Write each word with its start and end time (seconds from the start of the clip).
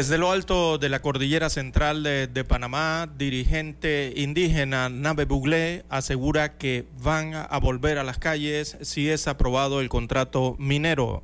Desde 0.00 0.16
lo 0.16 0.32
alto 0.32 0.78
de 0.78 0.88
la 0.88 1.02
cordillera 1.02 1.50
central 1.50 2.02
de, 2.02 2.44
Panamá, 2.48 3.06
dirigente 3.18 4.14
indígena 4.16 4.88
Nabe 4.88 5.26
Buglé 5.26 5.84
asegura 5.90 6.56
que 6.56 6.86
van 7.02 7.34
a 7.34 7.58
volver 7.58 7.98
a 7.98 8.02
las 8.02 8.16
calles 8.16 8.78
si 8.80 9.10
es 9.10 9.28
aprobado 9.28 9.82
el 9.82 9.90
contrato 9.90 10.56
minero. 10.58 11.22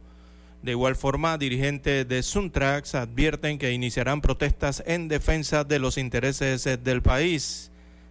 De 0.61 0.73
igual 0.73 0.95
forma, 0.95 1.39
dirigentes 1.39 2.07
de 2.07 2.23
Suntrax 2.23 2.95
advierten 2.97 3.57
que 3.57 3.73
iniciarán 3.73 4.21
protestas 4.21 4.83
en 4.87 5.09
defensa 5.09 5.65
de 5.65 5.79
los 5.79 5.97
intereses 5.97 6.69
del 6.85 7.01
país. 7.01 7.71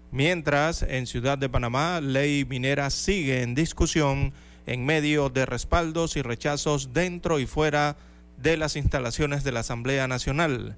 Mientras, 0.10 0.82
en 0.82 1.06
Ciudad 1.06 1.38
de 1.38 1.48
Panamá, 1.48 2.02
ley 2.02 2.44
minera 2.44 2.90
sigue 2.90 3.44
en 3.44 3.54
discusión 3.54 4.34
en 4.66 4.84
medio 4.84 5.30
de 5.30 5.46
respaldos 5.46 6.18
y 6.18 6.24
rechazos 6.24 6.92
dentro 6.92 7.40
y 7.40 7.46
fuera 7.46 7.98
de 7.98 8.15
de 8.38 8.58
las 8.58 8.76
instalaciones 8.76 9.44
de 9.44 9.52
la 9.52 9.62
Asamblea 9.62 10.08
Nacional 10.08 10.78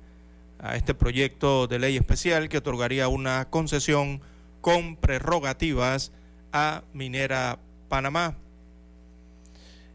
a 0.59 0.75
este 0.75 0.93
proyecto 0.93 1.67
de 1.67 1.79
ley 1.79 1.97
especial 1.97 2.49
que 2.49 2.57
otorgaría 2.57 3.07
una 3.07 3.49
concesión 3.49 4.21
con 4.61 4.95
prerrogativas 4.95 6.11
a 6.51 6.83
Minera 6.93 7.59
Panamá. 7.89 8.35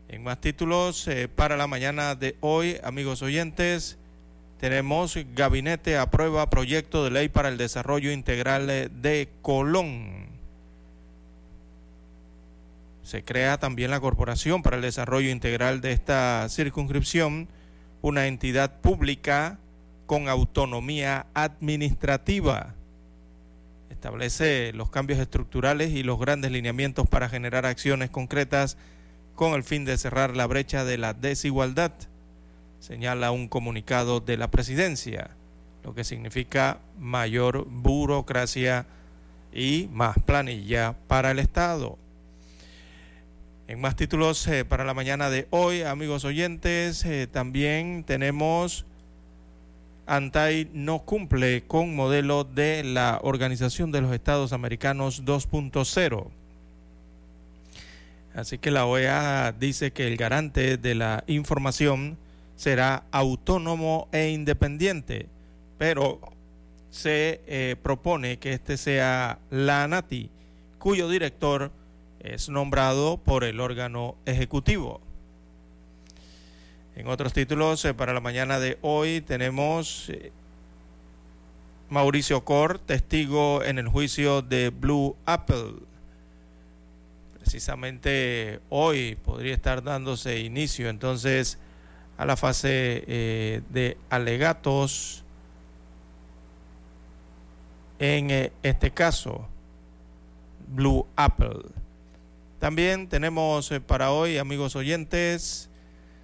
En 0.09 0.23
más 0.23 0.41
títulos, 0.41 1.09
eh, 1.09 1.29
para 1.29 1.57
la 1.57 1.67
mañana 1.67 2.15
de 2.15 2.37
hoy, 2.41 2.79
amigos 2.85 3.23
oyentes, 3.23 3.99
tenemos 4.61 5.17
Gabinete 5.35 5.97
aprueba 5.97 6.49
proyecto 6.51 7.03
de 7.03 7.11
ley 7.11 7.29
para 7.29 7.49
el 7.49 7.57
desarrollo 7.57 8.13
integral 8.13 8.67
de 8.67 9.29
Colón. 9.41 10.32
Se 13.03 13.25
crea 13.25 13.59
también 13.59 13.91
la 13.91 14.01
Corporación 14.01 14.63
para 14.63 14.77
el 14.77 14.83
Desarrollo 14.83 15.31
Integral 15.31 15.81
de 15.81 15.93
esta 15.93 16.49
circunscripción, 16.49 17.49
una 18.01 18.27
entidad 18.27 18.81
pública 18.81 19.59
con 20.07 20.29
autonomía 20.29 21.27
administrativa. 21.35 22.75
Establece 23.91 24.73
los 24.73 24.91
cambios 24.91 25.19
estructurales 25.19 25.91
y 25.93 26.03
los 26.03 26.19
grandes 26.19 26.51
lineamientos 26.51 27.09
para 27.09 27.29
generar 27.29 27.67
acciones 27.67 28.11
concretas 28.11 28.77
con 29.35 29.55
el 29.55 29.65
fin 29.65 29.85
de 29.85 29.99
cerrar 29.99 30.37
la 30.37 30.47
brecha 30.47 30.85
de 30.85 30.99
la 30.99 31.15
desigualdad, 31.15 31.93
señala 32.81 33.31
un 33.31 33.49
comunicado 33.49 34.21
de 34.21 34.37
la 34.37 34.51
presidencia, 34.51 35.31
lo 35.83 35.95
que 35.95 36.05
significa 36.05 36.79
mayor 36.99 37.67
burocracia 37.67 38.87
y 39.53 39.89
más 39.93 40.17
planilla 40.25 40.95
para 41.09 41.31
el 41.31 41.39
Estado. 41.39 41.99
En 43.73 43.81
más 43.81 43.97
títulos 43.97 44.47
eh, 44.49 44.67
para 44.67 44.85
la 44.85 44.93
mañana 44.93 45.31
de 45.31 45.47
hoy, 45.49 45.81
amigos 45.81 46.27
oyentes, 46.27 47.07
eh, 47.07 47.27
también 47.27 48.05
tenemos 48.05 48.85
Antai 50.05 50.69
no 50.75 50.99
cumple 50.99 51.63
con 51.63 51.97
modelo 51.97 52.45
de 52.45 52.85
la 52.85 53.19
Organización 53.23 53.91
de 53.91 54.03
los 54.03 54.13
Estados 54.13 54.53
Americanos 54.53 55.25
2.0. 55.25 56.27
Así 58.35 58.59
que 58.59 58.71
la 58.71 58.85
OEA 58.85 59.55
dice 59.59 59.91
que 59.91 60.07
el 60.07 60.19
garante 60.19 60.77
de 60.77 60.95
la 60.95 61.25
información 61.27 62.19
será 62.57 63.05
autónomo 63.11 64.07
e 64.13 64.29
independiente, 64.29 65.29
pero 65.79 66.21
se 66.91 67.41
eh, 67.47 67.77
propone 67.83 68.39
que 68.39 68.53
este 68.53 68.77
sea 68.77 69.39
la 69.49 69.85
ANATI, 69.85 70.29
cuyo 70.79 71.09
director 71.09 71.73
es 72.23 72.49
nombrado 72.49 73.17
por 73.17 73.45
el 73.45 73.61
órgano 73.61 74.17
ejecutivo. 74.27 75.01
En 76.95 77.09
otros 77.09 77.33
títulos, 77.33 77.85
eh, 77.85 77.95
para 77.95 78.13
la 78.13 78.21
mañana 78.21 78.61
de 78.61 78.79
hoy 78.83 79.21
tenemos 79.23 80.09
eh, 80.11 80.31
Mauricio 81.89 82.45
Cor, 82.45 82.79
testigo 82.79 83.65
en 83.65 83.79
el 83.79 83.89
juicio 83.89 84.43
de 84.43 84.71
Blue 84.71 85.17
Apple. 85.27 85.75
Precisamente 87.41 88.61
hoy 88.69 89.17
podría 89.17 89.55
estar 89.55 89.83
dándose 89.83 90.39
inicio 90.41 90.89
entonces 90.89 91.59
a 92.19 92.25
la 92.25 92.37
fase 92.37 93.05
eh, 93.09 93.63
de 93.71 93.97
alegatos 94.11 95.25
en 97.99 98.53
este 98.63 98.91
caso, 98.91 99.49
Blue 100.69 101.07
Apple. 101.17 101.82
También 102.63 103.09
tenemos 103.09 103.73
eh, 103.73 103.81
para 103.81 104.13
hoy, 104.13 104.39
amigos 104.39 104.77
oyentes, 104.77 105.69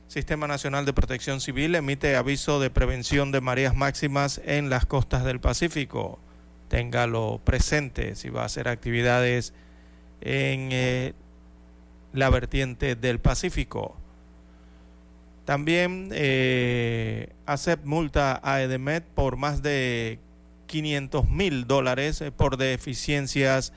Sistema 0.07 0.47
Nacional 0.47 0.85
de 0.85 0.93
Protección 0.93 1.41
Civil 1.41 1.75
emite 1.75 2.15
aviso 2.15 2.61
de 2.61 2.71
prevención 2.71 3.33
de 3.33 3.41
mareas 3.41 3.75
máximas 3.75 4.41
en 4.45 4.71
las 4.71 4.87
costas 4.87 5.25
del 5.25 5.41
Pacífico. 5.41 6.21
Téngalo 6.69 7.41
presente 7.43 8.15
si 8.15 8.29
va 8.29 8.43
a 8.43 8.45
hacer 8.45 8.69
actividades 8.69 9.53
en 10.21 10.69
eh, 10.71 11.13
la 12.13 12.31
vertiente 12.31 12.95
del 12.95 13.19
Pacífico. 13.19 13.97
También 15.45 16.11
eh, 16.13 17.33
multa 17.83 18.41
a 18.45 18.63
Edemet 18.63 19.03
por 19.03 19.39
más 19.39 19.61
de 19.61 20.21
500 20.67 21.29
mil 21.29 21.67
dólares 21.67 22.21
eh, 22.21 22.31
por 22.31 22.59
deficiencias 22.59 23.73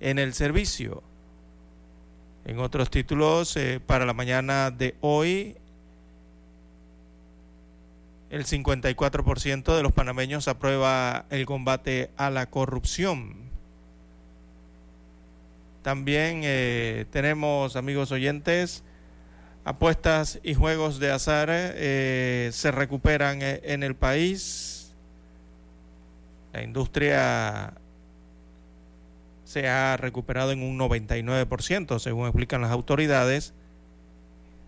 en 0.00 0.18
el 0.18 0.32
servicio. 0.32 1.02
En 2.44 2.58
otros 2.60 2.90
títulos, 2.90 3.56
eh, 3.56 3.80
para 3.84 4.06
la 4.06 4.14
mañana 4.14 4.70
de 4.70 4.94
hoy, 5.00 5.56
el 8.30 8.44
54% 8.44 9.76
de 9.76 9.82
los 9.82 9.92
panameños 9.92 10.48
aprueba 10.48 11.26
el 11.30 11.46
combate 11.46 12.10
a 12.16 12.30
la 12.30 12.46
corrupción. 12.50 13.36
También 15.82 16.40
eh, 16.44 17.06
tenemos, 17.10 17.76
amigos 17.76 18.12
oyentes, 18.12 18.82
apuestas 19.64 20.40
y 20.42 20.54
juegos 20.54 20.98
de 20.98 21.10
azar 21.10 21.48
eh, 21.50 22.50
se 22.52 22.70
recuperan 22.70 23.40
en 23.42 23.82
el 23.82 23.94
país. 23.94 24.94
La 26.52 26.62
industria 26.62 27.74
se 29.48 29.66
ha 29.66 29.96
recuperado 29.96 30.52
en 30.52 30.62
un 30.62 30.78
99%, 30.78 31.98
según 32.00 32.26
explican 32.26 32.60
las 32.60 32.70
autoridades, 32.70 33.54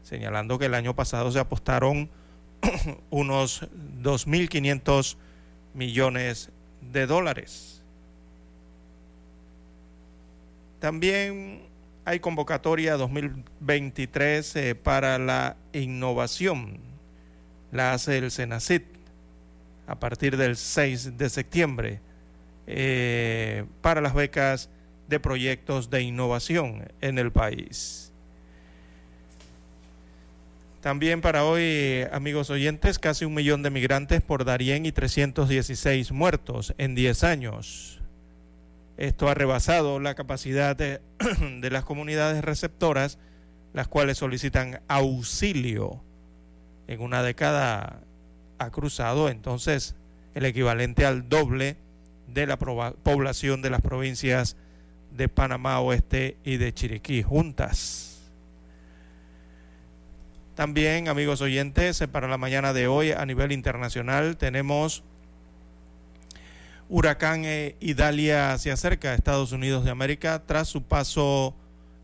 señalando 0.02 0.58
que 0.58 0.64
el 0.64 0.74
año 0.74 0.96
pasado 0.96 1.30
se 1.30 1.38
apostaron 1.38 2.08
unos 3.10 3.68
2.500 4.02 5.16
millones 5.74 6.48
de 6.80 7.06
dólares. 7.06 7.82
También 10.78 11.60
hay 12.06 12.18
convocatoria 12.20 12.96
2023 12.96 14.56
eh, 14.56 14.74
para 14.74 15.18
la 15.18 15.56
innovación. 15.74 16.78
La 17.70 17.92
hace 17.92 18.16
el 18.16 18.30
Senacit 18.30 18.84
a 19.86 20.00
partir 20.00 20.38
del 20.38 20.56
6 20.56 21.18
de 21.18 21.28
septiembre 21.28 22.00
eh, 22.72 23.64
para 23.80 24.00
las 24.00 24.14
becas 24.14 24.70
de 25.08 25.18
proyectos 25.18 25.90
de 25.90 26.02
innovación 26.02 26.86
en 27.00 27.18
el 27.18 27.32
país. 27.32 28.12
También 30.80 31.20
para 31.20 31.44
hoy, 31.44 32.06
amigos 32.12 32.48
oyentes, 32.48 33.00
casi 33.00 33.24
un 33.24 33.34
millón 33.34 33.64
de 33.64 33.70
migrantes 33.70 34.22
por 34.22 34.44
Darién 34.44 34.86
y 34.86 34.92
316 34.92 36.12
muertos 36.12 36.72
en 36.78 36.94
10 36.94 37.24
años. 37.24 38.00
Esto 38.96 39.28
ha 39.28 39.34
rebasado 39.34 39.98
la 39.98 40.14
capacidad 40.14 40.76
de, 40.76 41.00
de 41.60 41.70
las 41.70 41.84
comunidades 41.84 42.44
receptoras, 42.44 43.18
las 43.72 43.88
cuales 43.88 44.18
solicitan 44.18 44.80
auxilio. 44.86 46.04
En 46.86 47.00
una 47.00 47.24
década 47.24 48.00
ha 48.58 48.70
cruzado 48.70 49.28
entonces 49.28 49.96
el 50.34 50.44
equivalente 50.44 51.04
al 51.04 51.28
doble 51.28 51.76
de 52.32 52.46
la 52.46 52.58
población 52.58 53.62
de 53.62 53.70
las 53.70 53.80
provincias 53.80 54.56
de 55.10 55.28
Panamá 55.28 55.80
Oeste 55.80 56.36
y 56.44 56.56
de 56.56 56.72
Chiriquí 56.72 57.22
juntas. 57.22 58.10
También, 60.54 61.08
amigos 61.08 61.40
oyentes, 61.40 62.00
eh, 62.00 62.08
para 62.08 62.28
la 62.28 62.36
mañana 62.36 62.72
de 62.72 62.86
hoy 62.86 63.12
a 63.12 63.24
nivel 63.24 63.50
internacional 63.52 64.36
tenemos 64.36 65.02
huracán 66.90 67.44
eh, 67.44 67.76
Idalia 67.80 68.58
se 68.58 68.72
acerca 68.72 69.10
a 69.10 69.14
Estados 69.14 69.52
Unidos 69.52 69.84
de 69.84 69.90
América 69.90 70.42
tras 70.44 70.68
su 70.68 70.82
paso 70.82 71.54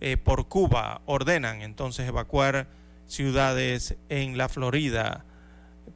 eh, 0.00 0.16
por 0.16 0.48
Cuba. 0.48 1.02
Ordenan 1.06 1.60
entonces 1.62 2.08
evacuar 2.08 2.68
ciudades 3.06 3.96
en 4.08 4.38
la 4.38 4.48
Florida 4.48 5.24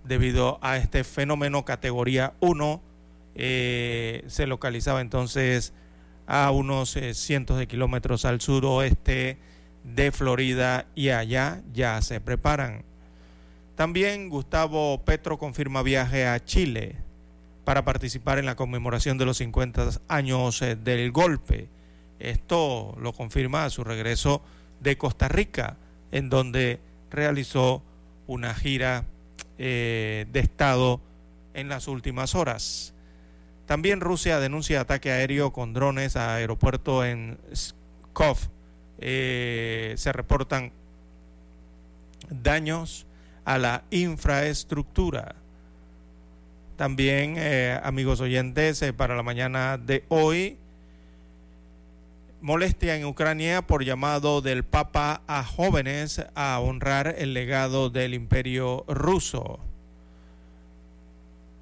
debido 0.04 0.58
a 0.60 0.76
este 0.76 1.04
fenómeno 1.04 1.64
categoría 1.64 2.34
1. 2.40 2.82
Se 3.40 4.46
localizaba 4.46 5.00
entonces 5.00 5.72
a 6.26 6.50
unos 6.50 6.96
cientos 7.12 7.58
de 7.58 7.66
kilómetros 7.66 8.24
al 8.24 8.40
suroeste 8.40 9.38
de 9.84 10.12
Florida 10.12 10.86
y 10.94 11.08
allá 11.08 11.62
ya 11.72 12.00
se 12.02 12.20
preparan. 12.20 12.84
También 13.80 14.28
Gustavo 14.28 15.02
Petro 15.04 15.38
confirma 15.38 15.82
viaje 15.82 16.26
a 16.26 16.44
Chile 16.44 16.96
para 17.64 17.84
participar 17.84 18.38
en 18.38 18.46
la 18.46 18.56
conmemoración 18.56 19.16
de 19.16 19.24
los 19.24 19.38
50 19.38 20.02
años 20.08 20.60
eh, 20.62 20.76
del 20.76 21.12
golpe. 21.12 21.68
Esto 22.18 22.94
lo 23.00 23.12
confirma 23.12 23.64
a 23.64 23.70
su 23.70 23.84
regreso 23.84 24.42
de 24.80 24.98
Costa 24.98 25.28
Rica, 25.28 25.76
en 26.12 26.28
donde 26.28 26.80
realizó 27.10 27.82
una 28.26 28.54
gira 28.54 29.04
eh, 29.56 30.26
de 30.30 30.40
Estado 30.40 31.00
en 31.54 31.68
las 31.68 31.88
últimas 31.88 32.34
horas. 32.34 32.92
También 33.70 34.00
Rusia 34.00 34.40
denuncia 34.40 34.80
ataque 34.80 35.12
aéreo 35.12 35.52
con 35.52 35.72
drones 35.72 36.16
a 36.16 36.34
aeropuerto 36.34 37.04
en 37.04 37.38
Skov, 37.54 38.36
eh, 38.98 39.94
se 39.96 40.12
reportan 40.12 40.72
daños 42.30 43.06
a 43.44 43.58
la 43.58 43.84
infraestructura. 43.92 45.36
También, 46.74 47.36
eh, 47.38 47.78
amigos 47.84 48.20
oyentes, 48.20 48.82
eh, 48.82 48.92
para 48.92 49.14
la 49.14 49.22
mañana 49.22 49.78
de 49.78 50.02
hoy, 50.08 50.58
molestia 52.40 52.96
en 52.96 53.04
Ucrania 53.04 53.62
por 53.62 53.84
llamado 53.84 54.40
del 54.40 54.64
Papa 54.64 55.22
a 55.28 55.44
jóvenes 55.44 56.20
a 56.34 56.58
honrar 56.58 57.14
el 57.18 57.34
legado 57.34 57.88
del 57.88 58.14
imperio 58.14 58.84
ruso. 58.88 59.60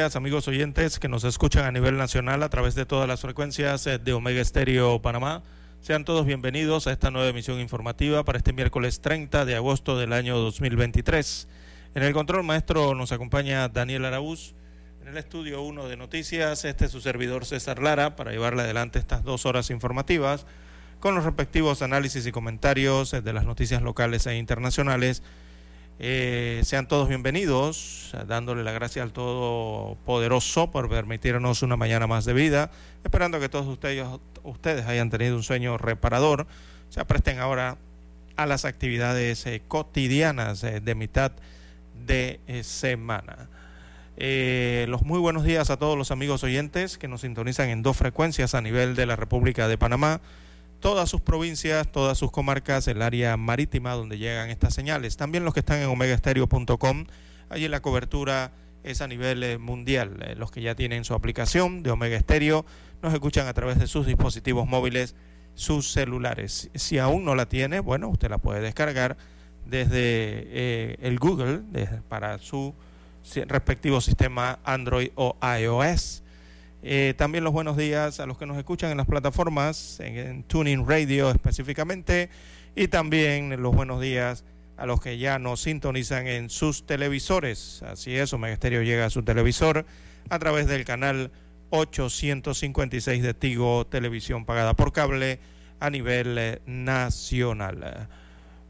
Amigos 0.00 0.48
oyentes 0.48 0.98
que 0.98 1.08
nos 1.08 1.24
escuchan 1.24 1.66
a 1.66 1.72
nivel 1.72 1.98
nacional 1.98 2.42
a 2.42 2.48
través 2.48 2.74
de 2.74 2.86
todas 2.86 3.06
las 3.06 3.20
frecuencias 3.20 3.86
eh, 3.86 3.98
de 3.98 4.14
Omega 4.14 4.40
Estéreo 4.40 5.02
Panamá. 5.02 5.42
Sean 5.82 6.06
todos 6.06 6.24
bienvenidos 6.24 6.86
a 6.86 6.92
esta 6.92 7.10
nueva 7.10 7.28
emisión 7.28 7.60
informativa 7.60 8.24
para 8.24 8.38
este 8.38 8.54
miércoles 8.54 9.02
30 9.02 9.44
de 9.44 9.56
agosto 9.56 9.98
del 9.98 10.14
año 10.14 10.38
2023. 10.38 11.48
En 11.94 12.02
el 12.02 12.14
control 12.14 12.44
maestro 12.44 12.94
nos 12.94 13.12
acompaña 13.12 13.68
Daniel 13.68 14.06
Araúz 14.06 14.54
en 15.02 15.08
el 15.08 15.18
estudio 15.18 15.60
1 15.60 15.86
de 15.86 15.98
noticias, 15.98 16.64
este 16.64 16.86
es 16.86 16.90
su 16.90 17.02
servidor 17.02 17.44
César 17.44 17.82
Lara 17.82 18.16
para 18.16 18.30
llevarle 18.30 18.62
adelante 18.62 18.98
estas 18.98 19.22
dos 19.22 19.44
horas 19.44 19.68
informativas 19.68 20.46
con 20.98 21.14
los 21.14 21.24
respectivos 21.24 21.82
análisis 21.82 22.26
y 22.26 22.32
comentarios 22.32 23.10
de 23.10 23.32
las 23.34 23.44
noticias 23.44 23.82
locales 23.82 24.26
e 24.26 24.36
internacionales. 24.36 25.22
Eh, 26.02 26.62
sean 26.64 26.88
todos 26.88 27.08
bienvenidos, 27.08 28.16
dándole 28.26 28.64
la 28.64 28.72
gracia 28.72 29.02
al 29.02 29.12
Todopoderoso 29.12 30.70
por 30.70 30.88
permitirnos 30.88 31.62
una 31.62 31.76
mañana 31.76 32.06
más 32.06 32.24
de 32.24 32.32
vida, 32.32 32.70
esperando 33.04 33.38
que 33.38 33.50
todos 33.50 33.66
ustedes, 33.66 34.06
ustedes 34.42 34.86
hayan 34.86 35.10
tenido 35.10 35.36
un 35.36 35.42
sueño 35.42 35.76
reparador, 35.76 36.46
se 36.88 37.04
presten 37.04 37.38
ahora 37.38 37.76
a 38.36 38.46
las 38.46 38.64
actividades 38.64 39.44
eh, 39.44 39.60
cotidianas 39.68 40.64
eh, 40.64 40.80
de 40.80 40.94
mitad 40.94 41.32
de 42.06 42.40
semana. 42.62 43.50
Los 44.16 45.02
muy 45.02 45.18
buenos 45.18 45.44
días 45.44 45.68
a 45.68 45.76
todos 45.76 45.98
los 45.98 46.10
amigos 46.10 46.42
oyentes 46.44 46.96
que 46.96 47.08
nos 47.08 47.20
sintonizan 47.20 47.68
en 47.68 47.82
dos 47.82 47.98
frecuencias 47.98 48.54
a 48.54 48.62
nivel 48.62 48.96
de 48.96 49.04
la 49.04 49.16
República 49.16 49.68
de 49.68 49.76
Panamá, 49.76 50.22
todas 50.80 51.08
sus 51.08 51.20
provincias, 51.20 51.90
todas 51.92 52.18
sus 52.18 52.30
comarcas, 52.30 52.88
el 52.88 53.02
área 53.02 53.36
marítima 53.36 53.92
donde 53.92 54.18
llegan 54.18 54.50
estas 54.50 54.74
señales. 54.74 55.16
También 55.16 55.44
los 55.44 55.54
que 55.54 55.60
están 55.60 55.78
en 55.78 55.88
omegaestereo.com, 55.88 57.04
allí 57.50 57.68
la 57.68 57.80
cobertura 57.80 58.52
es 58.82 59.02
a 59.02 59.06
nivel 59.06 59.42
eh, 59.42 59.58
mundial. 59.58 60.16
Eh, 60.22 60.34
los 60.36 60.50
que 60.50 60.62
ya 60.62 60.74
tienen 60.74 61.04
su 61.04 61.14
aplicación 61.14 61.82
de 61.82 61.90
Omega 61.90 62.16
Estéreo 62.16 62.64
nos 63.02 63.12
escuchan 63.12 63.46
a 63.46 63.52
través 63.52 63.78
de 63.78 63.86
sus 63.86 64.06
dispositivos 64.06 64.66
móviles, 64.66 65.14
sus 65.54 65.92
celulares. 65.92 66.70
Si 66.74 66.98
aún 66.98 67.24
no 67.24 67.34
la 67.34 67.46
tiene, 67.46 67.80
bueno, 67.80 68.08
usted 68.08 68.30
la 68.30 68.38
puede 68.38 68.60
descargar 68.60 69.16
desde 69.66 71.06
el 71.06 71.18
Google 71.18 71.60
para 72.08 72.38
su 72.38 72.74
respectivo 73.46 74.00
sistema 74.00 74.58
Android 74.64 75.10
o 75.14 75.36
iOS. 75.60 76.22
Eh, 76.82 77.14
también 77.18 77.44
los 77.44 77.52
buenos 77.52 77.76
días 77.76 78.20
a 78.20 78.26
los 78.26 78.38
que 78.38 78.46
nos 78.46 78.56
escuchan 78.56 78.90
en 78.90 78.96
las 78.96 79.06
plataformas, 79.06 80.00
en, 80.00 80.44
Tuning 80.44 80.86
Radio 80.88 81.30
específicamente, 81.30 82.30
y 82.74 82.88
también 82.88 83.60
los 83.60 83.74
buenos 83.74 84.00
días 84.00 84.44
a 84.78 84.86
los 84.86 85.00
que 85.00 85.18
ya 85.18 85.38
nos 85.38 85.60
sintonizan 85.60 86.26
en 86.26 86.48
sus 86.48 86.86
televisores. 86.86 87.82
Así 87.82 88.16
es, 88.16 88.32
Omega 88.32 88.54
Estéreo 88.54 88.82
llega 88.82 89.04
a 89.04 89.10
su 89.10 89.22
televisor 89.22 89.84
a 90.30 90.38
través 90.38 90.66
del 90.68 90.86
canal 90.86 91.30
856 91.68 93.22
de 93.22 93.34
Tigo 93.34 93.86
Televisión 93.86 94.46
pagada 94.46 94.72
por 94.72 94.92
cable 94.92 95.38
a 95.80 95.90
nivel 95.90 96.38
eh, 96.38 96.62
nacional. 96.64 98.08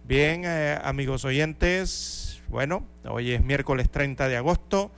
Bien, 0.03 0.43
eh, 0.45 0.77
amigos 0.83 1.25
oyentes, 1.25 2.43
bueno, 2.49 2.85
hoy 3.05 3.31
es 3.31 3.45
miércoles 3.45 3.89
30 3.89 4.27
de 4.27 4.37
agosto 4.37 4.91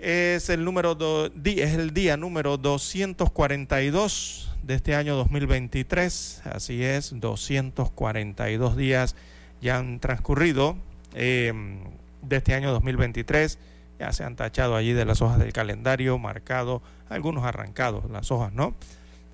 es 0.00 0.48
el 0.48 0.64
número 0.64 0.96
es 1.44 1.74
el 1.74 1.92
día 1.92 2.16
número 2.16 2.56
242 2.56 4.50
de 4.62 4.74
este 4.74 4.94
año 4.94 5.14
2023. 5.16 6.42
Así 6.44 6.82
es, 6.82 7.12
242 7.18 8.76
días 8.76 9.16
ya 9.60 9.76
han 9.78 10.00
transcurrido 10.00 10.76
em, 11.14 11.80
de 12.22 12.36
este 12.36 12.54
año 12.54 12.72
2023. 12.72 13.58
Ya 13.98 14.12
se 14.12 14.24
han 14.24 14.36
tachado 14.36 14.76
allí 14.76 14.94
de 14.94 15.04
las 15.04 15.20
hojas 15.20 15.38
del 15.38 15.52
calendario, 15.52 16.18
marcado, 16.18 16.82
algunos 17.10 17.44
arrancados, 17.44 18.10
las 18.10 18.30
hojas, 18.30 18.52
¿no? 18.54 18.74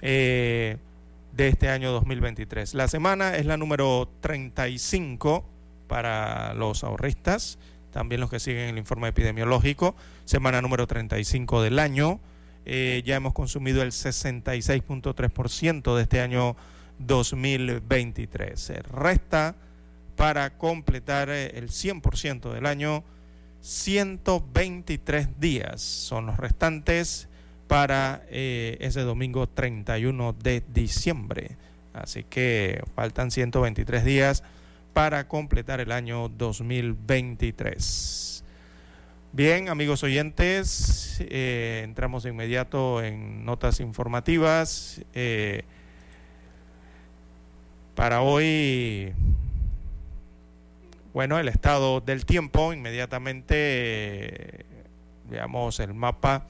Eh, 0.02 0.78
de 1.32 1.49
este 1.49 1.68
año 1.68 1.92
2023. 1.92 2.75
La 2.75 2.88
semana 2.88 3.37
es 3.37 3.46
la 3.46 3.56
número 3.56 4.08
35 4.20 5.44
para 5.87 6.54
los 6.54 6.82
ahorristas 6.82 7.58
también 7.96 8.20
los 8.20 8.28
que 8.28 8.40
siguen 8.40 8.68
el 8.68 8.76
informe 8.76 9.08
epidemiológico, 9.08 9.96
semana 10.26 10.60
número 10.60 10.86
35 10.86 11.62
del 11.62 11.78
año. 11.78 12.20
Eh, 12.66 13.02
ya 13.06 13.16
hemos 13.16 13.32
consumido 13.32 13.80
el 13.80 13.92
66.3% 13.92 15.96
de 15.96 16.02
este 16.02 16.20
año 16.20 16.56
2023. 16.98 18.72
resta 18.92 19.54
para 20.14 20.58
completar 20.58 21.30
eh, 21.30 21.52
el 21.54 21.70
100% 21.70 22.52
del 22.52 22.66
año 22.66 23.02
123 23.62 25.40
días. 25.40 25.80
Son 25.80 26.26
los 26.26 26.36
restantes 26.36 27.30
para 27.66 28.26
eh, 28.28 28.76
ese 28.80 29.00
domingo 29.00 29.48
31 29.48 30.34
de 30.34 30.62
diciembre. 30.68 31.56
Así 31.94 32.24
que 32.24 32.84
faltan 32.94 33.30
123 33.30 34.04
días 34.04 34.42
para 34.96 35.28
completar 35.28 35.80
el 35.82 35.92
año 35.92 36.30
2023. 36.30 38.42
Bien, 39.30 39.68
amigos 39.68 40.02
oyentes, 40.02 41.18
eh, 41.20 41.82
entramos 41.84 42.22
de 42.22 42.30
inmediato 42.30 43.02
en 43.02 43.44
notas 43.44 43.80
informativas. 43.80 45.02
Eh, 45.12 45.64
para 47.94 48.22
hoy, 48.22 49.12
bueno, 51.12 51.38
el 51.38 51.48
estado 51.48 52.00
del 52.00 52.24
tiempo, 52.24 52.72
inmediatamente 52.72 54.64
veamos 55.28 55.78
el 55.78 55.92
mapa 55.92 56.46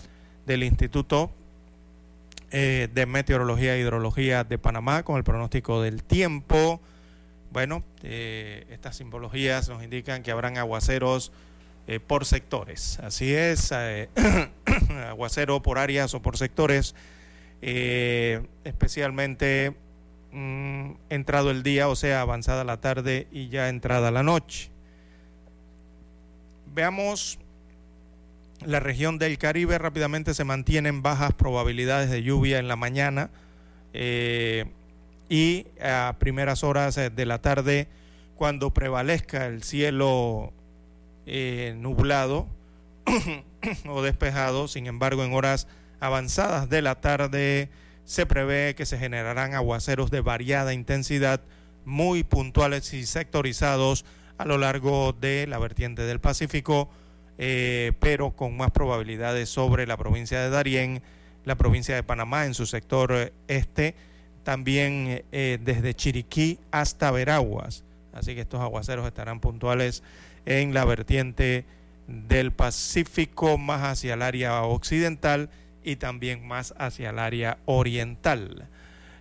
del 0.46 0.62
Instituto 0.62 1.32
eh, 2.52 2.86
de 2.94 3.06
Meteorología 3.06 3.74
e 3.74 3.80
Hidrología 3.80 4.44
de 4.44 4.56
Panamá 4.56 5.02
con 5.02 5.16
el 5.16 5.24
pronóstico 5.24 5.82
del 5.82 6.04
tiempo. 6.04 6.80
Bueno, 7.56 7.82
eh, 8.02 8.66
estas 8.68 8.96
simbologías 8.96 9.70
nos 9.70 9.82
indican 9.82 10.22
que 10.22 10.30
habrán 10.30 10.58
aguaceros 10.58 11.32
eh, 11.86 12.00
por 12.00 12.26
sectores. 12.26 12.98
Así 12.98 13.32
es, 13.32 13.72
eh, 13.74 14.10
aguacero 15.08 15.62
por 15.62 15.78
áreas 15.78 16.12
o 16.12 16.20
por 16.20 16.36
sectores, 16.36 16.94
especialmente 17.62 19.74
mm, 20.32 20.90
entrado 21.08 21.50
el 21.50 21.62
día, 21.62 21.88
o 21.88 21.96
sea, 21.96 22.20
avanzada 22.20 22.62
la 22.62 22.82
tarde 22.82 23.26
y 23.32 23.48
ya 23.48 23.70
entrada 23.70 24.10
la 24.10 24.22
noche. 24.22 24.70
Veamos 26.74 27.38
la 28.66 28.80
región 28.80 29.16
del 29.16 29.38
Caribe 29.38 29.78
rápidamente 29.78 30.34
se 30.34 30.44
mantienen 30.44 31.00
bajas 31.00 31.32
probabilidades 31.32 32.10
de 32.10 32.22
lluvia 32.22 32.58
en 32.58 32.68
la 32.68 32.76
mañana 32.76 33.30
y 35.28 35.66
a 35.80 36.16
primeras 36.18 36.64
horas 36.64 36.96
eh, 36.98 37.10
de 37.10 37.26
la 37.26 37.40
tarde, 37.40 37.88
cuando 38.36 38.72
prevalezca 38.72 39.46
el 39.46 39.62
cielo 39.62 40.52
eh, 41.26 41.74
nublado 41.78 42.46
o 43.88 44.02
despejado, 44.02 44.68
sin 44.68 44.86
embargo, 44.86 45.24
en 45.24 45.32
horas 45.32 45.66
avanzadas 46.00 46.68
de 46.68 46.82
la 46.82 46.96
tarde 47.00 47.70
se 48.04 48.26
prevé 48.26 48.74
que 48.76 48.86
se 48.86 48.98
generarán 48.98 49.54
aguaceros 49.54 50.10
de 50.10 50.20
variada 50.20 50.72
intensidad, 50.72 51.40
muy 51.84 52.22
puntuales 52.22 52.92
y 52.94 53.06
sectorizados 53.06 54.04
a 54.38 54.44
lo 54.44 54.58
largo 54.58 55.12
de 55.12 55.46
la 55.46 55.58
vertiente 55.58 56.02
del 56.02 56.20
Pacífico, 56.20 56.88
eh, 57.38 57.92
pero 58.00 58.36
con 58.36 58.56
más 58.56 58.70
probabilidades 58.70 59.48
sobre 59.48 59.86
la 59.86 59.96
provincia 59.96 60.40
de 60.40 60.50
Darién, 60.50 61.02
la 61.44 61.56
provincia 61.56 61.94
de 61.94 62.02
Panamá 62.02 62.44
en 62.44 62.54
su 62.54 62.66
sector 62.66 63.32
este, 63.48 63.94
también 64.46 65.24
eh, 65.32 65.58
desde 65.60 65.92
Chiriquí 65.92 66.60
hasta 66.70 67.10
Veraguas. 67.10 67.82
Así 68.12 68.36
que 68.36 68.42
estos 68.42 68.60
aguaceros 68.60 69.04
estarán 69.04 69.40
puntuales 69.40 70.04
en 70.44 70.72
la 70.72 70.84
vertiente 70.84 71.64
del 72.06 72.52
Pacífico, 72.52 73.58
más 73.58 73.82
hacia 73.82 74.14
el 74.14 74.22
área 74.22 74.62
occidental 74.62 75.50
y 75.82 75.96
también 75.96 76.46
más 76.46 76.74
hacia 76.78 77.10
el 77.10 77.18
área 77.18 77.58
oriental. 77.64 78.68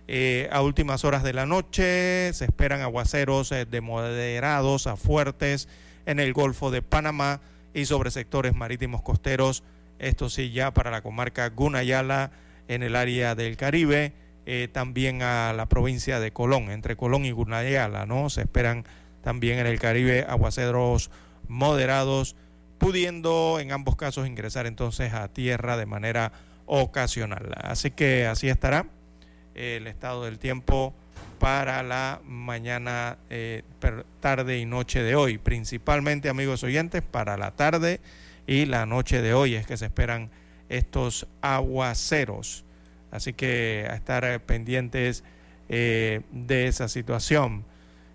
Eh, 0.06 0.48
a 0.52 0.62
últimas 0.62 1.04
horas 1.04 1.24
de 1.24 1.32
la 1.32 1.44
noche 1.44 2.32
se 2.32 2.44
esperan 2.44 2.80
aguaceros 2.82 3.50
eh, 3.50 3.64
de 3.64 3.80
moderados 3.80 4.86
a 4.86 4.94
fuertes 4.94 5.66
en 6.06 6.20
el 6.20 6.34
Golfo 6.34 6.70
de 6.70 6.82
Panamá 6.82 7.40
y 7.74 7.86
sobre 7.86 8.12
sectores 8.12 8.54
marítimos 8.54 9.02
costeros, 9.02 9.64
esto 9.98 10.30
sí 10.30 10.52
ya 10.52 10.72
para 10.72 10.92
la 10.92 11.02
comarca 11.02 11.48
Gunayala 11.48 12.30
en 12.68 12.84
el 12.84 12.94
área 12.94 13.34
del 13.34 13.56
Caribe 13.56 14.12
eh, 14.46 14.68
también 14.70 15.22
a 15.22 15.52
la 15.52 15.66
provincia 15.66 16.20
de 16.20 16.32
Colón, 16.32 16.70
entre 16.70 16.96
Colón 16.96 17.24
y 17.24 17.32
Gunayala, 17.32 18.06
¿no? 18.06 18.30
Se 18.30 18.42
esperan 18.42 18.84
también 19.22 19.58
en 19.58 19.66
el 19.66 19.80
Caribe 19.80 20.24
aguaceros 20.28 21.10
moderados, 21.48 22.36
pudiendo 22.78 23.58
en 23.60 23.72
ambos 23.72 23.96
casos 23.96 24.26
ingresar 24.26 24.66
entonces 24.66 25.12
a 25.12 25.28
tierra 25.28 25.76
de 25.76 25.86
manera 25.86 26.32
ocasional. 26.66 27.52
Así 27.56 27.90
que 27.90 28.26
así 28.26 28.48
estará 28.48 28.86
el 29.54 29.86
estado 29.86 30.24
del 30.24 30.38
tiempo 30.38 30.94
para 31.38 31.82
la 31.82 32.20
mañana, 32.24 33.18
eh, 33.30 33.62
tarde 34.20 34.58
y 34.58 34.66
noche 34.66 35.02
de 35.02 35.16
hoy, 35.16 35.38
principalmente 35.38 36.28
amigos 36.28 36.62
oyentes, 36.62 37.02
para 37.02 37.36
la 37.36 37.50
tarde 37.50 38.00
y 38.46 38.66
la 38.66 38.86
noche 38.86 39.22
de 39.22 39.34
hoy 39.34 39.54
es 39.54 39.66
que 39.66 39.76
se 39.76 39.86
esperan 39.86 40.30
estos 40.68 41.26
aguaceros. 41.40 42.65
Así 43.10 43.32
que 43.32 43.86
a 43.90 43.94
estar 43.94 44.24
eh, 44.24 44.40
pendientes 44.40 45.24
eh, 45.68 46.22
de 46.30 46.66
esa 46.66 46.88
situación. 46.88 47.64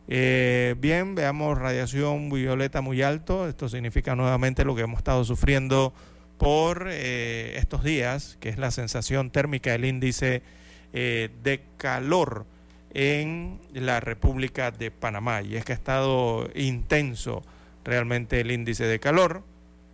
Eh, 0.08 0.76
bien, 0.80 1.16
veamos 1.16 1.58
radiación 1.58 2.30
violeta 2.30 2.82
muy 2.82 3.02
alto. 3.02 3.48
Esto 3.48 3.70
significa 3.70 4.16
nuevamente 4.16 4.66
lo 4.66 4.76
que 4.76 4.82
hemos 4.82 5.00
estado 5.00 5.24
sufriendo 5.24 5.94
por 6.38 6.88
estos 6.88 7.84
días, 7.84 8.36
que 8.40 8.50
es 8.50 8.58
la 8.58 8.72
sensación 8.72 9.30
térmica 9.30 9.74
del 9.74 9.86
índice 9.86 10.42
de 10.92 11.64
calor 11.78 12.48
en 12.96 13.60
la 13.74 14.00
República 14.00 14.72
de 14.72 14.90
Panamá. 14.90 15.44
Y 15.44 15.56
es 15.56 15.64
que 15.66 15.74
ha 15.74 15.76
estado 15.76 16.50
intenso 16.56 17.44
realmente 17.84 18.42
el 18.42 18.50
índice 18.50 18.86
de 18.86 19.00
calor. 19.00 19.44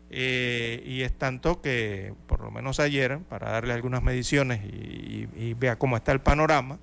Eh, 0.09 0.81
y 0.85 1.01
es 1.01 1.11
tanto 1.11 1.61
que, 1.61 2.13
por 2.27 2.39
lo 2.41 2.49
menos 2.49 2.79
ayer, 2.79 3.19
para 3.19 3.51
darle 3.51 3.73
algunas 3.73 4.01
mediciones 4.03 4.61
y, 4.63 5.53
vea 5.55 5.75
cómo 5.77 5.97
está 5.97 6.13
el 6.13 6.21
panorama, 6.21 6.79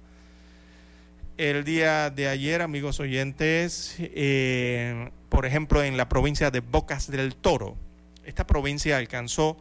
el 1.36 1.64
día 1.64 2.10
de 2.10 2.28
ayer, 2.28 2.62
amigos 2.62 3.00
oyentes, 3.00 3.96
eh, 3.98 5.10
por 5.28 5.46
ejemplo, 5.46 5.82
en 5.82 5.96
la 5.96 6.08
provincia 6.08 6.50
de 6.50 6.60
Bocas 6.60 7.10
del 7.10 7.34
Toro, 7.34 7.76
esta 8.24 8.46
provincia 8.46 8.98
alcanzó 8.98 9.56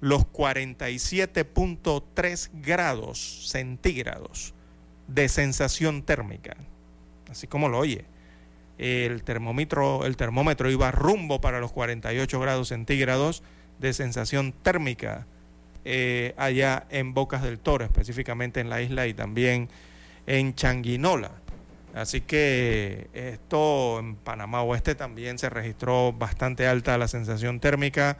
los 0.00 0.24
47.3 0.26 2.50
grados 2.54 3.50
centígrados 3.50 4.54
de 5.08 5.28
sensación 5.28 6.02
térmica, 6.02 6.56
así 7.30 7.46
como 7.46 7.68
lo 7.68 7.78
oye 7.78 8.04
el 8.78 9.22
termómetro, 9.22 10.70
iba 10.70 10.90
rumbo 10.90 11.40
para 11.40 11.60
los 11.60 11.72
48 11.72 12.40
grados 12.40 12.68
centígrados 12.68 13.42
de 13.78 13.92
sensación 13.92 14.52
térmica 14.52 15.26
eh, 15.84 16.34
allá 16.36 16.86
en 16.90 17.14
Bocas 17.14 17.42
del 17.42 17.58
Toro, 17.58 17.84
específicamente 17.84 18.60
en 18.60 18.70
la 18.70 18.82
isla 18.82 19.06
y 19.06 19.14
también 19.14 19.68
en 20.26 20.54
Changuinola. 20.54 21.30
Así 21.94 22.20
que 22.20 23.08
esto 23.14 23.98
en 23.98 24.16
Panamá 24.16 24.62
Oeste 24.62 24.94
también 24.94 25.38
se 25.38 25.48
registró 25.48 26.12
bastante 26.12 26.66
alta 26.66 26.98
la 26.98 27.08
sensación 27.08 27.58
térmica 27.58 28.18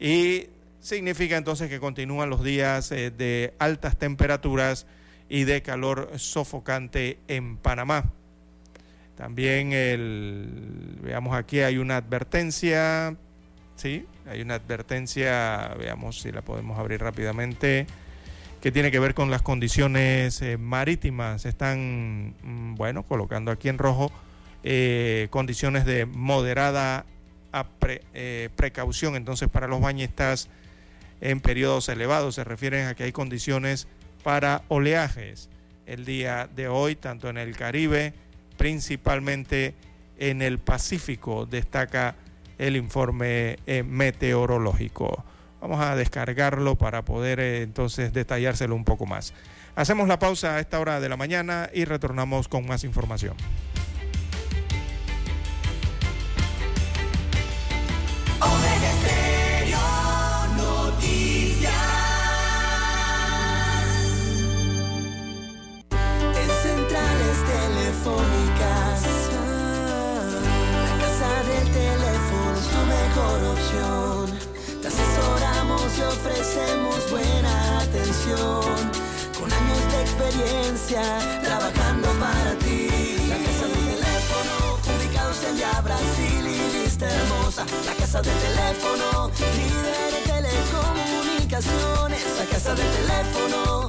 y 0.00 0.48
significa 0.80 1.36
entonces 1.36 1.68
que 1.68 1.78
continúan 1.78 2.30
los 2.30 2.42
días 2.42 2.90
eh, 2.90 3.10
de 3.10 3.54
altas 3.58 3.96
temperaturas 3.96 4.86
y 5.28 5.44
de 5.44 5.62
calor 5.62 6.10
sofocante 6.16 7.18
en 7.28 7.56
Panamá. 7.58 8.12
También 9.16 9.72
el, 9.72 10.98
veamos 11.00 11.34
aquí, 11.34 11.60
hay 11.60 11.78
una 11.78 11.96
advertencia, 11.96 13.16
sí, 13.74 14.04
hay 14.28 14.42
una 14.42 14.54
advertencia, 14.54 15.74
veamos 15.78 16.20
si 16.20 16.30
la 16.32 16.42
podemos 16.42 16.78
abrir 16.78 17.00
rápidamente, 17.00 17.86
que 18.60 18.70
tiene 18.70 18.90
que 18.90 18.98
ver 18.98 19.14
con 19.14 19.30
las 19.30 19.42
condiciones 19.42 20.42
eh, 20.42 20.58
marítimas. 20.58 21.46
Están, 21.46 22.34
mm, 22.42 22.74
bueno, 22.74 23.04
colocando 23.04 23.50
aquí 23.50 23.68
en 23.68 23.78
rojo 23.78 24.12
eh, 24.64 25.28
condiciones 25.30 25.84
de 25.86 26.04
moderada 26.06 27.06
eh, 28.12 28.50
precaución. 28.56 29.16
Entonces, 29.16 29.48
para 29.48 29.68
los 29.68 29.80
bañistas 29.80 30.48
en 31.20 31.40
periodos 31.40 31.88
elevados 31.88 32.34
se 32.34 32.44
refieren 32.44 32.86
a 32.86 32.94
que 32.94 33.04
hay 33.04 33.12
condiciones 33.12 33.88
para 34.22 34.62
oleajes 34.68 35.48
el 35.86 36.04
día 36.04 36.48
de 36.54 36.68
hoy, 36.68 36.96
tanto 36.96 37.28
en 37.28 37.38
el 37.38 37.56
Caribe, 37.56 38.12
principalmente 38.56 39.74
en 40.18 40.42
el 40.42 40.58
Pacífico, 40.58 41.46
destaca 41.46 42.14
el 42.58 42.76
informe 42.76 43.58
eh, 43.66 43.82
meteorológico. 43.82 45.24
Vamos 45.60 45.80
a 45.80 45.96
descargarlo 45.96 46.76
para 46.76 47.04
poder 47.04 47.40
eh, 47.40 47.62
entonces 47.62 48.12
detallárselo 48.12 48.74
un 48.74 48.84
poco 48.84 49.06
más. 49.06 49.34
Hacemos 49.74 50.08
la 50.08 50.18
pausa 50.18 50.56
a 50.56 50.60
esta 50.60 50.80
hora 50.80 51.00
de 51.00 51.08
la 51.08 51.16
mañana 51.16 51.68
y 51.72 51.84
retornamos 51.84 52.48
con 52.48 52.66
más 52.66 52.84
información. 52.84 53.36
Ofrecemos 76.46 77.10
buena 77.10 77.80
atención. 77.80 78.62
Con 79.38 79.52
años 79.52 79.92
de 79.92 80.00
experiencia 80.02 81.02
trabajando 81.42 82.08
para 82.20 82.56
ti. 82.58 82.88
La 83.28 83.36
casa 83.36 83.66
del 83.66 83.84
teléfono, 83.94 84.78
ubicados 84.96 85.44
en 85.44 85.56
ya 85.56 85.80
Brasil 85.80 86.46
y 86.46 86.82
vista 86.82 87.06
hermosa. 87.06 87.66
La 87.84 87.94
casa 87.94 88.22
del 88.22 88.38
teléfono, 88.38 89.30
líder 89.56 90.12
de 90.14 90.20
telecomunicaciones. 90.32 92.24
La 92.38 92.44
casa 92.46 92.74
del 92.74 92.90
teléfono, 92.90 93.88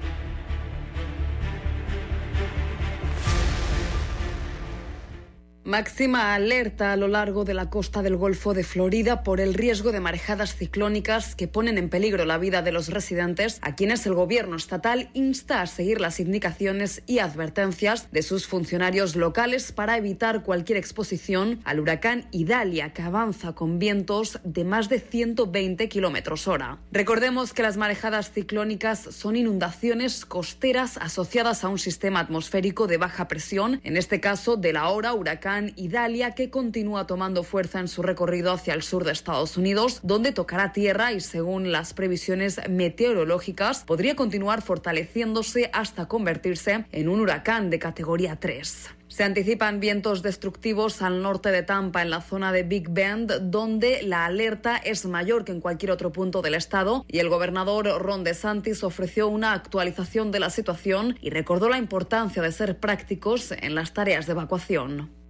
Máxima 5.63 6.33
alerta 6.33 6.91
a 6.91 6.95
lo 6.95 7.07
largo 7.07 7.45
de 7.45 7.53
la 7.53 7.69
costa 7.69 8.01
del 8.01 8.15
Golfo 8.15 8.55
de 8.55 8.63
Florida 8.63 9.21
por 9.21 9.39
el 9.39 9.53
riesgo 9.53 9.91
de 9.91 9.99
marejadas 9.99 10.55
ciclónicas 10.55 11.35
que 11.35 11.47
ponen 11.47 11.77
en 11.77 11.87
peligro 11.87 12.25
la 12.25 12.39
vida 12.39 12.63
de 12.63 12.71
los 12.71 12.89
residentes, 12.89 13.59
a 13.61 13.75
quienes 13.75 14.07
el 14.07 14.15
gobierno 14.15 14.55
estatal 14.55 15.11
insta 15.13 15.61
a 15.61 15.67
seguir 15.67 16.01
las 16.01 16.19
indicaciones 16.19 17.03
y 17.05 17.19
advertencias 17.19 18.11
de 18.11 18.23
sus 18.23 18.47
funcionarios 18.47 19.15
locales 19.15 19.71
para 19.71 19.97
evitar 19.97 20.41
cualquier 20.41 20.79
exposición 20.79 21.59
al 21.63 21.79
huracán 21.79 22.27
Idalia, 22.31 22.91
que 22.91 23.03
avanza 23.03 23.53
con 23.53 23.77
vientos 23.77 24.39
de 24.43 24.63
más 24.63 24.89
de 24.89 24.99
120 24.99 25.87
kilómetros 25.89 26.47
hora. 26.47 26.79
Recordemos 26.91 27.53
que 27.53 27.61
las 27.61 27.77
marejadas 27.77 28.31
ciclónicas 28.31 28.99
son 28.99 29.35
inundaciones 29.35 30.25
costeras 30.25 30.97
asociadas 30.97 31.63
a 31.63 31.69
un 31.69 31.77
sistema 31.77 32.19
atmosférico 32.19 32.87
de 32.87 32.97
baja 32.97 33.27
presión, 33.27 33.79
en 33.83 33.95
este 33.95 34.19
caso 34.19 34.57
de 34.57 34.73
la 34.73 34.89
hora 34.89 35.13
huracán 35.13 35.50
Idalia, 35.75 36.31
que 36.31 36.49
continúa 36.49 37.07
tomando 37.07 37.43
fuerza 37.43 37.79
en 37.79 37.87
su 37.87 38.01
recorrido 38.01 38.51
hacia 38.51 38.73
el 38.73 38.81
sur 38.81 39.03
de 39.03 39.11
Estados 39.11 39.57
Unidos, 39.57 39.99
donde 40.03 40.31
tocará 40.31 40.71
tierra 40.71 41.13
y, 41.13 41.19
según 41.19 41.71
las 41.71 41.93
previsiones 41.93 42.61
meteorológicas, 42.69 43.83
podría 43.83 44.15
continuar 44.15 44.61
fortaleciéndose 44.61 45.69
hasta 45.73 46.07
convertirse 46.07 46.85
en 46.91 47.09
un 47.09 47.21
huracán 47.21 47.69
de 47.69 47.79
categoría 47.79 48.37
3. 48.37 48.89
Se 49.11 49.25
anticipan 49.25 49.81
vientos 49.81 50.21
destructivos 50.21 51.01
al 51.01 51.21
norte 51.21 51.51
de 51.51 51.63
Tampa, 51.63 52.01
en 52.01 52.09
la 52.09 52.21
zona 52.21 52.53
de 52.53 52.63
Big 52.63 52.89
Bend, 52.89 53.51
donde 53.51 54.03
la 54.03 54.25
alerta 54.25 54.77
es 54.77 55.05
mayor 55.05 55.43
que 55.43 55.51
en 55.51 55.59
cualquier 55.59 55.91
otro 55.91 56.13
punto 56.13 56.41
del 56.41 56.53
estado, 56.53 57.03
y 57.09 57.19
el 57.19 57.27
gobernador 57.27 57.87
Ron 58.01 58.23
DeSantis 58.23 58.85
ofreció 58.85 59.27
una 59.27 59.51
actualización 59.51 60.31
de 60.31 60.39
la 60.39 60.49
situación 60.49 61.17
y 61.21 61.29
recordó 61.29 61.67
la 61.67 61.77
importancia 61.77 62.41
de 62.41 62.53
ser 62.53 62.79
prácticos 62.79 63.51
en 63.51 63.75
las 63.75 63.93
tareas 63.93 64.27
de 64.27 64.31
evacuación. 64.31 65.20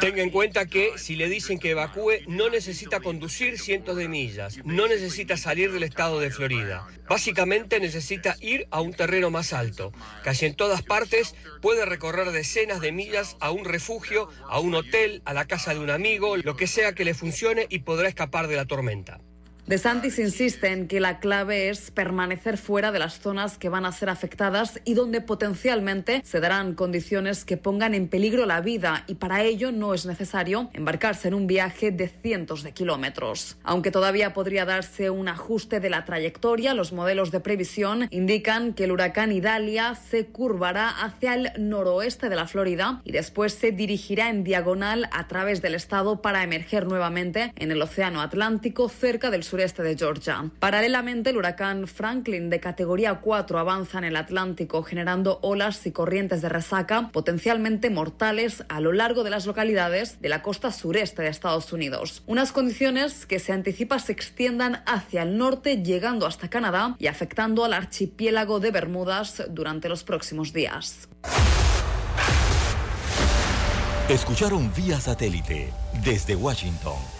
Tenga 0.00 0.22
en 0.22 0.30
cuenta 0.30 0.64
que 0.64 0.96
si 0.96 1.16
le 1.16 1.28
dicen 1.28 1.58
que 1.58 1.72
evacúe, 1.72 2.24
no 2.26 2.48
necesita 2.48 3.00
conducir 3.00 3.58
cientos 3.58 3.96
de 3.96 4.08
millas, 4.08 4.58
no 4.64 4.88
necesita 4.88 5.36
salir 5.36 5.70
del 5.70 5.82
estado 5.82 6.18
de 6.18 6.30
Florida. 6.30 6.86
Básicamente 7.06 7.78
necesita 7.78 8.36
ir 8.40 8.66
a 8.70 8.80
un 8.80 8.94
terreno 8.94 9.30
más 9.30 9.52
alto. 9.52 9.92
Casi 10.24 10.46
en 10.46 10.54
todas 10.54 10.82
partes 10.82 11.34
puede 11.60 11.84
recorrer 11.84 12.30
decenas 12.30 12.80
de 12.80 12.92
millas 12.92 13.36
a 13.38 13.50
un 13.50 13.66
refugio, 13.66 14.30
a 14.48 14.60
un 14.60 14.74
hotel, 14.74 15.20
a 15.26 15.34
la 15.34 15.44
casa 15.46 15.74
de 15.74 15.80
un 15.80 15.90
amigo, 15.90 16.38
lo 16.38 16.56
que 16.56 16.66
sea 16.66 16.94
que 16.94 17.04
le 17.04 17.12
funcione 17.12 17.66
y 17.68 17.80
podrá 17.80 18.08
escapar 18.08 18.48
de 18.48 18.56
la 18.56 18.64
tormenta. 18.64 19.20
De 19.66 19.78
Santis 19.78 20.18
insiste 20.18 20.72
en 20.72 20.88
que 20.88 20.98
la 20.98 21.20
clave 21.20 21.68
es 21.68 21.90
permanecer 21.92 22.58
fuera 22.58 22.90
de 22.90 22.98
las 22.98 23.20
zonas 23.20 23.56
que 23.56 23.68
van 23.68 23.84
a 23.84 23.92
ser 23.92 24.08
afectadas 24.08 24.80
y 24.84 24.94
donde 24.94 25.20
potencialmente 25.20 26.22
se 26.24 26.40
darán 26.40 26.74
condiciones 26.74 27.44
que 27.44 27.56
pongan 27.56 27.94
en 27.94 28.08
peligro 28.08 28.46
la 28.46 28.62
vida 28.62 29.04
y 29.06 29.14
para 29.14 29.44
ello 29.44 29.70
no 29.70 29.94
es 29.94 30.06
necesario 30.06 30.70
embarcarse 30.72 31.28
en 31.28 31.34
un 31.34 31.46
viaje 31.46 31.92
de 31.92 32.08
cientos 32.08 32.64
de 32.64 32.72
kilómetros. 32.72 33.58
Aunque 33.62 33.92
todavía 33.92 34.32
podría 34.32 34.64
darse 34.64 35.08
un 35.10 35.28
ajuste 35.28 35.78
de 35.78 35.90
la 35.90 36.04
trayectoria, 36.04 36.74
los 36.74 36.92
modelos 36.92 37.30
de 37.30 37.38
previsión 37.38 38.08
indican 38.10 38.72
que 38.72 38.84
el 38.84 38.92
huracán 38.92 39.30
Idalia 39.30 39.94
se 39.94 40.26
curvará 40.26 40.88
hacia 40.88 41.34
el 41.34 41.50
noroeste 41.58 42.28
de 42.28 42.36
la 42.36 42.48
Florida 42.48 43.02
y 43.04 43.12
después 43.12 43.54
se 43.54 43.70
dirigirá 43.70 44.30
en 44.30 44.42
diagonal 44.42 45.08
a 45.12 45.28
través 45.28 45.62
del 45.62 45.76
estado 45.76 46.22
para 46.22 46.42
emerger 46.42 46.86
nuevamente 46.86 47.52
en 47.56 47.70
el 47.70 47.80
Océano 47.82 48.20
Atlántico 48.20 48.88
cerca 48.88 49.30
del 49.30 49.44
sur 49.44 49.59
este 49.64 49.82
de 49.82 49.96
Georgia. 49.96 50.50
Paralelamente, 50.58 51.30
el 51.30 51.36
huracán 51.36 51.86
Franklin 51.86 52.50
de 52.50 52.60
categoría 52.60 53.16
4 53.16 53.58
avanza 53.58 53.98
en 53.98 54.04
el 54.04 54.16
Atlántico, 54.16 54.82
generando 54.82 55.38
olas 55.42 55.86
y 55.86 55.92
corrientes 55.92 56.42
de 56.42 56.48
resaca 56.48 57.10
potencialmente 57.12 57.90
mortales 57.90 58.64
a 58.68 58.80
lo 58.80 58.92
largo 58.92 59.24
de 59.24 59.30
las 59.30 59.46
localidades 59.46 60.20
de 60.20 60.28
la 60.28 60.42
costa 60.42 60.72
sureste 60.72 61.22
de 61.22 61.28
Estados 61.28 61.72
Unidos. 61.72 62.22
Unas 62.26 62.52
condiciones 62.52 63.26
que 63.26 63.38
se 63.38 63.52
anticipa 63.52 63.98
se 63.98 64.12
extiendan 64.12 64.82
hacia 64.86 65.22
el 65.22 65.36
norte, 65.36 65.82
llegando 65.82 66.26
hasta 66.26 66.48
Canadá 66.48 66.96
y 66.98 67.06
afectando 67.06 67.64
al 67.64 67.72
archipiélago 67.72 68.60
de 68.60 68.70
Bermudas 68.70 69.42
durante 69.50 69.88
los 69.88 70.04
próximos 70.04 70.52
días. 70.52 71.08
Escucharon 74.08 74.72
vía 74.74 74.98
satélite 74.98 75.72
desde 76.04 76.34
Washington 76.34 77.19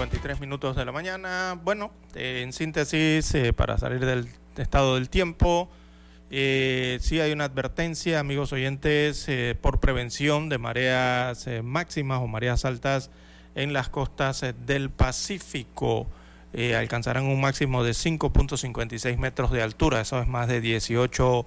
53 0.00 0.40
minutos 0.40 0.76
de 0.76 0.86
la 0.86 0.92
mañana. 0.92 1.60
Bueno, 1.62 1.90
en 2.14 2.54
síntesis, 2.54 3.34
eh, 3.34 3.52
para 3.52 3.76
salir 3.76 4.06
del 4.06 4.28
estado 4.56 4.94
del 4.94 5.10
tiempo, 5.10 5.68
eh, 6.30 6.96
sí 7.02 7.20
hay 7.20 7.32
una 7.32 7.44
advertencia, 7.44 8.18
amigos 8.18 8.54
oyentes, 8.54 9.28
eh, 9.28 9.54
por 9.60 9.78
prevención 9.78 10.48
de 10.48 10.56
mareas 10.56 11.46
eh, 11.46 11.60
máximas 11.60 12.20
o 12.20 12.26
mareas 12.28 12.64
altas 12.64 13.10
en 13.54 13.74
las 13.74 13.90
costas 13.90 14.42
del 14.64 14.88
Pacífico. 14.88 16.06
alcanzarán 16.74 17.24
un 17.24 17.38
máximo 17.38 17.84
de 17.84 17.90
5.56 17.90 19.18
metros 19.18 19.50
de 19.50 19.60
altura, 19.60 20.00
eso 20.00 20.18
es 20.18 20.26
más 20.26 20.48
de 20.48 20.62
18 20.62 21.44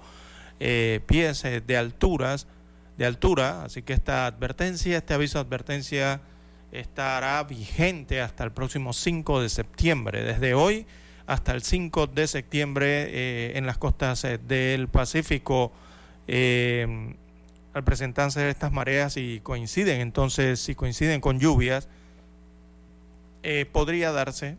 pies 1.06 1.42
de 1.42 1.76
alturas, 1.76 2.46
de 2.98 3.04
altura, 3.04 3.64
así 3.64 3.82
que 3.82 3.94
esta 3.94 4.26
advertencia, 4.26 4.96
este 4.96 5.12
aviso 5.12 5.38
de 5.38 5.42
advertencia 5.42 6.20
estará 6.74 7.42
vigente 7.44 8.20
hasta 8.20 8.44
el 8.44 8.52
próximo 8.52 8.92
5 8.92 9.40
de 9.40 9.48
septiembre, 9.48 10.24
desde 10.24 10.54
hoy 10.54 10.86
hasta 11.26 11.52
el 11.52 11.62
5 11.62 12.08
de 12.08 12.26
septiembre 12.26 13.06
eh, 13.08 13.52
en 13.56 13.66
las 13.66 13.78
costas 13.78 14.24
eh, 14.24 14.38
del 14.38 14.88
Pacífico. 14.88 15.72
Eh, 16.26 17.14
al 17.72 17.82
presentarse 17.82 18.48
estas 18.50 18.70
mareas 18.70 19.16
y 19.16 19.40
coinciden, 19.40 20.00
entonces, 20.00 20.60
si 20.60 20.76
coinciden 20.76 21.20
con 21.20 21.40
lluvias, 21.40 21.88
podría 23.72 24.12
darse 24.12 24.56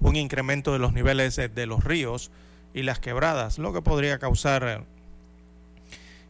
un 0.00 0.16
incremento 0.16 0.72
de 0.72 0.80
los 0.80 0.92
niveles 0.92 1.36
de 1.36 1.66
los 1.66 1.84
ríos 1.84 2.32
y 2.74 2.82
las 2.82 2.98
quebradas, 2.98 3.58
lo 3.58 3.72
que 3.72 3.80
podría 3.80 4.18
causar 4.18 4.84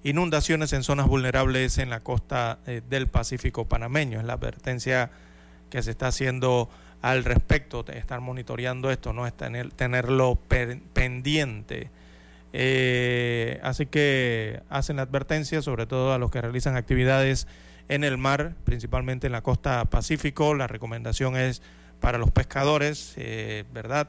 inundaciones 0.03 0.73
en 0.73 0.83
zonas 0.83 1.07
vulnerables 1.07 1.79
en 1.79 1.91
la 1.91 2.01
costa 2.01 2.59
eh, 2.67 2.83
del 2.89 3.09
Pacífico 3.09 3.67
panameño. 3.67 4.21
Es 4.21 4.27
la 4.27 4.35
advertencia 4.35 5.11
que 5.71 5.83
se 5.83 5.91
está 5.91 6.09
haciendo 6.09 6.69
al 7.03 7.25
respecto, 7.25 7.85
estar 7.89 8.21
monitoreando 8.21 8.91
esto, 8.91 9.13
no 9.13 9.27
es 9.27 9.37
tener, 9.37 9.71
tenerlo 9.71 10.39
pendiente. 10.93 11.91
Eh, 12.53 13.61
así 13.63 13.87
que 13.87 14.63
hacen 14.71 14.97
la 14.97 15.03
advertencia, 15.03 15.63
sobre 15.63 15.87
todo 15.87 16.13
a 16.13 16.19
los 16.19 16.31
que 16.31 16.41
realizan 16.41 16.77
actividades 16.77 17.47
en 17.89 18.05
el 18.05 18.19
mar, 18.19 18.55
principalmente 18.65 19.27
en 19.27 19.33
la 19.33 19.43
costa 19.43 19.85
Pacífico. 19.85 20.55
La 20.55 20.67
recomendación 20.67 21.37
es 21.37 21.63
para 22.01 22.19
los 22.19 22.31
pescadores, 22.31 23.15
eh, 23.17 23.65
¿verdad? 23.73 24.09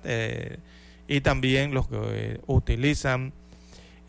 Y 1.07 1.21
también 1.21 1.73
los 1.73 1.87
que 1.87 2.39
utilizan 2.47 3.33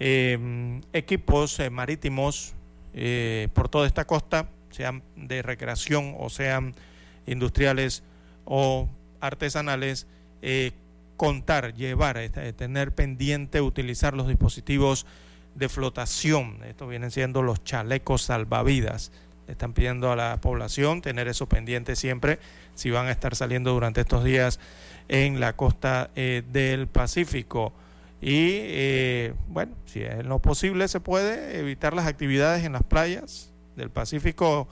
eh, 0.00 0.80
equipos 0.92 1.60
eh, 1.60 1.70
marítimos 1.70 2.54
eh, 2.94 3.48
por 3.54 3.68
toda 3.68 3.86
esta 3.86 4.06
costa, 4.06 4.48
sean 4.70 5.02
de 5.16 5.42
recreación 5.42 6.16
o 6.18 6.30
sean 6.30 6.74
industriales 7.26 8.02
o 8.44 8.88
artesanales, 9.20 10.06
eh, 10.42 10.72
contar, 11.16 11.74
llevar, 11.74 12.16
este, 12.16 12.52
tener 12.52 12.94
pendiente, 12.94 13.60
utilizar 13.60 14.14
los 14.14 14.26
dispositivos 14.26 15.06
de 15.54 15.68
flotación. 15.68 16.58
Estos 16.64 16.88
vienen 16.88 17.10
siendo 17.10 17.42
los 17.42 17.62
chalecos 17.62 18.22
salvavidas. 18.22 19.12
Están 19.46 19.72
pidiendo 19.72 20.12
a 20.12 20.16
la 20.16 20.40
población 20.40 21.02
tener 21.02 21.28
eso 21.28 21.48
pendiente 21.48 21.96
siempre 21.96 22.38
si 22.74 22.90
van 22.90 23.06
a 23.06 23.10
estar 23.10 23.34
saliendo 23.34 23.72
durante 23.72 24.00
estos 24.00 24.24
días 24.24 24.60
en 25.08 25.40
la 25.40 25.56
costa 25.56 26.10
eh, 26.14 26.42
del 26.50 26.86
Pacífico. 26.86 27.72
Y 28.20 28.58
eh, 28.60 29.34
bueno, 29.48 29.74
si 29.86 30.02
es 30.02 30.24
lo 30.24 30.40
posible 30.40 30.88
se 30.88 31.00
puede 31.00 31.58
evitar 31.58 31.94
las 31.94 32.06
actividades 32.06 32.64
en 32.64 32.72
las 32.72 32.82
playas 32.82 33.52
del 33.76 33.90
Pacífico, 33.90 34.68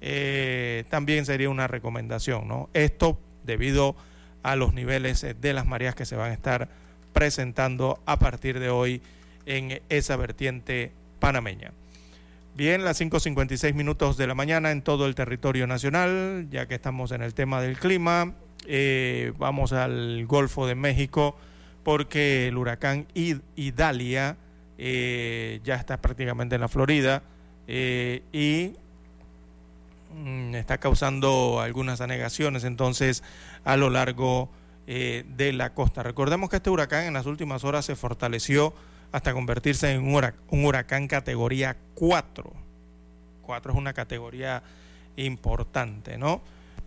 eh, 0.00 0.84
también 0.90 1.24
sería 1.24 1.48
una 1.48 1.66
recomendación, 1.66 2.46
¿no? 2.46 2.68
Esto 2.74 3.18
debido 3.44 3.96
a 4.42 4.56
los 4.56 4.74
niveles 4.74 5.22
eh, 5.24 5.34
de 5.34 5.52
las 5.52 5.66
mareas 5.66 5.94
que 5.94 6.06
se 6.06 6.16
van 6.16 6.30
a 6.30 6.34
estar 6.34 6.68
presentando 7.12 8.00
a 8.06 8.18
partir 8.18 8.60
de 8.60 8.70
hoy 8.70 9.02
en 9.46 9.80
esa 9.88 10.16
vertiente 10.16 10.92
panameña. 11.18 11.72
Bien, 12.54 12.84
las 12.84 13.00
5.56 13.00 13.74
minutos 13.74 14.16
de 14.16 14.26
la 14.26 14.34
mañana 14.34 14.70
en 14.70 14.82
todo 14.82 15.06
el 15.06 15.14
territorio 15.14 15.66
nacional, 15.66 16.48
ya 16.50 16.66
que 16.66 16.74
estamos 16.74 17.12
en 17.12 17.22
el 17.22 17.32
tema 17.32 17.60
del 17.62 17.78
clima, 17.78 18.34
eh, 18.66 19.32
vamos 19.38 19.72
al 19.72 20.26
Golfo 20.26 20.66
de 20.66 20.74
México 20.74 21.36
porque 21.84 22.48
el 22.48 22.56
huracán 22.56 23.06
Id- 23.14 23.42
Idalia 23.56 24.36
eh, 24.78 25.60
ya 25.64 25.74
está 25.76 26.00
prácticamente 26.00 26.54
en 26.54 26.60
la 26.60 26.68
Florida 26.68 27.22
eh, 27.66 28.22
y 28.32 28.72
mm, 30.14 30.54
está 30.54 30.78
causando 30.78 31.60
algunas 31.60 32.00
anegaciones 32.00 32.64
entonces 32.64 33.22
a 33.64 33.76
lo 33.76 33.90
largo 33.90 34.48
eh, 34.86 35.24
de 35.36 35.52
la 35.52 35.72
costa. 35.74 36.02
Recordemos 36.02 36.50
que 36.50 36.56
este 36.56 36.70
huracán 36.70 37.04
en 37.04 37.14
las 37.14 37.26
últimas 37.26 37.64
horas 37.64 37.84
se 37.84 37.96
fortaleció 37.96 38.74
hasta 39.12 39.32
convertirse 39.32 39.90
en 39.92 40.02
un, 40.02 40.14
hurac- 40.14 40.34
un 40.48 40.64
huracán 40.64 41.06
categoría 41.08 41.76
4. 41.94 42.52
4 43.42 43.72
es 43.72 43.78
una 43.78 43.92
categoría 43.92 44.62
importante, 45.16 46.16
¿no? 46.18 46.40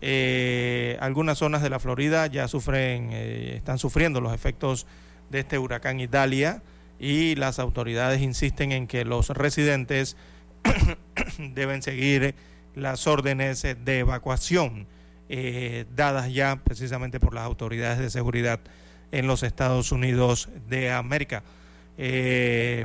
Eh, 0.06 0.98
algunas 1.00 1.38
zonas 1.38 1.62
de 1.62 1.70
la 1.70 1.78
Florida 1.78 2.26
ya 2.26 2.46
sufren, 2.46 3.08
eh, 3.10 3.54
están 3.56 3.78
sufriendo 3.78 4.20
los 4.20 4.34
efectos 4.34 4.86
de 5.30 5.38
este 5.38 5.58
huracán 5.58 5.98
Italia 5.98 6.62
y 6.98 7.36
las 7.36 7.58
autoridades 7.58 8.20
insisten 8.20 8.72
en 8.72 8.86
que 8.86 9.06
los 9.06 9.30
residentes 9.30 10.18
deben 11.38 11.80
seguir 11.80 12.34
las 12.74 13.06
órdenes 13.06 13.62
de 13.62 13.98
evacuación 14.00 14.86
eh, 15.30 15.86
dadas 15.96 16.30
ya 16.30 16.60
precisamente 16.62 17.18
por 17.18 17.32
las 17.32 17.44
autoridades 17.44 17.98
de 17.98 18.10
seguridad 18.10 18.60
en 19.10 19.26
los 19.26 19.42
Estados 19.42 19.90
Unidos 19.90 20.50
de 20.68 20.92
América. 20.92 21.44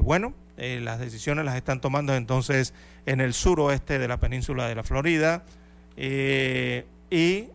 Bueno, 0.04 0.34
las 0.56 1.00
decisiones 1.00 1.44
las 1.44 1.58
están 1.58 1.82
tomando 1.82 2.16
entonces 2.16 2.74
en 3.06 3.20
el 3.20 3.34
suroeste 3.34 4.00
de 4.00 4.08
la 4.08 4.22
península 4.22 4.70
de 4.70 4.76
la 4.76 4.84
Florida 4.84 5.44
y 7.10 7.50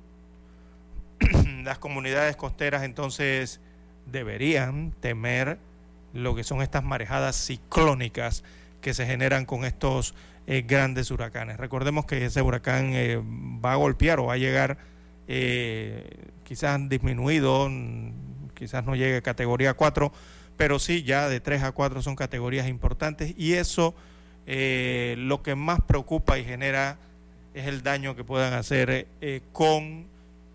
las 1.64 1.78
comunidades 1.78 2.36
costeras 2.36 2.82
entonces 2.82 3.60
deberían 4.06 4.92
temer 5.00 5.58
lo 6.12 6.34
que 6.34 6.44
son 6.44 6.62
estas 6.62 6.84
marejadas 6.84 7.36
ciclónicas 7.36 8.44
que 8.80 8.94
se 8.94 9.06
generan 9.06 9.46
con 9.46 9.64
estos 9.64 10.14
eh, 10.46 10.62
grandes 10.66 11.10
huracanes. 11.10 11.56
Recordemos 11.56 12.04
que 12.04 12.24
ese 12.24 12.42
huracán 12.42 12.90
eh, 12.92 13.20
va 13.64 13.72
a 13.72 13.76
golpear 13.76 14.20
o 14.20 14.26
va 14.26 14.34
a 14.34 14.38
llegar 14.38 14.78
eh, 15.26 16.28
quizás 16.44 16.78
disminuido, 16.88 17.70
quizás 18.54 18.84
no 18.84 18.94
llegue 18.94 19.16
a 19.16 19.22
categoría 19.22 19.74
4, 19.74 20.12
pero 20.56 20.78
sí 20.78 21.02
ya 21.02 21.28
de 21.28 21.40
3 21.40 21.62
a 21.62 21.72
4 21.72 22.02
son 22.02 22.14
categorías 22.14 22.68
importantes 22.68 23.34
y 23.36 23.54
eso 23.54 23.94
eh, 24.46 25.14
lo 25.18 25.42
que 25.42 25.54
más 25.54 25.80
preocupa 25.80 26.38
y 26.38 26.44
genera 26.44 26.98
es 27.54 27.66
el 27.66 27.82
daño 27.82 28.14
que 28.16 28.24
puedan 28.24 28.52
hacer 28.52 29.06
eh, 29.20 29.40
con 29.52 30.06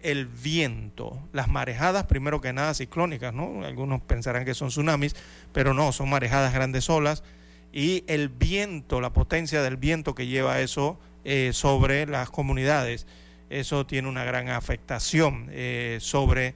el 0.01 0.27
viento, 0.27 1.19
las 1.33 1.49
marejadas, 1.49 2.05
primero 2.05 2.39
que 2.41 2.53
nada 2.53 2.73
ciclónicas, 2.73 3.33
¿no? 3.33 3.65
Algunos 3.65 4.01
pensarán 4.01 4.45
que 4.45 4.53
son 4.53 4.69
tsunamis, 4.69 5.15
pero 5.51 5.73
no, 5.73 5.91
son 5.91 6.09
marejadas 6.09 6.53
grandes 6.53 6.89
olas 6.89 7.23
y 7.71 8.03
el 8.07 8.29
viento, 8.29 9.01
la 9.01 9.13
potencia 9.13 9.61
del 9.61 9.77
viento 9.77 10.15
que 10.15 10.27
lleva 10.27 10.61
eso 10.61 10.99
eh, 11.23 11.51
sobre 11.53 12.05
las 12.05 12.29
comunidades, 12.29 13.05
eso 13.49 13.85
tiene 13.85 14.07
una 14.07 14.23
gran 14.23 14.49
afectación 14.49 15.47
eh, 15.51 15.97
sobre 16.01 16.55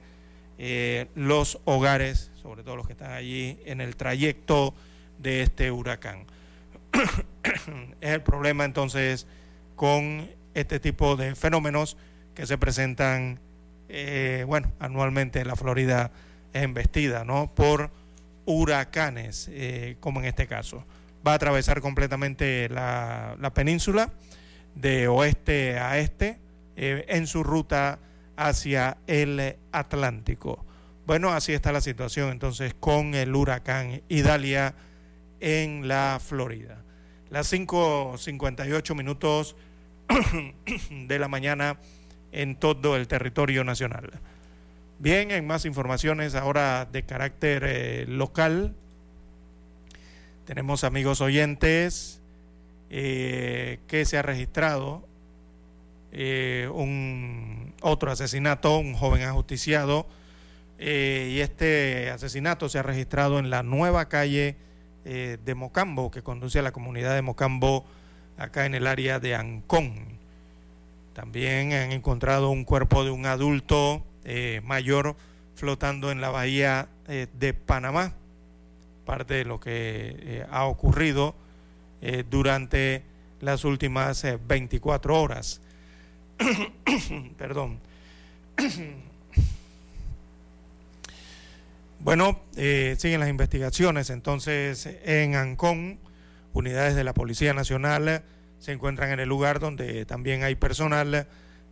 eh, 0.58 1.06
los 1.14 1.60
hogares, 1.64 2.30
sobre 2.40 2.62
todo 2.62 2.76
los 2.76 2.86
que 2.86 2.92
están 2.92 3.12
allí 3.12 3.58
en 3.64 3.80
el 3.80 3.96
trayecto 3.96 4.74
de 5.18 5.42
este 5.42 5.70
huracán. 5.70 6.24
es 8.00 8.10
el 8.10 8.22
problema 8.22 8.64
entonces 8.64 9.26
con 9.76 10.28
este 10.54 10.80
tipo 10.80 11.16
de 11.16 11.34
fenómenos 11.34 11.96
que 12.34 12.46
se 12.46 12.58
presentan, 12.58 13.40
eh, 13.88 14.44
bueno, 14.46 14.72
anualmente 14.78 15.40
en 15.40 15.48
la 15.48 15.56
Florida 15.56 16.10
es 16.52 16.62
embestida, 16.62 17.24
¿no? 17.24 17.54
Por 17.54 17.90
huracanes, 18.46 19.48
eh, 19.52 19.96
como 20.00 20.20
en 20.20 20.26
este 20.26 20.46
caso. 20.46 20.84
va 21.26 21.32
a 21.32 21.36
atravesar 21.36 21.80
completamente 21.80 22.68
la, 22.68 23.36
la 23.40 23.54
península 23.54 24.12
de 24.74 25.08
oeste 25.08 25.78
a 25.78 25.98
este 25.98 26.38
eh, 26.76 27.04
en 27.08 27.26
su 27.26 27.42
ruta 27.42 27.98
hacia 28.36 28.98
el 29.06 29.56
Atlántico. 29.72 30.64
Bueno, 31.06 31.32
así 31.32 31.52
está 31.52 31.72
la 31.72 31.80
situación 31.80 32.30
entonces 32.30 32.74
con 32.74 33.14
el 33.14 33.34
huracán 33.34 34.02
Idalia 34.08 34.74
en 35.40 35.86
la 35.86 36.20
Florida. 36.22 36.83
Las 37.34 37.52
5.58 37.52 38.94
minutos 38.94 39.56
de 41.08 41.18
la 41.18 41.26
mañana 41.26 41.80
en 42.30 42.54
todo 42.54 42.94
el 42.94 43.08
territorio 43.08 43.64
nacional. 43.64 44.12
Bien, 45.00 45.32
en 45.32 45.44
más 45.44 45.64
informaciones 45.64 46.36
ahora 46.36 46.84
de 46.84 47.02
carácter 47.02 47.64
eh, 47.66 48.04
local. 48.06 48.76
Tenemos 50.44 50.84
amigos 50.84 51.20
oyentes 51.20 52.22
eh, 52.90 53.80
que 53.88 54.04
se 54.04 54.16
ha 54.16 54.22
registrado 54.22 55.04
eh, 56.12 56.70
un 56.72 57.74
otro 57.80 58.12
asesinato, 58.12 58.78
un 58.78 58.94
joven 58.94 59.22
ajusticiado, 59.22 60.06
y 60.78 61.40
este 61.40 62.10
asesinato 62.10 62.68
se 62.68 62.78
ha 62.78 62.84
registrado 62.84 63.40
en 63.40 63.50
la 63.50 63.64
nueva 63.64 64.08
calle 64.08 64.54
de 65.04 65.54
Mocambo, 65.54 66.10
que 66.10 66.22
conduce 66.22 66.58
a 66.58 66.62
la 66.62 66.72
comunidad 66.72 67.14
de 67.14 67.22
Mocambo, 67.22 67.84
acá 68.38 68.66
en 68.66 68.74
el 68.74 68.86
área 68.86 69.20
de 69.20 69.34
Ancón. 69.34 70.18
También 71.12 71.72
han 71.72 71.92
encontrado 71.92 72.50
un 72.50 72.64
cuerpo 72.64 73.04
de 73.04 73.10
un 73.10 73.26
adulto 73.26 74.02
eh, 74.24 74.60
mayor 74.64 75.16
flotando 75.54 76.10
en 76.10 76.20
la 76.20 76.30
bahía 76.30 76.88
eh, 77.06 77.28
de 77.38 77.54
Panamá, 77.54 78.14
parte 79.06 79.34
de 79.34 79.44
lo 79.44 79.60
que 79.60 80.16
eh, 80.18 80.46
ha 80.50 80.64
ocurrido 80.64 81.34
durante 82.28 83.02
las 83.40 83.64
últimas 83.64 84.26
24 84.46 85.22
horas. 85.22 85.62
Perdón. 87.38 87.78
bueno, 92.04 92.42
siguen 92.54 93.20
las 93.20 93.28
investigaciones 93.28 94.10
entonces 94.10 94.88
en 95.04 95.34
Ancón, 95.34 95.98
unidades 96.52 96.94
de 96.94 97.02
la 97.02 97.14
Policía 97.14 97.54
Nacional 97.54 98.22
se 98.58 98.72
encuentran 98.72 99.10
en 99.10 99.20
el 99.20 99.28
lugar 99.28 99.58
donde 99.58 100.06
también 100.06 100.42
hay 100.42 100.54
personal 100.54 101.26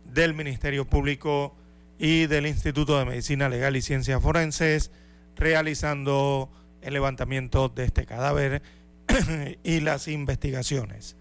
del 0.05 0.33
Ministerio 0.33 0.85
Público 0.85 1.55
y 1.97 2.27
del 2.27 2.47
Instituto 2.47 2.99
de 2.99 3.05
Medicina 3.05 3.47
Legal 3.47 3.75
y 3.75 3.81
Ciencias 3.81 4.21
Forenses 4.21 4.91
realizando 5.35 6.51
el 6.81 6.93
levantamiento 6.93 7.69
de 7.69 7.85
este 7.85 8.05
cadáver 8.05 8.61
y 9.63 9.79
las 9.79 10.07
investigaciones. 10.07 11.15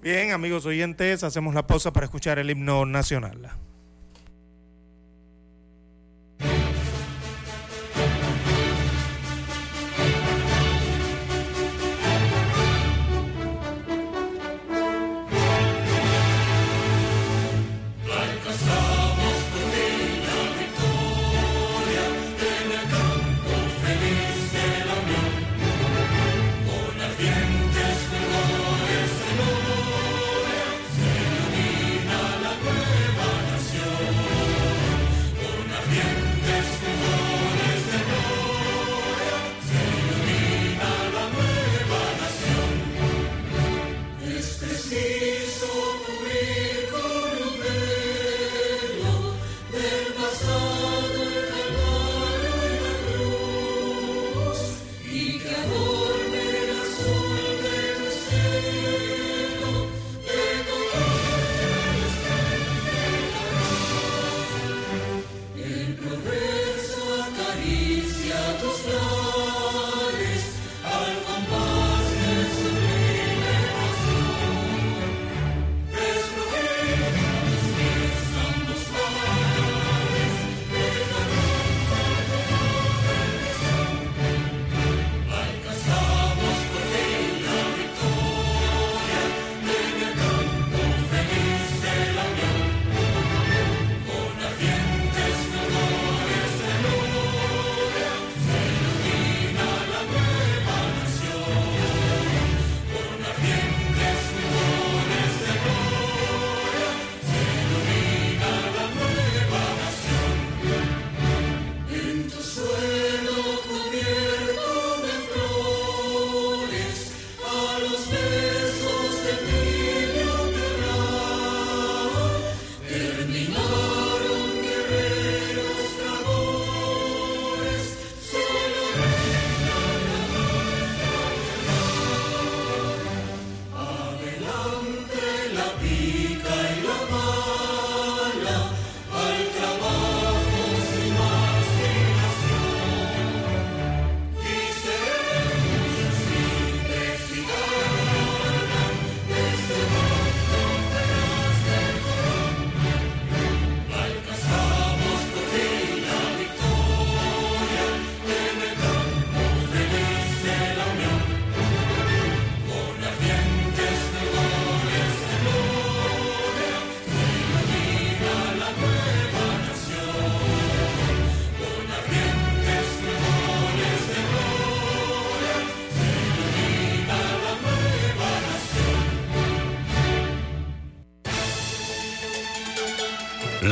Bien, 0.00 0.30
amigos 0.32 0.66
oyentes, 0.66 1.24
hacemos 1.24 1.54
la 1.54 1.66
pausa 1.66 1.92
para 1.92 2.06
escuchar 2.06 2.38
el 2.38 2.50
himno 2.50 2.86
nacional. 2.86 3.50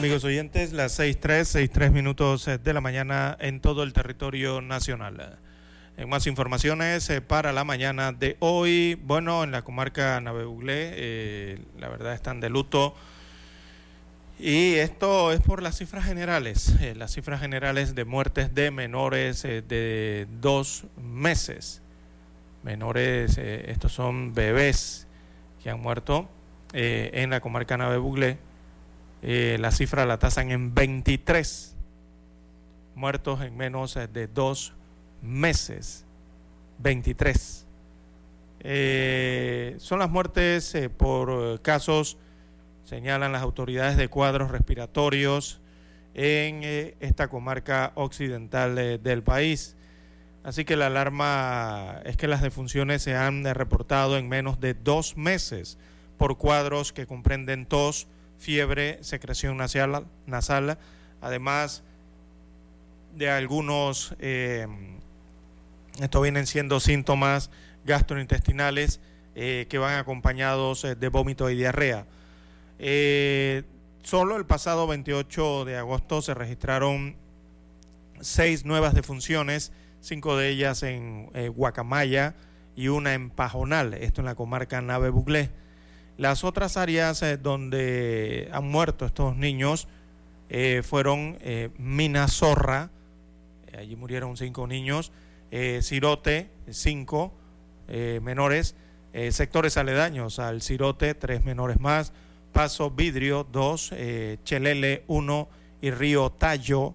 Amigos 0.00 0.24
oyentes, 0.24 0.72
las 0.72 0.98
6.3, 0.98 1.68
6.3 1.70 1.90
minutos 1.90 2.48
eh, 2.48 2.56
de 2.56 2.72
la 2.72 2.80
mañana 2.80 3.36
en 3.38 3.60
todo 3.60 3.82
el 3.82 3.92
territorio 3.92 4.62
nacional. 4.62 5.38
En 5.98 6.08
más 6.08 6.26
informaciones 6.26 7.10
eh, 7.10 7.20
para 7.20 7.52
la 7.52 7.64
mañana 7.64 8.10
de 8.10 8.38
hoy, 8.40 8.98
bueno, 9.04 9.44
en 9.44 9.50
la 9.50 9.60
comarca 9.60 10.18
Navebuglé, 10.22 10.92
eh, 10.94 11.58
la 11.78 11.90
verdad 11.90 12.14
están 12.14 12.40
de 12.40 12.48
luto. 12.48 12.94
Y 14.38 14.76
esto 14.76 15.32
es 15.32 15.42
por 15.42 15.62
las 15.62 15.76
cifras 15.76 16.06
generales, 16.06 16.76
eh, 16.80 16.94
las 16.96 17.12
cifras 17.12 17.38
generales 17.38 17.94
de 17.94 18.06
muertes 18.06 18.54
de 18.54 18.70
menores 18.70 19.44
eh, 19.44 19.60
de 19.60 20.26
dos 20.40 20.84
meses. 20.96 21.82
Menores, 22.62 23.36
eh, 23.36 23.70
estos 23.70 23.92
son 23.92 24.32
bebés 24.32 25.06
que 25.62 25.68
han 25.68 25.78
muerto 25.78 26.26
eh, 26.72 27.10
en 27.12 27.28
la 27.28 27.40
comarca 27.40 27.76
Navebuglé 27.76 28.38
eh, 29.22 29.58
la 29.60 29.70
cifra 29.70 30.06
la 30.06 30.18
tasan 30.18 30.50
en 30.50 30.74
23 30.74 31.76
muertos 32.94 33.40
en 33.42 33.56
menos 33.56 33.94
de 33.94 34.26
dos 34.26 34.72
meses. 35.22 36.04
23. 36.78 37.66
Eh, 38.60 39.76
son 39.78 39.98
las 39.98 40.10
muertes 40.10 40.74
eh, 40.74 40.88
por 40.88 41.60
casos, 41.60 42.16
señalan 42.84 43.32
las 43.32 43.42
autoridades 43.42 43.96
de 43.96 44.08
cuadros 44.08 44.50
respiratorios 44.50 45.60
en 46.14 46.62
esta 47.00 47.28
comarca 47.28 47.92
occidental 47.94 48.74
del 49.02 49.22
país. 49.22 49.76
Así 50.42 50.64
que 50.64 50.76
la 50.76 50.86
alarma 50.86 52.00
es 52.04 52.16
que 52.16 52.26
las 52.26 52.42
defunciones 52.42 53.02
se 53.02 53.14
han 53.14 53.44
reportado 53.44 54.16
en 54.16 54.28
menos 54.28 54.58
de 54.58 54.74
dos 54.74 55.16
meses 55.16 55.78
por 56.16 56.38
cuadros 56.38 56.92
que 56.92 57.06
comprenden 57.06 57.66
tos, 57.66 58.08
fiebre, 58.40 58.98
secreción 59.02 59.56
nasal, 59.56 60.06
nasal 60.26 60.78
además 61.20 61.84
de 63.14 63.30
algunos, 63.30 64.14
eh, 64.18 64.66
esto 66.00 66.20
vienen 66.20 66.46
siendo 66.46 66.80
síntomas 66.80 67.50
gastrointestinales 67.84 69.00
eh, 69.34 69.66
que 69.68 69.78
van 69.78 69.96
acompañados 69.96 70.84
eh, 70.84 70.96
de 70.96 71.08
vómito 71.08 71.48
y 71.50 71.56
diarrea. 71.56 72.06
Eh, 72.78 73.62
solo 74.02 74.36
el 74.36 74.44
pasado 74.44 74.86
28 74.86 75.64
de 75.66 75.76
agosto 75.76 76.22
se 76.22 76.34
registraron 76.34 77.16
seis 78.20 78.64
nuevas 78.64 78.94
defunciones, 78.94 79.72
cinco 80.00 80.36
de 80.36 80.48
ellas 80.48 80.82
en 80.82 81.30
Guacamaya 81.54 82.34
y 82.74 82.88
una 82.88 83.14
en 83.14 83.30
Pajonal, 83.30 83.94
esto 83.94 84.20
en 84.20 84.26
la 84.26 84.34
comarca 84.34 84.80
Nave 84.80 85.10
Buglé. 85.10 85.50
Las 86.20 86.44
otras 86.44 86.76
áreas 86.76 87.22
eh, 87.22 87.38
donde 87.38 88.50
han 88.52 88.68
muerto 88.68 89.06
estos 89.06 89.36
niños 89.36 89.88
eh, 90.50 90.82
fueron 90.84 91.38
eh, 91.40 91.70
Minazorra, 91.78 92.90
eh, 93.68 93.78
allí 93.78 93.96
murieron 93.96 94.36
cinco 94.36 94.66
niños, 94.66 95.12
Cirote, 95.80 96.50
cinco 96.70 97.32
menores, 97.88 98.76
sectores 99.30 99.76
aledaños 99.76 100.38
al 100.38 100.62
Cirote, 100.62 101.14
tres 101.14 101.44
menores 101.44 101.80
más, 101.80 102.12
Paso 102.52 102.92
Vidrio, 102.92 103.44
dos, 103.50 103.92
Chelele, 104.44 105.02
uno 105.08 105.48
y 105.80 105.90
Río 105.90 106.30
Tallo, 106.30 106.94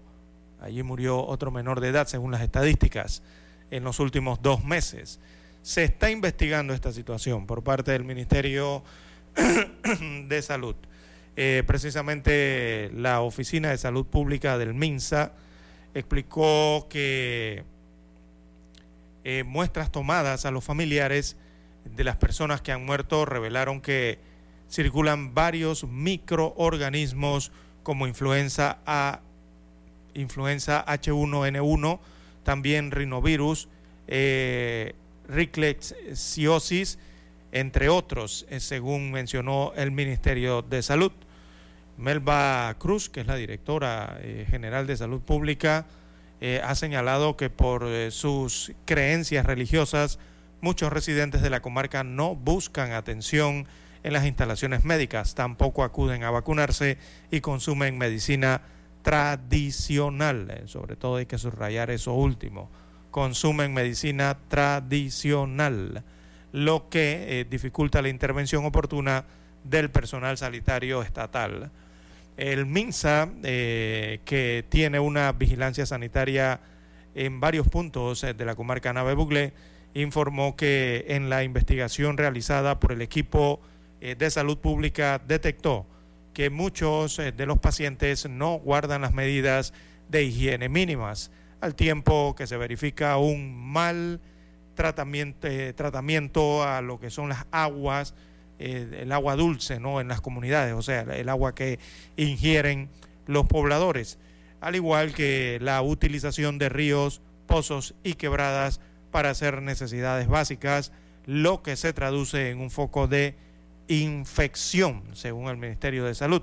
allí 0.58 0.82
murió 0.82 1.22
otro 1.26 1.50
menor 1.50 1.80
de 1.80 1.88
edad 1.88 2.06
según 2.06 2.30
las 2.30 2.40
estadísticas 2.40 3.22
en 3.70 3.84
los 3.84 4.00
últimos 4.00 4.40
dos 4.40 4.64
meses. 4.64 5.20
Se 5.60 5.84
está 5.84 6.10
investigando 6.10 6.72
esta 6.72 6.92
situación 6.92 7.46
por 7.46 7.62
parte 7.62 7.92
del 7.92 8.04
Ministerio 8.04 8.82
de 10.28 10.42
Salud. 10.42 10.76
Eh, 11.36 11.62
precisamente 11.66 12.90
la 12.94 13.20
Oficina 13.20 13.70
de 13.70 13.78
Salud 13.78 14.06
Pública 14.06 14.56
del 14.58 14.74
MINSA 14.74 15.32
explicó 15.94 16.86
que 16.88 17.64
eh, 19.24 19.44
muestras 19.44 19.92
tomadas 19.92 20.46
a 20.46 20.50
los 20.50 20.64
familiares 20.64 21.36
de 21.84 22.04
las 22.04 22.16
personas 22.16 22.62
que 22.62 22.72
han 22.72 22.84
muerto 22.84 23.24
revelaron 23.24 23.80
que 23.80 24.18
circulan 24.70 25.34
varios 25.34 25.84
microorganismos 25.84 27.52
como 27.82 28.06
influenza 28.06 28.78
A, 28.86 29.20
influenza 30.14 30.84
H1N1, 30.86 32.00
también 32.42 32.90
rinovirus, 32.90 33.68
eh, 34.08 34.94
rickettsiosis, 35.28 36.98
entre 37.52 37.88
otros, 37.88 38.46
eh, 38.50 38.60
según 38.60 39.12
mencionó 39.12 39.72
el 39.76 39.90
Ministerio 39.90 40.62
de 40.62 40.82
Salud. 40.82 41.12
Melba 41.96 42.74
Cruz, 42.78 43.08
que 43.08 43.20
es 43.20 43.26
la 43.26 43.36
directora 43.36 44.18
eh, 44.20 44.46
general 44.50 44.86
de 44.86 44.96
Salud 44.96 45.20
Pública, 45.20 45.86
eh, 46.40 46.60
ha 46.62 46.74
señalado 46.74 47.36
que 47.36 47.48
por 47.48 47.88
sus 48.12 48.72
creencias 48.84 49.46
religiosas, 49.46 50.18
muchos 50.60 50.92
residentes 50.92 51.40
de 51.40 51.48
la 51.48 51.60
comarca 51.60 52.04
no 52.04 52.34
buscan 52.34 52.92
atención 52.92 53.66
en 54.02 54.12
las 54.12 54.26
instalaciones 54.26 54.84
médicas, 54.84 55.34
tampoco 55.34 55.82
acuden 55.82 56.24
a 56.24 56.30
vacunarse 56.30 56.98
y 57.30 57.40
consumen 57.40 57.96
medicina 57.96 58.60
tradicional. 59.02 60.62
Sobre 60.66 60.96
todo 60.96 61.16
hay 61.16 61.26
que 61.26 61.38
subrayar 61.38 61.90
eso 61.90 62.12
último. 62.12 62.68
Consumen 63.10 63.72
medicina 63.72 64.36
tradicional, 64.48 66.04
lo 66.56 66.88
que 66.88 67.40
eh, 67.40 67.44
dificulta 67.44 68.00
la 68.00 68.08
intervención 68.08 68.64
oportuna 68.64 69.26
del 69.62 69.90
personal 69.90 70.38
sanitario 70.38 71.02
estatal. 71.02 71.70
El 72.38 72.64
MINSA, 72.64 73.28
eh, 73.42 74.20
que 74.24 74.64
tiene 74.70 74.98
una 74.98 75.32
vigilancia 75.32 75.84
sanitaria 75.84 76.60
en 77.14 77.40
varios 77.40 77.68
puntos 77.68 78.24
eh, 78.24 78.32
de 78.32 78.46
la 78.46 78.54
comarca 78.54 78.94
Nave 78.94 79.12
Buglé, 79.12 79.52
informó 79.92 80.56
que 80.56 81.04
en 81.08 81.28
la 81.28 81.44
investigación 81.44 82.16
realizada 82.16 82.80
por 82.80 82.92
el 82.92 83.02
equipo 83.02 83.60
de 84.00 84.30
salud 84.30 84.58
pública 84.58 85.20
detectó 85.26 85.86
que 86.32 86.50
muchos 86.50 87.16
de 87.16 87.46
los 87.46 87.58
pacientes 87.58 88.28
no 88.28 88.54
guardan 88.58 89.00
las 89.00 89.14
medidas 89.14 89.72
de 90.08 90.22
higiene 90.24 90.68
mínimas, 90.68 91.30
al 91.62 91.74
tiempo 91.74 92.34
que 92.36 92.46
se 92.46 92.58
verifica 92.58 93.16
un 93.16 93.56
mal 93.56 94.20
tratamiento, 94.76 95.48
eh, 95.48 95.72
tratamiento 95.72 96.62
a 96.62 96.80
lo 96.80 97.00
que 97.00 97.10
son 97.10 97.28
las 97.28 97.46
aguas, 97.50 98.14
eh, 98.60 99.00
el 99.00 99.10
agua 99.10 99.34
dulce 99.34 99.80
¿no? 99.80 100.00
en 100.00 100.06
las 100.06 100.20
comunidades, 100.20 100.74
o 100.74 100.82
sea, 100.82 101.00
el 101.00 101.28
agua 101.28 101.56
que 101.56 101.80
ingieren 102.16 102.88
los 103.26 103.46
pobladores, 103.46 104.20
al 104.60 104.76
igual 104.76 105.12
que 105.12 105.58
la 105.60 105.82
utilización 105.82 106.58
de 106.58 106.68
ríos, 106.68 107.20
pozos 107.46 107.96
y 108.04 108.14
quebradas 108.14 108.80
para 109.10 109.30
hacer 109.30 109.62
necesidades 109.62 110.28
básicas, 110.28 110.92
lo 111.24 111.62
que 111.62 111.74
se 111.74 111.92
traduce 111.92 112.50
en 112.50 112.60
un 112.60 112.70
foco 112.70 113.08
de 113.08 113.34
infección, 113.88 115.02
según 115.14 115.48
el 115.48 115.56
Ministerio 115.56 116.04
de 116.04 116.14
Salud. 116.14 116.42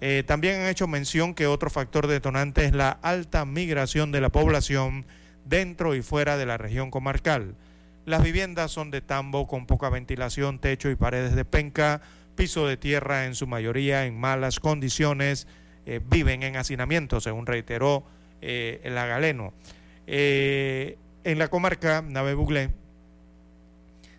Eh, 0.00 0.24
también 0.26 0.60
han 0.60 0.68
hecho 0.68 0.86
mención 0.86 1.34
que 1.34 1.46
otro 1.46 1.68
factor 1.68 2.06
detonante 2.06 2.64
es 2.64 2.72
la 2.72 2.90
alta 2.90 3.44
migración 3.44 4.12
de 4.12 4.20
la 4.20 4.30
población 4.30 5.06
dentro 5.50 5.94
y 5.94 6.00
fuera 6.00 6.38
de 6.38 6.46
la 6.46 6.56
región 6.56 6.90
comarcal. 6.90 7.56
Las 8.06 8.22
viviendas 8.22 8.70
son 8.70 8.90
de 8.90 9.02
tambo 9.02 9.46
con 9.46 9.66
poca 9.66 9.90
ventilación, 9.90 10.60
techo 10.60 10.88
y 10.88 10.96
paredes 10.96 11.34
de 11.34 11.44
penca, 11.44 12.00
piso 12.36 12.66
de 12.66 12.78
tierra 12.78 13.26
en 13.26 13.34
su 13.34 13.46
mayoría 13.46 14.06
en 14.06 14.18
malas 14.18 14.60
condiciones, 14.60 15.46
eh, 15.84 16.00
viven 16.08 16.42
en 16.42 16.56
hacinamiento, 16.56 17.20
según 17.20 17.44
reiteró 17.44 18.04
eh, 18.40 18.80
el 18.84 18.96
agaleno. 18.96 19.52
Eh, 20.06 20.96
en 21.24 21.38
la 21.38 21.48
comarca 21.48 22.00
Nave 22.00 22.34
Buglé, 22.34 22.70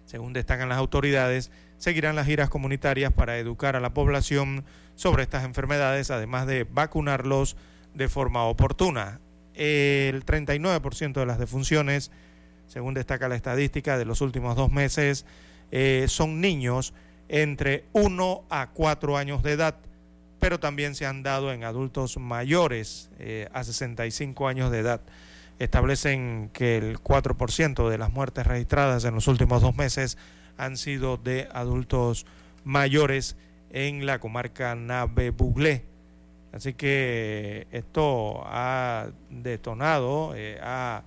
según 0.05 0.34
destacan 0.34 0.69
las 0.69 0.77
autoridades, 0.77 1.49
seguirán 1.77 2.15
las 2.15 2.27
giras 2.27 2.49
comunitarias 2.49 3.13
para 3.13 3.39
educar 3.39 3.75
a 3.75 3.79
la 3.79 3.93
población 3.93 4.65
sobre 4.95 5.23
estas 5.23 5.45
enfermedades, 5.45 6.11
además 6.11 6.45
de 6.45 6.65
vacunarlos 6.65 7.55
de 7.95 8.09
forma 8.09 8.43
oportuna. 8.43 9.19
El 9.64 10.26
39% 10.26 11.14
de 11.14 11.26
las 11.28 11.38
defunciones, 11.38 12.09
según 12.66 12.95
destaca 12.95 13.30
la 13.30 13.36
estadística 13.36 13.99
de 13.99 14.05
los 14.05 14.22
últimos 14.22 14.55
dos 14.55 14.72
meses, 14.72 15.24
eh, 15.70 16.05
son 16.07 16.41
niños 16.41 16.95
entre 17.30 17.86
1 17.93 18.43
a 18.49 18.72
4 18.72 19.18
años 19.18 19.43
de 19.43 19.51
edad, 19.51 19.76
pero 20.39 20.59
también 20.59 20.95
se 20.95 21.05
han 21.05 21.22
dado 21.22 21.53
en 21.53 21.64
adultos 21.64 22.18
mayores 22.18 23.12
eh, 23.20 23.49
a 23.53 23.64
65 23.64 24.47
años 24.47 24.72
de 24.72 24.80
edad. 24.80 25.01
Establecen 25.59 26.49
que 26.53 26.78
el 26.78 26.97
4% 26.97 27.88
de 27.88 27.99
las 27.99 28.12
muertes 28.12 28.47
registradas 28.47 29.05
en 29.05 29.14
los 29.14 29.28
últimos 29.28 29.62
dos 29.62 29.76
meses 29.76 30.18
han 30.57 30.76
sido 30.76 31.18
de 31.18 31.47
adultos 31.53 32.26
mayores 32.64 33.36
en 33.70 34.07
la 34.07 34.18
comarca 34.18 34.74
Nave 34.74 35.30
Buglé. 35.30 35.90
Así 36.54 36.74
que 36.74 37.68
esto 37.72 38.43
ha 38.45 39.08
detonado, 39.30 40.34
eh, 40.36 40.60
ha 40.62 41.04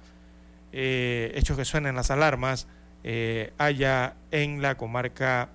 eh, 0.72 1.32
hecho 1.34 1.56
que 1.56 1.64
suenen 1.64 1.94
las 1.94 2.10
alarmas 2.10 2.66
eh, 3.04 3.52
allá 3.58 4.14
en 4.30 4.62
la 4.62 4.76
comarca 4.76 5.50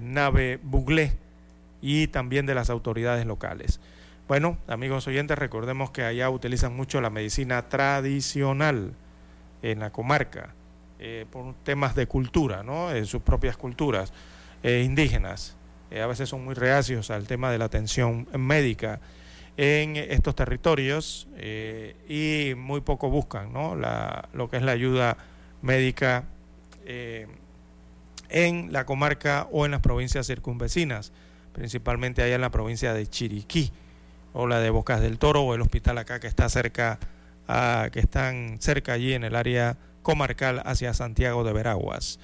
Nave 0.00 0.60
Buglé 0.62 1.16
y 1.82 2.06
también 2.06 2.46
de 2.46 2.54
las 2.54 2.70
autoridades 2.70 3.26
locales. 3.26 3.80
Bueno, 4.28 4.56
amigos 4.68 5.06
oyentes, 5.08 5.36
recordemos 5.36 5.90
que 5.90 6.04
allá 6.04 6.30
utilizan 6.30 6.76
mucho 6.76 7.00
la 7.00 7.10
medicina 7.10 7.68
tradicional 7.68 8.94
en 9.62 9.80
la 9.80 9.90
comarca 9.90 10.54
por 11.30 11.54
temas 11.64 11.96
de 11.96 12.06
cultura, 12.06 12.62
¿no? 12.62 12.92
En 12.92 13.04
sus 13.04 13.20
propias 13.20 13.56
culturas 13.56 14.12
indígenas. 14.62 15.56
A 15.90 16.06
veces 16.06 16.28
son 16.28 16.44
muy 16.44 16.54
reacios 16.54 17.10
al 17.10 17.26
tema 17.26 17.50
de 17.50 17.58
la 17.58 17.66
atención 17.66 18.26
médica 18.36 19.00
en 19.56 19.96
estos 19.96 20.34
territorios 20.34 21.28
eh, 21.36 21.94
y 22.08 22.54
muy 22.56 22.80
poco 22.80 23.10
buscan 23.10 23.52
¿no? 23.52 23.76
la, 23.76 24.28
lo 24.32 24.50
que 24.50 24.56
es 24.56 24.62
la 24.62 24.72
ayuda 24.72 25.16
médica 25.62 26.24
eh, 26.84 27.28
en 28.28 28.72
la 28.72 28.84
comarca 28.84 29.46
o 29.52 29.64
en 29.64 29.70
las 29.70 29.80
provincias 29.80 30.26
circunvecinas, 30.26 31.12
principalmente 31.52 32.22
allá 32.22 32.34
en 32.34 32.40
la 32.40 32.50
provincia 32.50 32.92
de 32.92 33.06
Chiriquí 33.06 33.70
o 34.32 34.48
la 34.48 34.58
de 34.58 34.70
Bocas 34.70 35.00
del 35.00 35.18
Toro 35.18 35.42
o 35.42 35.54
el 35.54 35.60
hospital 35.60 35.98
acá 35.98 36.18
que 36.18 36.26
está 36.26 36.48
cerca, 36.48 36.98
a, 37.46 37.88
que 37.92 38.00
están 38.00 38.56
cerca 38.60 38.94
allí 38.94 39.14
en 39.14 39.22
el 39.22 39.36
área 39.36 39.76
comarcal 40.02 40.62
hacia 40.64 40.92
Santiago 40.94 41.44
de 41.44 41.52
Veraguas. 41.52 42.18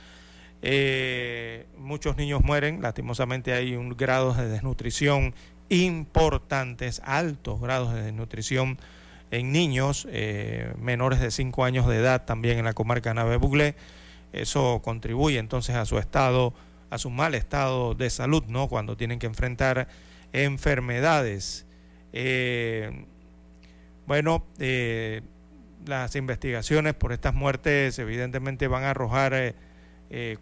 Eh, 0.62 1.66
muchos 1.78 2.16
niños 2.16 2.42
mueren, 2.42 2.82
lastimosamente 2.82 3.52
hay 3.52 3.76
un 3.76 3.90
grado 3.90 4.34
de 4.34 4.48
desnutrición 4.48 5.34
importantes, 5.70 7.00
altos 7.04 7.60
grados 7.60 7.94
de 7.94 8.02
desnutrición 8.02 8.78
en 9.30 9.52
niños 9.52 10.06
eh, 10.10 10.74
menores 10.78 11.20
de 11.20 11.30
5 11.30 11.64
años 11.64 11.86
de 11.86 11.96
edad 11.96 12.24
también 12.24 12.58
en 12.58 12.64
la 12.64 12.72
comarca 12.72 13.14
Nave 13.14 13.36
Buglé. 13.36 13.76
Eso 14.32 14.80
contribuye 14.84 15.38
entonces 15.38 15.76
a 15.76 15.86
su 15.86 15.98
estado, 15.98 16.52
a 16.90 16.98
su 16.98 17.10
mal 17.10 17.34
estado 17.34 17.94
de 17.94 18.10
salud, 18.10 18.44
¿no? 18.48 18.68
Cuando 18.68 18.96
tienen 18.96 19.18
que 19.18 19.26
enfrentar 19.26 19.88
enfermedades. 20.32 21.66
Eh, 22.12 23.06
bueno, 24.06 24.44
eh, 24.58 25.22
las 25.86 26.16
investigaciones 26.16 26.94
por 26.94 27.12
estas 27.12 27.34
muertes 27.34 27.98
evidentemente 28.00 28.66
van 28.66 28.82
a 28.82 28.90
arrojar 28.90 29.54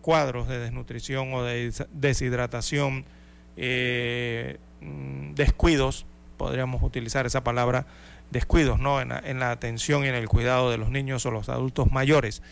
cuadros 0.01 0.49
de 0.49 0.59
desnutrición 0.59 1.35
o 1.35 1.43
de 1.43 1.73
deshidratación 1.93 3.05
Mm, 4.81 5.35
descuidos, 5.35 6.07
podríamos 6.37 6.83
utilizar 6.83 7.27
esa 7.27 7.43
palabra, 7.43 7.87
descuidos 8.31 8.79
¿no? 8.79 9.01
en, 9.01 9.09
la, 9.09 9.51
atención 9.51 10.05
y 10.05 10.09
en 10.09 10.15
el 10.15 10.29
cuidado 10.29 10.71
de 10.71 10.79
los 10.79 10.91
niños 10.91 11.27
o 11.27 11.31
los 11.31 11.49
adultos 11.49 11.91
mayores. 11.91 12.43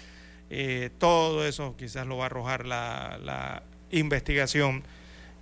Eh, 0.50 0.90
todo 0.98 1.46
eso 1.46 1.76
quizás 1.76 2.06
lo 2.06 2.16
va 2.16 2.24
a 2.24 2.26
arrojar 2.26 2.66
la, 2.66 3.62
investigación 3.92 4.82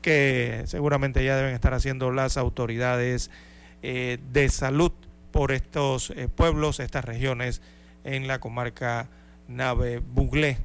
que 0.03 0.65
seguramente 0.67 1.25
ya 1.25 1.35
deben 1.35 1.55
estar 1.55 1.73
haciendo 1.73 2.11
las 2.11 2.37
autoridades 2.37 3.31
eh, 3.83 4.19
de 4.33 4.51
salud 4.51 4.93
por 5.31 5.51
estos 5.51 6.11
eh, 6.11 6.29
pueblos, 6.29 6.79
estas 6.79 7.07
regiones 7.07 7.63
en 8.05 8.29
la 8.29 8.39
comarca 8.39 9.09
Nave 9.49 10.01
Buglé. 10.01 10.59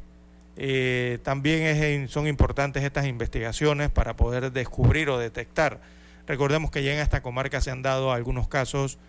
También 1.24 2.10
son 2.10 2.28
importantes 2.28 2.84
estas 2.84 3.06
investigaciones 3.06 3.90
para 3.90 4.16
poder 4.16 4.52
descubrir 4.52 5.10
o 5.10 5.18
detectar 5.18 5.80
Recordemos 6.30 6.70
que 6.70 6.84
ya 6.84 6.94
en 6.94 7.00
esta 7.00 7.24
comarca 7.24 7.60
se 7.60 7.72
han 7.72 7.82
dado 7.82 8.14
algunos 8.14 8.48
casos 8.48 9.00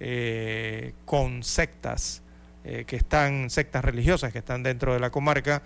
eh, 0.00 0.94
con 1.04 1.42
sectas, 1.42 2.22
eh, 2.64 2.84
que 2.86 2.96
están, 2.96 3.50
sectas 3.50 3.84
religiosas 3.84 4.32
que 4.32 4.38
están 4.38 4.62
dentro 4.62 4.94
de 4.94 4.98
la 4.98 5.10
comarca 5.10 5.60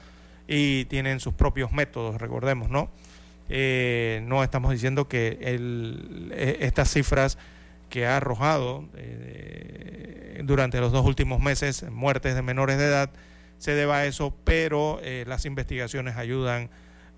y 0.49 0.87
tienen 0.87 1.21
sus 1.21 1.33
propios 1.33 1.71
métodos, 1.71 2.21
recordemos, 2.21 2.69
¿no? 2.69 2.91
Eh, 3.49 4.23
no 4.25 4.43
estamos 4.43 4.73
diciendo 4.73 5.07
que 5.07 5.39
estas 6.59 6.91
cifras 6.91 7.39
que 7.91 8.07
ha 8.07 8.17
arrojado 8.17 8.89
durante 10.43 10.81
los 10.81 10.91
dos 10.91 11.07
últimos 11.07 11.41
meses, 11.41 11.89
muertes 11.93 12.35
de 12.35 12.43
menores 12.43 12.77
de 12.77 12.87
edad, 12.87 13.11
se 13.65 13.75
deba 13.75 13.99
a 13.99 14.07
eso, 14.07 14.37
pero 14.45 15.01
las 15.27 15.47
investigaciones 15.47 16.17
ayudan 16.17 16.69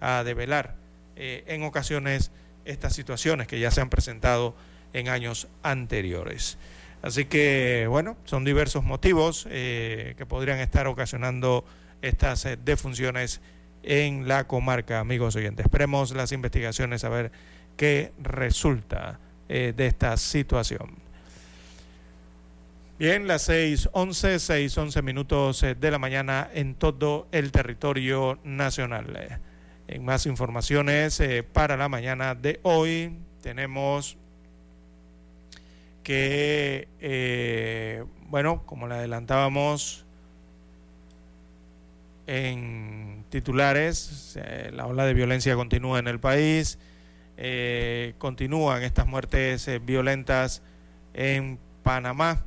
a 0.00 0.22
develar 0.22 0.76
en 1.16 1.64
ocasiones 1.64 2.30
estas 2.64 2.94
situaciones 2.94 3.48
que 3.48 3.58
ya 3.58 3.72
se 3.72 3.80
han 3.80 3.90
presentado 3.90 4.54
en 4.92 5.08
años 5.08 5.48
anteriores. 5.62 6.58
Así 7.02 7.26
que, 7.26 7.86
bueno, 7.88 8.16
son 8.24 8.44
diversos 8.44 8.82
motivos 8.82 9.46
eh, 9.50 10.14
que 10.16 10.26
podrían 10.26 10.58
estar 10.58 10.86
ocasionando 10.86 11.64
estas 12.02 12.44
eh, 12.46 12.58
defunciones 12.62 13.40
en 13.82 14.26
la 14.26 14.46
comarca, 14.46 14.98
amigos 14.98 15.36
oyentes. 15.36 15.66
Esperemos 15.66 16.12
las 16.12 16.32
investigaciones 16.32 17.04
a 17.04 17.08
ver 17.08 17.30
qué 17.76 18.12
resulta 18.18 19.20
eh, 19.48 19.72
de 19.76 19.86
esta 19.86 20.16
situación. 20.16 21.05
Bien, 22.98 23.26
las 23.26 23.42
6:11, 23.50 24.38
6:11 24.38 25.02
minutos 25.02 25.60
de 25.60 25.90
la 25.90 25.98
mañana 25.98 26.48
en 26.54 26.74
todo 26.74 27.28
el 27.30 27.52
territorio 27.52 28.38
nacional. 28.42 29.38
En 29.86 30.02
más 30.02 30.24
informaciones 30.24 31.20
eh, 31.20 31.42
para 31.42 31.76
la 31.76 31.90
mañana 31.90 32.34
de 32.34 32.58
hoy 32.62 33.18
tenemos 33.42 34.16
que, 36.02 36.88
eh, 37.00 38.02
bueno, 38.30 38.62
como 38.64 38.88
le 38.88 38.94
adelantábamos 38.94 40.06
en 42.26 43.26
titulares, 43.28 44.38
eh, 44.42 44.70
la 44.72 44.86
ola 44.86 45.04
de 45.04 45.12
violencia 45.12 45.54
continúa 45.54 45.98
en 45.98 46.08
el 46.08 46.18
país, 46.18 46.78
continúan 48.16 48.82
estas 48.82 49.06
muertes 49.06 49.68
violentas 49.84 50.62
en 51.12 51.58
Panamá. 51.82 52.42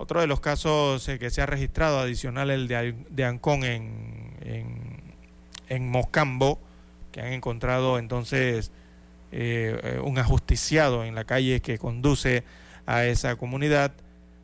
Otro 0.00 0.20
de 0.20 0.26
los 0.26 0.40
casos 0.40 1.06
que 1.18 1.30
se 1.30 1.42
ha 1.42 1.46
registrado 1.46 1.98
adicional 1.98 2.50
el 2.50 2.68
de, 2.68 2.94
de 3.10 3.24
Ancón 3.24 3.64
en 3.64 5.00
en 5.70 5.88
Mocambo, 5.88 6.60
que 7.12 7.22
han 7.22 7.32
encontrado 7.32 7.98
entonces 7.98 8.70
eh, 9.32 9.80
eh, 9.82 10.00
un 10.04 10.18
ajusticiado 10.18 11.04
en 11.04 11.14
la 11.14 11.24
calle 11.24 11.60
que 11.60 11.78
conduce 11.78 12.44
a 12.86 13.06
esa 13.06 13.36
comunidad. 13.36 13.92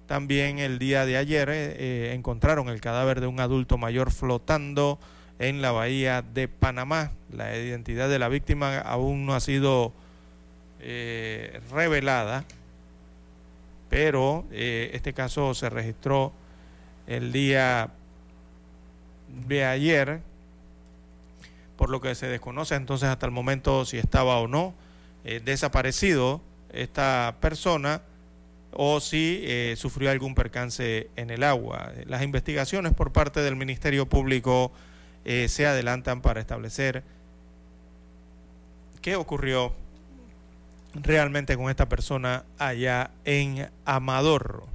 También 0.07 0.61
el 0.61 0.79
día 0.79 1.05
de 1.05 1.17
ayer 1.17 1.49
eh, 1.51 2.13
encontraron 2.15 2.69
el 2.69 2.81
cadáver 2.81 3.21
de 3.21 3.27
un 3.27 3.41
adulto 3.41 3.77
mayor 3.77 4.13
flotando 4.13 4.99
en 5.41 5.61
la 5.61 5.73
bahía 5.73 6.23
de 6.23 6.49
Panamá. 6.49 7.11
La 7.31 7.57
identidad 7.57 8.09
de 8.09 8.21
la 8.21 8.29
víctima 8.29 8.79
aún 8.79 9.27
no 9.27 9.35
ha 9.35 9.41
sido 9.41 9.93
revelada, 11.73 12.45
pero 13.89 14.45
este 14.51 15.13
caso 15.13 15.55
se 15.55 15.71
registró 15.71 16.33
el 17.07 17.33
día 17.33 17.91
de 19.49 19.65
ayer 19.65 20.21
por 21.77 21.91
lo 21.91 22.01
que 22.01 22.15
se 22.15 22.27
desconoce 22.27 22.75
entonces 22.75 23.09
hasta 23.09 23.27
el 23.27 23.33
momento 23.33 23.85
si 23.85 23.99
estaba 23.99 24.39
o 24.39 24.49
no 24.49 24.75
eh, 25.25 25.41
desaparecido 25.45 26.41
esta 26.73 27.37
persona 27.41 28.03
o 28.73 29.01
si 29.01 29.41
eh, 29.43 29.75
sufrió 29.77 30.11
algún 30.11 30.35
percance 30.35 31.09
en 31.17 31.31
el 31.31 31.43
agua. 31.43 31.93
Las 32.07 32.23
investigaciones 32.23 32.93
por 32.93 33.13
parte 33.13 33.41
del 33.41 33.57
Ministerio 33.57 34.09
Público 34.09 34.71
eh, 35.25 35.49
se 35.49 35.67
adelantan 35.67 36.21
para 36.21 36.41
establecer 36.41 37.03
qué 39.01 39.17
ocurrió 39.17 39.73
realmente 41.03 41.57
con 41.57 41.71
esta 41.71 41.89
persona 41.89 42.45
allá 42.59 43.11
en 43.25 43.71
Amador. 43.85 44.67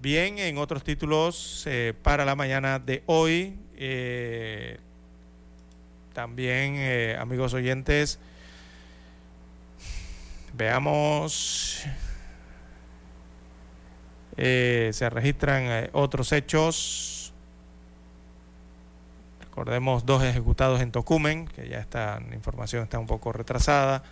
Bien, 0.00 0.38
en 0.38 0.58
otros 0.58 0.82
títulos 0.82 1.66
para 2.02 2.24
la 2.24 2.34
mañana 2.34 2.78
de 2.78 3.02
hoy, 3.06 3.58
también, 6.12 6.74
eh, 6.76 7.16
amigos 7.18 7.54
oyentes, 7.54 8.18
veamos, 10.52 11.84
eh, 14.36 14.90
se 14.92 15.08
registran 15.08 15.62
eh, 15.64 15.90
otros 15.92 16.32
hechos 16.32 17.32
Recordemos 19.40 20.06
dos 20.06 20.22
ejecutados 20.22 20.80
en 20.80 20.92
Tocumen, 20.92 21.46
que 21.48 21.68
ya 21.68 21.80
está, 21.80 22.20
la 22.20 22.36
información 22.36 22.84
está 22.84 23.00
un 23.00 23.08
poco 23.08 23.32
retrasada, 23.32 24.04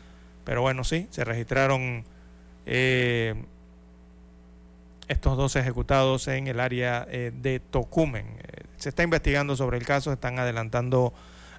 pero 0.49 0.63
bueno, 0.63 0.83
sí, 0.83 1.07
se 1.11 1.25
registraron 1.25 2.05
eh, 2.65 3.35
estos 5.07 5.37
dos 5.37 5.55
ejecutados 5.57 6.27
en 6.27 6.47
el 6.47 6.59
área 6.59 7.07
eh, 7.11 7.33
de 7.39 7.61
Tocumen. 7.61 8.25
Eh, 8.39 8.63
se 8.79 8.89
está 8.89 9.03
investigando 9.03 9.57
sobre 9.57 9.77
el 9.77 9.85
caso, 9.85 10.11
están 10.11 10.39
adelantando 10.39 11.13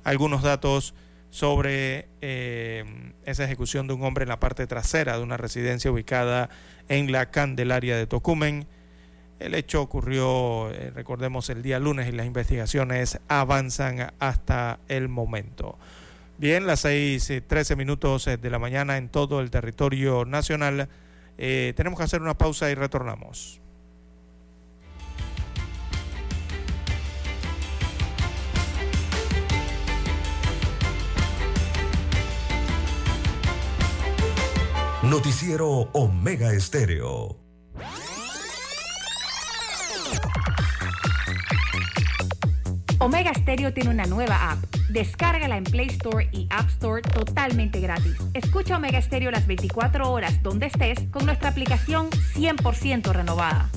algunos 0.03 0.41
datos 0.41 0.95
sobre 1.29 2.07
esa 2.19 3.43
ejecución 3.43 3.85
de 3.85 3.93
un 3.93 4.01
hombre 4.01 4.23
en 4.23 4.29
la 4.29 4.39
parte 4.39 4.65
trasera 4.65 5.17
de 5.17 5.23
una 5.23 5.37
residencia 5.37 5.91
ubicada 5.91 6.49
en 6.87 7.11
la 7.11 7.29
Candelaria 7.29 7.95
de 7.95 8.07
Tocumen. 8.07 8.65
El 9.37 9.53
hecho 9.53 9.83
ocurrió, 9.83 10.71
eh, 10.71 10.91
recordemos, 10.95 11.51
el 11.51 11.61
día 11.61 11.77
lunes 11.77 12.09
y 12.09 12.11
las 12.11 12.25
investigaciones 12.25 13.19
avanzan 13.27 14.13
hasta 14.17 14.79
el 14.87 15.09
momento. 15.09 15.77
Bien, 16.39 16.65
las 16.65 16.79
6 16.79 17.31
y 17.31 17.41
13 17.41 17.75
minutos 17.75 18.25
eh, 18.27 18.37
de 18.37 18.49
la 18.49 18.59
mañana 18.59 18.95
en 18.95 19.09
todo 19.09 19.41
el 19.41 19.51
territorio 19.51 20.23
nacional. 20.23 20.87
Eh, 21.37 21.73
tenemos 21.75 21.99
que 21.99 22.05
hacer 22.05 22.21
una 22.21 22.37
pausa 22.37 22.71
y 22.71 22.75
retornamos. 22.75 23.59
Noticiero 35.03 35.89
Omega 35.91 36.53
Estéreo. 36.53 37.37
Omega 42.99 43.33
Stereo 43.33 43.73
tiene 43.73 43.89
una 43.89 44.05
nueva 44.05 44.51
app. 44.51 44.78
Descárgala 44.89 45.57
en 45.57 45.63
Play 45.63 45.87
Store 45.87 46.27
y 46.31 46.47
App 46.49 46.67
Store 46.69 47.01
totalmente 47.01 47.79
gratis. 47.79 48.15
Escucha 48.33 48.77
Omega 48.77 49.01
Stereo 49.01 49.31
las 49.31 49.47
24 49.47 50.11
horas 50.11 50.41
donde 50.41 50.65
estés 50.65 50.99
con 51.11 51.25
nuestra 51.25 51.49
aplicación 51.49 52.09
100% 52.09 53.11
renovada. 53.11 53.69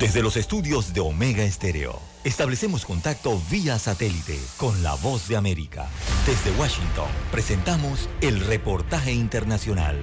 Desde 0.00 0.22
los 0.22 0.38
estudios 0.38 0.94
de 0.94 1.00
Omega 1.00 1.42
Estéreo, 1.42 2.00
establecemos 2.24 2.86
contacto 2.86 3.38
vía 3.50 3.78
satélite 3.78 4.38
con 4.56 4.82
la 4.82 4.94
voz 4.94 5.28
de 5.28 5.36
América. 5.36 5.88
Desde 6.24 6.58
Washington, 6.58 7.08
presentamos 7.30 8.08
el 8.22 8.40
reportaje 8.40 9.12
internacional. 9.12 9.98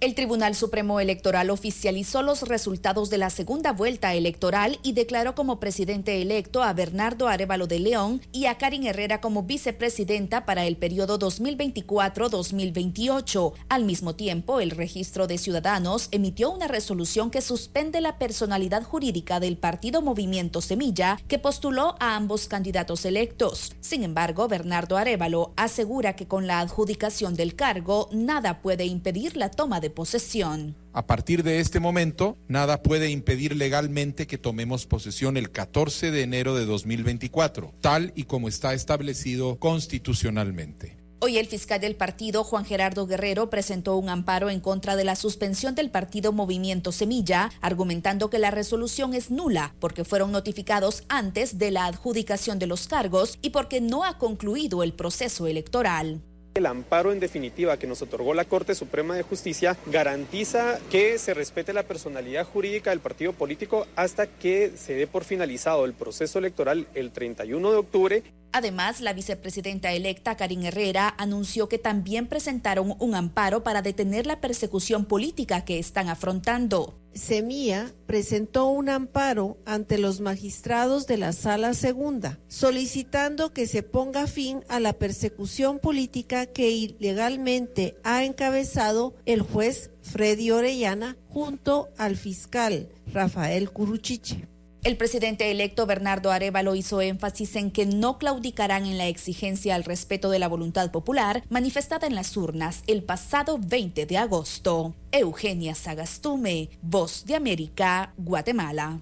El 0.00 0.14
Tribunal 0.14 0.54
Supremo 0.54 1.00
Electoral 1.00 1.50
oficializó 1.50 2.22
los 2.22 2.42
resultados 2.42 3.10
de 3.10 3.18
la 3.18 3.30
segunda 3.30 3.72
vuelta 3.72 4.14
electoral 4.14 4.78
y 4.84 4.92
declaró 4.92 5.34
como 5.34 5.58
presidente 5.58 6.22
electo 6.22 6.62
a 6.62 6.72
Bernardo 6.72 7.26
Arevalo 7.26 7.66
de 7.66 7.80
León 7.80 8.20
y 8.30 8.46
a 8.46 8.58
Karin 8.58 8.86
Herrera 8.86 9.20
como 9.20 9.42
vicepresidenta 9.42 10.46
para 10.46 10.66
el 10.66 10.76
periodo 10.76 11.18
2024-2028. 11.18 13.54
Al 13.68 13.84
mismo 13.84 14.14
tiempo, 14.14 14.60
el 14.60 14.70
Registro 14.70 15.26
de 15.26 15.36
Ciudadanos 15.36 16.06
emitió 16.12 16.52
una 16.52 16.68
resolución 16.68 17.32
que 17.32 17.40
suspende 17.40 18.00
la 18.00 18.18
personalidad 18.18 18.84
jurídica 18.84 19.40
del 19.40 19.56
partido 19.56 20.00
Movimiento 20.00 20.60
Semilla 20.60 21.18
que 21.26 21.40
postuló 21.40 21.96
a 21.98 22.14
ambos 22.14 22.46
candidatos 22.46 23.04
electos. 23.04 23.74
Sin 23.80 24.04
embargo, 24.04 24.46
Bernardo 24.46 24.96
Arevalo 24.96 25.54
asegura 25.56 26.14
que 26.14 26.28
con 26.28 26.46
la 26.46 26.60
adjudicación 26.60 27.34
del 27.34 27.56
cargo 27.56 28.08
nada 28.12 28.62
puede 28.62 28.84
impedir 28.84 29.36
la 29.36 29.50
toma 29.50 29.80
de 29.80 29.87
posesión. 29.90 30.76
A 30.92 31.06
partir 31.06 31.42
de 31.42 31.60
este 31.60 31.80
momento, 31.80 32.36
nada 32.48 32.82
puede 32.82 33.10
impedir 33.10 33.54
legalmente 33.56 34.26
que 34.26 34.38
tomemos 34.38 34.86
posesión 34.86 35.36
el 35.36 35.50
14 35.50 36.10
de 36.10 36.22
enero 36.22 36.54
de 36.54 36.66
2024, 36.66 37.74
tal 37.80 38.12
y 38.16 38.24
como 38.24 38.48
está 38.48 38.74
establecido 38.74 39.58
constitucionalmente. 39.58 40.98
Hoy 41.20 41.36
el 41.36 41.46
fiscal 41.46 41.80
del 41.80 41.96
partido, 41.96 42.44
Juan 42.44 42.64
Gerardo 42.64 43.04
Guerrero, 43.04 43.50
presentó 43.50 43.96
un 43.96 44.08
amparo 44.08 44.50
en 44.50 44.60
contra 44.60 44.94
de 44.94 45.02
la 45.02 45.16
suspensión 45.16 45.74
del 45.74 45.90
partido 45.90 46.30
Movimiento 46.30 46.92
Semilla, 46.92 47.50
argumentando 47.60 48.30
que 48.30 48.38
la 48.38 48.52
resolución 48.52 49.14
es 49.14 49.28
nula 49.28 49.74
porque 49.80 50.04
fueron 50.04 50.30
notificados 50.30 51.02
antes 51.08 51.58
de 51.58 51.72
la 51.72 51.86
adjudicación 51.86 52.60
de 52.60 52.68
los 52.68 52.86
cargos 52.86 53.36
y 53.42 53.50
porque 53.50 53.80
no 53.80 54.04
ha 54.04 54.16
concluido 54.16 54.84
el 54.84 54.92
proceso 54.92 55.48
electoral. 55.48 56.22
El 56.58 56.66
amparo 56.66 57.12
en 57.12 57.20
definitiva 57.20 57.76
que 57.76 57.86
nos 57.86 58.02
otorgó 58.02 58.34
la 58.34 58.44
Corte 58.44 58.74
Suprema 58.74 59.14
de 59.14 59.22
Justicia 59.22 59.76
garantiza 59.86 60.80
que 60.90 61.16
se 61.18 61.32
respete 61.32 61.72
la 61.72 61.84
personalidad 61.84 62.44
jurídica 62.44 62.90
del 62.90 62.98
partido 62.98 63.32
político 63.32 63.86
hasta 63.94 64.26
que 64.26 64.72
se 64.76 64.94
dé 64.94 65.06
por 65.06 65.22
finalizado 65.22 65.84
el 65.84 65.92
proceso 65.92 66.40
electoral 66.40 66.88
el 66.94 67.12
31 67.12 67.70
de 67.70 67.76
octubre. 67.76 68.22
Además, 68.52 69.00
la 69.00 69.12
vicepresidenta 69.12 69.92
electa 69.92 70.36
Karin 70.36 70.64
Herrera 70.64 71.14
anunció 71.18 71.68
que 71.68 71.78
también 71.78 72.26
presentaron 72.26 72.94
un 72.98 73.14
amparo 73.14 73.62
para 73.62 73.82
detener 73.82 74.26
la 74.26 74.40
persecución 74.40 75.04
política 75.04 75.64
que 75.64 75.78
están 75.78 76.08
afrontando. 76.08 76.98
Semilla 77.12 77.92
presentó 78.06 78.66
un 78.68 78.88
amparo 78.88 79.58
ante 79.66 79.98
los 79.98 80.20
magistrados 80.20 81.06
de 81.06 81.16
la 81.16 81.32
Sala 81.32 81.74
Segunda, 81.74 82.38
solicitando 82.48 83.52
que 83.52 83.66
se 83.66 83.82
ponga 83.82 84.26
fin 84.26 84.64
a 84.68 84.80
la 84.80 84.92
persecución 84.92 85.78
política 85.78 86.46
que 86.46 86.70
ilegalmente 86.70 87.96
ha 88.04 88.24
encabezado 88.24 89.14
el 89.26 89.42
juez 89.42 89.90
Freddy 90.00 90.52
Orellana 90.52 91.16
junto 91.28 91.88
al 91.98 92.16
fiscal 92.16 92.88
Rafael 93.12 93.70
Curuchiche. 93.70 94.48
El 94.84 94.96
presidente 94.96 95.50
electo 95.50 95.86
Bernardo 95.86 96.30
Arevalo 96.30 96.74
hizo 96.76 97.00
énfasis 97.00 97.56
en 97.56 97.70
que 97.70 97.84
no 97.84 98.18
claudicarán 98.18 98.86
en 98.86 98.96
la 98.96 99.06
exigencia 99.06 99.74
al 99.74 99.84
respeto 99.84 100.30
de 100.30 100.38
la 100.38 100.46
voluntad 100.46 100.90
popular 100.92 101.42
manifestada 101.48 102.06
en 102.06 102.14
las 102.14 102.36
urnas 102.36 102.84
el 102.86 103.02
pasado 103.02 103.58
20 103.60 104.06
de 104.06 104.18
agosto. 104.18 104.94
Eugenia 105.10 105.74
Sagastume, 105.74 106.70
Voz 106.80 107.24
de 107.26 107.34
América, 107.34 108.12
Guatemala. 108.16 109.00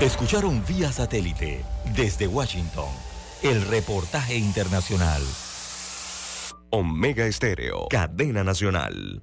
Escucharon 0.00 0.62
vía 0.66 0.92
satélite 0.92 1.64
desde 1.96 2.28
Washington 2.28 2.88
el 3.42 3.62
reportaje 3.62 4.36
internacional. 4.36 5.22
Omega 6.70 7.26
Estéreo, 7.26 7.88
cadena 7.88 8.44
nacional. 8.44 9.22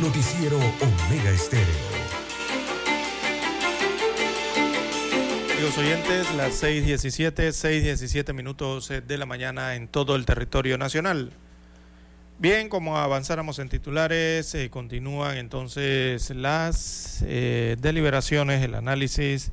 Noticiero 0.00 0.56
Omega 0.56 1.30
Estéreo. 1.30 1.66
Amigos 5.52 5.76
oyentes, 5.76 6.34
las 6.36 6.62
6.17, 6.62 7.50
6.17 7.50 8.32
minutos 8.32 8.90
eh, 8.90 9.02
de 9.02 9.18
la 9.18 9.26
mañana 9.26 9.74
en 9.74 9.88
todo 9.88 10.16
el 10.16 10.24
territorio 10.24 10.78
nacional. 10.78 11.32
Bien, 12.38 12.70
como 12.70 12.96
avanzáramos 12.96 13.58
en 13.58 13.68
titulares, 13.68 14.54
eh, 14.54 14.70
continúan 14.70 15.36
entonces 15.36 16.30
las 16.30 17.22
eh, 17.26 17.76
deliberaciones, 17.78 18.64
el 18.64 18.76
análisis 18.76 19.52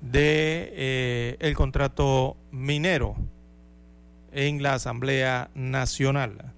de 0.00 1.36
el 1.40 1.54
contrato 1.54 2.38
minero 2.52 3.16
en 4.32 4.62
la 4.62 4.74
Asamblea 4.74 5.50
Nacional. 5.54 6.54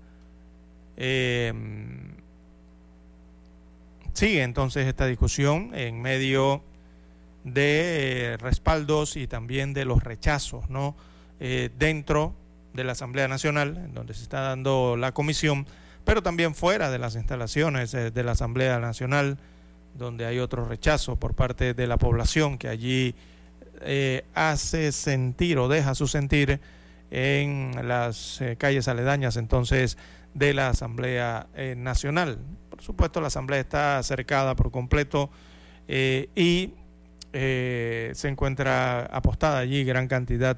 Sigue 4.17 4.43
entonces 4.45 4.87
esta 4.87 5.05
discusión 5.05 5.73
en 5.75 6.01
medio 6.01 6.63
de 7.45 8.33
eh, 8.33 8.37
respaldos 8.39 9.15
y 9.19 9.27
también 9.27 9.75
de 9.75 9.85
los 9.85 10.03
rechazos, 10.03 10.71
¿no? 10.71 10.97
Eh, 11.39 11.69
dentro 11.79 12.33
de 12.73 12.85
la 12.85 12.93
Asamblea 12.93 13.29
Nacional, 13.29 13.91
donde 13.93 14.15
se 14.15 14.23
está 14.23 14.41
dando 14.41 14.97
la 14.97 15.13
comisión, 15.13 15.67
pero 16.07 16.23
también 16.23 16.55
fuera 16.55 16.91
de 16.91 16.99
las 16.99 17.15
instalaciones 17.15 17.93
eh, 17.93 18.11
de 18.11 18.25
la 18.25 18.33
Asamblea 18.33 18.79
Nacional, 18.79 19.37
donde 19.99 20.25
hay 20.25 20.39
otro 20.39 20.65
rechazo 20.65 21.17
por 21.17 21.35
parte 21.35 21.75
de 21.75 21.87
la 21.87 21.99
población 21.99 22.57
que 22.57 22.69
allí 22.69 23.15
hace 24.33 24.93
sentir 24.93 25.59
o 25.59 25.69
deja 25.69 25.95
su 25.95 26.07
sentir 26.07 26.59
en 27.11 27.87
las 27.87 28.41
calles 28.57 28.89
aledañas 28.89 29.37
entonces 29.37 29.99
de 30.33 30.55
la 30.55 30.71
Asamblea 30.71 31.49
Nacional. 31.77 32.39
Por 32.77 32.85
supuesto, 32.85 33.21
la 33.21 33.27
Asamblea 33.27 33.61
está 33.61 34.03
cercada 34.03 34.55
por 34.55 34.71
completo 34.71 35.31
y 35.89 36.73
se 37.33 38.29
encuentra 38.29 39.07
apostada 39.07 39.59
allí 39.59 39.85
gran 39.85 40.09
cantidad 40.09 40.57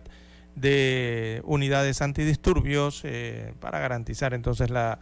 de 0.55 1.41
unidades 1.45 2.03
antidisturbios 2.03 3.03
para 3.61 3.79
garantizar 3.81 4.35
entonces 4.35 4.71
la, 4.71 4.99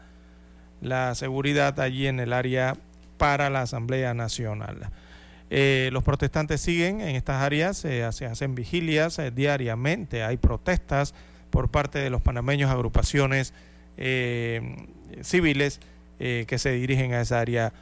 la 0.80 1.14
seguridad 1.14 1.78
allí 1.80 2.06
en 2.06 2.20
el 2.20 2.32
área 2.32 2.76
para 3.16 3.50
la 3.50 3.62
Asamblea 3.62 4.14
Nacional. 4.14 4.90
Eh, 5.48 5.90
los 5.92 6.02
protestantes 6.02 6.60
siguen 6.60 7.00
en 7.00 7.14
estas 7.14 7.42
áreas, 7.42 7.84
eh, 7.84 8.06
se 8.12 8.26
hacen 8.26 8.54
vigilias 8.54 9.18
eh, 9.18 9.30
diariamente, 9.30 10.24
hay 10.24 10.36
protestas 10.36 11.14
por 11.50 11.70
parte 11.70 12.00
de 12.00 12.10
los 12.10 12.20
panameños, 12.20 12.70
agrupaciones 12.70 13.54
civiles 15.22 15.80
que 16.18 16.58
se 16.58 16.72
dirigen 16.72 17.12
a 17.14 17.20
esa 17.20 17.40
área 17.40 17.72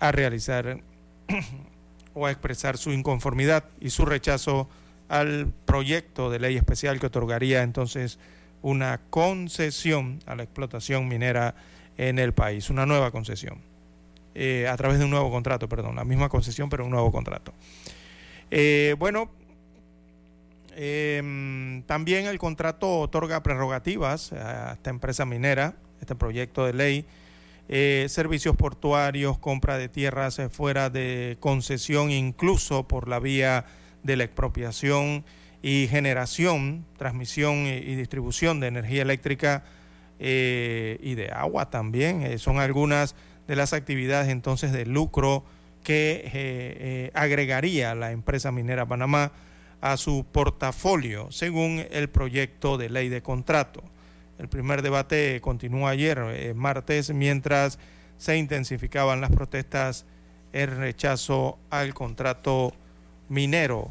a 0.00 0.12
realizar 0.12 0.80
o 2.14 2.26
a 2.26 2.30
expresar 2.30 2.78
su 2.78 2.92
inconformidad 2.92 3.64
y 3.80 3.90
su 3.90 4.04
rechazo 4.04 4.68
al 5.08 5.52
proyecto 5.64 6.30
de 6.30 6.40
ley 6.40 6.56
especial 6.56 6.98
que 6.98 7.06
otorgaría 7.06 7.62
entonces 7.62 8.18
una 8.62 9.00
concesión 9.10 10.18
a 10.26 10.34
la 10.34 10.42
explotación 10.42 11.06
minera 11.08 11.54
en 11.96 12.18
el 12.18 12.32
país, 12.32 12.70
una 12.70 12.86
nueva 12.86 13.10
concesión. 13.10 13.60
Eh, 14.34 14.68
a 14.68 14.76
través 14.76 14.98
de 14.98 15.04
un 15.04 15.10
nuevo 15.10 15.30
contrato, 15.30 15.68
perdón, 15.68 15.96
la 15.96 16.04
misma 16.04 16.28
concesión, 16.28 16.68
pero 16.68 16.84
un 16.84 16.90
nuevo 16.90 17.10
contrato. 17.10 17.54
Eh, 18.50 18.94
bueno, 18.98 19.30
em, 20.74 21.82
también 21.84 22.26
el 22.26 22.38
contrato 22.38 23.00
otorga 23.00 23.42
prerrogativas 23.42 24.32
a 24.32 24.74
esta 24.74 24.90
empresa 24.90 25.24
minera, 25.24 25.74
este 26.00 26.14
proyecto 26.14 26.66
de 26.66 26.74
ley, 26.74 27.06
eh, 27.68 28.06
servicios 28.08 28.56
portuarios, 28.56 29.38
compra 29.38 29.78
de 29.78 29.88
tierras 29.88 30.40
fuera 30.50 30.90
de 30.90 31.36
concesión, 31.40 32.10
incluso 32.10 32.86
por 32.86 33.08
la 33.08 33.18
vía 33.18 33.66
de 34.02 34.16
la 34.16 34.24
expropiación 34.24 35.24
y 35.62 35.88
generación, 35.90 36.84
transmisión 36.96 37.66
y, 37.66 37.96
distribución 37.96 38.60
de 38.60 38.68
energía 38.68 39.02
eléctrica 39.02 39.64
y 40.18 41.14
de 41.14 41.30
agua 41.34 41.68
también. 41.68 42.38
son 42.38 42.58
algunas 42.58 43.14
de 43.46 43.56
las 43.56 43.72
actividades 43.72 44.28
entonces 44.28 44.72
de 44.72 44.86
lucro 44.86 45.44
que 45.86 46.22
eh, 46.24 46.32
eh, 46.34 47.10
agregaría 47.14 47.94
la 47.94 48.10
empresa 48.10 48.50
minera 48.50 48.86
Panamá 48.86 49.30
a 49.80 49.96
su 49.96 50.26
portafolio, 50.32 51.30
según 51.30 51.84
el 51.92 52.08
proyecto 52.08 52.76
de 52.76 52.90
ley 52.90 53.08
de 53.08 53.22
contrato. 53.22 53.84
El 54.38 54.48
primer 54.48 54.82
debate 54.82 55.40
continuó 55.40 55.88
ayer, 55.88 56.18
eh, 56.30 56.54
martes, 56.54 57.10
mientras 57.10 57.78
se 58.18 58.36
intensificaban 58.36 59.20
las 59.20 59.30
protestas 59.30 60.04
el 60.52 60.76
rechazo 60.76 61.58
al 61.70 61.94
contrato 61.94 62.72
minero. 63.28 63.90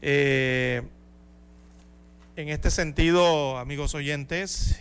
en 0.00 0.88
este 2.36 2.70
sentido, 2.70 3.58
amigos 3.58 3.94
oyentes, 3.94 4.78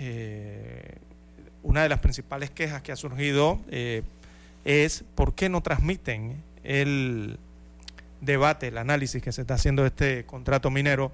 una 1.68 1.84
de 1.84 1.90
las 1.90 2.00
principales 2.00 2.50
quejas 2.50 2.82
que 2.82 2.94
ha 2.94 2.96
surgido 2.96 3.60
eh, 3.70 4.02
es 4.64 5.04
por 5.16 5.36
qué 5.36 5.50
no 5.50 5.62
transmiten 5.62 6.42
el 6.64 7.38
debate, 8.22 8.70
el 8.70 8.78
análisis 8.78 9.22
que 9.22 9.34
se 9.34 9.42
está 9.42 9.56
haciendo 9.56 9.82
de 9.82 9.90
este 9.90 10.26
contrato 10.26 10.70
minero 10.72 11.12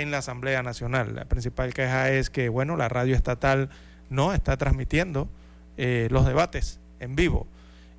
en 0.00 0.10
la 0.10 0.18
Asamblea 0.18 0.62
Nacional. 0.62 1.14
La 1.14 1.24
principal 1.24 1.72
queja 1.72 2.10
es 2.10 2.30
que, 2.30 2.48
bueno, 2.48 2.76
la 2.76 2.88
radio 2.88 3.14
estatal 3.14 3.70
no 4.10 4.32
está 4.32 4.56
transmitiendo 4.56 5.28
eh, 5.76 6.08
los 6.10 6.26
debates 6.26 6.80
en 7.00 7.16
vivo 7.16 7.46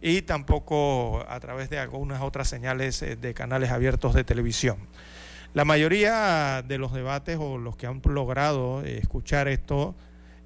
y 0.01 0.21
tampoco 0.21 1.25
a 1.27 1.39
través 1.39 1.69
de 1.69 1.79
algunas 1.79 2.21
otras 2.21 2.47
señales 2.47 3.01
eh, 3.01 3.15
de 3.15 3.33
canales 3.33 3.71
abiertos 3.71 4.13
de 4.13 4.23
televisión. 4.23 4.77
La 5.53 5.63
mayoría 5.63 6.63
de 6.67 6.77
los 6.77 6.93
debates 6.93 7.37
o 7.39 7.57
los 7.57 7.77
que 7.77 7.87
han 7.87 8.01
logrado 8.03 8.83
escuchar 8.83 9.47
esto 9.47 9.95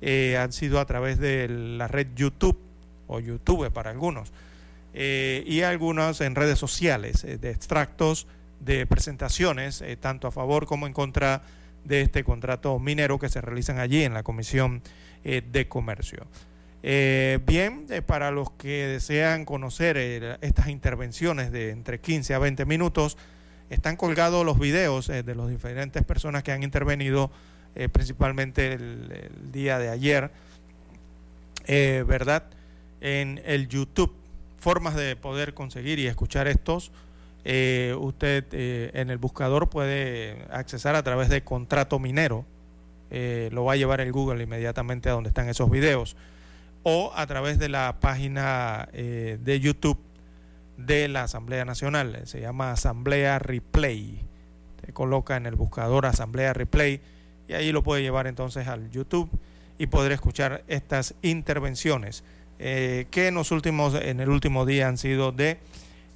eh, 0.01 0.37
han 0.37 0.53
sido 0.53 0.79
a 0.79 0.85
través 0.85 1.19
de 1.19 1.49
la 1.49 1.87
red 1.87 2.07
YouTube 2.15 2.57
o 3.07 3.19
YouTube 3.19 3.69
para 3.71 3.89
algunos 3.89 4.31
eh, 4.93 5.43
y 5.45 5.61
algunos 5.61 6.21
en 6.21 6.35
redes 6.35 6.57
sociales 6.57 7.23
eh, 7.23 7.37
de 7.37 7.51
extractos 7.51 8.27
de 8.59 8.85
presentaciones 8.85 9.83
tanto 9.99 10.27
a 10.27 10.31
favor 10.31 10.65
como 10.65 10.87
en 10.87 10.93
contra 10.93 11.41
de 11.83 12.01
este 12.01 12.23
contrato 12.23 12.77
minero 12.79 13.19
que 13.19 13.29
se 13.29 13.41
realizan 13.41 13.79
allí 13.79 14.03
en 14.03 14.13
la 14.13 14.23
Comisión 14.23 14.81
de 15.23 15.67
Comercio. 15.67 16.27
bien, 16.81 17.87
para 18.05 18.31
los 18.31 18.51
que 18.51 18.87
desean 18.87 19.45
conocer 19.45 19.97
estas 20.41 20.67
intervenciones 20.67 21.51
de 21.51 21.71
entre 21.71 21.99
15 21.99 22.33
a 22.33 22.39
20 22.39 22.65
minutos, 22.65 23.17
están 23.69 23.95
colgados 23.95 24.45
los 24.45 24.59
videos 24.59 25.07
de 25.07 25.35
las 25.35 25.49
diferentes 25.49 26.03
personas 26.03 26.43
que 26.43 26.51
han 26.51 26.63
intervenido 26.63 27.31
eh, 27.75 27.87
principalmente 27.87 28.73
el, 28.73 29.51
día 29.51 29.77
de 29.77 29.89
ayer, 29.89 30.31
eh, 31.67 32.03
¿verdad? 32.07 32.43
En 32.99 33.41
el 33.45 33.67
YouTube, 33.67 34.13
formas 34.59 34.95
de 34.95 35.15
poder 35.15 35.53
conseguir 35.53 35.99
y 35.99 36.07
escuchar 36.07 36.47
estos. 36.47 36.91
Eh, 37.45 37.95
usted 37.97 38.45
en 38.51 39.09
el 39.09 39.17
buscador 39.17 39.69
puede 39.69 40.45
accesar 40.51 40.95
a 40.95 41.03
través 41.03 41.29
de 41.29 41.43
contrato 41.43 41.99
minero, 41.99 42.45
lo 43.09 43.65
va 43.65 43.73
a 43.73 43.75
llevar 43.75 44.01
el 44.01 44.11
Google 44.11 44.43
inmediatamente 44.43 45.09
a 45.09 45.13
donde 45.13 45.29
están 45.29 45.49
esos 45.49 45.69
videos, 45.71 46.15
o 46.83 47.11
a 47.15 47.25
través 47.27 47.57
de 47.57 47.69
la 47.69 47.97
página 47.99 48.87
de 48.93 49.59
YouTube 49.59 49.97
de 50.77 51.07
la 51.07 51.23
Asamblea 51.23 51.65
Nacional, 51.65 52.21
se 52.25 52.39
llama 52.39 52.71
Asamblea 52.71 53.39
Replay. 53.39 54.21
Se 54.85 54.93
coloca 54.93 55.35
en 55.35 55.45
el 55.45 55.55
buscador 55.55 56.05
Asamblea 56.05 56.53
Replay 56.53 57.01
y 57.47 57.53
ahí 57.53 57.71
lo 57.71 57.83
puede 57.83 58.01
llevar 58.01 58.27
entonces 58.27 58.67
al 58.67 58.89
YouTube 58.91 59.29
y 59.77 59.87
poder 59.87 60.11
escuchar 60.11 60.63
estas 60.67 61.15
intervenciones 61.21 62.23
eh, 62.59 63.07
que 63.11 63.27
en 63.27 63.35
los 63.35 63.51
últimos 63.51 63.95
en 63.95 64.19
el 64.19 64.29
último 64.29 64.65
día 64.65 64.87
han 64.87 64.97
sido 64.97 65.31
de 65.31 65.57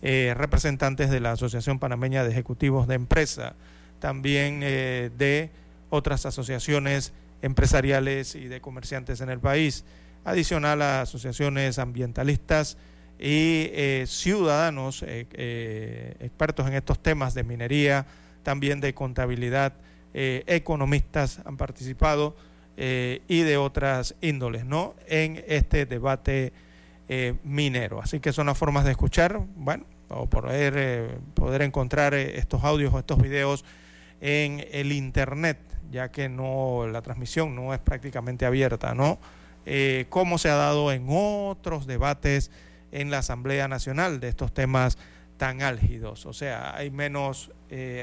eh, 0.04 0.36
representantes 0.38 1.10
de 1.10 1.20
la 1.20 1.32
Asociación 1.32 1.80
Panameña 1.80 2.24
de 2.24 2.30
Ejecutivos 2.30 2.88
de 2.88 2.93
Empresa, 2.93 3.56
también 3.97 4.60
eh, 4.62 5.10
de 5.18 5.49
otras 5.89 6.28
asociaciones 6.28 7.14
empresariales 7.41 8.36
y 8.36 8.47
de 8.47 8.62
comerciantes 8.62 9.22
en 9.22 9.30
el 9.30 9.39
país, 9.39 9.84
adicional 10.24 10.84
a 10.84 11.01
asociaciones 11.01 11.80
ambientalistas 11.80 12.78
y 13.18 13.72
ciudadanos 14.06 15.04
expertos 15.04 16.68
en 16.68 16.74
estos 16.74 17.01
temas 17.01 17.34
de 17.34 17.43
minería, 17.43 18.06
también 18.43 18.82
de 18.82 18.93
contabilidad 18.93 19.74
eh, 20.16 20.43
economistas 20.45 21.39
han 21.43 21.58
participado 21.58 22.36
eh, 22.78 23.22
y 23.28 23.41
de 23.41 23.58
otras 23.58 24.14
índoles, 24.22 24.64
¿no? 24.64 24.93
En 25.08 25.43
este 25.47 25.88
debate 25.88 26.54
eh, 27.10 27.34
minero. 27.43 27.99
Así 27.99 28.20
que 28.20 28.32
son 28.32 28.45
las 28.45 28.58
formas 28.58 28.86
de 28.86 28.91
escuchar, 28.91 29.39
bueno, 29.56 29.86
o 30.16 30.28
poder, 30.28 31.18
poder 31.34 31.61
encontrar 31.61 32.14
estos 32.14 32.64
audios 32.64 32.93
o 32.93 32.99
estos 32.99 33.22
videos 33.22 33.66
en 34.22 34.66
el 34.72 34.91
internet, 34.91 35.57
ya 35.91 36.11
que 36.11 36.30
no 36.30 36.88
la 36.88 37.01
transmisión 37.01 37.55
no 37.55 37.74
es 37.74 37.80
prácticamente 37.80 38.45
abierta, 38.45 38.93
¿no? 38.93 39.20
como 40.09 40.38
se 40.38 40.49
ha 40.49 40.55
dado 40.55 40.91
en 40.91 41.05
otros 41.07 41.88
debates 41.88 42.51
en 42.91 43.09
la 43.09 43.20
Asamblea 43.20 43.70
Nacional 43.70 44.20
de 44.20 44.28
estos 44.28 44.53
temas 44.53 44.97
tan 45.38 45.61
álgidos, 45.61 46.26
o 46.26 46.34
sea, 46.34 46.76
hay 46.76 46.91
menos 46.91 47.49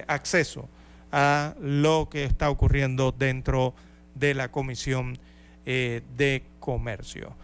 acceso 0.07 0.71
a 1.13 1.55
lo 1.61 2.09
que 2.11 2.25
está 2.25 2.51
ocurriendo 2.51 3.13
dentro 3.13 3.75
de 4.15 4.35
la 4.35 4.51
Comisión 4.51 5.19
eh, 5.67 6.03
de 6.17 6.45
Comercio. 6.59 7.35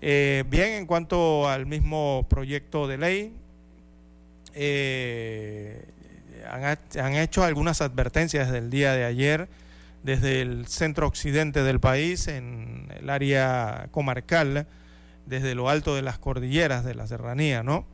Eh, 0.00 0.44
bien, 0.48 0.72
en 0.72 0.86
cuanto 0.86 1.48
al 1.48 1.66
mismo 1.66 2.26
proyecto 2.28 2.86
de 2.86 2.98
ley, 2.98 3.36
eh, 4.54 5.84
han, 6.48 7.14
hecho 7.14 7.42
algunas 7.44 7.80
advertencias 7.80 8.50
del 8.50 8.70
día 8.70 8.92
de 8.92 9.04
ayer 9.04 9.48
desde 10.02 10.42
el 10.42 10.66
centro 10.66 11.06
occidente 11.06 11.62
del 11.62 11.80
país, 11.80 12.28
en 12.28 12.88
el 12.98 13.10
área 13.10 13.88
comarcal, 13.90 14.66
desde 15.26 15.54
lo 15.54 15.68
alto 15.68 15.96
de 15.96 16.02
las 16.02 16.18
cordilleras 16.18 16.84
de 16.84 16.94
la 16.94 17.06
serranía, 17.06 17.62
¿no? 17.62 17.86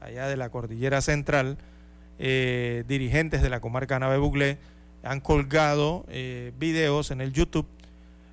Allá 0.00 0.28
de 0.28 0.36
la 0.36 0.48
cordillera 0.50 1.00
central, 1.00 1.58
eh, 2.18 2.84
dirigentes 2.86 3.42
de 3.42 3.50
la 3.50 3.60
comarca 3.60 3.98
Nave 3.98 4.18
Buglé 4.18 4.58
han 5.02 5.20
colgado 5.20 6.04
eh, 6.08 6.52
videos 6.58 7.10
en 7.10 7.20
el 7.20 7.32
YouTube 7.32 7.66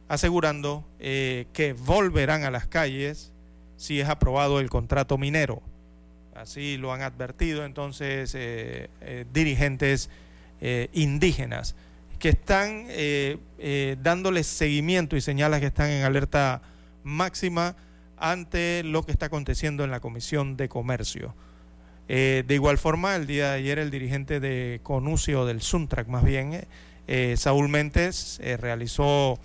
asegurando 0.07 0.85
que 0.99 1.75
volverán 1.79 2.43
a 2.43 2.51
las 2.51 2.67
calles 2.67 3.31
si 3.77 3.99
es 3.99 4.09
aprobado 4.09 4.59
el 4.59 4.69
contrato 4.69 5.17
minero. 5.17 5.63
Así 6.43 6.75
lo 6.75 6.91
han 6.91 7.01
advertido 7.01 7.63
entonces 7.63 8.35
eh, 8.35 8.89
eh, 8.99 9.25
dirigentes 9.33 10.09
eh, 10.59 10.89
indígenas 10.91 11.75
que 12.19 12.29
están 12.29 12.87
dándoles 14.01 14.47
seguimiento 14.47 15.17
y 15.17 15.21
señalas 15.21 15.59
que 15.59 15.65
están 15.65 15.89
en 15.89 16.05
alerta 16.05 16.61
máxima 17.03 17.75
ante 18.15 18.81
lo 18.83 19.05
que 19.05 19.11
está 19.11 19.25
aconteciendo 19.25 19.83
en 19.83 19.91
la 19.91 19.99
Comisión 19.99 20.55
de 20.55 20.69
Comercio. 20.69 21.35
de 22.07 22.45
igual 22.47 22.77
forma, 22.77 23.17
el 23.17 23.27
día 23.27 23.49
de 23.49 23.57
ayer 23.57 23.77
el 23.77 23.91
dirigente 23.91 24.39
de 24.39 24.79
Conucio 24.83 25.45
del 25.45 25.61
Suntrack, 25.61 26.07
más 26.07 26.23
bien, 26.23 26.65
Saúl 27.35 27.67
Méndez, 27.67 28.39
realizó 28.57 29.37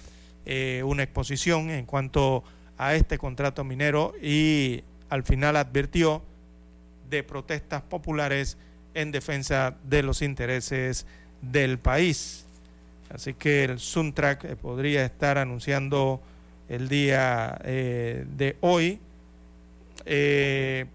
una 0.84 1.02
exposición 1.02 1.70
en 1.70 1.84
cuanto 1.84 2.44
a 2.76 2.94
este 2.94 3.18
contrato 3.18 3.64
minero 3.64 4.14
y 4.22 4.84
al 5.08 5.24
final 5.24 5.56
advirtió 5.56 6.22
de 7.08 7.22
protestas 7.22 7.82
populares 7.82 8.56
en 8.94 9.12
defensa 9.12 9.76
de 9.84 10.02
los 10.02 10.22
intereses 10.22 11.06
del 11.40 11.78
país. 11.78 12.44
Así 13.10 13.34
que 13.34 13.64
el 13.64 13.78
Suntrack 13.78 14.44
eh, 14.44 14.56
podría 14.56 15.04
estar 15.04 15.38
anunciando 15.38 16.20
el 16.68 16.88
día 16.88 17.58
eh, 17.64 18.26
de 18.36 18.56
hoy 18.60 19.00
eh, 20.04 20.86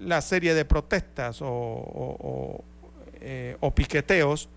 la 0.00 0.20
serie 0.20 0.54
de 0.54 0.64
protestas 0.64 1.40
o, 1.40 1.46
o, 1.46 2.64
piqueteos 3.74 4.48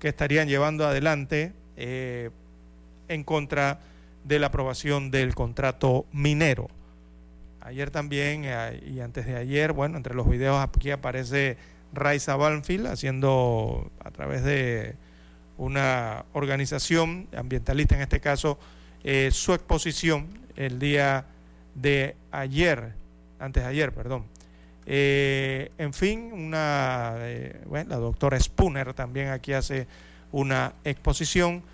que 0.00 0.08
estarían 0.08 0.48
llevando 0.48 0.86
adelante 0.86 1.52
en 1.76 3.24
contra 3.24 3.78
de 4.24 4.38
la 4.38 4.48
aprobación 4.48 5.10
del 5.10 5.34
contrato 5.34 6.06
minero. 6.12 6.68
Ayer 7.66 7.90
también 7.90 8.42
eh, 8.44 8.80
y 8.86 9.00
antes 9.00 9.26
de 9.26 9.34
ayer, 9.34 9.72
bueno, 9.72 9.96
entre 9.96 10.14
los 10.14 10.28
videos 10.28 10.56
aquí 10.60 10.92
aparece 10.92 11.56
Raisa 11.92 12.36
Banfield 12.36 12.86
haciendo 12.86 13.90
a 13.98 14.12
través 14.12 14.44
de 14.44 14.94
una 15.58 16.26
organización 16.32 17.26
ambientalista 17.36 17.96
en 17.96 18.02
este 18.02 18.20
caso 18.20 18.56
eh, 19.02 19.30
su 19.32 19.52
exposición 19.52 20.28
el 20.54 20.78
día 20.78 21.26
de 21.74 22.14
ayer, 22.30 22.92
antes 23.40 23.64
de 23.64 23.68
ayer, 23.68 23.92
perdón. 23.92 24.26
Eh, 24.86 25.72
en 25.76 25.92
fin, 25.92 26.30
una, 26.32 27.16
bueno, 27.66 27.90
la 27.90 27.96
doctora 27.96 28.38
Spooner 28.38 28.94
también 28.94 29.30
aquí 29.30 29.52
hace 29.52 29.88
una 30.30 30.72
exposición 30.84 31.64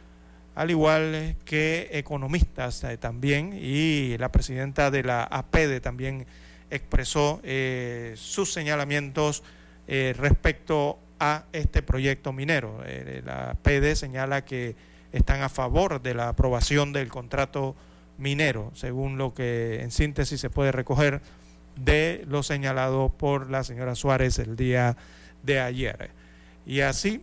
al 0.55 0.71
igual 0.71 1.37
que 1.45 1.89
economistas 1.93 2.85
eh, 2.85 2.99
también, 2.99 3.59
y 3.59 4.17
la 4.19 4.31
presidenta 4.31 4.91
de 4.91 5.03
la 5.03 5.25
APEDE 5.25 5.81
también 5.81 6.27
expresó 6.71 7.41
eh, 7.43 8.15
sus 8.17 8.53
señalamientos 8.53 9.43
eh, 9.89 10.15
respecto 10.17 10.99
a 11.19 11.45
este 11.53 11.83
proyecto 11.83 12.33
minero. 12.33 12.83
la 13.25 13.51
APEDE 13.51 13.95
señala 13.95 14.45
que 14.45 14.75
están 15.13 15.43
a 15.43 15.49
favor 15.49 16.03
de 16.03 16.15
la 16.15 16.31
aprobación 16.31 16.93
del 16.93 17.09
contrato 17.09 17.77
minero, 18.19 18.73
según 18.75 19.19
lo 19.19 19.33
que 19.33 19.83
en 19.83 19.91
síntesis 19.91 20.41
se 20.41 20.51
puede 20.51 20.73
recoger 20.73 21.21
de 21.77 22.25
lo 22.27 22.43
señalado 22.43 23.11
por 23.11 23.51
la 23.51 23.63
señora 23.63 23.95
Suárez 23.95 24.39
el 24.39 24.57
día 24.57 24.97
de 25.43 25.61
ayer. 25.61 26.11
Y 26.67 26.81
así 26.81 27.23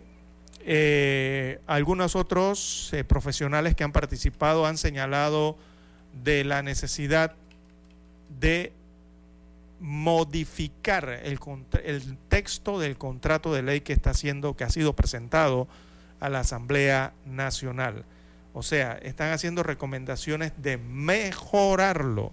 eh, 0.72 1.62
algunos 1.66 2.16
otros 2.16 2.92
eh, 2.94 3.04
profesionales 3.04 3.74
que 3.74 3.84
han 3.84 3.92
participado 3.92 4.68
han 4.68 4.78
señalado 4.78 5.58
de 6.24 6.44
la 6.44 6.62
necesidad 6.62 7.34
de 8.40 8.72
modificar 9.80 11.10
el, 11.24 11.40
el, 11.84 12.18
texto 12.28 12.78
del 12.78 13.00
contrato 13.00 13.52
de 13.52 13.64
ley 13.64 13.82
que 13.82 13.94
está 13.94 14.14
siendo, 14.14 14.56
que 14.56 14.64
ha 14.64 14.70
sido 14.70 14.96
presentado 14.96 15.68
a 16.20 16.30
la 16.30 16.42
Asamblea 16.42 17.14
Nacional. 17.26 18.06
O 18.54 18.62
sea, 18.62 19.00
están 19.02 19.32
haciendo 19.32 19.64
recomendaciones 19.64 20.54
de 20.58 20.78
mejorarlo. 20.78 22.32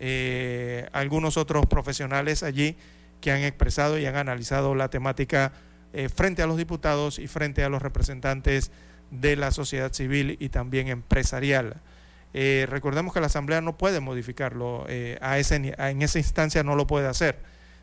Eh, 0.00 0.88
algunos 0.92 1.36
otros 1.36 1.66
profesionales 1.66 2.42
allí 2.42 2.74
que 3.20 3.32
han 3.32 3.42
expresado 3.42 3.98
y 3.98 4.06
han 4.06 4.16
analizado 4.16 4.74
la 4.74 4.88
temática 4.88 5.52
eh, 5.92 6.08
frente 6.08 6.42
a 6.42 6.46
los 6.46 6.56
diputados 6.56 7.18
y 7.18 7.26
frente 7.26 7.64
a 7.64 7.68
los 7.68 7.80
representantes 7.82 8.70
de 9.10 9.36
la 9.36 9.50
sociedad 9.50 9.92
civil 9.92 10.36
y 10.40 10.48
también 10.48 10.88
empresarial. 10.88 11.80
Eh, 12.34 12.66
recordemos 12.68 13.14
que 13.14 13.20
la 13.20 13.26
Asamblea 13.26 13.60
no 13.60 13.78
puede 13.78 14.00
modificarlo, 14.00 14.84
eh, 14.88 15.16
a 15.22 15.38
ese, 15.38 15.74
en 15.78 16.02
esa 16.02 16.18
instancia 16.18 16.62
no 16.62 16.74
lo 16.74 16.86
puede 16.86 17.06
hacer. 17.06 17.38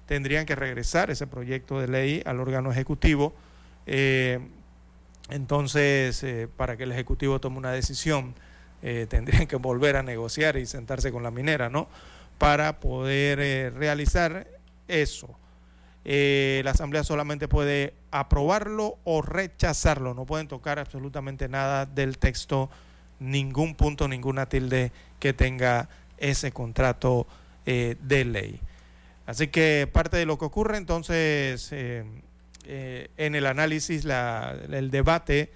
Tendrían 0.06 0.46
que 0.46 0.56
regresar 0.56 1.10
ese 1.10 1.28
proyecto 1.28 1.80
de 1.80 1.88
ley 1.88 2.22
al 2.26 2.40
órgano 2.40 2.72
ejecutivo. 2.72 3.34
entonces, 5.30 6.26
para 6.58 6.78
que 6.78 6.84
el 6.84 6.92
Ejecutivo 6.92 7.40
tome 7.40 7.58
una 7.58 7.72
decisión, 7.72 8.36
tendrían 9.10 9.48
que 9.48 9.56
volver 9.56 9.96
a 9.96 10.04
negociar 10.04 10.58
y 10.58 10.66
sentarse 10.66 11.12
con 11.12 11.24
la 11.24 11.32
minera, 11.32 11.70
¿no? 11.70 11.88
Para 12.38 12.80
poder 12.80 13.74
realizar 13.74 14.48
eso. 14.88 15.38
Eh, 16.06 16.62
la 16.66 16.72
Asamblea 16.72 17.04
solamente 17.04 17.48
puede 17.48 17.94
aprobarlo 18.12 18.98
o 19.06 19.22
rechazarlo, 19.22 20.14
no 20.14 20.26
pueden 20.26 20.48
tocar 20.48 20.80
absolutamente 20.80 21.48
nada 21.48 21.86
del 21.86 22.18
texto, 22.18 22.70
ningún 23.20 23.76
punto, 23.76 24.08
ninguna 24.08 24.48
tilde 24.48 24.92
que 25.20 25.34
tenga 25.34 25.88
ese 26.18 26.52
contrato 26.52 27.26
eh, 27.66 27.96
de 28.02 28.26
ley. 28.26 28.60
Así 29.26 29.48
que 29.48 29.90
parte 29.92 30.18
de 30.18 30.26
lo 30.26 30.38
que 30.38 30.46
ocurre 30.46 30.76
entonces 30.76 31.70
eh, 31.72 32.04
en 32.66 33.36
el 33.36 33.46
análisis, 33.46 34.06
el 34.06 34.92
debate 34.92 35.52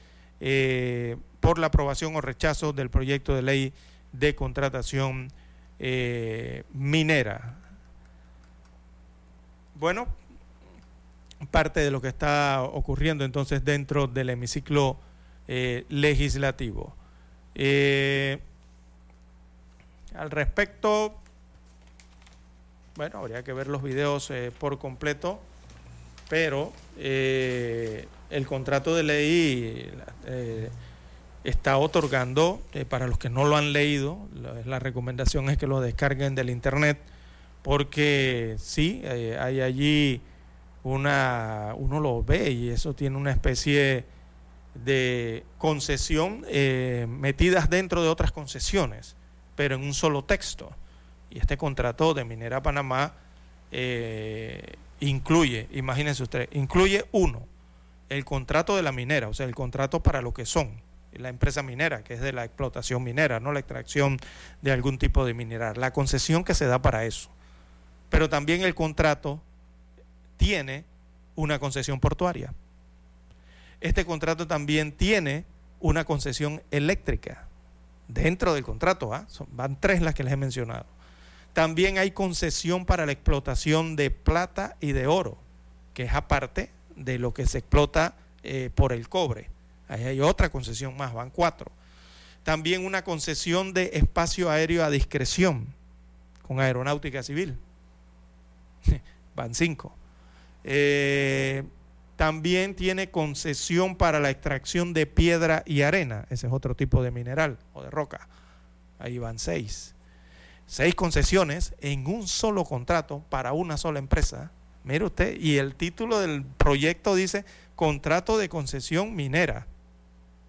por 1.41 1.59
la 1.59 1.67
aprobación 1.67 2.15
o 2.15 2.21
rechazo 2.21 2.71
del 2.71 2.89
proyecto 2.89 3.35
de 3.35 3.41
ley 3.41 3.73
de 4.13 4.35
contratación 4.35 5.31
minera. 6.73 7.57
Bueno, 9.75 10.07
parte 11.45 11.79
de 11.79 11.91
lo 11.91 12.01
que 12.01 12.07
está 12.07 12.63
ocurriendo 12.63 13.23
entonces 13.23 13.63
dentro 13.63 14.07
del 14.07 14.29
hemiciclo 14.29 14.97
eh, 15.47 15.85
legislativo. 15.89 16.93
Eh, 17.55 18.39
al 20.15 20.31
respecto, 20.31 21.15
bueno, 22.95 23.19
habría 23.19 23.43
que 23.43 23.53
ver 23.53 23.67
los 23.67 23.83
videos 23.83 24.29
eh, 24.31 24.51
por 24.57 24.79
completo, 24.79 25.39
pero 26.29 26.73
el 26.99 28.47
contrato 28.47 28.93
de 28.95 29.03
ley 29.03 29.91
está 31.45 31.77
otorgando, 31.77 32.59
para 32.89 33.07
los 33.07 33.17
que 33.17 33.29
no 33.29 33.45
lo 33.45 33.55
han 33.55 33.71
leído, 33.71 34.17
la 34.65 34.79
recomendación 34.79 35.49
es 35.49 35.57
que 35.57 35.67
lo 35.67 35.79
descarguen 35.79 36.35
del 36.35 36.49
Internet, 36.49 36.99
porque 37.61 38.57
sí, 38.59 39.03
hay 39.05 39.61
allí 39.61 40.21
una, 40.93 41.73
uno 41.75 41.99
lo 41.99 42.23
ve 42.23 42.51
y 42.51 42.69
eso 42.69 42.93
tiene 42.93 43.17
una 43.17 43.31
especie 43.31 44.05
de 44.73 45.43
concesión 45.57 46.45
eh, 46.47 47.07
metidas 47.09 47.69
dentro 47.69 48.01
de 48.01 48.09
otras 48.09 48.31
concesiones, 48.31 49.15
pero 49.55 49.75
en 49.75 49.83
un 49.83 49.93
solo 49.93 50.23
texto. 50.23 50.71
Y 51.29 51.39
este 51.39 51.57
contrato 51.57 52.13
de 52.13 52.23
Minera 52.23 52.61
Panamá 52.61 53.13
eh, 53.71 54.75
incluye, 55.01 55.67
imagínense 55.71 56.23
usted, 56.23 56.47
incluye 56.53 57.05
uno, 57.11 57.45
el 58.09 58.23
contrato 58.23 58.77
de 58.77 58.83
la 58.83 58.93
minera, 58.93 59.27
o 59.27 59.33
sea, 59.33 59.45
el 59.45 59.55
contrato 59.55 60.01
para 60.01 60.21
lo 60.21 60.33
que 60.33 60.45
son, 60.45 60.81
la 61.11 61.27
empresa 61.27 61.63
minera, 61.63 62.03
que 62.03 62.13
es 62.13 62.21
de 62.21 62.31
la 62.31 62.45
explotación 62.45 63.03
minera, 63.03 63.41
no 63.41 63.51
la 63.51 63.59
extracción 63.59 64.17
de 64.61 64.71
algún 64.71 64.97
tipo 64.97 65.25
de 65.25 65.33
mineral, 65.33 65.75
la 65.77 65.91
concesión 65.91 66.45
que 66.45 66.53
se 66.53 66.65
da 66.65 66.81
para 66.81 67.03
eso. 67.03 67.29
Pero 68.09 68.29
también 68.29 68.61
el 68.61 68.73
contrato 68.73 69.41
tiene 70.37 70.85
una 71.35 71.59
concesión 71.59 71.99
portuaria. 71.99 72.53
Este 73.81 74.05
contrato 74.05 74.47
también 74.47 74.91
tiene 74.91 75.45
una 75.79 76.05
concesión 76.05 76.61
eléctrica 76.71 77.47
dentro 78.07 78.53
del 78.53 78.63
contrato. 78.63 79.13
¿ah? 79.13 79.27
van 79.51 79.79
tres 79.79 80.01
las 80.01 80.15
que 80.15 80.23
les 80.23 80.33
he 80.33 80.37
mencionado. 80.37 80.85
También 81.53 81.97
hay 81.97 82.11
concesión 82.11 82.85
para 82.85 83.05
la 83.05 83.11
explotación 83.11 83.95
de 83.95 84.11
plata 84.11 84.77
y 84.79 84.91
de 84.91 85.07
oro, 85.07 85.37
que 85.93 86.03
es 86.03 86.13
aparte 86.13 86.71
de 86.95 87.17
lo 87.17 87.33
que 87.33 87.47
se 87.47 87.59
explota 87.59 88.15
eh, 88.43 88.69
por 88.73 88.93
el 88.93 89.09
cobre. 89.09 89.49
Ahí 89.87 90.03
hay 90.03 90.21
otra 90.21 90.49
concesión 90.49 90.95
más, 90.97 91.13
van 91.13 91.29
cuatro. 91.29 91.71
También 92.43 92.85
una 92.85 93.03
concesión 93.03 93.73
de 93.73 93.91
espacio 93.93 94.49
aéreo 94.49 94.83
a 94.83 94.89
discreción 94.89 95.67
con 96.43 96.59
aeronáutica 96.59 97.23
civil. 97.23 97.57
van 99.35 99.53
cinco. 99.53 99.95
Eh, 100.69 101.63
también 102.17 102.75
tiene 102.75 103.09
concesión 103.09 103.95
para 103.95 104.19
la 104.19 104.29
extracción 104.29 104.93
de 104.93 105.05
piedra 105.05 105.63
y 105.65 105.83
arena. 105.83 106.25
Ese 106.29 106.47
es 106.47 106.53
otro 106.53 106.75
tipo 106.75 107.01
de 107.01 107.09
mineral 107.09 107.57
o 107.73 107.81
de 107.83 107.89
roca. 107.89 108.27
Ahí 108.99 109.17
van 109.17 109.39
seis. 109.39 109.95
seis 110.65 110.93
concesiones 110.93 111.73
en 111.79 112.05
un 112.05 112.27
solo 112.27 112.65
contrato 112.65 113.23
para 113.29 113.53
una 113.53 113.77
sola 113.77 113.99
empresa. 113.99 114.51
Mire 114.83 115.05
usted, 115.05 115.39
y 115.39 115.57
el 115.57 115.75
título 115.75 116.19
del 116.19 116.43
proyecto 116.43 117.15
dice 117.15 117.45
contrato 117.75 118.37
de 118.37 118.49
concesión 118.49 119.15
minera. 119.15 119.67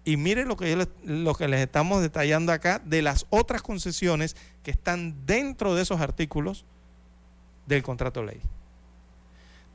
Y 0.03 0.17
mire 0.17 0.45
lo 0.45 0.57
que, 0.57 0.87
lo 1.05 1.35
que 1.35 1.47
les 1.47 1.61
estamos 1.61 2.01
detallando 2.01 2.51
acá 2.51 2.81
de 2.83 3.01
las 3.01 3.25
otras 3.29 3.61
concesiones 3.61 4.35
que 4.63 4.71
están 4.71 5.25
dentro 5.25 5.75
de 5.75 5.83
esos 5.83 6.01
artículos 6.01 6.65
del 7.67 7.83
contrato 7.83 8.23
ley. 8.23 8.41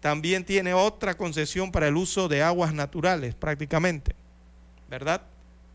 También 0.04 0.44
tiene 0.44 0.74
otra 0.74 1.16
concesión 1.16 1.72
para 1.72 1.88
el 1.88 1.96
uso 1.96 2.28
de 2.28 2.42
aguas 2.42 2.74
naturales, 2.74 3.34
prácticamente, 3.34 4.14
¿verdad? 4.90 5.22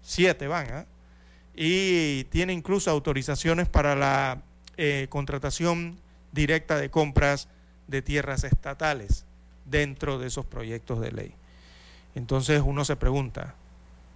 Siete 0.04 0.48
van, 0.48 0.68
¿ah? 0.72 0.86
Y 1.56 2.26
tiene 2.26 2.54
incluso 2.54 2.92
autorizaciones 2.92 3.68
para 3.68 3.96
la 3.96 4.44
eh, 4.78 5.08
contratación 5.10 5.98
directa 6.32 6.78
de 6.78 6.92
compras 6.92 7.48
de 7.88 8.04
tierras 8.04 8.44
estatales 8.44 9.26
dentro 9.66 10.20
de 10.20 10.28
esos 10.28 10.46
proyectos 10.46 11.02
de 11.02 11.12
ley. 11.12 11.34
Entonces 12.14 12.62
uno 12.64 12.86
se 12.86 12.98
pregunta, 12.98 13.56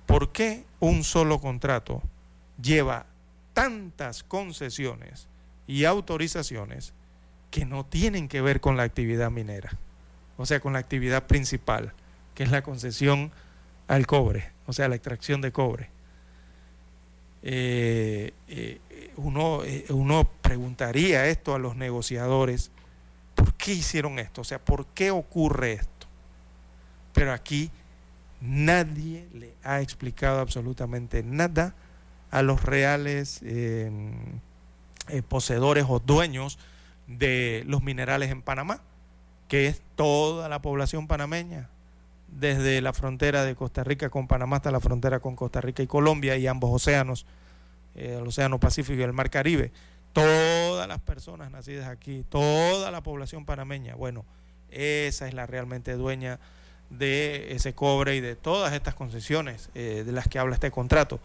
¿por 0.06 0.32
qué 0.32 0.64
un 0.80 1.04
solo 1.04 1.42
contrato 1.42 2.04
lleva 2.62 3.08
tantas 3.54 4.22
concesiones 4.22 5.28
y 5.66 5.86
autorizaciones 5.86 6.94
que 7.50 7.66
no 7.66 7.84
tienen 7.84 8.28
que 8.28 8.42
ver 8.42 8.62
con 8.62 8.78
la 8.78 8.84
actividad 8.84 9.32
minera? 9.32 9.72
O 10.38 10.46
sea, 10.46 10.60
con 10.60 10.74
la 10.74 10.80
actividad 10.80 11.28
principal, 11.28 11.94
que 12.36 12.44
es 12.44 12.52
la 12.52 12.64
concesión 12.64 13.32
al 13.88 14.08
cobre, 14.08 14.52
o 14.66 14.74
sea, 14.74 14.88
la 14.88 14.96
extracción 14.96 15.42
de 15.42 15.52
cobre. 15.52 15.90
Eh, 17.44 18.34
eh, 18.48 18.80
uno, 19.18 19.64
eh, 19.66 19.86
uno 19.90 20.30
preguntaría 20.42 21.28
esto 21.28 21.54
a 21.54 21.60
los 21.60 21.76
negociadores, 21.76 22.72
¿por 23.36 23.54
qué 23.56 23.74
hicieron 23.74 24.18
esto? 24.20 24.42
O 24.42 24.44
sea, 24.46 24.60
¿por 24.60 24.86
qué 24.88 25.12
ocurre 25.12 25.74
esto? 25.74 26.08
Pero 27.14 27.34
aquí 27.34 27.70
nadie 28.42 29.28
le 29.34 29.54
ha 29.64 29.82
explicado 29.82 30.40
absolutamente 30.40 31.22
nada 31.24 31.76
a 32.32 32.42
los 32.42 32.64
reales 32.64 33.42
poseedores 35.28 35.86
o 35.88 36.00
dueños 36.00 36.58
de 37.08 37.64
los 37.68 37.84
minerales 37.84 38.32
en 38.32 38.42
Panamá 38.42 38.82
que 39.54 39.68
es 39.68 39.84
toda 39.96 40.50
la 40.50 40.64
población 40.64 41.06
panameña, 41.06 41.70
desde 42.28 42.82
la 42.82 42.92
frontera 42.92 43.44
de 43.44 43.54
Costa 43.54 43.84
Rica 43.84 44.10
con 44.10 44.28
Panamá 44.28 44.56
hasta 44.56 44.72
la 44.72 44.80
frontera 44.80 45.20
con 45.20 45.36
Costa 45.36 45.62
Rica 45.62 45.84
y 45.84 45.86
Colombia 45.86 46.36
y 46.38 46.48
ambos 46.48 46.72
océanos, 46.74 47.28
eh, 47.94 48.18
el 48.20 48.28
Océano 48.28 48.60
Pacífico 48.60 49.00
y 49.00 49.04
el 49.04 49.14
Mar 49.14 49.30
Caribe. 49.30 49.72
Todas 50.12 50.88
las 50.88 51.00
personas 51.02 51.52
nacidas 51.52 51.88
aquí, 51.88 52.26
toda 52.30 52.90
la 52.90 53.04
población 53.04 53.46
panameña, 53.46 53.94
bueno, 53.94 54.26
esa 54.72 55.28
es 55.28 55.36
la 55.36 55.46
realmente 55.46 55.94
dueña 55.94 56.40
de 56.90 57.54
ese 57.54 57.76
cobre 57.76 58.16
y 58.16 58.22
de 58.22 58.36
todas 58.36 58.74
estas 58.74 58.96
concesiones 58.96 59.70
eh, 59.76 60.02
de 60.04 60.12
las 60.14 60.28
que 60.28 60.40
habla 60.40 60.56
este 60.56 60.72
contrato. 60.72 61.20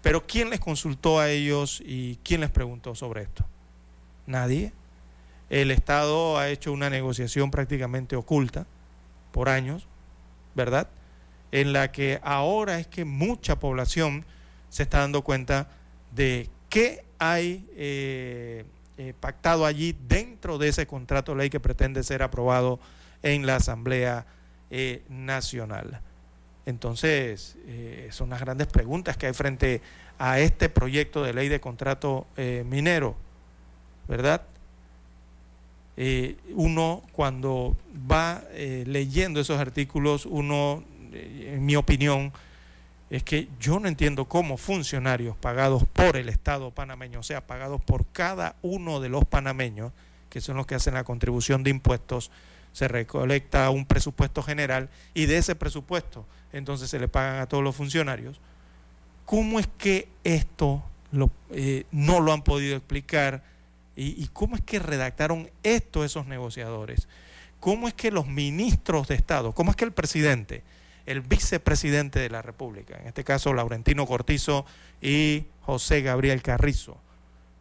Pero 0.00 0.26
¿quién 0.26 0.48
les 0.48 0.58
consultó 0.58 1.20
a 1.20 1.28
ellos 1.28 1.82
y 1.84 2.18
quién 2.24 2.40
les 2.40 2.50
preguntó 2.50 2.94
sobre 2.94 3.24
esto? 3.24 3.44
Nadie. 4.26 4.72
El 5.50 5.70
Estado 5.70 6.38
ha 6.38 6.48
hecho 6.48 6.72
una 6.72 6.90
negociación 6.90 7.50
prácticamente 7.50 8.16
oculta 8.16 8.66
por 9.32 9.48
años, 9.48 9.86
¿verdad? 10.54 10.88
En 11.52 11.72
la 11.72 11.92
que 11.92 12.20
ahora 12.22 12.78
es 12.78 12.86
que 12.86 13.04
mucha 13.04 13.58
población 13.58 14.24
se 14.68 14.84
está 14.84 15.00
dando 15.00 15.22
cuenta 15.22 15.68
de 16.14 16.48
qué 16.68 17.04
hay 17.18 17.68
eh, 17.76 18.64
eh, 18.98 19.14
pactado 19.20 19.66
allí 19.66 19.96
dentro 20.08 20.58
de 20.58 20.68
ese 20.68 20.86
contrato 20.86 21.34
ley 21.34 21.50
que 21.50 21.60
pretende 21.60 22.02
ser 22.02 22.22
aprobado 22.22 22.80
en 23.22 23.46
la 23.46 23.56
Asamblea 23.56 24.26
eh, 24.70 25.02
Nacional. 25.08 26.00
Entonces, 26.66 27.58
son 28.10 28.30
las 28.30 28.40
grandes 28.40 28.66
preguntas 28.68 29.18
que 29.18 29.26
hay 29.26 29.34
frente 29.34 29.82
a 30.18 30.40
este 30.40 30.70
proyecto 30.70 31.22
de 31.22 31.34
ley 31.34 31.48
de 31.48 31.60
contrato 31.60 32.26
minero, 32.64 33.16
¿verdad? 34.08 34.46
Eh, 35.96 36.36
uno 36.50 37.02
cuando 37.12 37.76
va 38.10 38.42
eh, 38.50 38.84
leyendo 38.86 39.40
esos 39.40 39.60
artículos, 39.60 40.26
uno, 40.26 40.82
eh, 41.12 41.54
en 41.54 41.64
mi 41.64 41.76
opinión, 41.76 42.32
es 43.10 43.22
que 43.22 43.48
yo 43.60 43.78
no 43.78 43.86
entiendo 43.86 44.24
cómo 44.24 44.56
funcionarios 44.56 45.36
pagados 45.36 45.84
por 45.84 46.16
el 46.16 46.28
Estado 46.28 46.72
panameño, 46.72 47.20
o 47.20 47.22
sea, 47.22 47.46
pagados 47.46 47.80
por 47.80 48.06
cada 48.06 48.56
uno 48.62 49.00
de 49.00 49.08
los 49.08 49.24
panameños, 49.24 49.92
que 50.30 50.40
son 50.40 50.56
los 50.56 50.66
que 50.66 50.74
hacen 50.74 50.94
la 50.94 51.04
contribución 51.04 51.62
de 51.62 51.70
impuestos, 51.70 52.32
se 52.72 52.88
recolecta 52.88 53.70
un 53.70 53.86
presupuesto 53.86 54.42
general 54.42 54.88
y 55.12 55.26
de 55.26 55.36
ese 55.36 55.54
presupuesto 55.54 56.26
entonces 56.52 56.90
se 56.90 56.98
le 56.98 57.06
pagan 57.06 57.40
a 57.40 57.46
todos 57.46 57.62
los 57.62 57.76
funcionarios. 57.76 58.40
¿Cómo 59.26 59.60
es 59.60 59.68
que 59.78 60.08
esto 60.22 60.82
no 61.12 62.20
lo 62.20 62.32
han 62.32 62.42
podido 62.42 62.76
explicar? 62.76 63.42
¿Y, 63.96 64.28
cómo 64.32 64.56
es 64.56 64.62
que 64.62 64.78
redactaron 64.80 65.50
esto 65.62 66.04
esos 66.04 66.26
negociadores? 66.26 67.08
¿Cómo 67.60 67.86
es 67.86 67.94
que 67.94 68.10
los 68.10 68.26
ministros 68.26 69.08
de 69.08 69.14
Estado, 69.14 69.52
cómo 69.52 69.70
es 69.70 69.76
que 69.76 69.84
el 69.84 69.92
presidente, 69.92 70.64
el 71.06 71.20
vicepresidente 71.20 72.18
de 72.18 72.28
la 72.28 72.42
República, 72.42 72.98
en 72.98 73.06
este 73.06 73.24
caso 73.24 73.54
Laurentino 73.54 74.06
Cortizo 74.06 74.66
y 75.00 75.44
José 75.60 76.02
Gabriel 76.02 76.42
Carrizo, 76.42 76.98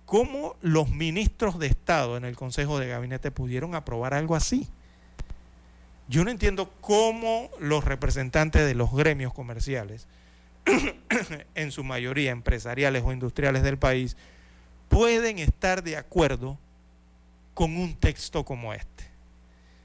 cómo 0.05 0.55
los 0.61 0.89
ministros 0.89 1.59
de 1.59 1.67
Estado 1.67 2.17
en 2.17 2.25
el 2.25 2.35
Consejo 2.35 2.79
de 2.79 2.87
Gabinete 2.87 3.31
pudieron 3.31 3.75
aprobar 3.75 4.13
algo 4.13 4.35
así? 4.35 4.67
Yo 6.07 6.23
no 6.23 6.31
entiendo 6.31 6.73
cómo 6.81 7.49
los 7.59 7.85
representantes 7.85 8.65
de 8.65 8.75
los 8.75 8.91
gremios 8.91 9.33
comerciales, 9.33 10.07
en 11.55 11.71
su 11.71 11.83
mayoría 11.83 12.31
empresariales 12.31 13.03
o 13.05 13.13
industriales 13.13 13.63
del 13.63 13.77
país, 13.77 14.17
pueden 14.93 15.39
estar 15.39 15.83
de 15.83 15.97
acuerdo 15.97 16.59
con 17.55 17.75
un 17.75 17.95
texto 17.95 18.45
como 18.45 18.75
este. 18.75 19.05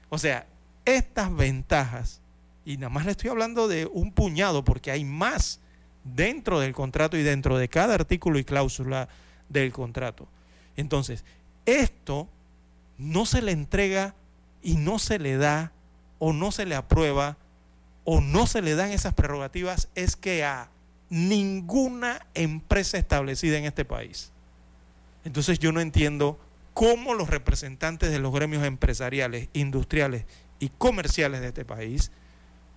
O 0.09 0.19
sea, 0.19 0.45
estas 0.85 1.35
ventajas, 1.35 2.21
y 2.63 2.77
nada 2.77 2.89
más 2.89 3.05
le 3.05 3.11
estoy 3.11 3.31
hablando 3.31 3.67
de 3.67 3.87
un 3.87 4.11
puñado 4.11 4.63
porque 4.63 4.91
hay 4.91 5.03
más 5.03 5.61
dentro 6.03 6.59
del 6.59 6.73
contrato 6.73 7.17
y 7.17 7.23
dentro 7.23 7.57
de 7.57 7.69
cada 7.69 7.95
artículo 7.95 8.37
y 8.37 8.43
cláusula 8.43 9.09
del 9.49 9.71
contrato. 9.71 10.27
Entonces, 10.77 11.25
esto 11.65 12.29
no 12.99 13.25
se 13.25 13.41
le 13.41 13.51
entrega 13.51 14.13
y 14.61 14.75
no 14.75 14.99
se 14.99 15.17
le 15.17 15.37
da 15.37 15.71
o 16.19 16.33
no 16.33 16.51
se 16.51 16.67
le 16.67 16.75
aprueba 16.75 17.35
o 18.03 18.21
no 18.21 18.45
se 18.45 18.61
le 18.61 18.75
dan 18.75 18.91
esas 18.91 19.15
prerrogativas 19.15 19.89
es 19.95 20.15
que 20.15 20.43
a 20.43 20.69
ninguna 21.09 22.27
empresa 22.35 22.99
establecida 22.99 23.57
en 23.57 23.65
este 23.65 23.85
país. 23.85 24.31
Entonces 25.29 25.59
yo 25.59 25.71
no 25.71 25.79
entiendo 25.79 26.39
cómo 26.73 27.13
los 27.13 27.29
representantes 27.29 28.09
de 28.09 28.17
los 28.17 28.33
gremios 28.33 28.65
empresariales, 28.65 29.47
industriales 29.53 30.25
y 30.57 30.69
comerciales 30.69 31.41
de 31.41 31.49
este 31.49 31.65
país 31.65 32.11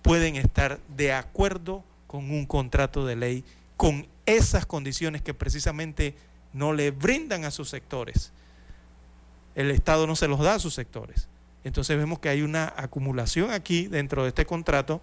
pueden 0.03 0.35
estar 0.35 0.79
de 0.95 1.13
acuerdo 1.13 1.83
con 2.05 2.29
un 2.29 2.45
contrato 2.45 3.07
de 3.07 3.15
ley 3.15 3.43
con 3.75 4.05
esas 4.27 4.67
condiciones 4.67 5.23
que 5.23 5.33
precisamente 5.33 6.13
no 6.53 6.73
le 6.73 6.91
brindan 6.91 7.43
a 7.43 7.49
sus 7.49 7.71
sectores. 7.71 8.33
El 9.55 9.71
Estado 9.71 10.05
no 10.05 10.15
se 10.15 10.27
los 10.27 10.39
da 10.39 10.53
a 10.53 10.59
sus 10.59 10.75
sectores. 10.75 11.29
Entonces 11.63 11.97
vemos 11.97 12.19
que 12.19 12.29
hay 12.29 12.43
una 12.43 12.71
acumulación 12.77 13.49
aquí 13.49 13.87
dentro 13.87 14.21
de 14.21 14.29
este 14.29 14.45
contrato 14.45 15.01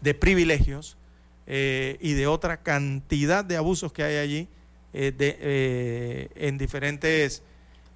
de 0.00 0.14
privilegios 0.14 0.96
eh, 1.46 1.96
y 2.00 2.14
de 2.14 2.26
otra 2.26 2.56
cantidad 2.56 3.44
de 3.44 3.56
abusos 3.56 3.92
que 3.92 4.02
hay 4.02 4.16
allí 4.16 4.48
eh, 4.94 5.14
eh, 5.18 6.28
en 6.34 6.56
diferentes 6.56 7.42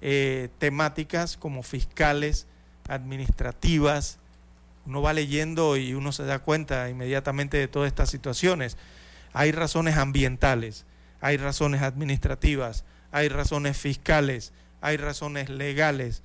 eh, 0.01 0.49
temáticas 0.59 1.37
como 1.37 1.63
fiscales, 1.63 2.45
administrativas. 2.87 4.19
Uno 4.85 5.01
va 5.01 5.13
leyendo 5.13 5.75
y 5.75 5.95
uno 5.95 6.11
se 6.11 6.23
da 6.23 6.39
cuenta 6.39 6.89
inmediatamente 6.89 7.57
de 7.57 7.67
todas 7.67 7.87
estas 7.87 8.09
situaciones. 8.11 8.77
Hay 9.33 9.51
razones 9.51 9.97
ambientales, 9.97 10.85
hay 11.19 11.37
razones 11.37 11.81
administrativas, 11.81 12.85
hay 13.11 13.29
razones 13.29 13.75
fiscales, 13.77 14.53
hay 14.81 14.97
razones 14.97 15.49
legales, 15.49 16.21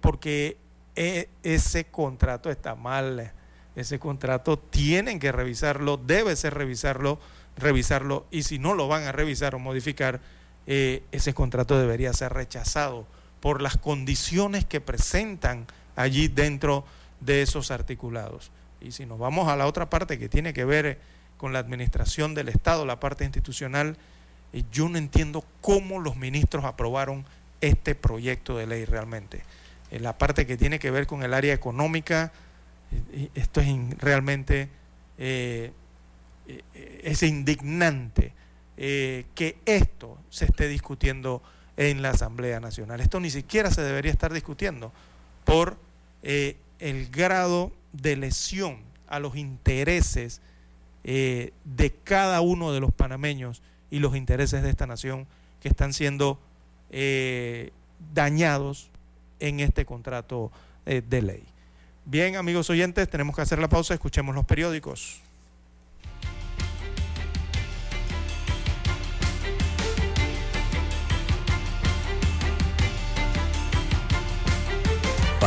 porque 0.00 0.56
ese 0.96 1.84
contrato 1.84 2.50
está 2.50 2.74
mal, 2.74 3.32
ese 3.76 4.00
contrato 4.00 4.58
tienen 4.58 5.20
que 5.20 5.30
revisarlo, 5.30 5.98
debe 5.98 6.34
ser 6.34 6.54
revisarlo 6.54 7.20
revisarlo 7.58 8.26
y 8.30 8.42
si 8.42 8.58
no 8.58 8.74
lo 8.74 8.88
van 8.88 9.04
a 9.04 9.12
revisar 9.12 9.54
o 9.54 9.58
modificar, 9.58 10.20
eh, 10.66 11.02
ese 11.12 11.34
contrato 11.34 11.78
debería 11.78 12.12
ser 12.12 12.32
rechazado 12.32 13.06
por 13.40 13.62
las 13.62 13.76
condiciones 13.76 14.64
que 14.64 14.80
presentan 14.80 15.66
allí 15.96 16.28
dentro 16.28 16.84
de 17.20 17.42
esos 17.42 17.70
articulados. 17.70 18.50
Y 18.80 18.92
si 18.92 19.06
nos 19.06 19.18
vamos 19.18 19.48
a 19.48 19.56
la 19.56 19.66
otra 19.66 19.90
parte 19.90 20.18
que 20.18 20.28
tiene 20.28 20.52
que 20.52 20.64
ver 20.64 20.98
con 21.36 21.52
la 21.52 21.58
administración 21.58 22.34
del 22.34 22.48
Estado, 22.48 22.84
la 22.84 23.00
parte 23.00 23.24
institucional, 23.24 23.96
Y 24.50 24.64
yo 24.72 24.88
no 24.88 24.96
entiendo 24.96 25.44
cómo 25.60 26.00
los 26.00 26.16
ministros 26.16 26.64
aprobaron 26.64 27.26
este 27.60 27.94
proyecto 27.94 28.56
de 28.56 28.66
ley 28.66 28.86
realmente. 28.86 29.42
En 29.90 30.02
la 30.02 30.16
parte 30.16 30.46
que 30.46 30.56
tiene 30.56 30.78
que 30.78 30.90
ver 30.90 31.06
con 31.06 31.22
el 31.22 31.34
área 31.34 31.52
económica, 31.52 32.32
esto 33.34 33.60
es 33.60 33.68
realmente 33.98 34.70
eh, 35.18 35.72
eh, 36.48 37.00
es 37.04 37.22
indignante 37.22 38.32
eh, 38.76 39.26
que 39.34 39.58
esto 39.66 40.18
se 40.30 40.46
esté 40.46 40.66
discutiendo 40.66 41.42
en 41.76 42.00
la 42.00 42.10
Asamblea 42.10 42.58
Nacional. 42.58 43.00
Esto 43.00 43.20
ni 43.20 43.30
siquiera 43.30 43.70
se 43.70 43.82
debería 43.82 44.10
estar 44.10 44.32
discutiendo 44.32 44.92
por 45.44 45.76
el 46.22 47.08
grado 47.10 47.70
de 47.92 48.16
lesión 48.16 48.78
a 49.06 49.20
los 49.20 49.36
intereses 49.36 50.40
de 51.04 51.94
cada 52.02 52.40
uno 52.40 52.72
de 52.72 52.80
los 52.80 52.92
panameños 52.92 53.62
y 53.90 54.00
los 54.00 54.16
intereses 54.16 54.62
de 54.64 54.70
esta 54.70 54.88
nación 54.88 55.28
que 55.60 55.68
están 55.68 55.92
siendo 55.92 56.40
dañados 58.12 58.90
en 59.38 59.60
este 59.60 59.86
contrato 59.86 60.50
de 60.84 61.22
ley. 61.22 61.44
Bien, 62.04 62.36
amigos 62.36 62.70
oyentes, 62.70 63.08
tenemos 63.08 63.36
que 63.36 63.42
hacer 63.42 63.58
la 63.58 63.68
pausa, 63.68 63.94
escuchemos 63.94 64.34
los 64.34 64.46
periódicos. 64.46 65.20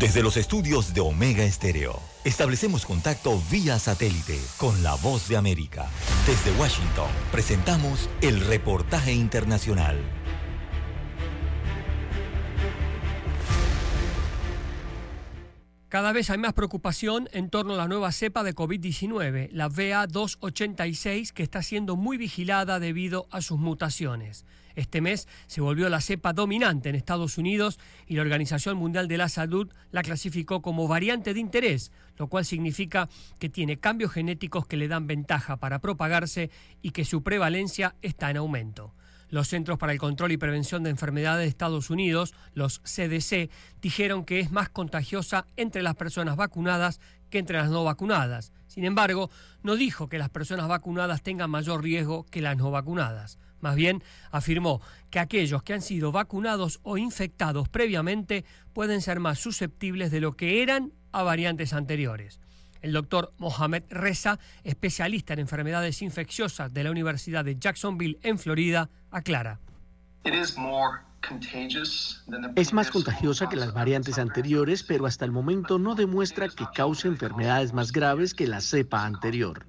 Desde 0.00 0.22
los 0.22 0.38
estudios 0.38 0.94
de 0.94 1.02
Omega 1.02 1.44
Estéreo, 1.44 2.00
establecemos 2.24 2.86
contacto 2.86 3.38
vía 3.50 3.78
satélite 3.78 4.40
con 4.56 4.82
la 4.82 4.94
voz 4.94 5.28
de 5.28 5.36
América. 5.36 5.90
Desde 6.26 6.58
Washington, 6.58 7.10
presentamos 7.30 8.08
el 8.22 8.40
reportaje 8.40 9.12
internacional. 9.12 9.98
Cada 15.90 16.12
vez 16.12 16.30
hay 16.30 16.38
más 16.38 16.54
preocupación 16.54 17.28
en 17.32 17.50
torno 17.50 17.74
a 17.74 17.76
la 17.76 17.86
nueva 17.86 18.10
cepa 18.10 18.42
de 18.42 18.54
COVID-19, 18.54 19.50
la 19.52 19.68
BA286, 19.68 21.32
que 21.34 21.42
está 21.42 21.62
siendo 21.62 21.96
muy 21.96 22.16
vigilada 22.16 22.80
debido 22.80 23.26
a 23.30 23.42
sus 23.42 23.58
mutaciones. 23.58 24.46
Este 24.74 25.00
mes 25.00 25.28
se 25.46 25.60
volvió 25.60 25.88
la 25.88 26.00
cepa 26.00 26.32
dominante 26.32 26.88
en 26.88 26.94
Estados 26.94 27.38
Unidos 27.38 27.78
y 28.06 28.16
la 28.16 28.22
Organización 28.22 28.76
Mundial 28.76 29.08
de 29.08 29.18
la 29.18 29.28
Salud 29.28 29.72
la 29.90 30.02
clasificó 30.02 30.62
como 30.62 30.88
variante 30.88 31.34
de 31.34 31.40
interés, 31.40 31.92
lo 32.16 32.28
cual 32.28 32.44
significa 32.44 33.08
que 33.38 33.48
tiene 33.48 33.78
cambios 33.78 34.12
genéticos 34.12 34.66
que 34.66 34.76
le 34.76 34.88
dan 34.88 35.06
ventaja 35.06 35.56
para 35.56 35.80
propagarse 35.80 36.50
y 36.82 36.90
que 36.90 37.04
su 37.04 37.22
prevalencia 37.22 37.96
está 38.02 38.30
en 38.30 38.38
aumento. 38.38 38.94
Los 39.30 39.46
Centros 39.46 39.78
para 39.78 39.92
el 39.92 39.98
Control 39.98 40.32
y 40.32 40.36
Prevención 40.36 40.82
de 40.82 40.90
Enfermedades 40.90 41.44
de 41.44 41.48
Estados 41.48 41.88
Unidos, 41.88 42.34
los 42.52 42.80
CDC, 42.80 43.48
dijeron 43.80 44.24
que 44.24 44.40
es 44.40 44.50
más 44.50 44.68
contagiosa 44.68 45.46
entre 45.56 45.82
las 45.82 45.94
personas 45.94 46.34
vacunadas 46.36 47.00
que 47.30 47.38
entre 47.38 47.58
las 47.58 47.70
no 47.70 47.84
vacunadas. 47.84 48.52
Sin 48.66 48.84
embargo, 48.84 49.30
no 49.62 49.76
dijo 49.76 50.08
que 50.08 50.18
las 50.18 50.30
personas 50.30 50.66
vacunadas 50.66 51.22
tengan 51.22 51.48
mayor 51.48 51.82
riesgo 51.82 52.26
que 52.26 52.42
las 52.42 52.56
no 52.56 52.72
vacunadas. 52.72 53.38
Más 53.60 53.76
bien, 53.76 54.02
afirmó 54.30 54.80
que 55.10 55.18
aquellos 55.18 55.62
que 55.62 55.74
han 55.74 55.82
sido 55.82 56.12
vacunados 56.12 56.80
o 56.82 56.98
infectados 56.98 57.68
previamente 57.68 58.44
pueden 58.72 59.00
ser 59.00 59.20
más 59.20 59.38
susceptibles 59.38 60.10
de 60.10 60.20
lo 60.20 60.36
que 60.36 60.62
eran 60.62 60.92
a 61.12 61.22
variantes 61.22 61.72
anteriores. 61.72 62.40
El 62.82 62.92
doctor 62.92 63.34
Mohamed 63.38 63.84
Reza, 63.90 64.38
especialista 64.64 65.34
en 65.34 65.40
enfermedades 65.40 66.00
infecciosas 66.00 66.72
de 66.72 66.84
la 66.84 66.90
Universidad 66.90 67.44
de 67.44 67.58
Jacksonville 67.58 68.18
en 68.22 68.38
Florida, 68.38 68.88
aclara. 69.10 69.60
Es 72.56 72.72
más 72.72 72.90
contagiosa 72.90 73.48
que 73.48 73.56
las 73.56 73.74
variantes 73.74 74.18
anteriores, 74.18 74.82
pero 74.82 75.04
hasta 75.04 75.26
el 75.26 75.32
momento 75.32 75.78
no 75.78 75.94
demuestra 75.94 76.48
que 76.48 76.64
cause 76.74 77.08
enfermedades 77.08 77.74
más 77.74 77.92
graves 77.92 78.32
que 78.32 78.46
la 78.46 78.62
cepa 78.62 79.04
anterior. 79.04 79.66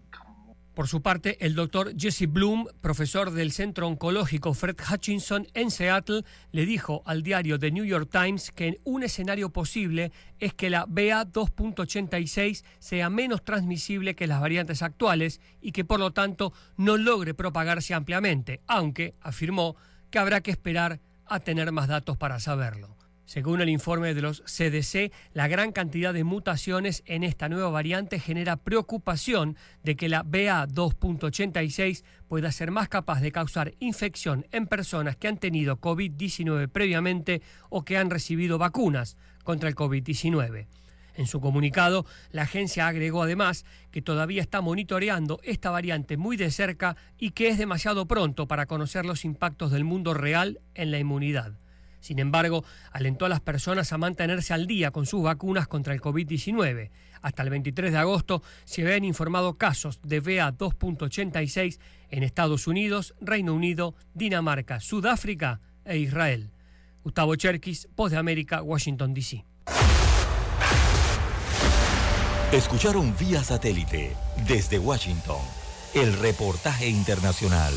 Por 0.73 0.87
su 0.87 1.01
parte, 1.01 1.37
el 1.45 1.53
doctor 1.53 1.93
Jesse 1.97 2.27
Bloom, 2.31 2.65
profesor 2.79 3.31
del 3.31 3.51
Centro 3.51 3.87
Oncológico 3.87 4.53
Fred 4.53 4.77
Hutchinson 4.89 5.45
en 5.53 5.69
Seattle, 5.69 6.23
le 6.53 6.65
dijo 6.65 7.03
al 7.05 7.23
diario 7.23 7.59
The 7.59 7.71
New 7.71 7.83
York 7.83 8.09
Times 8.09 8.51
que 8.51 8.79
un 8.85 9.03
escenario 9.03 9.49
posible 9.49 10.13
es 10.39 10.53
que 10.53 10.69
la 10.69 10.85
BA2.86 10.85 12.63
sea 12.79 13.09
menos 13.09 13.43
transmisible 13.43 14.15
que 14.15 14.27
las 14.27 14.39
variantes 14.39 14.81
actuales 14.81 15.41
y 15.59 15.73
que 15.73 15.83
por 15.83 15.99
lo 15.99 16.11
tanto 16.11 16.53
no 16.77 16.95
logre 16.95 17.33
propagarse 17.33 17.93
ampliamente, 17.93 18.61
aunque 18.65 19.15
afirmó 19.19 19.75
que 20.09 20.19
habrá 20.19 20.39
que 20.39 20.51
esperar 20.51 21.01
a 21.25 21.41
tener 21.41 21.73
más 21.73 21.89
datos 21.89 22.15
para 22.15 22.39
saberlo. 22.39 23.00
Según 23.25 23.61
el 23.61 23.69
informe 23.69 24.13
de 24.13 24.21
los 24.21 24.41
CDC, 24.41 25.11
la 25.33 25.47
gran 25.47 25.71
cantidad 25.71 26.13
de 26.13 26.23
mutaciones 26.23 27.03
en 27.05 27.23
esta 27.23 27.47
nueva 27.47 27.69
variante 27.69 28.19
genera 28.19 28.57
preocupación 28.57 29.55
de 29.83 29.95
que 29.95 30.09
la 30.09 30.23
BA2.86 30.23 32.03
pueda 32.27 32.51
ser 32.51 32.71
más 32.71 32.89
capaz 32.89 33.21
de 33.21 33.31
causar 33.31 33.73
infección 33.79 34.45
en 34.51 34.67
personas 34.67 35.15
que 35.15 35.27
han 35.27 35.37
tenido 35.37 35.79
COVID-19 35.79 36.69
previamente 36.69 37.41
o 37.69 37.85
que 37.85 37.97
han 37.97 38.09
recibido 38.09 38.57
vacunas 38.57 39.17
contra 39.43 39.69
el 39.69 39.75
COVID-19. 39.75 40.67
En 41.15 41.27
su 41.27 41.41
comunicado, 41.41 42.05
la 42.31 42.43
agencia 42.43 42.87
agregó 42.87 43.23
además 43.23 43.65
que 43.91 44.01
todavía 44.01 44.41
está 44.41 44.61
monitoreando 44.61 45.39
esta 45.43 45.69
variante 45.69 46.17
muy 46.17 46.37
de 46.37 46.51
cerca 46.51 46.95
y 47.17 47.31
que 47.31 47.49
es 47.49 47.57
demasiado 47.57 48.07
pronto 48.07 48.47
para 48.47 48.65
conocer 48.65 49.05
los 49.05 49.25
impactos 49.25 49.71
del 49.71 49.83
mundo 49.83 50.13
real 50.13 50.59
en 50.73 50.91
la 50.91 50.99
inmunidad. 50.99 51.59
Sin 52.01 52.19
embargo, 52.19 52.65
alentó 52.91 53.25
a 53.25 53.29
las 53.29 53.39
personas 53.39 53.93
a 53.93 53.97
mantenerse 53.97 54.53
al 54.53 54.67
día 54.67 54.91
con 54.91 55.05
sus 55.05 55.23
vacunas 55.23 55.67
contra 55.67 55.93
el 55.93 56.01
COVID-19. 56.01 56.89
Hasta 57.21 57.43
el 57.43 57.49
23 57.49 57.93
de 57.93 57.97
agosto 57.97 58.43
se 58.65 58.81
habían 58.81 59.05
informado 59.05 59.57
casos 59.57 60.01
de 60.03 60.21
BA2.86 60.21 61.79
en 62.09 62.23
Estados 62.23 62.67
Unidos, 62.67 63.15
Reino 63.21 63.53
Unido, 63.53 63.95
Dinamarca, 64.13 64.79
Sudáfrica 64.79 65.61
e 65.85 65.97
Israel. 65.97 66.51
Gustavo 67.03 67.35
Cherkis, 67.35 67.87
Voz 67.95 68.11
de 68.11 68.17
América, 68.17 68.61
Washington, 68.61 69.13
D.C. 69.13 69.45
Escucharon 72.51 73.15
vía 73.17 73.43
satélite 73.43 74.15
desde 74.45 74.77
Washington 74.77 75.39
el 75.93 76.13
reportaje 76.19 76.87
internacional. 76.89 77.73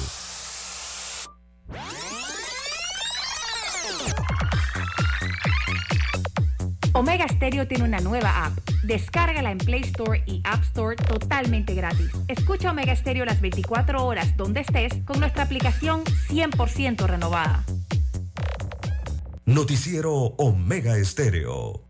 Omega 6.97 7.27
Stereo 7.29 7.67
tiene 7.67 7.83
una 7.83 7.99
nueva 7.99 8.47
app. 8.47 8.57
Descárgala 8.85 9.51
en 9.51 9.59
Play 9.59 9.81
Store 9.81 10.23
y 10.27 10.41
App 10.45 10.63
Store 10.63 10.95
totalmente 10.95 11.75
gratis. 11.75 12.09
Escucha 12.29 12.71
Omega 12.71 12.95
Stereo 12.95 13.25
las 13.25 13.41
24 13.41 14.07
horas 14.07 14.37
donde 14.37 14.61
estés 14.61 14.93
con 15.05 15.19
nuestra 15.19 15.43
aplicación 15.43 16.05
100% 16.05 17.05
renovada. 17.07 17.65
Noticiero 19.45 20.13
Omega 20.39 20.97
Estéreo. 20.97 21.83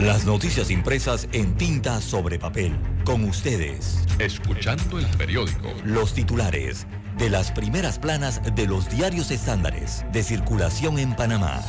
Las 0.00 0.24
noticias 0.24 0.70
impresas 0.70 1.28
en 1.32 1.54
tinta 1.56 2.00
sobre 2.00 2.38
papel. 2.38 2.74
Con 3.04 3.24
ustedes. 3.24 4.06
Escuchando 4.18 4.98
el 4.98 5.06
periódico. 5.18 5.68
Los 5.84 6.14
titulares 6.14 6.86
de 7.18 7.28
las 7.28 7.52
primeras 7.52 7.98
planas 7.98 8.40
de 8.54 8.66
los 8.66 8.88
diarios 8.88 9.30
estándares 9.30 10.04
de 10.12 10.22
circulación 10.22 10.98
en 10.98 11.14
Panamá. 11.14 11.60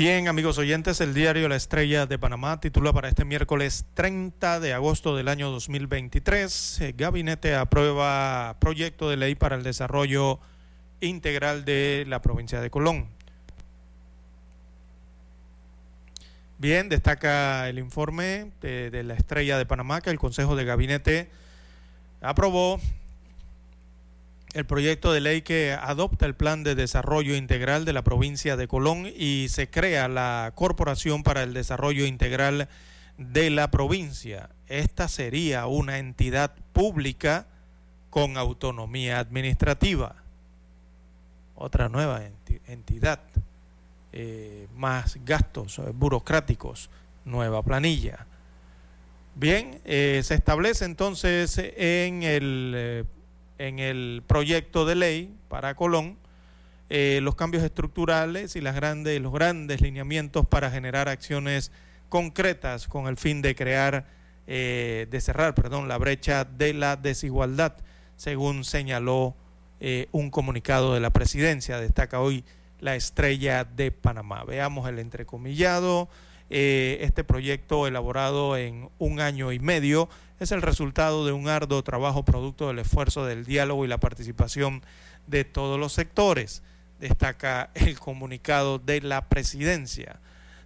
Bien, 0.00 0.28
amigos 0.28 0.56
oyentes, 0.56 1.02
el 1.02 1.12
diario 1.12 1.46
La 1.46 1.56
Estrella 1.56 2.06
de 2.06 2.18
Panamá 2.18 2.58
titula 2.58 2.90
para 2.90 3.10
este 3.10 3.26
miércoles 3.26 3.84
30 3.92 4.58
de 4.58 4.72
agosto 4.72 5.14
del 5.14 5.28
año 5.28 5.50
2023, 5.50 6.80
el 6.80 6.92
Gabinete 6.94 7.54
aprueba 7.54 8.56
proyecto 8.60 9.10
de 9.10 9.18
ley 9.18 9.34
para 9.34 9.56
el 9.56 9.62
desarrollo 9.62 10.40
integral 11.00 11.66
de 11.66 12.06
la 12.08 12.22
provincia 12.22 12.62
de 12.62 12.70
Colón. 12.70 13.08
Bien, 16.56 16.88
destaca 16.88 17.68
el 17.68 17.78
informe 17.78 18.52
de, 18.62 18.90
de 18.90 19.02
La 19.02 19.12
Estrella 19.12 19.58
de 19.58 19.66
Panamá 19.66 20.00
que 20.00 20.08
el 20.08 20.18
Consejo 20.18 20.56
de 20.56 20.64
Gabinete 20.64 21.28
aprobó 22.22 22.80
el 24.52 24.66
proyecto 24.66 25.12
de 25.12 25.20
ley 25.20 25.42
que 25.42 25.72
adopta 25.72 26.26
el 26.26 26.34
plan 26.34 26.64
de 26.64 26.74
desarrollo 26.74 27.36
integral 27.36 27.84
de 27.84 27.92
la 27.92 28.02
provincia 28.02 28.56
de 28.56 28.66
Colón 28.66 29.06
y 29.06 29.46
se 29.48 29.70
crea 29.70 30.08
la 30.08 30.52
Corporación 30.54 31.22
para 31.22 31.42
el 31.42 31.54
Desarrollo 31.54 32.04
Integral 32.04 32.68
de 33.16 33.50
la 33.50 33.70
provincia. 33.70 34.50
Esta 34.66 35.06
sería 35.08 35.66
una 35.66 35.98
entidad 35.98 36.54
pública 36.72 37.46
con 38.08 38.36
autonomía 38.36 39.20
administrativa. 39.20 40.16
Otra 41.54 41.88
nueva 41.88 42.22
entidad. 42.66 43.20
Eh, 44.12 44.66
más 44.74 45.18
gastos 45.24 45.78
eh, 45.78 45.82
burocráticos, 45.94 46.90
nueva 47.24 47.62
planilla. 47.62 48.26
Bien, 49.36 49.80
eh, 49.84 50.20
se 50.24 50.34
establece 50.34 50.84
entonces 50.84 51.56
en 51.76 52.24
el 52.24 53.06
en 53.60 53.78
el 53.78 54.22
proyecto 54.26 54.86
de 54.86 54.94
ley 54.94 55.34
para 55.48 55.74
Colón 55.74 56.16
eh, 56.88 57.20
los 57.22 57.36
cambios 57.36 57.62
estructurales 57.62 58.56
y 58.56 58.62
las 58.62 58.74
grandes, 58.74 59.20
los 59.20 59.32
grandes 59.32 59.82
lineamientos 59.82 60.46
para 60.46 60.70
generar 60.70 61.10
acciones 61.10 61.70
concretas 62.08 62.88
con 62.88 63.06
el 63.06 63.18
fin 63.18 63.42
de 63.42 63.54
crear, 63.54 64.06
eh, 64.46 65.06
de 65.10 65.20
cerrar, 65.20 65.54
perdón, 65.54 65.88
la 65.88 65.98
brecha 65.98 66.44
de 66.44 66.72
la 66.72 66.96
desigualdad, 66.96 67.76
según 68.16 68.64
señaló 68.64 69.36
eh, 69.78 70.08
un 70.10 70.30
comunicado 70.30 70.94
de 70.94 71.00
la 71.00 71.10
presidencia. 71.10 71.78
Destaca 71.78 72.18
hoy 72.18 72.44
la 72.80 72.96
estrella 72.96 73.64
de 73.64 73.92
Panamá. 73.92 74.42
Veamos 74.44 74.88
el 74.88 74.98
entrecomillado. 74.98 76.08
este 76.48 77.22
proyecto 77.22 77.86
elaborado 77.86 78.56
en 78.56 78.88
un 78.98 79.20
año 79.20 79.52
y 79.52 79.60
medio 79.60 80.08
es 80.40 80.52
el 80.52 80.62
resultado 80.62 81.26
de 81.26 81.32
un 81.32 81.48
arduo 81.48 81.84
trabajo 81.84 82.24
producto 82.24 82.68
del 82.68 82.78
esfuerzo 82.78 83.26
del 83.26 83.44
diálogo 83.44 83.84
y 83.84 83.88
la 83.88 83.98
participación 83.98 84.82
de 85.26 85.44
todos 85.44 85.78
los 85.78 85.92
sectores, 85.92 86.62
destaca 86.98 87.70
el 87.74 88.00
comunicado 88.00 88.78
de 88.78 89.02
la 89.02 89.28
presidencia. 89.28 90.18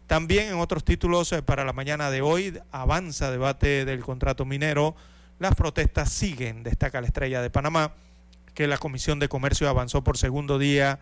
También 0.06 0.48
en 0.48 0.60
otros 0.60 0.84
títulos 0.84 1.32
eh, 1.32 1.42
para 1.42 1.64
la 1.64 1.72
mañana 1.72 2.10
de 2.10 2.22
hoy 2.22 2.56
avanza 2.70 3.32
debate 3.32 3.84
del 3.84 4.00
contrato 4.04 4.44
minero, 4.44 4.94
las 5.40 5.56
protestas 5.56 6.12
siguen, 6.12 6.62
destaca 6.62 7.00
la 7.00 7.08
estrella 7.08 7.42
de 7.42 7.50
Panamá, 7.50 7.94
que 8.54 8.68
la 8.68 8.78
Comisión 8.78 9.18
de 9.18 9.28
Comercio 9.28 9.68
avanzó 9.68 10.04
por 10.04 10.18
segundo 10.18 10.60
día 10.60 11.00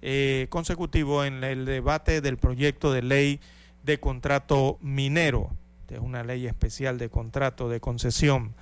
eh, 0.00 0.46
consecutivo 0.48 1.24
en 1.24 1.42
el 1.42 1.64
debate 1.64 2.20
del 2.20 2.38
proyecto 2.38 2.92
de 2.92 3.02
ley 3.02 3.40
de 3.82 3.98
contrato 3.98 4.78
minero 4.80 5.50
es 5.92 6.00
una 6.00 6.24
ley 6.24 6.46
especial 6.46 6.98
de 6.98 7.08
contrato 7.08 7.68
de 7.68 7.80
concesión. 7.80 8.54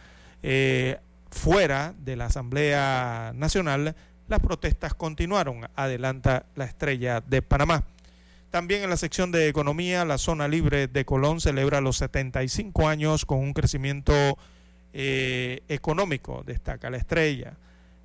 Eh, 0.43 0.99
fuera 1.31 1.95
de 1.99 2.17
la 2.17 2.27
Asamblea 2.27 3.33
Nacional, 3.35 3.95
las 4.29 4.41
protestas 4.41 4.95
continuaron, 4.95 5.69
adelanta 5.75 6.47
la 6.55 6.65
estrella 6.65 7.21
de 7.21 7.43
Panamá. 7.43 7.85
También 8.51 8.83
en 8.83 8.91
la 8.91 8.97
sección 8.97 9.31
de 9.31 9.49
economía, 9.49 10.05
la 10.05 10.19
zona 10.19 10.49
libre 10.49 10.89
de 10.89 11.05
Colón 11.05 11.41
celebra 11.41 11.81
los 11.81 11.99
75 11.99 12.89
años 12.89 13.25
con 13.25 13.39
un 13.39 13.53
crecimiento 13.53 14.13
eh, 14.93 15.63
económico, 15.69 16.43
destaca 16.45 16.91
la 16.91 16.97
estrella. 16.97 17.55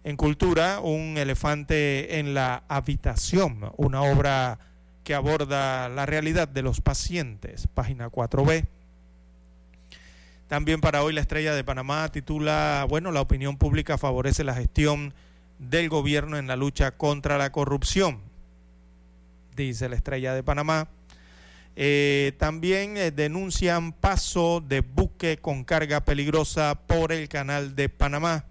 En 0.04 0.18
cultura, 0.18 0.82
un 0.82 1.18
elefante 1.18 2.20
en 2.20 2.36
la 2.36 2.64
habitación, 2.68 3.72
una 3.78 4.04
obra 4.04 4.60
que 5.04 5.16
aborda 5.16 5.90
la 5.90 6.06
realidad 6.06 6.48
de 6.48 6.62
los 6.62 6.82
pacientes, 6.82 7.68
página 7.74 8.10
4B. 8.10 8.68
También 10.48 10.80
para 10.80 11.02
hoy 11.02 11.14
la 11.14 11.22
estrella 11.22 11.56
de 11.56 11.64
Panamá 11.64 12.10
titula, 12.12 12.86
bueno, 12.88 13.12
la 13.12 13.22
opinión 13.22 13.58
pública 13.58 13.98
favorece 13.98 14.44
la 14.44 14.54
gestión 14.54 15.14
del 15.58 15.90
gobierno 15.90 16.38
en 16.38 16.46
la 16.46 16.56
lucha 16.56 16.92
contra 16.92 17.38
la 17.38 17.52
corrupción, 17.52 18.22
dice 19.56 19.90
la 19.90 19.96
estrella 19.96 20.34
de 20.34 20.44
Panamá. 20.44 20.88
Eh, 21.76 22.34
también 22.38 22.96
eh, 22.96 23.12
denuncian 23.12 23.92
paso 23.92 24.62
de 24.66 24.82
buque 24.82 25.38
con 25.38 25.64
carga 25.64 26.06
peligrosa 26.06 26.80
por 26.88 27.12
el 27.12 27.28
canal 27.28 27.76
de 27.76 27.90
Panamá, 27.90 28.46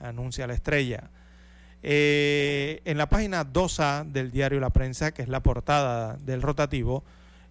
anuncia 0.00 0.46
la 0.46 0.54
estrella. 0.54 1.10
Eh, 1.84 2.82
en 2.84 2.98
la 2.98 3.08
página 3.08 3.46
2A 3.46 4.04
del 4.04 4.32
diario 4.32 4.58
La 4.58 4.70
Prensa, 4.70 5.12
que 5.12 5.22
es 5.22 5.28
la 5.28 5.42
portada 5.42 6.16
del 6.16 6.42
rotativo, 6.42 7.04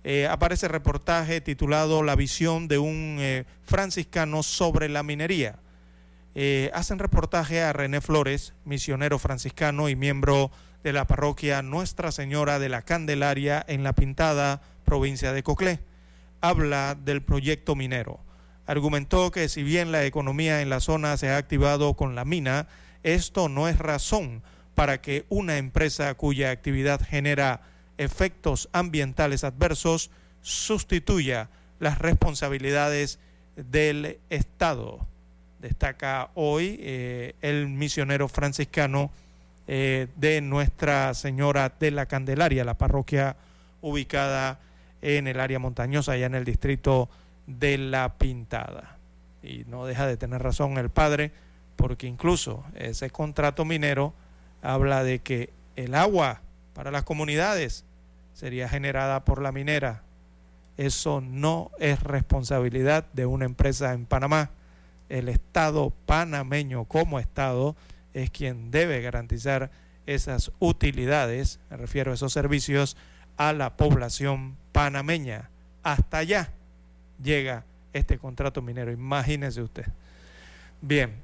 eh, 0.03 0.27
aparece 0.27 0.67
reportaje 0.67 1.41
titulado 1.41 2.03
La 2.03 2.15
visión 2.15 2.67
de 2.67 2.77
un 2.77 3.17
eh, 3.19 3.45
franciscano 3.63 4.43
sobre 4.43 4.89
la 4.89 5.03
minería. 5.03 5.59
Eh, 6.35 6.69
hacen 6.73 6.99
reportaje 6.99 7.61
a 7.63 7.73
René 7.73 7.99
Flores, 7.99 8.53
misionero 8.63 9.19
franciscano 9.19 9.89
y 9.89 9.95
miembro 9.95 10.51
de 10.83 10.93
la 10.93 11.07
parroquia 11.07 11.61
Nuestra 11.61 12.11
Señora 12.11 12.59
de 12.59 12.69
la 12.69 12.83
Candelaria 12.83 13.65
en 13.67 13.83
La 13.83 13.93
Pintada, 13.93 14.61
provincia 14.85 15.33
de 15.33 15.43
Coclé. 15.43 15.79
Habla 16.39 16.95
del 16.95 17.23
proyecto 17.23 17.75
minero. 17.75 18.19
Argumentó 18.67 19.31
que 19.31 19.49
si 19.49 19.63
bien 19.63 19.91
la 19.91 20.05
economía 20.05 20.61
en 20.61 20.69
la 20.69 20.79
zona 20.79 21.17
se 21.17 21.29
ha 21.29 21.37
activado 21.37 21.95
con 21.95 22.15
la 22.15 22.23
mina, 22.23 22.67
esto 23.03 23.49
no 23.49 23.67
es 23.67 23.79
razón 23.79 24.43
para 24.75 25.01
que 25.01 25.25
una 25.29 25.57
empresa 25.57 26.13
cuya 26.13 26.51
actividad 26.51 27.01
genera 27.01 27.61
efectos 27.97 28.69
ambientales 28.73 29.43
adversos 29.43 30.11
sustituya 30.41 31.49
las 31.79 31.99
responsabilidades 31.99 33.19
del 33.55 34.19
Estado. 34.29 34.99
Destaca 35.59 36.29
hoy 36.35 36.77
eh, 36.79 37.35
el 37.41 37.67
misionero 37.67 38.27
franciscano 38.27 39.11
eh, 39.67 40.07
de 40.15 40.41
Nuestra 40.41 41.13
Señora 41.13 41.73
de 41.79 41.91
la 41.91 42.05
Candelaria, 42.05 42.63
la 42.63 42.77
parroquia 42.77 43.35
ubicada 43.81 44.59
en 45.01 45.27
el 45.27 45.39
área 45.39 45.59
montañosa, 45.59 46.13
allá 46.13 46.27
en 46.27 46.35
el 46.35 46.45
distrito 46.45 47.09
de 47.47 47.77
La 47.77 48.17
Pintada. 48.17 48.97
Y 49.43 49.63
no 49.67 49.85
deja 49.85 50.07
de 50.07 50.17
tener 50.17 50.41
razón 50.41 50.77
el 50.77 50.89
padre, 50.89 51.31
porque 51.75 52.07
incluso 52.07 52.63
ese 52.75 53.09
contrato 53.09 53.65
minero 53.65 54.13
habla 54.61 55.03
de 55.03 55.19
que 55.19 55.51
el 55.75 55.95
agua 55.95 56.41
para 56.73 56.91
las 56.91 57.03
comunidades 57.03 57.85
sería 58.37 58.69
generada 58.69 59.25
por 59.25 59.41
la 59.41 59.51
minera. 59.51 60.03
Eso 60.77 61.21
no 61.21 61.71
es 61.79 62.03
responsabilidad 62.03 63.03
de 63.13 63.25
una 63.25 63.45
empresa 63.45 63.93
en 63.93 64.05
Panamá. 64.05 64.51
El 65.09 65.27
Estado 65.27 65.91
panameño 66.05 66.85
como 66.85 67.17
Estado 67.17 67.75
es 68.13 68.29
quien 68.29 68.69
debe 68.69 69.01
garantizar 69.01 69.71
esas 70.05 70.51
utilidades, 70.59 71.59
me 71.71 71.77
refiero 71.77 72.11
a 72.11 72.13
esos 72.13 72.31
servicios, 72.31 72.95
a 73.37 73.53
la 73.53 73.75
población 73.75 74.55
panameña. 74.71 75.49
Hasta 75.81 76.19
allá 76.19 76.51
llega 77.23 77.63
este 77.91 78.19
contrato 78.19 78.61
minero, 78.61 78.91
imagínese 78.91 79.63
usted. 79.63 79.87
Bien, 80.79 81.15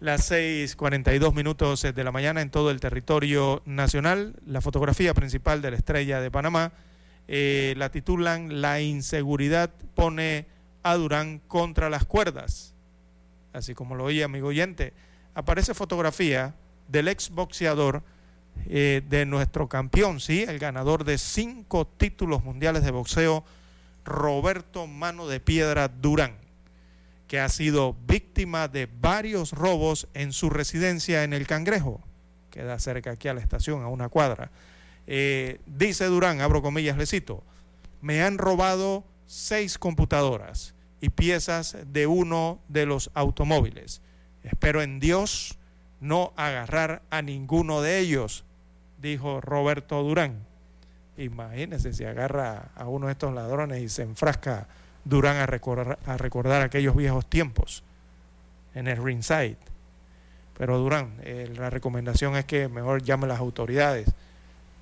las 0.00 0.30
6:42 0.30 1.34
minutos 1.34 1.82
de 1.82 2.04
la 2.04 2.12
mañana 2.12 2.40
en 2.40 2.50
todo 2.50 2.70
el 2.70 2.80
territorio 2.80 3.62
nacional. 3.64 4.34
La 4.46 4.60
fotografía 4.60 5.14
principal 5.14 5.62
de 5.62 5.70
la 5.70 5.76
estrella 5.76 6.20
de 6.20 6.30
Panamá 6.30 6.72
eh, 7.26 7.74
la 7.76 7.90
titulan 7.90 8.60
La 8.60 8.80
inseguridad 8.80 9.70
pone 9.94 10.46
a 10.82 10.94
Durán 10.94 11.40
contra 11.48 11.88
las 11.88 12.04
cuerdas. 12.04 12.74
Así 13.52 13.74
como 13.74 13.94
lo 13.94 14.04
oía, 14.04 14.26
amigo 14.26 14.48
oyente. 14.48 14.92
Aparece 15.34 15.74
fotografía 15.74 16.54
del 16.88 17.08
exboxeador 17.08 18.02
eh, 18.66 19.02
de 19.08 19.26
nuestro 19.26 19.68
campeón, 19.68 20.20
¿sí? 20.20 20.44
El 20.46 20.58
ganador 20.58 21.04
de 21.04 21.18
cinco 21.18 21.86
títulos 21.86 22.44
mundiales 22.44 22.84
de 22.84 22.90
boxeo, 22.90 23.44
Roberto 24.04 24.86
Mano 24.86 25.26
de 25.26 25.40
Piedra 25.40 25.88
Durán, 25.88 26.36
que 27.26 27.40
ha 27.40 27.48
sido 27.48 27.96
víctima 28.06 28.68
de 28.68 28.88
varios 29.00 29.52
robos 29.52 30.08
en 30.14 30.32
su 30.32 30.50
residencia 30.50 31.24
en 31.24 31.32
El 31.32 31.46
Cangrejo, 31.46 32.00
queda 32.50 32.78
cerca 32.78 33.12
aquí 33.12 33.28
a 33.28 33.34
la 33.34 33.40
estación, 33.40 33.82
a 33.82 33.88
una 33.88 34.08
cuadra. 34.08 34.50
Eh, 35.06 35.60
dice 35.66 36.06
Durán, 36.06 36.40
abro 36.40 36.62
comillas, 36.62 36.96
le 36.96 37.06
cito, 37.06 37.42
me 38.00 38.22
han 38.22 38.38
robado 38.38 39.04
seis 39.26 39.78
computadoras 39.78 40.74
y 41.00 41.10
piezas 41.10 41.76
de 41.86 42.06
uno 42.06 42.60
de 42.68 42.86
los 42.86 43.10
automóviles. 43.14 44.00
Espero 44.42 44.82
en 44.82 45.00
Dios 45.00 45.58
no 46.00 46.32
agarrar 46.36 47.02
a 47.10 47.22
ninguno 47.22 47.80
de 47.80 47.98
ellos, 47.98 48.44
dijo 49.00 49.40
Roberto 49.40 50.02
Durán. 50.02 50.44
Imagínense 51.16 51.92
si 51.92 52.04
agarra 52.04 52.70
a 52.74 52.88
uno 52.88 53.06
de 53.06 53.12
estos 53.12 53.32
ladrones 53.34 53.82
y 53.82 53.88
se 53.88 54.02
enfrasca 54.02 54.68
Durán 55.04 55.36
a 55.36 55.46
recordar, 55.46 55.98
a 56.06 56.16
recordar 56.16 56.62
aquellos 56.62 56.96
viejos 56.96 57.26
tiempos 57.26 57.82
en 58.74 58.88
el 58.88 59.02
ringside. 59.02 59.58
Pero 60.56 60.78
Durán, 60.78 61.16
eh, 61.22 61.52
la 61.56 61.70
recomendación 61.70 62.36
es 62.36 62.44
que 62.44 62.68
mejor 62.68 63.02
llame 63.02 63.24
a 63.24 63.28
las 63.28 63.40
autoridades, 63.40 64.08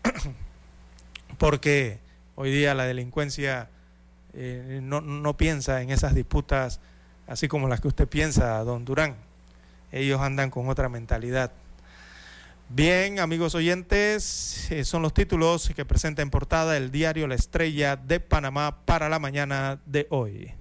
porque 1.38 1.98
hoy 2.34 2.50
día 2.50 2.74
la 2.74 2.84
delincuencia 2.84 3.68
eh, 4.34 4.80
no, 4.82 5.00
no 5.00 5.36
piensa 5.36 5.82
en 5.82 5.90
esas 5.90 6.14
disputas 6.14 6.80
así 7.26 7.48
como 7.48 7.68
las 7.68 7.80
que 7.80 7.88
usted 7.88 8.08
piensa, 8.08 8.58
don 8.64 8.84
Durán. 8.84 9.16
Ellos 9.90 10.20
andan 10.20 10.50
con 10.50 10.68
otra 10.68 10.88
mentalidad. 10.88 11.52
Bien, 12.68 13.20
amigos 13.20 13.54
oyentes, 13.54 14.70
eh, 14.70 14.84
son 14.84 15.02
los 15.02 15.12
títulos 15.12 15.70
que 15.76 15.84
presenta 15.84 16.22
en 16.22 16.30
portada 16.30 16.76
el 16.76 16.90
diario 16.90 17.26
La 17.26 17.34
Estrella 17.34 17.96
de 17.96 18.18
Panamá 18.20 18.84
para 18.86 19.08
la 19.08 19.18
mañana 19.18 19.80
de 19.84 20.06
hoy. 20.10 20.54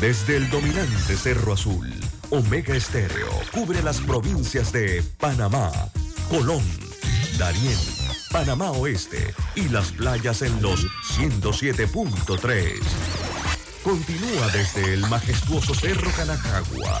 Desde 0.00 0.36
el 0.36 0.48
dominante 0.50 1.16
Cerro 1.16 1.54
Azul, 1.54 1.92
Omega 2.30 2.76
Estéreo 2.76 3.30
cubre 3.52 3.82
las 3.82 4.00
provincias 4.00 4.70
de 4.72 5.02
Panamá, 5.18 5.72
Colón, 6.28 6.62
Darién, 7.38 7.78
Panamá 8.30 8.70
Oeste 8.72 9.34
y 9.54 9.68
las 9.68 9.92
playas 9.92 10.42
en 10.42 10.60
los 10.60 10.86
107.3. 11.16 12.80
Continúa 13.82 14.48
desde 14.52 14.94
el 14.94 15.00
majestuoso 15.08 15.74
Cerro 15.74 16.10
Canacagua 16.12 17.00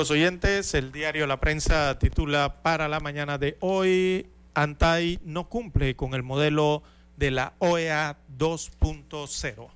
Amigos 0.00 0.12
oyentes, 0.12 0.72
el 0.72 0.92
diario 0.92 1.26
La 1.26 1.40
Prensa 1.40 1.98
titula 1.98 2.62
para 2.62 2.88
la 2.88 3.00
mañana 3.00 3.36
de 3.36 3.58
hoy, 3.60 4.28
Antai 4.54 5.20
no 5.26 5.50
cumple 5.50 5.94
con 5.94 6.14
el 6.14 6.22
modelo 6.22 6.82
de 7.18 7.30
la 7.30 7.52
OEA 7.58 8.16
2.0. 8.38 9.68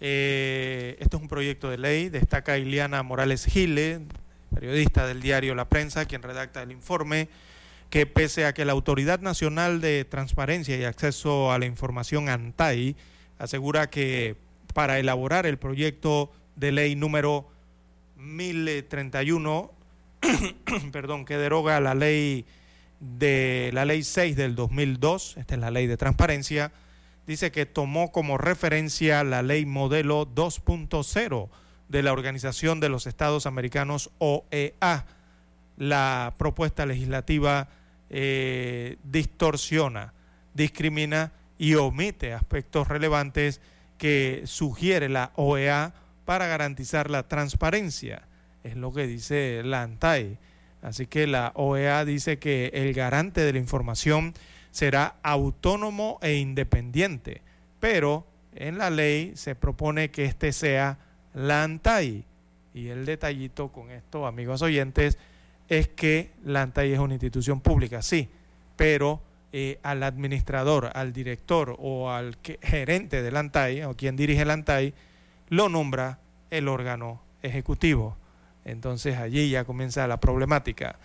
Eh, 0.00 0.96
esto 0.98 1.16
es 1.16 1.22
un 1.22 1.28
proyecto 1.28 1.70
de 1.70 1.78
ley, 1.78 2.08
destaca 2.08 2.58
Iliana 2.58 3.04
Morales 3.04 3.44
Gile, 3.44 4.00
periodista 4.52 5.06
del 5.06 5.22
diario 5.22 5.54
La 5.54 5.68
Prensa, 5.68 6.06
quien 6.06 6.22
redacta 6.22 6.62
el 6.62 6.72
informe, 6.72 7.28
que 7.88 8.04
pese 8.04 8.46
a 8.46 8.52
que 8.52 8.64
la 8.64 8.72
Autoridad 8.72 9.20
Nacional 9.20 9.80
de 9.80 10.04
Transparencia 10.04 10.76
y 10.76 10.82
Acceso 10.82 11.52
a 11.52 11.60
la 11.60 11.66
Información 11.66 12.28
ANTAI 12.28 12.96
asegura 13.38 13.90
que 13.90 14.34
para 14.74 14.98
elaborar 14.98 15.46
el 15.46 15.56
proyecto 15.56 16.32
de 16.56 16.72
ley 16.72 16.96
número 16.96 17.46
1031, 18.16 19.70
perdón, 20.92 21.24
que 21.24 21.36
deroga 21.36 21.80
la 21.80 21.94
ley 21.94 22.44
de 23.00 23.70
la 23.72 23.84
ley 23.84 24.02
6 24.02 24.36
del 24.36 24.54
2002, 24.54 25.36
esta 25.36 25.54
es 25.54 25.60
la 25.60 25.70
ley 25.70 25.86
de 25.86 25.96
transparencia, 25.96 26.72
dice 27.26 27.50
que 27.50 27.66
tomó 27.66 28.12
como 28.12 28.38
referencia 28.38 29.24
la 29.24 29.42
ley 29.42 29.66
modelo 29.66 30.26
2.0 30.26 31.48
de 31.88 32.02
la 32.02 32.12
Organización 32.12 32.80
de 32.80 32.88
los 32.88 33.06
Estados 33.06 33.46
Americanos 33.46 34.10
OEA. 34.18 35.06
La 35.76 36.34
propuesta 36.38 36.86
legislativa 36.86 37.68
eh, 38.08 38.96
distorsiona, 39.04 40.14
discrimina 40.54 41.32
y 41.58 41.74
omite 41.74 42.32
aspectos 42.32 42.88
relevantes 42.88 43.60
que 43.98 44.42
sugiere 44.46 45.08
la 45.08 45.32
OEA 45.36 45.94
para 46.26 46.46
garantizar 46.46 47.08
la 47.08 47.26
transparencia. 47.26 48.28
Es 48.62 48.76
lo 48.76 48.92
que 48.92 49.06
dice 49.06 49.62
la 49.64 49.82
ANTAI. 49.82 50.36
Así 50.82 51.06
que 51.06 51.26
la 51.26 51.52
OEA 51.54 52.04
dice 52.04 52.38
que 52.38 52.70
el 52.74 52.92
garante 52.92 53.40
de 53.40 53.52
la 53.54 53.58
información 53.58 54.34
será 54.70 55.16
autónomo 55.22 56.18
e 56.20 56.34
independiente, 56.34 57.40
pero 57.80 58.26
en 58.54 58.76
la 58.76 58.90
ley 58.90 59.32
se 59.36 59.54
propone 59.54 60.10
que 60.10 60.26
este 60.26 60.52
sea 60.52 60.98
la 61.32 61.62
ANTAI. 61.62 62.24
Y 62.74 62.88
el 62.88 63.06
detallito 63.06 63.72
con 63.72 63.90
esto, 63.90 64.26
amigos 64.26 64.60
oyentes, 64.60 65.16
es 65.68 65.88
que 65.88 66.32
la 66.44 66.62
ANTAI 66.62 66.92
es 66.92 66.98
una 66.98 67.14
institución 67.14 67.60
pública, 67.60 68.02
sí, 68.02 68.28
pero 68.76 69.22
eh, 69.52 69.78
al 69.82 70.02
administrador, 70.02 70.90
al 70.92 71.12
director 71.12 71.76
o 71.78 72.10
al 72.10 72.36
gerente 72.60 73.22
del 73.22 73.36
ANTAI, 73.36 73.84
o 73.84 73.94
quien 73.94 74.16
dirige 74.16 74.42
el 74.42 74.50
ANTAI, 74.50 74.92
lo 75.48 75.68
nombra 75.68 76.18
el 76.50 76.68
órgano 76.68 77.22
ejecutivo. 77.42 78.16
Entonces 78.64 79.16
allí 79.16 79.50
ya 79.50 79.64
comienza 79.64 80.06
la 80.06 80.18
problemática. 80.18 80.98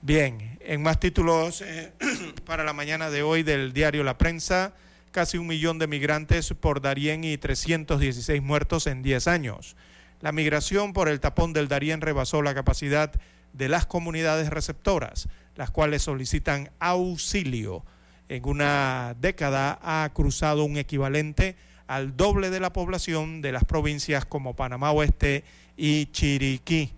Bien, 0.00 0.58
en 0.60 0.82
más 0.82 1.00
títulos 1.00 1.60
eh, 1.60 1.92
para 2.44 2.64
la 2.64 2.72
mañana 2.72 3.10
de 3.10 3.22
hoy 3.22 3.42
del 3.42 3.72
diario 3.72 4.04
La 4.04 4.18
Prensa, 4.18 4.72
casi 5.10 5.38
un 5.38 5.46
millón 5.46 5.78
de 5.78 5.86
migrantes 5.86 6.54
por 6.54 6.80
Darién 6.80 7.24
y 7.24 7.36
316 7.36 8.42
muertos 8.42 8.86
en 8.86 9.02
10 9.02 9.26
años. 9.26 9.76
La 10.20 10.32
migración 10.32 10.92
por 10.92 11.08
el 11.08 11.20
tapón 11.20 11.52
del 11.52 11.68
Darién 11.68 12.00
rebasó 12.00 12.42
la 12.42 12.54
capacidad 12.54 13.12
de 13.52 13.68
las 13.68 13.86
comunidades 13.86 14.50
receptoras, 14.50 15.28
las 15.56 15.70
cuales 15.70 16.02
solicitan 16.02 16.70
auxilio. 16.78 17.84
En 18.28 18.46
una 18.46 19.16
década 19.20 19.78
ha 19.82 20.08
cruzado 20.12 20.64
un 20.64 20.76
equivalente 20.76 21.56
al 21.88 22.16
doble 22.16 22.50
de 22.50 22.60
la 22.60 22.72
población 22.72 23.42
de 23.42 23.50
las 23.50 23.64
provincias 23.64 24.24
como 24.24 24.54
Panamá 24.54 24.92
Oeste 24.92 25.42
y 25.76 26.06
Chiriquí. 26.12 26.92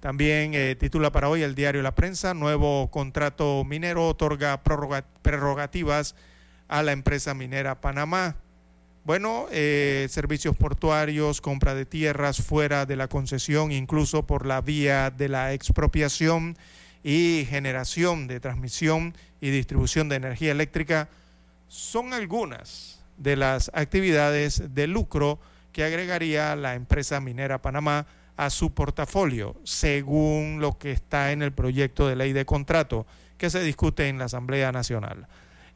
También 0.00 0.54
eh, 0.54 0.74
titula 0.74 1.12
para 1.12 1.28
hoy 1.28 1.42
el 1.42 1.54
diario 1.54 1.82
La 1.82 1.94
Prensa, 1.94 2.32
nuevo 2.32 2.90
contrato 2.90 3.64
minero 3.64 4.08
otorga 4.08 4.62
prerrogativas 4.62 6.14
a 6.66 6.82
la 6.82 6.92
empresa 6.92 7.34
minera 7.34 7.80
Panamá. 7.80 8.36
Bueno, 9.04 9.46
eh, 9.50 10.06
servicios 10.10 10.56
portuarios, 10.56 11.40
compra 11.40 11.74
de 11.74 11.84
tierras 11.84 12.42
fuera 12.42 12.86
de 12.86 12.96
la 12.96 13.08
concesión, 13.08 13.72
incluso 13.72 14.26
por 14.26 14.46
la 14.46 14.60
vía 14.60 15.10
de 15.10 15.28
la 15.28 15.52
expropiación 15.52 16.56
y 17.02 17.46
generación 17.48 18.28
de 18.28 18.40
transmisión 18.40 19.14
y 19.40 19.50
distribución 19.50 20.08
de 20.08 20.16
energía 20.16 20.52
eléctrica, 20.52 21.08
son 21.68 22.12
algunas 22.12 22.97
de 23.18 23.36
las 23.36 23.70
actividades 23.74 24.74
de 24.74 24.86
lucro 24.86 25.38
que 25.72 25.84
agregaría 25.84 26.56
la 26.56 26.74
empresa 26.74 27.20
minera 27.20 27.60
Panamá 27.60 28.06
a 28.36 28.50
su 28.50 28.72
portafolio, 28.72 29.56
según 29.64 30.58
lo 30.60 30.78
que 30.78 30.92
está 30.92 31.32
en 31.32 31.42
el 31.42 31.52
proyecto 31.52 32.08
de 32.08 32.16
ley 32.16 32.32
de 32.32 32.46
contrato 32.46 33.06
que 33.36 33.50
se 33.50 33.60
discute 33.62 34.08
en 34.08 34.18
la 34.18 34.26
Asamblea 34.26 34.72
Nacional. 34.72 35.26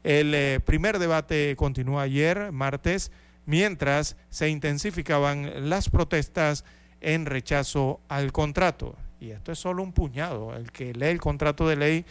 El 0.03 0.33
eh, 0.33 0.59
primer 0.63 0.99
debate 0.99 1.55
continuó 1.57 1.99
ayer, 1.99 2.51
martes, 2.51 3.11
mientras 3.45 4.17
se 4.29 4.49
intensificaban 4.49 5.69
las 5.69 5.89
protestas 5.89 6.65
en 7.01 7.25
rechazo 7.25 7.99
al 8.09 8.31
contrato. 8.31 8.95
Y 9.19 9.31
esto 9.31 9.51
es 9.51 9.59
solo 9.59 9.83
un 9.83 9.93
puñado. 9.93 10.55
El 10.55 10.71
que 10.71 10.93
lee 10.93 11.07
el 11.07 11.21
contrato 11.21 11.67
de 11.67 11.75
ley 11.75 12.05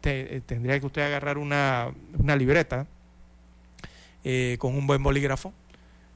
tendría 0.00 0.80
que 0.80 0.86
usted 0.86 1.02
agarrar 1.02 1.38
una, 1.38 1.92
una 2.16 2.34
libreta 2.34 2.86
con 4.58 4.74
un 4.74 4.86
buen 4.86 5.02
bolígrafo 5.02 5.52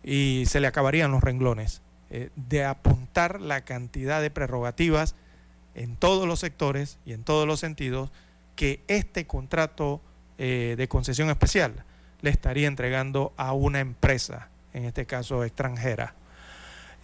y 0.03 0.45
se 0.47 0.61
le 0.61 0.67
acabarían 0.67 1.11
los 1.11 1.23
renglones 1.23 1.83
de 2.37 2.65
apuntar 2.65 3.41
la 3.41 3.67
cantidad 3.67 4.23
de 4.23 4.31
prerrogativas 4.31 5.15
en 5.75 5.97
todos 5.97 6.27
los 6.27 6.41
sectores 6.41 6.99
y 7.07 7.13
en 7.13 7.23
todos 7.23 7.47
los 7.47 7.61
sentidos 7.61 8.11
que 8.57 8.81
este 8.89 9.27
contrato 9.27 10.01
eh, 10.37 10.75
de 10.77 10.89
concesión 10.89 11.31
especial 11.31 11.85
le 12.21 12.31
estaría 12.31 12.67
entregando 12.67 13.33
a 13.37 13.53
una 13.53 13.79
empresa, 13.79 14.49
en 14.75 14.85
este 14.85 15.07
caso 15.07 15.45
extranjera. 15.45 16.15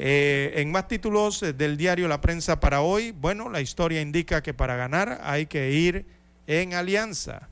Eh, 0.00 0.54
en 0.56 0.72
más 0.72 0.88
títulos 0.88 1.40
eh, 1.44 1.52
del 1.52 1.76
diario 1.76 2.08
La 2.08 2.20
Prensa 2.20 2.58
para 2.58 2.80
hoy, 2.80 3.12
bueno, 3.12 3.48
la 3.48 3.60
historia 3.60 4.00
indica 4.00 4.42
que 4.42 4.52
para 4.52 4.74
ganar 4.74 5.20
hay 5.22 5.46
que 5.46 5.70
ir 5.70 6.06
en 6.48 6.74
alianza. 6.74 7.48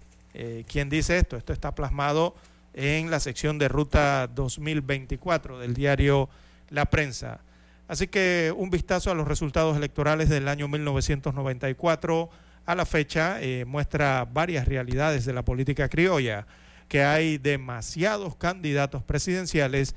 ¿Quién 0.67 0.89
dice 0.89 1.19
esto? 1.19 1.37
Esto 1.37 1.53
está 1.53 1.75
plasmado 1.75 2.35
en 2.75 3.11
la 3.11 3.21
sección 3.21 3.59
de 3.59 3.69
Ruta 3.69 4.27
2024 4.29 5.59
del 5.59 5.75
diario 5.75 6.29
La 6.71 6.87
Prensa. 6.87 7.41
Así 7.89 8.07
que 8.09 8.55
un 8.57 8.71
vistazo 8.71 9.11
a 9.11 9.15
los 9.15 9.29
resultados 9.29 9.77
electorales 9.77 10.29
del 10.29 10.49
año 10.49 10.69
1994 10.69 12.31
a 12.65 12.75
la 12.75 12.87
fecha 12.87 13.43
eh, 13.43 13.65
muestra 13.67 14.27
varias 14.31 14.67
realidades 14.67 15.25
de 15.25 15.33
la 15.33 15.45
política 15.45 15.89
criolla, 15.89 16.47
que 16.89 17.03
hay 17.03 17.39
demasiados 17.39 18.37
candidatos 18.37 19.03
presidenciales 19.03 19.95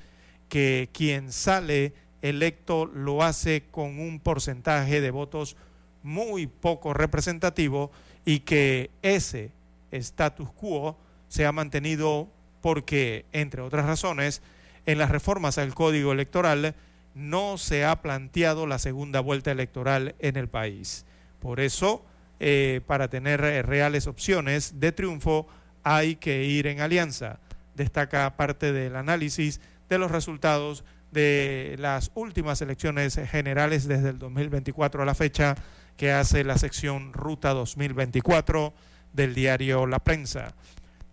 que 0.49 0.89
quien 0.93 1.31
sale 1.31 1.93
electo 2.21 2.85
lo 2.85 3.23
hace 3.23 3.63
con 3.71 3.99
un 3.99 4.19
porcentaje 4.19 4.99
de 4.99 5.11
votos 5.11 5.55
muy 6.03 6.47
poco 6.47 6.93
representativo 6.93 7.91
y 8.25 8.39
que 8.39 8.91
ese 9.01 9.51
status 9.91 10.51
quo 10.51 10.97
se 11.27 11.45
ha 11.45 11.51
mantenido 11.51 12.29
porque, 12.65 13.27
entre 13.31 13.61
otras 13.61 13.85
razones, 13.85 14.41
en 14.87 14.97
las 14.97 15.11
reformas 15.11 15.59
al 15.59 15.75
código 15.75 16.11
electoral 16.11 16.73
no 17.13 17.59
se 17.59 17.85
ha 17.85 18.01
planteado 18.01 18.65
la 18.65 18.79
segunda 18.79 19.19
vuelta 19.19 19.51
electoral 19.51 20.15
en 20.17 20.35
el 20.35 20.47
país. 20.47 21.05
Por 21.39 21.59
eso, 21.59 22.03
eh, 22.39 22.81
para 22.87 23.07
tener 23.07 23.43
eh, 23.43 23.61
reales 23.61 24.07
opciones 24.07 24.79
de 24.79 24.91
triunfo, 24.91 25.45
hay 25.83 26.15
que 26.15 26.45
ir 26.45 26.65
en 26.65 26.81
alianza. 26.81 27.37
Destaca 27.75 28.35
parte 28.35 28.73
del 28.73 28.95
análisis 28.95 29.61
de 29.87 29.99
los 29.99 30.09
resultados 30.09 30.83
de 31.11 31.75
las 31.77 32.09
últimas 32.15 32.63
elecciones 32.63 33.19
generales 33.29 33.87
desde 33.87 34.09
el 34.09 34.17
2024 34.17 35.03
a 35.03 35.05
la 35.05 35.13
fecha 35.13 35.53
que 35.97 36.11
hace 36.11 36.43
la 36.43 36.57
sección 36.57 37.13
Ruta 37.13 37.53
2024 37.53 38.73
del 39.13 39.35
diario 39.35 39.85
La 39.85 39.99
Prensa. 39.99 40.55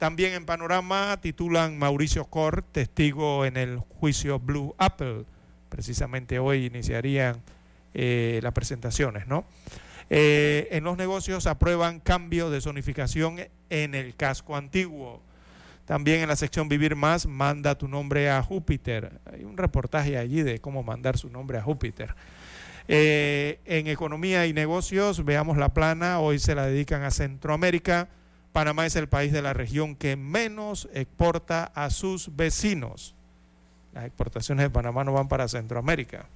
También 0.03 0.33
en 0.33 0.47
Panorama 0.47 1.17
titulan 1.21 1.79
Mauricio 1.79 2.25
Cor, 2.25 2.65
testigo 2.73 3.45
en 3.45 3.57
el 3.57 3.79
juicio 3.79 4.41
Blue 4.41 4.75
Apple. 4.77 5.27
Precisamente 5.69 6.41
hoy 6.41 6.67
iniciarían 6.67 7.41
eh, 7.95 8.41
las 8.43 8.53
presentaciones, 8.53 9.29
¿no? 9.29 9.45
Eh, 10.11 10.67
en 10.73 10.83
los 10.83 10.97
negocios 10.97 11.47
aprueban 11.47 12.01
cambio 12.01 12.51
de 12.51 12.61
zonificación 12.61 13.37
en 13.71 13.95
el 13.95 14.17
casco 14.17 14.57
antiguo. 14.57 15.23
También 15.85 16.21
en 16.21 16.29
la 16.29 16.35
sección 16.35 16.69
Vivir 16.69 16.97
Más, 16.97 17.27
manda 17.27 17.79
tu 17.79 17.87
nombre 17.87 18.29
a 18.29 18.43
Júpiter. 18.43 19.21
Hay 19.33 19.45
un 19.45 19.57
reportaje 19.57 20.19
allí 20.19 20.43
de 20.43 20.59
cómo 20.61 20.83
mandar 20.83 21.17
su 21.17 21.31
nombre 21.31 21.59
a 21.59 21.63
Júpiter. 21.63 22.17
Eh, 22.89 23.61
en 23.67 23.87
Economía 23.87 24.49
y 24.49 24.53
Negocios, 24.53 25.25
veamos 25.25 25.59
la 25.59 25.73
plana, 25.73 26.19
hoy 26.19 26.41
se 26.41 26.57
la 26.57 26.67
dedican 26.67 27.05
a 27.05 27.13
Centroamérica. 27.13 28.09
Panamá 28.53 28.87
es 28.87 28.97
el 28.97 29.09
país 29.09 29.33
de 29.33 29.43
la 29.43 29.53
región 29.53 29.97
que 29.97 30.17
menos 30.17 30.89
exporta 30.93 31.73
a 31.75 31.91
sus 31.91 32.37
vecinos. 32.37 33.15
Las 33.95 34.05
exportaciones 34.05 34.65
de 34.65 34.71
Panamá 34.71 35.05
no 35.05 35.13
van 35.13 35.29
para 35.29 35.49
Centroamérica. 35.49 36.27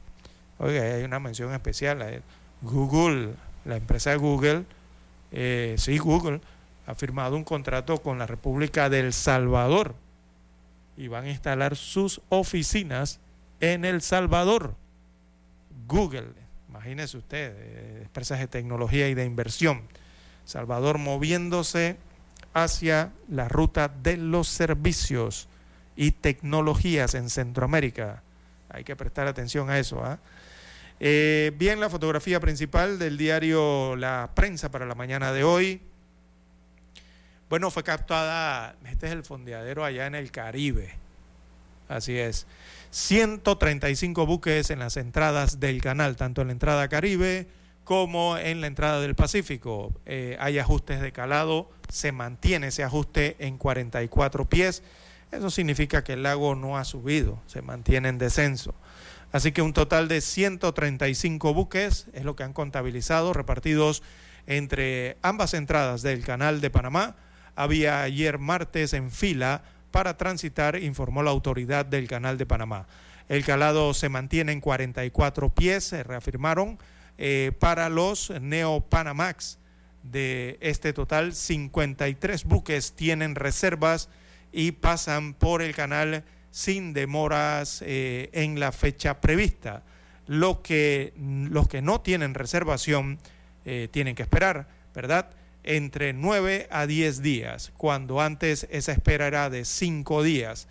Oiga, 0.58 0.82
hay 0.82 1.04
una 1.04 1.20
mención 1.20 1.52
especial. 1.52 2.22
Google 2.62 3.34
la 3.66 3.76
empresa 3.76 4.14
Google, 4.14 4.64
eh, 5.32 5.74
sí, 5.76 5.98
Google, 5.98 6.40
ha 6.86 6.94
firmado 6.94 7.36
un 7.36 7.44
contrato 7.44 8.00
con 8.00 8.18
la 8.18 8.26
República 8.26 8.88
del 8.88 9.12
Salvador 9.12 9.94
y 10.96 11.08
van 11.08 11.24
a 11.24 11.30
instalar 11.30 11.76
sus 11.76 12.20
oficinas 12.28 13.18
en 13.60 13.84
El 13.84 14.02
Salvador. 14.02 14.74
Google, 15.88 16.28
imagínese 16.68 17.18
usted, 17.18 17.54
eh, 17.56 18.02
empresas 18.02 18.38
de 18.38 18.46
tecnología 18.46 19.08
y 19.08 19.14
de 19.14 19.24
inversión. 19.24 19.82
Salvador 20.44 20.98
moviéndose 20.98 21.96
hacia 22.56 23.12
la 23.28 23.48
ruta 23.48 23.88
de 23.88 24.16
los 24.16 24.48
servicios 24.48 25.46
y 25.94 26.12
tecnologías 26.12 27.14
en 27.14 27.28
Centroamérica. 27.28 28.22
Hay 28.70 28.82
que 28.82 28.96
prestar 28.96 29.26
atención 29.26 29.68
a 29.68 29.78
eso. 29.78 30.02
¿ah? 30.02 30.18
Eh, 30.98 31.52
bien, 31.58 31.80
la 31.80 31.90
fotografía 31.90 32.40
principal 32.40 32.98
del 32.98 33.18
diario 33.18 33.94
La 33.96 34.30
Prensa 34.34 34.70
para 34.70 34.86
la 34.86 34.94
mañana 34.94 35.32
de 35.32 35.44
hoy. 35.44 35.82
Bueno, 37.50 37.70
fue 37.70 37.84
captada, 37.84 38.74
este 38.86 39.08
es 39.08 39.12
el 39.12 39.22
fondeadero 39.22 39.84
allá 39.84 40.06
en 40.06 40.14
el 40.14 40.30
Caribe. 40.30 40.94
Así 41.90 42.18
es. 42.18 42.46
135 42.90 44.24
buques 44.24 44.70
en 44.70 44.78
las 44.78 44.96
entradas 44.96 45.60
del 45.60 45.82
canal, 45.82 46.16
tanto 46.16 46.40
en 46.40 46.48
la 46.48 46.52
entrada 46.52 46.88
Caribe 46.88 47.48
como 47.86 48.36
en 48.36 48.60
la 48.60 48.66
entrada 48.66 49.00
del 49.00 49.14
Pacífico. 49.14 49.94
Eh, 50.06 50.36
hay 50.40 50.58
ajustes 50.58 51.00
de 51.00 51.12
calado, 51.12 51.70
se 51.88 52.10
mantiene 52.10 52.66
ese 52.66 52.82
ajuste 52.82 53.36
en 53.38 53.58
44 53.58 54.48
pies. 54.48 54.82
Eso 55.30 55.50
significa 55.50 56.02
que 56.02 56.14
el 56.14 56.24
lago 56.24 56.56
no 56.56 56.76
ha 56.78 56.84
subido, 56.84 57.38
se 57.46 57.62
mantiene 57.62 58.08
en 58.08 58.18
descenso. 58.18 58.74
Así 59.30 59.52
que 59.52 59.62
un 59.62 59.72
total 59.72 60.08
de 60.08 60.20
135 60.20 61.54
buques 61.54 62.08
es 62.12 62.24
lo 62.24 62.34
que 62.34 62.42
han 62.42 62.52
contabilizado, 62.52 63.32
repartidos 63.32 64.02
entre 64.48 65.16
ambas 65.22 65.54
entradas 65.54 66.02
del 66.02 66.24
canal 66.24 66.60
de 66.60 66.70
Panamá. 66.70 67.14
Había 67.54 68.02
ayer 68.02 68.38
martes 68.38 68.94
en 68.94 69.12
fila 69.12 69.62
para 69.92 70.16
transitar, 70.16 70.74
informó 70.82 71.22
la 71.22 71.30
autoridad 71.30 71.86
del 71.86 72.08
canal 72.08 72.36
de 72.36 72.46
Panamá. 72.46 72.88
El 73.28 73.44
calado 73.44 73.94
se 73.94 74.08
mantiene 74.08 74.50
en 74.50 74.60
44 74.60 75.54
pies, 75.54 75.84
se 75.84 76.02
reafirmaron, 76.02 76.78
eh, 77.18 77.52
para 77.58 77.88
los 77.88 78.30
Neo 78.40 78.80
Panamax. 78.80 79.58
De 80.02 80.56
este 80.60 80.92
total, 80.92 81.34
53 81.34 82.44
buques 82.44 82.92
tienen 82.92 83.34
reservas 83.34 84.08
y 84.52 84.72
pasan 84.72 85.34
por 85.34 85.62
el 85.62 85.74
canal 85.74 86.24
sin 86.50 86.92
demoras 86.92 87.82
eh, 87.84 88.30
en 88.32 88.60
la 88.60 88.72
fecha 88.72 89.20
prevista. 89.20 89.82
Lo 90.26 90.62
que, 90.62 91.12
los 91.18 91.68
que 91.68 91.82
no 91.82 92.00
tienen 92.00 92.34
reservación 92.34 93.18
eh, 93.64 93.88
tienen 93.90 94.14
que 94.14 94.22
esperar, 94.22 94.68
¿verdad? 94.94 95.30
Entre 95.64 96.12
9 96.12 96.68
a 96.70 96.86
10 96.86 97.20
días, 97.20 97.72
cuando 97.76 98.20
antes 98.20 98.66
esa 98.70 98.92
espera 98.92 99.26
era 99.26 99.50
de 99.50 99.64
5 99.64 100.22
días. 100.22 100.68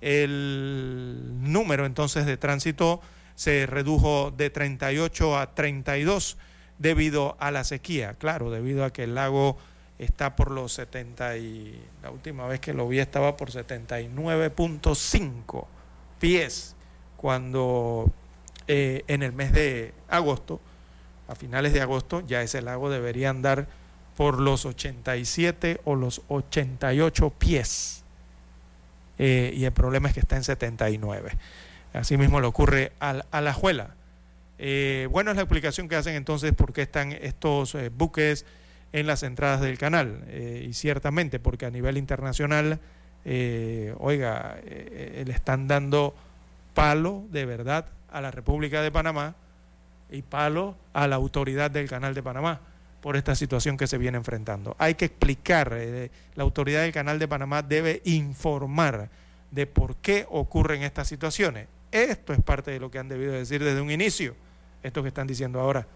El 0.00 1.32
número 1.40 1.86
entonces 1.86 2.26
de 2.26 2.36
tránsito 2.36 3.00
se 3.34 3.66
redujo 3.66 4.30
de 4.30 4.50
38 4.50 5.38
a 5.38 5.54
32 5.54 6.36
debido 6.78 7.36
a 7.40 7.50
la 7.50 7.64
sequía, 7.64 8.14
claro, 8.14 8.50
debido 8.50 8.84
a 8.84 8.92
que 8.92 9.04
el 9.04 9.14
lago 9.14 9.56
está 9.98 10.36
por 10.36 10.50
los 10.50 10.72
70 10.72 11.36
y 11.36 11.80
la 12.02 12.10
última 12.10 12.46
vez 12.46 12.60
que 12.60 12.74
lo 12.74 12.88
vi 12.88 12.98
estaba 12.98 13.36
por 13.36 13.50
79.5 13.50 15.66
pies 16.18 16.74
cuando 17.16 18.10
eh, 18.66 19.04
en 19.08 19.22
el 19.22 19.32
mes 19.32 19.52
de 19.52 19.94
agosto, 20.08 20.60
a 21.28 21.34
finales 21.34 21.72
de 21.72 21.80
agosto, 21.80 22.22
ya 22.26 22.42
ese 22.42 22.60
lago 22.60 22.90
debería 22.90 23.30
andar 23.30 23.66
por 24.16 24.40
los 24.40 24.66
87 24.66 25.80
o 25.84 25.94
los 25.94 26.22
88 26.28 27.30
pies. 27.30 28.02
Eh, 29.18 29.54
y 29.56 29.64
el 29.64 29.72
problema 29.72 30.08
es 30.08 30.14
que 30.14 30.20
está 30.20 30.36
en 30.36 30.44
79. 30.44 31.32
Asimismo 31.94 32.40
le 32.40 32.46
ocurre 32.46 32.92
a, 33.00 33.40
la 33.40 33.52
Juela. 33.54 33.94
Eh, 34.58 35.08
bueno, 35.10 35.30
es 35.30 35.36
la 35.36 35.42
explicación 35.42 35.88
que 35.88 35.96
hacen 35.96 36.14
entonces 36.14 36.52
por 36.52 36.72
qué 36.72 36.82
están 36.82 37.12
estos 37.12 37.76
buques 37.96 38.44
en 38.94 39.08
las 39.08 39.24
entradas 39.24 39.60
del 39.60 39.76
canal. 39.76 40.22
Eh, 40.28 40.66
y 40.68 40.72
ciertamente, 40.72 41.40
porque 41.40 41.66
a 41.66 41.70
nivel 41.70 41.98
internacional, 41.98 42.78
eh, 43.24 43.92
oiga, 43.98 44.56
eh, 44.62 45.24
le 45.26 45.32
están 45.32 45.66
dando 45.66 46.14
palo 46.74 47.24
de 47.30 47.44
verdad 47.44 47.86
a 48.08 48.20
la 48.20 48.30
República 48.30 48.82
de 48.82 48.92
Panamá 48.92 49.34
y 50.12 50.22
palo 50.22 50.76
a 50.92 51.08
la 51.08 51.16
autoridad 51.16 51.72
del 51.72 51.88
canal 51.88 52.14
de 52.14 52.22
Panamá 52.22 52.60
por 53.00 53.16
esta 53.16 53.34
situación 53.34 53.76
que 53.76 53.88
se 53.88 53.98
viene 53.98 54.16
enfrentando. 54.16 54.76
Hay 54.78 54.94
que 54.94 55.06
explicar, 55.06 55.76
la 56.36 56.44
autoridad 56.44 56.82
del 56.82 56.92
canal 56.92 57.18
de 57.18 57.26
Panamá 57.26 57.62
debe 57.62 58.00
informar 58.04 59.10
de 59.50 59.66
por 59.66 59.96
qué 59.96 60.24
ocurren 60.30 60.84
estas 60.84 61.08
situaciones. 61.08 61.66
Esto 61.94 62.32
es 62.32 62.42
parte 62.42 62.72
de 62.72 62.80
lo 62.80 62.90
que 62.90 62.98
han 62.98 63.08
debido 63.08 63.32
decir 63.32 63.62
desde 63.62 63.80
un 63.80 63.88
inicio, 63.88 64.34
esto 64.82 65.02
que 65.02 65.08
están 65.08 65.28
diciendo 65.28 65.60
ahora, 65.60 65.86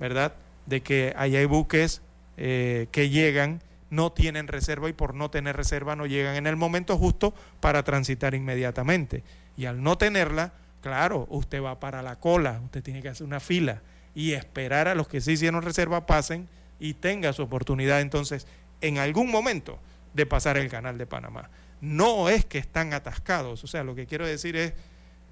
¿verdad? 0.00 0.34
De 0.66 0.82
que 0.82 1.14
ahí 1.16 1.36
hay 1.36 1.44
buques 1.44 2.02
eh, 2.36 2.88
que 2.90 3.10
llegan 3.10 3.62
no 3.88 4.10
tienen 4.10 4.48
reserva 4.48 4.88
y 4.88 4.92
por 4.92 5.14
no 5.14 5.30
tener 5.30 5.56
reserva 5.56 5.94
no 5.94 6.04
llegan 6.06 6.34
en 6.34 6.48
el 6.48 6.56
momento 6.56 6.98
justo 6.98 7.32
para 7.60 7.84
transitar 7.84 8.34
inmediatamente. 8.34 9.22
Y 9.56 9.66
al 9.66 9.84
no 9.84 9.96
tenerla, 9.96 10.52
claro, 10.80 11.28
usted 11.30 11.62
va 11.62 11.78
para 11.78 12.02
la 12.02 12.16
cola, 12.16 12.60
usted 12.64 12.82
tiene 12.82 13.00
que 13.00 13.10
hacer 13.10 13.24
una 13.24 13.38
fila 13.38 13.82
y 14.16 14.32
esperar 14.32 14.88
a 14.88 14.96
los 14.96 15.06
que 15.06 15.20
sí 15.20 15.32
hicieron 15.34 15.62
reserva 15.62 16.06
pasen 16.06 16.48
y 16.80 16.94
tenga 16.94 17.32
su 17.32 17.42
oportunidad 17.42 18.00
entonces 18.00 18.48
en 18.80 18.98
algún 18.98 19.30
momento 19.30 19.78
de 20.12 20.26
pasar 20.26 20.56
el 20.56 20.68
canal 20.68 20.98
de 20.98 21.06
Panamá. 21.06 21.50
No 21.80 22.28
es 22.28 22.44
que 22.44 22.58
están 22.58 22.94
atascados, 22.94 23.62
o 23.62 23.68
sea, 23.68 23.84
lo 23.84 23.94
que 23.94 24.06
quiero 24.06 24.26
decir 24.26 24.56
es, 24.56 24.72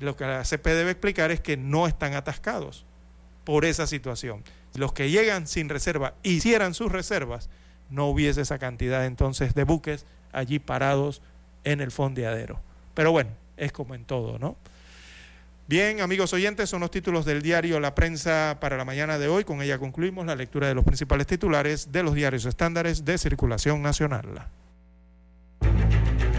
lo 0.01 0.17
que 0.17 0.25
la 0.25 0.45
CP 0.45 0.75
debe 0.75 0.93
explicar 0.93 1.31
es 1.31 1.41
que 1.41 1.57
no 1.57 1.87
están 1.87 2.15
atascados 2.15 2.85
por 3.45 3.65
esa 3.65 3.87
situación. 3.87 4.43
Los 4.75 4.93
que 4.93 5.11
llegan 5.11 5.47
sin 5.47 5.69
reserva, 5.69 6.15
hicieran 6.23 6.75
sus 6.75 6.91
reservas, 6.91 7.49
no 7.91 8.09
hubiese 8.09 8.41
esa 8.41 8.59
cantidad 8.59 9.07
entonces 9.07 9.55
de 9.55 9.65
buques 9.65 10.05
allí 10.33 10.59
parados 10.59 11.23
en 11.65 11.81
el 11.81 11.91
fondeadero. 11.91 12.61
Pero 12.95 13.13
bueno, 13.13 13.31
es 13.57 13.73
como 13.73 13.95
en 13.95 14.05
todo, 14.05 14.39
¿no? 14.39 14.57
Bien, 15.67 16.03
amigos 16.03 16.35
oyentes, 16.35 16.69
son 16.69 16.81
los 16.81 16.91
títulos 16.91 17.25
del 17.25 17.41
diario 17.41 17.81
La 17.81 17.95
Prensa 17.95 18.59
para 18.61 18.77
la 18.77 18.85
mañana 18.85 19.19
de 19.19 19.29
hoy. 19.29 19.45
Con 19.45 19.63
ella 19.63 19.79
concluimos 19.79 20.27
la 20.27 20.37
lectura 20.37 20.69
de 20.69 20.75
los 20.75 20.85
principales 20.85 21.27
titulares 21.27 21.91
de 21.91 22.03
los 22.03 22.15
diarios 22.15 22.45
estándares 22.45 23.07
de 23.07 23.17
circulación 23.17 23.81
nacional. 23.81 24.47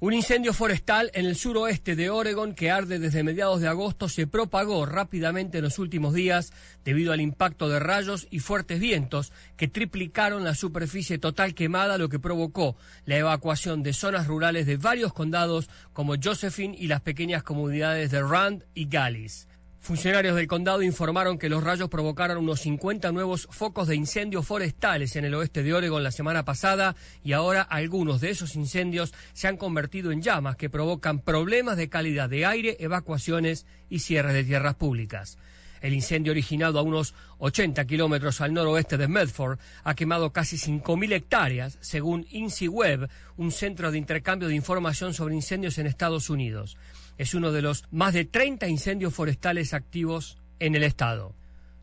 Un 0.00 0.12
incendio 0.12 0.52
forestal 0.52 1.12
en 1.14 1.24
el 1.24 1.36
suroeste 1.36 1.94
de 1.94 2.10
Oregon 2.10 2.54
que 2.54 2.70
arde 2.70 2.98
desde 2.98 3.22
mediados 3.22 3.60
de 3.60 3.68
agosto 3.68 4.08
se 4.08 4.26
propagó 4.26 4.86
rápidamente 4.86 5.58
en 5.58 5.64
los 5.64 5.78
últimos 5.78 6.12
días 6.12 6.52
debido 6.84 7.12
al 7.12 7.20
impacto 7.20 7.68
de 7.68 7.78
rayos 7.78 8.26
y 8.28 8.40
fuertes 8.40 8.80
vientos 8.80 9.32
que 9.56 9.68
triplicaron 9.68 10.42
la 10.42 10.56
superficie 10.56 11.18
total 11.18 11.54
quemada, 11.54 11.96
lo 11.96 12.08
que 12.08 12.18
provocó 12.18 12.76
la 13.06 13.16
evacuación 13.16 13.84
de 13.84 13.92
zonas 13.92 14.26
rurales 14.26 14.66
de 14.66 14.76
varios 14.76 15.12
condados 15.12 15.70
como 15.92 16.16
Josephine 16.22 16.76
y 16.78 16.88
las 16.88 17.00
pequeñas 17.00 17.44
comunidades 17.44 18.10
de 18.10 18.20
Rand 18.20 18.64
y 18.74 18.86
Gallis. 18.86 19.46
Funcionarios 19.84 20.34
del 20.34 20.46
condado 20.46 20.80
informaron 20.82 21.36
que 21.36 21.50
los 21.50 21.62
rayos 21.62 21.90
provocaron 21.90 22.38
unos 22.38 22.60
50 22.60 23.12
nuevos 23.12 23.46
focos 23.50 23.86
de 23.86 23.94
incendios 23.94 24.46
forestales 24.46 25.14
en 25.14 25.26
el 25.26 25.34
oeste 25.34 25.62
de 25.62 25.74
Oregon 25.74 26.02
la 26.02 26.10
semana 26.10 26.42
pasada 26.42 26.96
y 27.22 27.34
ahora 27.34 27.60
algunos 27.60 28.22
de 28.22 28.30
esos 28.30 28.56
incendios 28.56 29.12
se 29.34 29.46
han 29.46 29.58
convertido 29.58 30.10
en 30.10 30.22
llamas 30.22 30.56
que 30.56 30.70
provocan 30.70 31.18
problemas 31.18 31.76
de 31.76 31.90
calidad 31.90 32.30
de 32.30 32.46
aire, 32.46 32.78
evacuaciones 32.80 33.66
y 33.90 33.98
cierres 33.98 34.32
de 34.32 34.44
tierras 34.44 34.74
públicas. 34.76 35.36
El 35.82 35.92
incendio 35.92 36.32
originado 36.32 36.78
a 36.78 36.82
unos 36.82 37.14
80 37.36 37.84
kilómetros 37.84 38.40
al 38.40 38.54
noroeste 38.54 38.96
de 38.96 39.06
Medford 39.06 39.58
ha 39.82 39.94
quemado 39.94 40.32
casi 40.32 40.56
5.000 40.56 41.12
hectáreas, 41.12 41.76
según 41.82 42.26
INSIWeb, 42.30 43.10
un 43.36 43.52
centro 43.52 43.92
de 43.92 43.98
intercambio 43.98 44.48
de 44.48 44.54
información 44.54 45.12
sobre 45.12 45.34
incendios 45.34 45.76
en 45.76 45.86
Estados 45.86 46.30
Unidos 46.30 46.78
es 47.18 47.34
uno 47.34 47.52
de 47.52 47.62
los 47.62 47.84
más 47.90 48.14
de 48.14 48.24
30 48.24 48.68
incendios 48.68 49.14
forestales 49.14 49.74
activos 49.74 50.38
en 50.58 50.74
el 50.74 50.84
estado. 50.84 51.34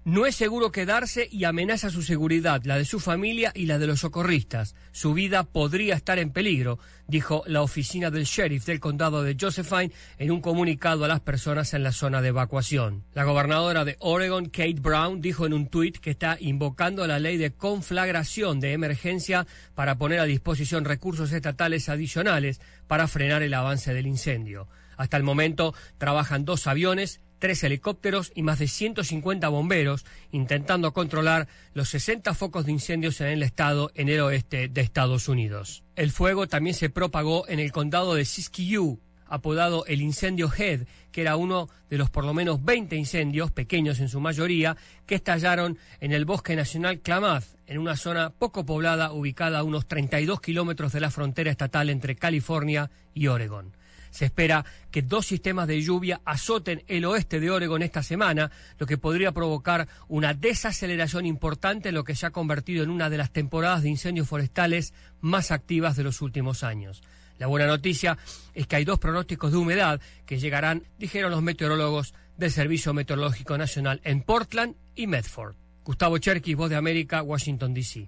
No 0.04 0.26
es 0.26 0.36
seguro 0.36 0.72
quedarse 0.72 1.30
y 1.32 1.44
amenaza 1.44 1.92
su 1.92 2.02
seguridad, 2.02 2.64
la 2.64 2.80
de 2.80 2.86
su 2.86 3.00
familia 3.00 3.52
y 3.54 3.68
la 3.68 3.78
de 3.78 3.86
los 3.86 4.00
socorristas. 4.00 4.74
Su 4.92 5.14
vida 5.14 5.44
podría 5.44 5.94
estar 5.94 6.18
en 6.18 6.32
peligro, 6.32 6.80
dijo 7.08 7.44
la 7.46 7.62
oficina 7.62 8.10
del 8.10 8.24
sheriff 8.24 8.66
del 8.66 8.80
condado 8.80 9.22
de 9.22 9.38
Josephine 9.40 9.92
en 10.18 10.32
un 10.32 10.42
comunicado 10.42 11.06
a 11.06 11.08
las 11.08 11.20
personas 11.20 11.76
en 11.76 11.84
la 11.84 11.92
zona 11.92 12.20
de 12.24 12.30
evacuación. 12.30 13.04
La 13.14 13.26
gobernadora 13.26 13.86
de 13.86 13.98
Oregon, 14.00 14.46
Kate 14.46 14.80
Brown, 14.82 15.22
dijo 15.22 15.46
en 15.46 15.54
un 15.54 15.68
tuit 15.68 16.00
que 16.00 16.10
está 16.10 16.36
invocando 16.40 17.06
la 17.06 17.20
ley 17.20 17.38
de 17.38 17.52
conflagración 17.52 18.60
de 18.60 18.74
emergencia 18.74 19.46
para 19.76 20.00
poner 20.00 20.20
a 20.20 20.26
disposición 20.26 20.84
recursos 20.84 21.32
estatales 21.32 21.90
adicionales 21.90 22.60
para 22.88 23.08
frenar 23.08 23.44
el 23.44 23.54
avance 23.54 23.94
del 23.94 24.08
incendio. 24.08 24.68
Hasta 25.02 25.18
el 25.18 25.24
momento 25.24 25.74
trabajan 25.98 26.46
dos 26.46 26.68
aviones, 26.68 27.22
tres 27.40 27.64
helicópteros 27.64 28.32
y 28.36 28.44
más 28.44 28.60
de 28.60 28.68
150 28.68 29.50
bomberos 29.50 30.06
intentando 30.32 30.94
controlar 30.94 31.48
los 31.74 31.90
60 31.90 32.36
focos 32.36 32.68
de 32.68 32.72
incendios 32.72 33.20
en 33.20 33.28
el 33.28 33.42
estado 33.42 33.92
en 33.96 34.10
el 34.10 34.20
oeste 34.20 34.68
de 34.68 34.82
Estados 34.82 35.28
Unidos. 35.28 35.84
El 35.96 36.12
fuego 36.12 36.48
también 36.48 36.76
se 36.76 36.92
propagó 36.92 37.48
en 37.48 37.60
el 37.60 37.72
condado 37.72 38.14
de 38.14 38.26
Siskiyou, 38.26 39.00
apodado 39.26 39.88
el 39.88 40.02
incendio 40.02 40.52
Head, 40.56 40.82
que 41.12 41.22
era 41.22 41.36
uno 41.36 41.68
de 41.90 41.98
los 41.98 42.12
por 42.12 42.24
lo 42.24 42.36
menos 42.36 42.64
20 42.64 42.96
incendios, 42.96 43.50
pequeños 43.50 44.00
en 44.02 44.10
su 44.10 44.20
mayoría, 44.20 44.78
que 45.08 45.16
estallaron 45.16 45.80
en 46.00 46.12
el 46.12 46.26
bosque 46.26 46.56
nacional 46.56 47.00
Klamath, 47.00 47.46
en 47.66 47.80
una 47.80 47.98
zona 47.98 48.30
poco 48.30 48.68
poblada 48.68 49.14
ubicada 49.14 49.60
a 49.60 49.64
unos 49.64 49.88
32 49.88 50.42
kilómetros 50.42 50.92
de 50.92 51.00
la 51.00 51.10
frontera 51.10 51.50
estatal 51.50 51.90
entre 51.90 52.16
California 52.16 52.92
y 53.16 53.28
Oregon. 53.28 53.74
Se 54.12 54.26
espera 54.26 54.64
que 54.92 55.02
dos 55.02 55.26
sistemas 55.26 55.68
de 55.68 55.82
lluvia 55.82 56.22
azoten 56.26 56.84
el 56.88 57.06
oeste 57.06 57.40
de 57.40 57.50
Oregon 57.50 57.82
esta 57.82 58.04
semana, 58.04 58.52
lo 58.78 58.86
que 58.86 58.98
podría 58.98 59.32
provocar 59.32 59.88
una 60.08 60.34
desaceleración 60.34 61.26
importante 61.26 61.90
en 61.90 61.96
lo 61.96 62.04
que 62.04 62.16
se 62.16 62.26
ha 62.26 62.32
convertido 62.32 62.84
en 62.84 62.90
una 62.90 63.10
de 63.10 63.18
las 63.18 63.32
temporadas 63.32 63.82
de 63.82 63.90
incendios 63.90 64.28
forestales 64.28 64.94
más 65.22 65.52
activas 65.52 65.96
de 65.96 66.04
los 66.04 66.22
últimos 66.22 66.64
años. 66.64 67.02
La 67.40 67.48
buena 67.48 67.66
noticia 67.66 68.20
es 68.54 68.68
que 68.68 68.76
hay 68.76 68.86
dos 68.86 69.00
pronósticos 69.00 69.52
de 69.52 69.58
humedad 69.58 70.00
que 70.28 70.38
llegarán, 70.38 70.84
dijeron 71.00 71.32
los 71.32 71.42
meteorólogos 71.42 72.14
del 72.38 72.52
Servicio 72.52 72.94
Meteorológico 72.94 73.58
Nacional 73.58 74.00
en 74.04 74.22
Portland 74.22 74.76
y 74.96 75.08
Medford. 75.08 75.56
Gustavo 75.84 76.20
Cherkis, 76.20 76.56
Voz 76.56 76.70
de 76.70 76.76
América, 76.76 77.24
Washington, 77.24 77.74
D.C. 77.74 78.08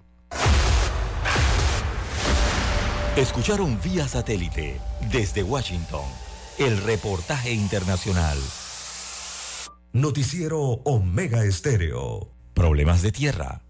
Escucharon 3.15 3.79
vía 3.83 4.07
satélite 4.07 4.81
desde 5.11 5.43
Washington 5.43 6.01
el 6.57 6.81
reportaje 6.81 7.53
internacional. 7.53 8.39
Noticiero 9.91 10.81
Omega 10.83 11.45
Estéreo. 11.45 12.31
Problemas 12.55 13.03
de 13.03 13.11
tierra, 13.11 13.61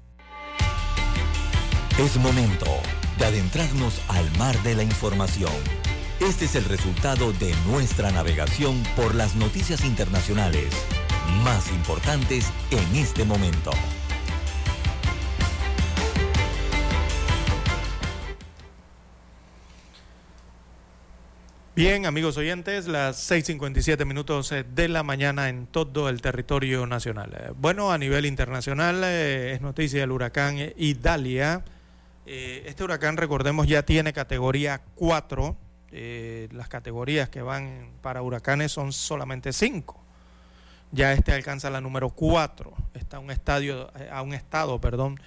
Es 1.99 2.17
momento 2.17 2.65
de 3.19 3.25
adentrarnos 3.25 4.01
al 4.07 4.35
mar 4.39 4.59
de 4.63 4.73
la 4.73 4.81
información. 4.81 5.53
Este 6.19 6.45
es 6.45 6.55
el 6.55 6.65
resultado 6.65 7.33
de 7.33 7.53
nuestra 7.67 8.09
navegación 8.09 8.81
por 8.95 9.13
las 9.13 9.35
noticias 9.35 9.85
internacionales 9.85 10.73
más 11.43 11.71
importantes 11.71 12.51
en 12.71 12.95
este 12.95 13.25
momento. 13.25 13.71
Bien, 21.75 22.05
amigos 22.05 22.37
oyentes, 22.37 22.87
las 22.87 23.31
6.57 23.31 24.05
minutos 24.05 24.51
eh, 24.51 24.63
de 24.63 24.87
la 24.87 25.01
mañana 25.01 25.49
en 25.49 25.65
todo 25.65 26.07
el 26.07 26.21
territorio 26.21 26.85
nacional. 26.85 27.33
Eh, 27.33 27.51
bueno, 27.55 27.91
a 27.91 27.97
nivel 27.97 28.25
internacional 28.27 29.01
eh, 29.03 29.53
es 29.53 29.61
noticia 29.61 30.03
el 30.03 30.11
huracán 30.11 30.57
Idalia. 30.77 31.63
Este 32.25 32.83
huracán, 32.83 33.17
recordemos, 33.17 33.67
ya 33.67 33.83
tiene 33.83 34.13
categoría 34.13 34.81
4 34.95 35.57
Eh, 35.95 36.49
las 36.51 36.69
categorías 36.69 37.29
que 37.29 37.43
van 37.43 37.91
para 38.01 38.23
huracanes 38.23 38.71
son 38.71 38.91
solamente 38.91 39.53
cinco. 39.53 40.02
Ya 40.93 41.11
este 41.11 41.33
alcanza 41.33 41.71
la 41.71 41.81
número 41.81 42.09
cuatro. 42.11 42.71
Está 42.93 43.17
a 43.17 43.19
un 43.19 43.31
estadio, 43.31 43.91
a 44.11 44.21
un 44.21 44.35
estado, 44.35 44.79
perdón, 44.79 45.19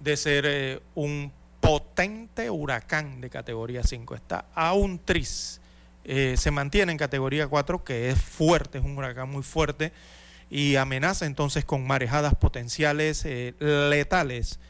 de 0.00 0.16
ser 0.16 0.44
eh, 0.46 0.80
un 0.94 1.30
potente 1.60 2.48
huracán 2.48 3.20
de 3.20 3.28
categoría 3.28 3.82
5. 3.82 4.14
Está 4.14 4.46
a 4.54 4.72
un 4.72 4.98
tris. 4.98 5.60
Eh, 6.04 6.36
se 6.38 6.50
mantiene 6.50 6.92
en 6.92 6.98
categoría 6.98 7.46
4, 7.46 7.84
que 7.84 8.08
es 8.08 8.20
fuerte, 8.20 8.78
es 8.78 8.84
un 8.84 8.96
huracán 8.96 9.28
muy 9.28 9.42
fuerte, 9.42 9.92
y 10.48 10.76
amenaza 10.76 11.26
entonces 11.26 11.66
con 11.66 11.86
marejadas 11.86 12.34
potenciales 12.34 13.24
eh, 13.26 13.54
letales, 13.60 14.60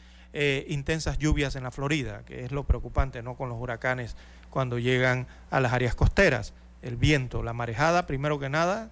intensas 0.67 1.19
lluvias 1.19 1.55
en 1.55 1.63
la 1.63 1.71
Florida, 1.71 2.23
que 2.25 2.43
es 2.43 2.51
lo 2.51 2.63
preocupante, 2.63 3.21
¿no? 3.21 3.35
Con 3.35 3.49
los 3.49 3.61
huracanes 3.61 4.17
cuando 4.49 4.77
llegan 4.77 5.27
a 5.51 5.59
las 5.59 5.73
áreas 5.73 5.95
costeras. 5.95 6.53
El 6.81 6.97
viento, 6.97 7.43
la 7.43 7.53
marejada, 7.53 8.07
primero 8.07 8.39
que 8.39 8.49
nada, 8.49 8.91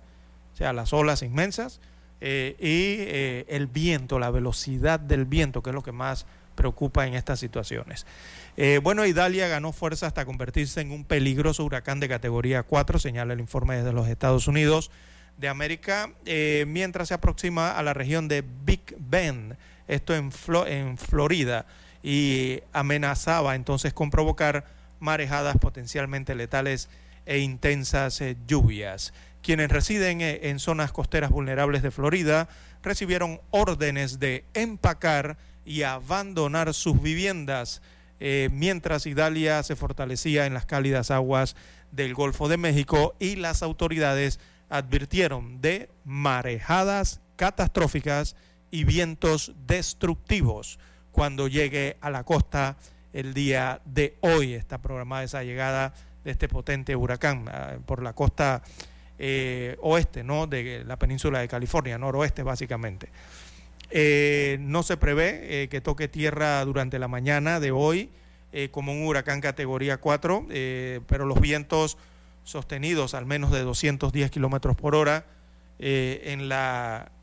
o 0.53 0.57
sea, 0.57 0.73
las 0.73 0.93
olas 0.93 1.21
inmensas, 1.21 1.79
y 2.23 2.97
el 3.47 3.65
viento, 3.65 4.19
la 4.19 4.29
velocidad 4.29 4.99
del 4.99 5.25
viento, 5.25 5.63
que 5.63 5.71
es 5.71 5.73
lo 5.73 5.81
que 5.81 5.91
más 5.91 6.27
preocupa 6.55 7.07
en 7.07 7.15
estas 7.15 7.39
situaciones. 7.39 8.05
Eh, 8.57 8.79
bueno, 8.83 9.05
Idalia 9.05 9.47
ganó 9.47 9.71
fuerza 9.71 10.07
hasta 10.07 10.25
convertirse 10.25 10.81
en 10.81 10.91
un 10.91 11.05
peligroso 11.05 11.63
huracán 11.63 11.99
de 11.99 12.09
categoría 12.09 12.63
4, 12.63 12.99
señala 12.99 13.33
el 13.33 13.39
informe 13.39 13.77
desde 13.77 13.93
los 13.93 14.07
Estados 14.07 14.47
Unidos 14.47 14.91
de 15.37 15.47
América, 15.47 16.11
eh, 16.25 16.65
mientras 16.67 17.07
se 17.07 17.13
aproxima 17.13 17.71
a 17.71 17.83
la 17.83 17.93
región 17.93 18.27
de 18.27 18.43
Big 18.65 18.95
Bend, 18.99 19.55
esto 19.87 20.15
en, 20.15 20.31
en 20.67 20.97
Florida, 20.97 21.65
y 22.03 22.59
amenazaba 22.73 23.55
entonces 23.55 23.93
con 23.93 24.11
provocar 24.11 24.65
marejadas 24.99 25.57
potencialmente 25.57 26.35
letales 26.35 26.89
e 27.25 27.39
intensas 27.39 28.21
eh, 28.21 28.37
lluvias. 28.47 29.13
Quienes 29.41 29.69
residen 29.69 30.21
en 30.21 30.59
zonas 30.59 30.91
costeras 30.91 31.31
vulnerables 31.31 31.81
de 31.81 31.91
Florida 31.91 32.47
recibieron 32.83 33.41
órdenes 33.49 34.19
de 34.19 34.45
empacar 34.53 35.37
y 35.65 35.83
abandonar 35.83 36.73
sus 36.73 37.01
viviendas, 37.01 37.81
eh, 38.19 38.49
mientras 38.51 39.05
Idalia 39.05 39.63
se 39.63 39.75
fortalecía 39.75 40.45
en 40.45 40.53
las 40.53 40.65
cálidas 40.65 41.09
aguas 41.09 41.55
del 41.91 42.13
Golfo 42.13 42.49
de 42.49 42.57
México 42.57 43.15
y 43.19 43.35
las 43.35 43.63
autoridades 43.63 44.39
advirtieron 44.69 45.59
de 45.59 45.89
marejadas 46.05 47.19
catastróficas 47.35 48.35
y 48.69 48.85
vientos 48.85 49.53
destructivos 49.67 50.79
cuando 51.11 51.47
llegue 51.47 51.97
a 51.99 52.09
la 52.09 52.23
costa 52.23 52.77
el 53.11 53.33
día 53.33 53.81
de 53.85 54.17
hoy. 54.21 54.53
Está 54.53 54.81
programada 54.81 55.23
esa 55.23 55.43
llegada 55.43 55.93
de 56.23 56.31
este 56.31 56.47
potente 56.47 56.95
huracán 56.95 57.49
ah, 57.49 57.77
por 57.85 58.01
la 58.01 58.13
costa 58.13 58.61
eh, 59.23 59.77
oeste, 59.81 60.23
¿no? 60.23 60.47
De 60.47 60.83
la 60.83 60.97
península 60.97 61.41
de 61.41 61.47
California, 61.47 61.99
noroeste 61.99 62.41
básicamente. 62.41 63.09
Eh, 63.91 64.57
no 64.61 64.81
se 64.81 64.97
prevé 64.97 65.63
eh, 65.63 65.67
que 65.69 65.79
toque 65.79 66.07
tierra 66.07 66.65
durante 66.65 66.97
la 66.97 67.07
mañana 67.07 67.59
de 67.59 67.69
hoy 67.69 68.09
como 68.71 68.91
un 68.91 69.05
huracán 69.05 69.39
categoría 69.39 69.97
4, 69.97 70.47
pero 71.07 71.25
los 71.25 71.39
vientos 71.39 71.97
sostenidos 72.43 73.13
al 73.13 73.25
menos 73.25 73.49
de 73.51 73.61
210 73.61 74.29
kilómetros 74.29 74.75
por 74.75 74.93
hora 74.93 75.25
en 75.79 76.49
la 76.49 77.13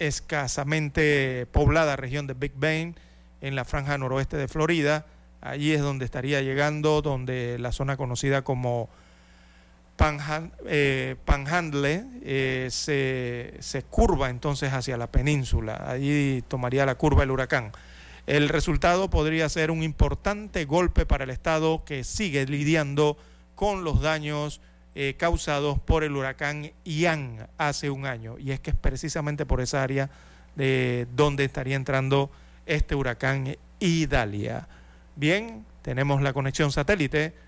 escasamente 0.00 1.46
poblada 1.52 1.94
región 1.94 2.26
de 2.26 2.34
Big 2.34 2.54
Bend, 2.56 2.96
en 3.40 3.54
la 3.54 3.64
franja 3.64 3.96
noroeste 3.98 4.36
de 4.36 4.48
Florida. 4.48 5.06
Allí 5.40 5.74
es 5.74 5.80
donde 5.80 6.06
estaría 6.06 6.42
llegando, 6.42 7.02
donde 7.02 7.56
la 7.60 7.70
zona 7.70 7.96
conocida 7.96 8.42
como 8.42 8.88
eh, 10.66 11.16
Panhandle 11.24 12.04
eh, 12.22 12.68
se, 12.70 13.82
curva 13.90 14.30
entonces 14.30 14.72
hacia 14.72 14.96
la 14.96 15.10
península. 15.10 15.84
Allí 15.86 16.42
tomaría 16.46 16.86
la 16.86 16.94
curva 16.94 17.24
el 17.24 17.30
huracán. 17.30 17.72
El 18.26 18.48
resultado 18.48 19.10
podría 19.10 19.48
ser 19.48 19.70
un 19.70 19.82
importante 19.82 20.64
golpe 20.66 21.06
para 21.06 21.24
el 21.24 21.30
Estado 21.30 21.82
que 21.84 22.04
sigue 22.04 22.44
lidiando 22.46 23.16
con 23.54 23.84
los 23.84 24.00
daños 24.00 24.60
eh, 24.94 25.14
causados 25.18 25.78
por 25.78 26.04
el 26.04 26.14
huracán 26.14 26.72
Ian 26.84 27.48
hace 27.56 27.90
un 27.90 28.06
año. 28.06 28.38
Y 28.38 28.52
es 28.52 28.60
que 28.60 28.70
es 28.70 28.76
precisamente 28.76 29.46
por 29.46 29.60
esa 29.60 29.82
área 29.82 30.10
de 30.54 31.06
donde 31.16 31.44
estaría 31.44 31.76
entrando 31.76 32.30
este 32.66 32.94
huracán 32.94 33.56
Idalia. 33.80 34.68
Bien, 35.16 35.64
tenemos 35.82 36.22
la 36.22 36.32
conexión 36.32 36.70
satélite 36.70 37.47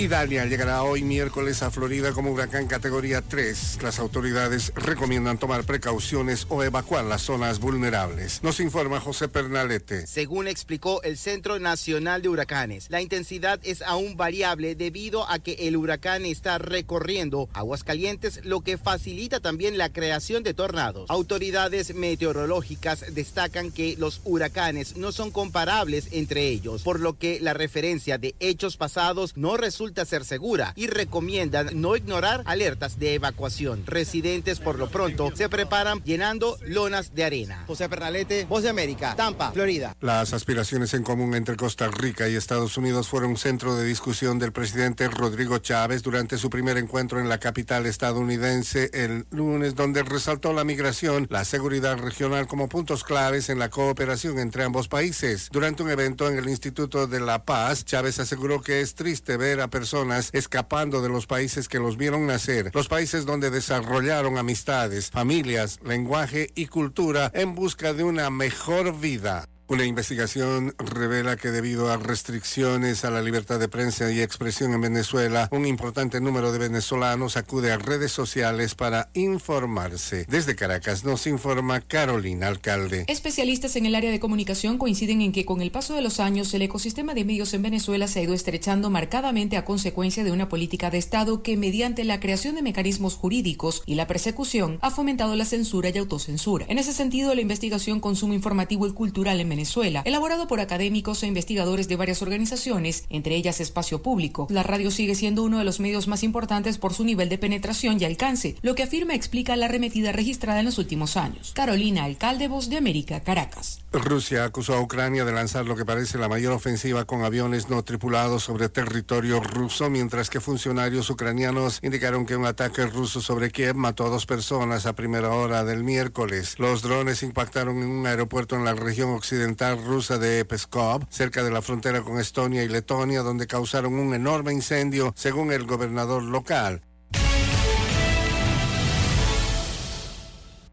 Idalia 0.00 0.44
llegará 0.46 0.84
hoy 0.84 1.02
miércoles 1.02 1.60
a 1.64 1.72
Florida 1.72 2.12
como 2.12 2.30
huracán 2.30 2.68
categoría 2.68 3.20
3. 3.20 3.78
Las 3.82 3.98
autoridades 3.98 4.72
recomiendan 4.76 5.38
tomar 5.38 5.64
precauciones 5.64 6.46
o 6.50 6.62
evacuar 6.62 7.04
las 7.04 7.22
zonas 7.22 7.58
vulnerables. 7.58 8.40
Nos 8.44 8.60
informa 8.60 9.00
José 9.00 9.26
Pernalete. 9.26 10.06
Según 10.06 10.46
explicó 10.46 11.02
el 11.02 11.18
Centro 11.18 11.58
Nacional 11.58 12.22
de 12.22 12.28
Huracanes, 12.28 12.90
la 12.90 13.02
intensidad 13.02 13.58
es 13.64 13.82
aún 13.82 14.16
variable 14.16 14.76
debido 14.76 15.28
a 15.28 15.40
que 15.40 15.66
el 15.66 15.76
huracán 15.76 16.24
está 16.26 16.58
recorriendo 16.58 17.48
aguas 17.52 17.82
calientes, 17.82 18.38
lo 18.44 18.60
que 18.60 18.78
facilita 18.78 19.40
también 19.40 19.78
la 19.78 19.92
creación 19.92 20.44
de 20.44 20.54
tornados. 20.54 21.10
Autoridades 21.10 21.92
meteorológicas 21.96 23.12
destacan 23.16 23.72
que 23.72 23.96
los 23.98 24.20
huracanes 24.22 24.96
no 24.96 25.10
son 25.10 25.32
comparables 25.32 26.06
entre 26.12 26.46
ellos, 26.46 26.84
por 26.84 27.00
lo 27.00 27.18
que 27.18 27.40
la 27.40 27.52
referencia 27.52 28.16
de 28.16 28.36
hechos 28.38 28.76
pasados 28.76 29.36
no 29.36 29.56
resulta 29.56 29.87
ser 30.04 30.24
segura 30.24 30.72
y 30.76 30.86
recomiendan 30.86 31.68
no 31.80 31.96
ignorar 31.96 32.42
alertas 32.46 32.98
de 32.98 33.14
evacuación. 33.14 33.84
Residentes 33.86 34.60
por 34.60 34.78
lo 34.78 34.88
pronto 34.88 35.32
se 35.34 35.48
preparan 35.48 36.02
llenando 36.04 36.58
lonas 36.62 37.14
de 37.14 37.24
arena. 37.24 37.64
José 37.66 37.88
Pernalete, 37.88 38.46
Voz 38.46 38.62
de 38.62 38.68
América, 38.68 39.14
Tampa, 39.16 39.52
Florida. 39.52 39.96
Las 40.00 40.32
aspiraciones 40.32 40.94
en 40.94 41.02
común 41.02 41.34
entre 41.34 41.56
Costa 41.56 41.88
Rica 41.88 42.28
y 42.28 42.36
Estados 42.36 42.76
Unidos 42.76 43.08
fueron 43.08 43.36
centro 43.36 43.76
de 43.76 43.84
discusión 43.84 44.38
del 44.38 44.52
presidente 44.52 45.08
Rodrigo 45.08 45.58
Chávez 45.58 46.02
durante 46.02 46.38
su 46.38 46.50
primer 46.50 46.76
encuentro 46.76 47.20
en 47.20 47.28
la 47.28 47.38
capital 47.38 47.86
estadounidense 47.86 48.90
el 48.92 49.26
lunes, 49.30 49.74
donde 49.74 50.02
resaltó 50.02 50.52
la 50.52 50.64
migración, 50.64 51.26
la 51.30 51.44
seguridad 51.44 51.98
regional 51.98 52.46
como 52.46 52.68
puntos 52.68 53.04
claves 53.04 53.48
en 53.48 53.58
la 53.58 53.70
cooperación 53.70 54.38
entre 54.38 54.64
ambos 54.64 54.88
países. 54.88 55.48
Durante 55.50 55.82
un 55.82 55.90
evento 55.90 56.28
en 56.28 56.38
el 56.38 56.48
Instituto 56.48 57.06
de 57.06 57.20
la 57.20 57.44
Paz, 57.44 57.84
Chávez 57.84 58.18
aseguró 58.18 58.60
que 58.60 58.80
es 58.80 58.94
triste 58.94 59.36
ver 59.36 59.60
a 59.60 59.68
personas 59.78 60.30
escapando 60.32 61.02
de 61.02 61.08
los 61.08 61.28
países 61.28 61.68
que 61.68 61.78
los 61.78 61.96
vieron 61.96 62.26
nacer, 62.26 62.72
los 62.74 62.88
países 62.88 63.24
donde 63.24 63.48
desarrollaron 63.48 64.36
amistades, 64.36 65.08
familias, 65.08 65.78
lenguaje 65.84 66.50
y 66.56 66.66
cultura 66.66 67.30
en 67.32 67.54
busca 67.54 67.92
de 67.92 68.02
una 68.02 68.28
mejor 68.28 68.98
vida. 68.98 69.46
Una 69.70 69.84
investigación 69.84 70.74
revela 70.78 71.36
que 71.36 71.50
debido 71.50 71.92
a 71.92 71.98
restricciones 71.98 73.04
a 73.04 73.10
la 73.10 73.20
libertad 73.20 73.60
de 73.60 73.68
prensa 73.68 74.10
y 74.10 74.22
expresión 74.22 74.72
en 74.72 74.80
Venezuela, 74.80 75.46
un 75.52 75.66
importante 75.66 76.22
número 76.22 76.52
de 76.52 76.58
venezolanos 76.58 77.36
acude 77.36 77.70
a 77.70 77.76
redes 77.76 78.10
sociales 78.10 78.74
para 78.74 79.10
informarse. 79.12 80.24
Desde 80.26 80.56
Caracas 80.56 81.04
nos 81.04 81.26
informa 81.26 81.82
Carolina 81.82 82.48
Alcalde. 82.48 83.04
Especialistas 83.08 83.76
en 83.76 83.84
el 83.84 83.94
área 83.94 84.10
de 84.10 84.18
comunicación 84.18 84.78
coinciden 84.78 85.20
en 85.20 85.32
que 85.32 85.44
con 85.44 85.60
el 85.60 85.70
paso 85.70 85.92
de 85.92 86.00
los 86.00 86.18
años 86.18 86.54
el 86.54 86.62
ecosistema 86.62 87.12
de 87.12 87.26
medios 87.26 87.52
en 87.52 87.60
Venezuela 87.60 88.08
se 88.08 88.20
ha 88.20 88.22
ido 88.22 88.32
estrechando 88.32 88.88
marcadamente 88.88 89.58
a 89.58 89.66
consecuencia 89.66 90.24
de 90.24 90.32
una 90.32 90.48
política 90.48 90.90
de 90.90 90.96
Estado 90.96 91.42
que 91.42 91.58
mediante 91.58 92.04
la 92.04 92.20
creación 92.20 92.54
de 92.54 92.62
mecanismos 92.62 93.16
jurídicos 93.16 93.82
y 93.84 93.96
la 93.96 94.06
persecución 94.06 94.78
ha 94.80 94.90
fomentado 94.90 95.36
la 95.36 95.44
censura 95.44 95.90
y 95.90 95.98
autocensura. 95.98 96.64
En 96.70 96.78
ese 96.78 96.94
sentido, 96.94 97.34
la 97.34 97.42
investigación 97.42 98.00
Consumo 98.00 98.32
Informativo 98.32 98.86
y 98.86 98.94
Cultural 98.94 99.38
en 99.40 99.50
Venezuela 99.50 99.57
Venezuela, 99.58 100.02
elaborado 100.04 100.46
por 100.46 100.60
académicos 100.60 101.24
e 101.24 101.26
investigadores 101.26 101.88
de 101.88 101.96
varias 101.96 102.22
organizaciones, 102.22 103.06
entre 103.10 103.34
ellas 103.34 103.60
Espacio 103.60 104.02
Público. 104.02 104.46
La 104.50 104.62
radio 104.62 104.92
sigue 104.92 105.16
siendo 105.16 105.42
uno 105.42 105.58
de 105.58 105.64
los 105.64 105.80
medios 105.80 106.06
más 106.06 106.22
importantes 106.22 106.78
por 106.78 106.94
su 106.94 107.02
nivel 107.02 107.28
de 107.28 107.38
penetración 107.38 108.00
y 108.00 108.04
alcance, 108.04 108.54
lo 108.62 108.76
que 108.76 108.84
afirma 108.84 109.16
explica 109.16 109.56
la 109.56 109.66
arremetida 109.66 110.12
registrada 110.12 110.60
en 110.60 110.66
los 110.66 110.78
últimos 110.78 111.16
años. 111.16 111.50
Carolina 111.54 112.04
Alcalde, 112.04 112.46
Voz 112.46 112.68
de 112.68 112.76
América, 112.76 113.18
Caracas. 113.24 113.80
Rusia 113.90 114.44
acusó 114.44 114.74
a 114.74 114.80
Ucrania 114.80 115.24
de 115.24 115.32
lanzar 115.32 115.66
lo 115.66 115.74
que 115.74 115.84
parece 115.84 116.18
la 116.18 116.28
mayor 116.28 116.52
ofensiva 116.52 117.04
con 117.04 117.24
aviones 117.24 117.68
no 117.68 117.82
tripulados 117.82 118.44
sobre 118.44 118.68
territorio 118.68 119.40
ruso, 119.40 119.90
mientras 119.90 120.30
que 120.30 120.40
funcionarios 120.40 121.10
ucranianos 121.10 121.80
indicaron 121.82 122.26
que 122.26 122.36
un 122.36 122.46
ataque 122.46 122.86
ruso 122.86 123.20
sobre 123.20 123.50
Kiev 123.50 123.74
mató 123.74 124.06
a 124.06 124.10
dos 124.10 124.24
personas 124.24 124.86
a 124.86 124.92
primera 124.92 125.30
hora 125.30 125.64
del 125.64 125.82
miércoles. 125.82 126.60
Los 126.60 126.82
drones 126.82 127.24
impactaron 127.24 127.78
en 127.78 127.88
un 127.88 128.06
aeropuerto 128.06 128.54
en 128.54 128.64
la 128.64 128.74
región 128.74 129.10
occidental 129.10 129.47
rusa 129.56 130.18
de 130.18 130.44
Peskov, 130.44 131.06
cerca 131.10 131.42
de 131.42 131.50
la 131.50 131.62
frontera 131.62 132.02
con 132.02 132.18
Estonia 132.18 132.64
y 132.64 132.68
Letonia, 132.68 133.22
donde 133.22 133.46
causaron 133.46 133.94
un 133.94 134.14
enorme 134.14 134.52
incendio, 134.52 135.12
según 135.16 135.52
el 135.52 135.64
gobernador 135.64 136.22
local. 136.22 136.82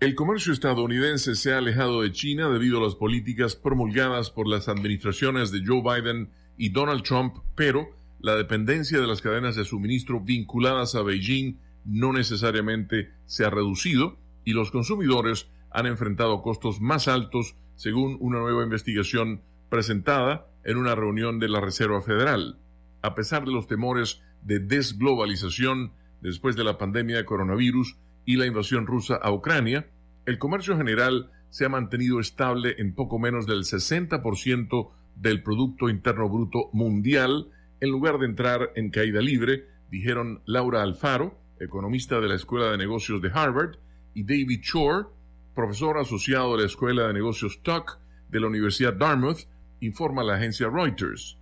El 0.02 0.14
comercio 0.14 0.52
estadounidense 0.52 1.36
se 1.36 1.54
ha 1.54 1.58
alejado 1.58 2.02
de 2.02 2.12
China 2.12 2.50
debido 2.50 2.80
a 2.80 2.84
las 2.84 2.96
políticas 2.96 3.56
promulgadas 3.56 4.30
por 4.30 4.48
las 4.48 4.68
administraciones 4.68 5.52
de 5.52 5.64
Joe 5.66 5.82
Biden 5.82 6.30
y 6.58 6.70
Donald 6.70 7.04
Trump, 7.04 7.38
pero 7.56 7.90
la 8.20 8.36
dependencia 8.36 9.00
de 9.00 9.08
las 9.08 9.22
cadenas 9.22 9.56
de 9.56 9.66
suministro 9.66 10.20
vinculadas 10.20 10.96
a 10.96 11.02
Beijing 11.02 11.60
no 11.86 12.12
necesariamente 12.12 13.12
se 13.26 13.46
ha 13.46 13.50
reducido 13.50 14.18
y 14.44 14.52
los 14.52 14.70
consumidores 14.70 15.48
han 15.72 15.88
enfrentado 15.88 16.42
costos 16.42 16.82
más 16.82 17.08
altos 17.08 17.56
según 17.76 18.18
una 18.20 18.40
nueva 18.40 18.64
investigación 18.64 19.42
presentada 19.70 20.48
en 20.64 20.78
una 20.78 20.96
reunión 20.96 21.40
de 21.40 21.50
la 21.50 21.62
Reserva 21.62 22.02
Federal. 22.02 22.58
A 23.02 23.16
pesar 23.16 23.46
de 23.46 23.52
los 23.52 23.68
temores 23.68 24.22
de 24.42 24.60
desglobalización 24.60 25.92
después 26.22 26.56
de 26.56 26.64
la 26.64 26.78
pandemia 26.78 27.18
de 27.18 27.26
coronavirus 27.26 27.98
y 28.26 28.38
la 28.38 28.46
invasión 28.46 28.88
rusa 28.88 29.16
a 29.16 29.32
Ucrania, 29.32 29.88
el 30.26 30.40
comercio 30.40 30.76
general 30.78 31.32
se 31.50 31.66
ha 31.66 31.70
mantenido 31.70 32.20
estable 32.20 32.76
en 32.80 32.96
poco 32.96 33.20
menos 33.20 33.46
del 33.46 33.60
60% 33.60 34.92
del 35.16 35.44
Producto 35.44 35.90
Interno 35.90 36.30
Bruto 36.30 36.70
mundial, 36.74 37.50
en 37.80 37.90
lugar 37.90 38.18
de 38.18 38.26
entrar 38.26 38.72
en 38.76 38.90
caída 38.90 39.22
libre, 39.22 39.66
dijeron 39.90 40.42
Laura 40.46 40.82
Alfaro, 40.82 41.38
economista 41.60 42.20
de 42.20 42.28
la 42.28 42.36
Escuela 42.36 42.72
de 42.72 42.78
Negocios 42.78 43.22
de 43.22 43.32
Harvard, 43.34 43.78
y 44.14 44.24
David 44.24 44.62
Shore, 44.62 45.08
profesor 45.56 45.98
asociado 45.98 46.56
de 46.56 46.61
la 46.61 46.68
Escuela 46.68 47.07
de 47.07 47.14
Negocios 47.14 47.61
Tuck 47.64 47.98
de 48.30 48.40
la 48.40 48.48
Universidad 48.48 48.94
Dartmouth, 48.94 49.48
informa 49.80 50.23
la 50.23 50.36
agencia 50.36 50.69
Reuters. 50.69 51.38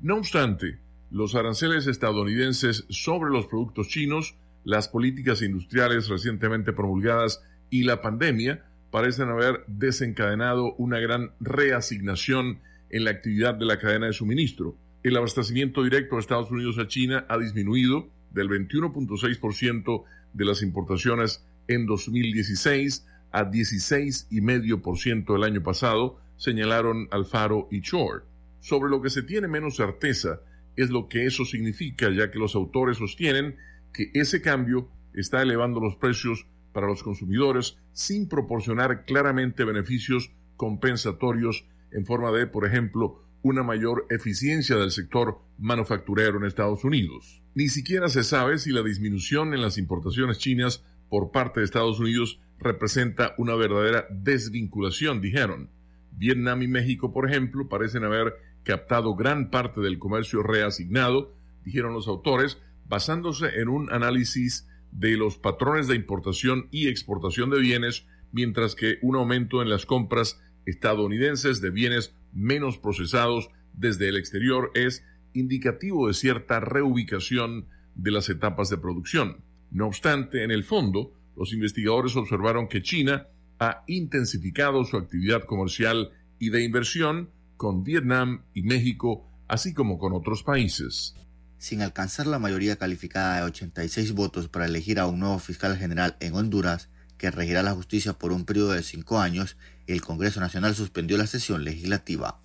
No 0.00 0.16
obstante, 0.16 0.78
los 1.10 1.34
aranceles 1.34 1.86
estadounidenses 1.86 2.84
sobre 2.88 3.30
los 3.30 3.46
productos 3.46 3.88
chinos, 3.88 4.36
las 4.64 4.88
políticas 4.88 5.42
industriales 5.42 6.08
recientemente 6.08 6.72
promulgadas 6.72 7.42
y 7.70 7.82
la 7.82 8.00
pandemia 8.00 8.64
parecen 8.90 9.28
haber 9.28 9.64
desencadenado 9.66 10.74
una 10.74 10.98
gran 11.00 11.32
reasignación 11.40 12.60
en 12.90 13.04
la 13.04 13.10
actividad 13.10 13.54
de 13.54 13.66
la 13.66 13.78
cadena 13.78 14.06
de 14.06 14.12
suministro. 14.12 14.76
El 15.02 15.16
abastecimiento 15.16 15.82
directo 15.82 16.16
de 16.16 16.20
Estados 16.20 16.50
Unidos 16.50 16.78
a 16.78 16.86
China 16.86 17.26
ha 17.28 17.38
disminuido 17.38 18.08
del 18.30 18.48
21.6% 18.48 20.04
de 20.32 20.44
las 20.44 20.62
importaciones 20.62 21.44
en 21.68 21.86
2016 21.86 23.06
a 23.36 23.50
16,5% 23.50 25.36
el 25.36 25.44
año 25.44 25.62
pasado, 25.62 26.18
señalaron 26.38 27.06
Alfaro 27.10 27.68
y 27.70 27.82
Chor. 27.82 28.24
Sobre 28.60 28.88
lo 28.88 29.02
que 29.02 29.10
se 29.10 29.22
tiene 29.22 29.46
menos 29.46 29.76
certeza 29.76 30.40
es 30.74 30.88
lo 30.88 31.06
que 31.06 31.26
eso 31.26 31.44
significa, 31.44 32.08
ya 32.10 32.30
que 32.30 32.38
los 32.38 32.54
autores 32.54 32.96
sostienen 32.96 33.56
que 33.92 34.10
ese 34.14 34.40
cambio 34.40 34.88
está 35.12 35.42
elevando 35.42 35.80
los 35.80 35.96
precios 35.96 36.46
para 36.72 36.86
los 36.86 37.02
consumidores 37.02 37.76
sin 37.92 38.26
proporcionar 38.26 39.04
claramente 39.04 39.64
beneficios 39.64 40.30
compensatorios 40.56 41.66
en 41.92 42.06
forma 42.06 42.32
de, 42.32 42.46
por 42.46 42.66
ejemplo, 42.66 43.22
una 43.42 43.62
mayor 43.62 44.06
eficiencia 44.08 44.76
del 44.76 44.92
sector 44.92 45.42
manufacturero 45.58 46.38
en 46.38 46.46
Estados 46.46 46.84
Unidos. 46.84 47.42
Ni 47.54 47.68
siquiera 47.68 48.08
se 48.08 48.24
sabe 48.24 48.58
si 48.58 48.70
la 48.72 48.82
disminución 48.82 49.52
en 49.52 49.60
las 49.60 49.76
importaciones 49.76 50.38
chinas 50.38 50.82
por 51.10 51.32
parte 51.32 51.60
de 51.60 51.66
Estados 51.66 52.00
Unidos 52.00 52.40
representa 52.58 53.34
una 53.38 53.54
verdadera 53.54 54.06
desvinculación, 54.10 55.20
dijeron. 55.20 55.70
Vietnam 56.12 56.62
y 56.62 56.68
México, 56.68 57.12
por 57.12 57.28
ejemplo, 57.28 57.68
parecen 57.68 58.04
haber 58.04 58.34
captado 58.62 59.14
gran 59.14 59.50
parte 59.50 59.80
del 59.80 59.98
comercio 59.98 60.42
reasignado, 60.42 61.34
dijeron 61.64 61.92
los 61.92 62.08
autores, 62.08 62.58
basándose 62.86 63.60
en 63.60 63.68
un 63.68 63.92
análisis 63.92 64.66
de 64.90 65.16
los 65.16 65.36
patrones 65.36 65.88
de 65.88 65.96
importación 65.96 66.68
y 66.70 66.88
exportación 66.88 67.50
de 67.50 67.60
bienes, 67.60 68.06
mientras 68.32 68.74
que 68.74 68.98
un 69.02 69.16
aumento 69.16 69.62
en 69.62 69.68
las 69.68 69.86
compras 69.86 70.40
estadounidenses 70.64 71.60
de 71.60 71.70
bienes 71.70 72.14
menos 72.32 72.78
procesados 72.78 73.50
desde 73.72 74.08
el 74.08 74.16
exterior 74.16 74.70
es 74.74 75.04
indicativo 75.32 76.08
de 76.08 76.14
cierta 76.14 76.60
reubicación 76.60 77.66
de 77.94 78.10
las 78.10 78.28
etapas 78.28 78.68
de 78.68 78.78
producción. 78.78 79.44
No 79.70 79.86
obstante, 79.86 80.44
en 80.44 80.50
el 80.50 80.64
fondo, 80.64 81.12
los 81.36 81.52
investigadores 81.52 82.16
observaron 82.16 82.68
que 82.68 82.82
China 82.82 83.28
ha 83.58 83.84
intensificado 83.86 84.84
su 84.84 84.96
actividad 84.96 85.44
comercial 85.44 86.10
y 86.38 86.50
de 86.50 86.64
inversión 86.64 87.30
con 87.56 87.84
Vietnam 87.84 88.42
y 88.54 88.62
México, 88.62 89.26
así 89.48 89.72
como 89.72 89.98
con 89.98 90.12
otros 90.12 90.42
países. 90.42 91.14
Sin 91.58 91.80
alcanzar 91.80 92.26
la 92.26 92.38
mayoría 92.38 92.76
calificada 92.76 93.36
de 93.36 93.44
86 93.44 94.12
votos 94.12 94.48
para 94.48 94.66
elegir 94.66 94.98
a 94.98 95.06
un 95.06 95.20
nuevo 95.20 95.38
fiscal 95.38 95.76
general 95.76 96.16
en 96.20 96.34
Honduras, 96.34 96.90
que 97.16 97.30
regirá 97.30 97.62
la 97.62 97.72
justicia 97.72 98.12
por 98.12 98.32
un 98.32 98.44
periodo 98.44 98.72
de 98.72 98.82
cinco 98.82 99.18
años, 99.18 99.56
el 99.86 100.02
Congreso 100.02 100.40
Nacional 100.40 100.74
suspendió 100.74 101.16
la 101.16 101.26
sesión 101.26 101.64
legislativa. 101.64 102.40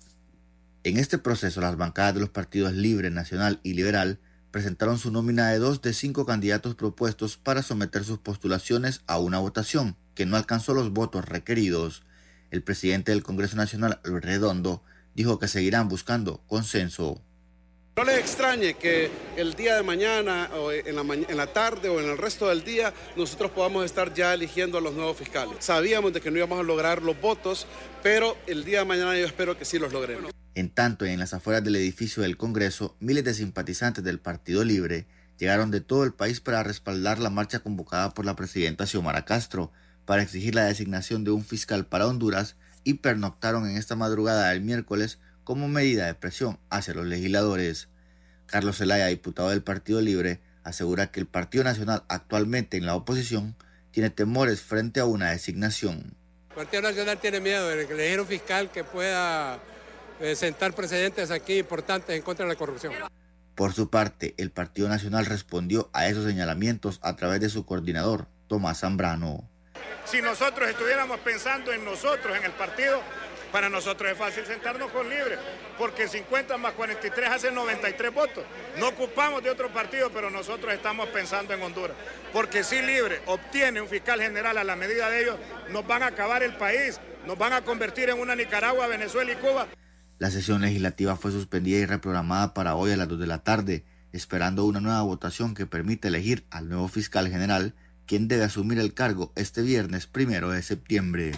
En 0.84 0.96
este 0.96 1.18
proceso, 1.18 1.60
las 1.60 1.76
bancadas 1.76 2.14
de 2.14 2.20
los 2.20 2.30
partidos 2.30 2.72
Libre, 2.72 3.10
Nacional 3.10 3.60
y 3.62 3.74
Liberal 3.74 4.18
presentaron 4.52 4.98
su 4.98 5.10
nómina 5.10 5.50
de 5.50 5.58
dos 5.58 5.82
de 5.82 5.94
cinco 5.94 6.26
candidatos 6.26 6.76
propuestos 6.76 7.36
para 7.36 7.62
someter 7.62 8.04
sus 8.04 8.18
postulaciones 8.18 9.00
a 9.08 9.18
una 9.18 9.38
votación, 9.38 9.96
que 10.14 10.26
no 10.26 10.36
alcanzó 10.36 10.74
los 10.74 10.92
votos 10.92 11.24
requeridos. 11.24 12.04
El 12.50 12.62
presidente 12.62 13.10
del 13.12 13.22
Congreso 13.22 13.56
Nacional, 13.56 13.98
Redondo, 14.04 14.84
dijo 15.14 15.38
que 15.38 15.48
seguirán 15.48 15.88
buscando 15.88 16.42
consenso. 16.46 17.20
No 17.96 18.04
les 18.04 18.18
extrañe 18.18 18.74
que 18.74 19.10
el 19.36 19.54
día 19.54 19.76
de 19.76 19.82
mañana 19.82 20.50
o 20.54 20.70
en 20.70 20.96
la, 20.96 21.02
en 21.02 21.36
la, 21.36 21.46
tarde 21.46 21.88
o 21.88 22.00
en 22.00 22.08
el 22.08 22.16
resto 22.16 22.48
del 22.48 22.64
día 22.64 22.92
nosotros 23.16 23.50
podamos 23.50 23.84
estar 23.84 24.14
ya 24.14 24.32
eligiendo 24.32 24.78
a 24.78 24.80
los 24.80 24.94
nuevos 24.94 25.16
fiscales. 25.16 25.56
Sabíamos 25.60 26.12
de 26.12 26.20
que 26.20 26.30
no 26.30 26.38
íbamos 26.38 26.58
a 26.58 26.62
lograr 26.62 27.02
los 27.02 27.20
votos, 27.20 27.66
pero 28.02 28.36
el 28.46 28.64
día 28.64 28.80
de 28.80 28.84
mañana 28.86 29.18
yo 29.18 29.26
espero 29.26 29.58
que 29.58 29.64
sí 29.64 29.78
los 29.78 29.92
logremos. 29.92 30.32
En 30.54 30.68
tanto, 30.68 31.06
en 31.06 31.18
las 31.18 31.32
afueras 31.32 31.64
del 31.64 31.76
edificio 31.76 32.22
del 32.22 32.36
Congreso, 32.36 32.94
miles 33.00 33.24
de 33.24 33.32
simpatizantes 33.32 34.04
del 34.04 34.20
Partido 34.20 34.64
Libre 34.64 35.06
llegaron 35.38 35.70
de 35.70 35.80
todo 35.80 36.04
el 36.04 36.12
país 36.12 36.40
para 36.40 36.62
respaldar 36.62 37.18
la 37.18 37.30
marcha 37.30 37.60
convocada 37.60 38.12
por 38.12 38.26
la 38.26 38.36
presidenta 38.36 38.86
Xiomara 38.86 39.24
Castro 39.24 39.72
para 40.04 40.22
exigir 40.22 40.54
la 40.54 40.64
designación 40.64 41.24
de 41.24 41.30
un 41.30 41.42
fiscal 41.42 41.86
para 41.86 42.06
Honduras 42.06 42.56
y 42.84 42.94
pernoctaron 42.94 43.66
en 43.68 43.78
esta 43.78 43.96
madrugada 43.96 44.50
del 44.50 44.60
miércoles 44.60 45.18
como 45.42 45.68
medida 45.68 46.06
de 46.06 46.14
presión 46.14 46.58
hacia 46.68 46.94
los 46.94 47.06
legisladores. 47.06 47.88
Carlos 48.44 48.76
Zelaya, 48.76 49.06
diputado 49.06 49.48
del 49.48 49.62
Partido 49.62 50.02
Libre, 50.02 50.40
asegura 50.64 51.10
que 51.10 51.20
el 51.20 51.26
Partido 51.26 51.64
Nacional, 51.64 52.04
actualmente 52.08 52.76
en 52.76 52.84
la 52.84 52.94
oposición, 52.94 53.56
tiene 53.90 54.10
temores 54.10 54.60
frente 54.60 55.00
a 55.00 55.06
una 55.06 55.30
designación. 55.30 56.14
El 56.50 56.56
Partido 56.56 56.82
Nacional 56.82 57.18
tiene 57.18 57.40
miedo 57.40 57.66
de 57.68 57.84
elegir 57.84 58.20
un 58.20 58.26
fiscal 58.26 58.70
que 58.70 58.84
pueda 58.84 59.58
eh, 60.22 60.36
sentar 60.36 60.72
precedentes 60.72 61.30
aquí 61.30 61.58
importantes 61.58 62.16
en 62.16 62.22
contra 62.22 62.46
de 62.46 62.52
la 62.52 62.58
corrupción. 62.58 62.94
Por 63.54 63.72
su 63.72 63.90
parte, 63.90 64.34
el 64.38 64.50
Partido 64.50 64.88
Nacional 64.88 65.26
respondió 65.26 65.90
a 65.92 66.06
esos 66.06 66.24
señalamientos 66.24 67.00
a 67.02 67.16
través 67.16 67.40
de 67.40 67.50
su 67.50 67.66
coordinador, 67.66 68.26
Tomás 68.46 68.80
Zambrano. 68.80 69.48
Si 70.04 70.22
nosotros 70.22 70.70
estuviéramos 70.70 71.18
pensando 71.20 71.72
en 71.72 71.84
nosotros, 71.84 72.36
en 72.36 72.44
el 72.44 72.52
partido, 72.52 73.00
para 73.52 73.68
nosotros 73.68 74.10
es 74.10 74.16
fácil 74.16 74.46
sentarnos 74.46 74.90
con 74.90 75.08
libre, 75.10 75.36
porque 75.76 76.08
50 76.08 76.56
más 76.56 76.72
43 76.72 77.30
hacen 77.30 77.54
93 77.54 78.14
votos. 78.14 78.44
No 78.78 78.88
ocupamos 78.88 79.42
de 79.42 79.50
otro 79.50 79.70
partido, 79.70 80.10
pero 80.10 80.30
nosotros 80.30 80.72
estamos 80.72 81.08
pensando 81.10 81.52
en 81.52 81.62
Honduras. 81.62 81.96
Porque 82.32 82.64
si 82.64 82.80
libre 82.80 83.20
obtiene 83.26 83.82
un 83.82 83.88
fiscal 83.88 84.20
general 84.22 84.56
a 84.56 84.64
la 84.64 84.74
medida 84.74 85.10
de 85.10 85.22
ellos, 85.22 85.36
nos 85.68 85.86
van 85.86 86.02
a 86.02 86.06
acabar 86.06 86.42
el 86.42 86.56
país, 86.56 86.98
nos 87.26 87.36
van 87.36 87.52
a 87.52 87.62
convertir 87.62 88.08
en 88.08 88.18
una 88.18 88.34
Nicaragua, 88.34 88.86
Venezuela 88.86 89.32
y 89.32 89.36
Cuba. 89.36 89.66
La 90.22 90.30
sesión 90.30 90.60
legislativa 90.60 91.16
fue 91.16 91.32
suspendida 91.32 91.78
y 91.78 91.84
reprogramada 91.84 92.54
para 92.54 92.76
hoy 92.76 92.92
a 92.92 92.96
las 92.96 93.08
2 93.08 93.18
de 93.18 93.26
la 93.26 93.42
tarde, 93.42 93.84
esperando 94.12 94.64
una 94.64 94.78
nueva 94.78 95.02
votación 95.02 95.52
que 95.52 95.66
permite 95.66 96.06
elegir 96.06 96.46
al 96.52 96.68
nuevo 96.68 96.86
fiscal 96.86 97.28
general, 97.28 97.74
quien 98.06 98.28
debe 98.28 98.44
asumir 98.44 98.78
el 98.78 98.94
cargo 98.94 99.32
este 99.34 99.62
viernes 99.62 100.06
primero 100.06 100.50
de 100.50 100.62
septiembre. 100.62 101.32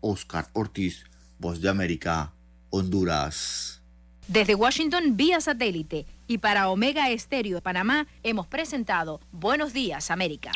Oscar 0.00 0.46
Ortiz, 0.52 1.06
Voz 1.40 1.60
de 1.60 1.68
América, 1.68 2.30
Honduras. 2.70 3.82
Desde 4.28 4.54
Washington 4.54 5.16
vía 5.16 5.40
satélite 5.40 6.06
y 6.28 6.38
para 6.38 6.68
Omega 6.68 7.10
Estéreo 7.10 7.56
de 7.56 7.62
Panamá 7.62 8.06
hemos 8.22 8.46
presentado 8.46 9.20
Buenos 9.32 9.72
Días 9.72 10.12
América. 10.12 10.52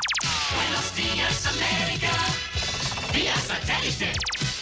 Buenos 0.55 0.95
días, 0.95 1.47
América. 1.49 2.13
Vía 3.13 3.35
satélite. 3.35 4.13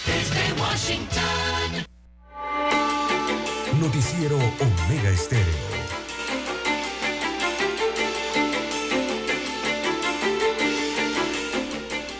Desde 0.06 0.62
Washington. 0.62 1.86
Noticiero 3.80 4.36
Omega 4.36 5.10
Estéreo. 5.10 5.44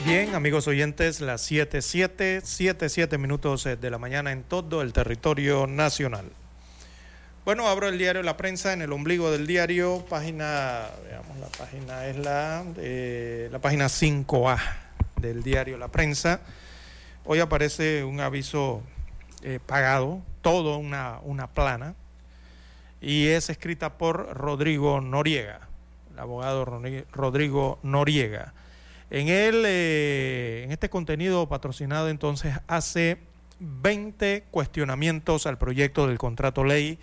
Bien, 0.05 0.35
amigos 0.35 0.69
oyentes, 0.69 1.23
las 1.23 1.41
7, 1.41 1.81
7, 1.81 2.43
7, 2.45 2.89
7 2.91 3.19
minutos 3.19 3.65
eh, 3.65 3.77
de 3.77 3.91
la 3.91 3.97
mañana 3.97 4.33
en 4.33 4.43
todo 4.43 4.83
el 4.83 4.93
territorio 4.93 5.67
nacional. 5.67 6.31
Bueno, 7.47 7.69
abro 7.69 7.89
el 7.89 7.97
diario 7.97 8.23
La 8.23 8.37
Prensa 8.37 8.75
en 8.75 8.83
el 8.83 8.93
ombligo 8.93 9.31
del 9.31 9.47
diario, 9.47 10.05
página, 10.11 10.91
veamos, 11.09 11.39
la 11.39 11.49
página 11.49 12.07
es 12.07 12.19
la, 12.19 12.65
eh, 12.77 13.49
la 13.51 13.61
página 13.61 13.87
5A 13.87 14.59
del 15.23 15.43
diario 15.43 15.79
La 15.79 15.89
Prensa. 15.89 16.41
Hoy 17.25 17.41
aparece 17.41 18.05
un 18.05 18.21
aviso 18.21 18.83
eh, 19.49 19.61
pagado, 19.65 20.23
todo 20.43 20.77
una, 20.77 21.21
una 21.23 21.47
plana, 21.47 21.95
y 23.01 23.29
es 23.29 23.49
escrita 23.49 23.97
por 23.97 24.37
Rodrigo 24.37 25.01
Noriega, 25.01 25.61
el 26.13 26.19
abogado 26.19 26.65
Rodrigo 26.65 27.79
Noriega. 27.85 28.55
En, 29.09 29.29
él, 29.29 29.63
eh, 29.65 30.63
en 30.65 30.73
este 30.73 30.91
contenido 30.91 31.49
patrocinado 31.49 32.09
entonces 32.09 32.57
hace 32.67 33.19
20 33.61 34.47
cuestionamientos 34.51 35.47
al 35.47 35.59
proyecto 35.59 36.09
del 36.09 36.19
contrato 36.19 36.65
ley 36.65 36.99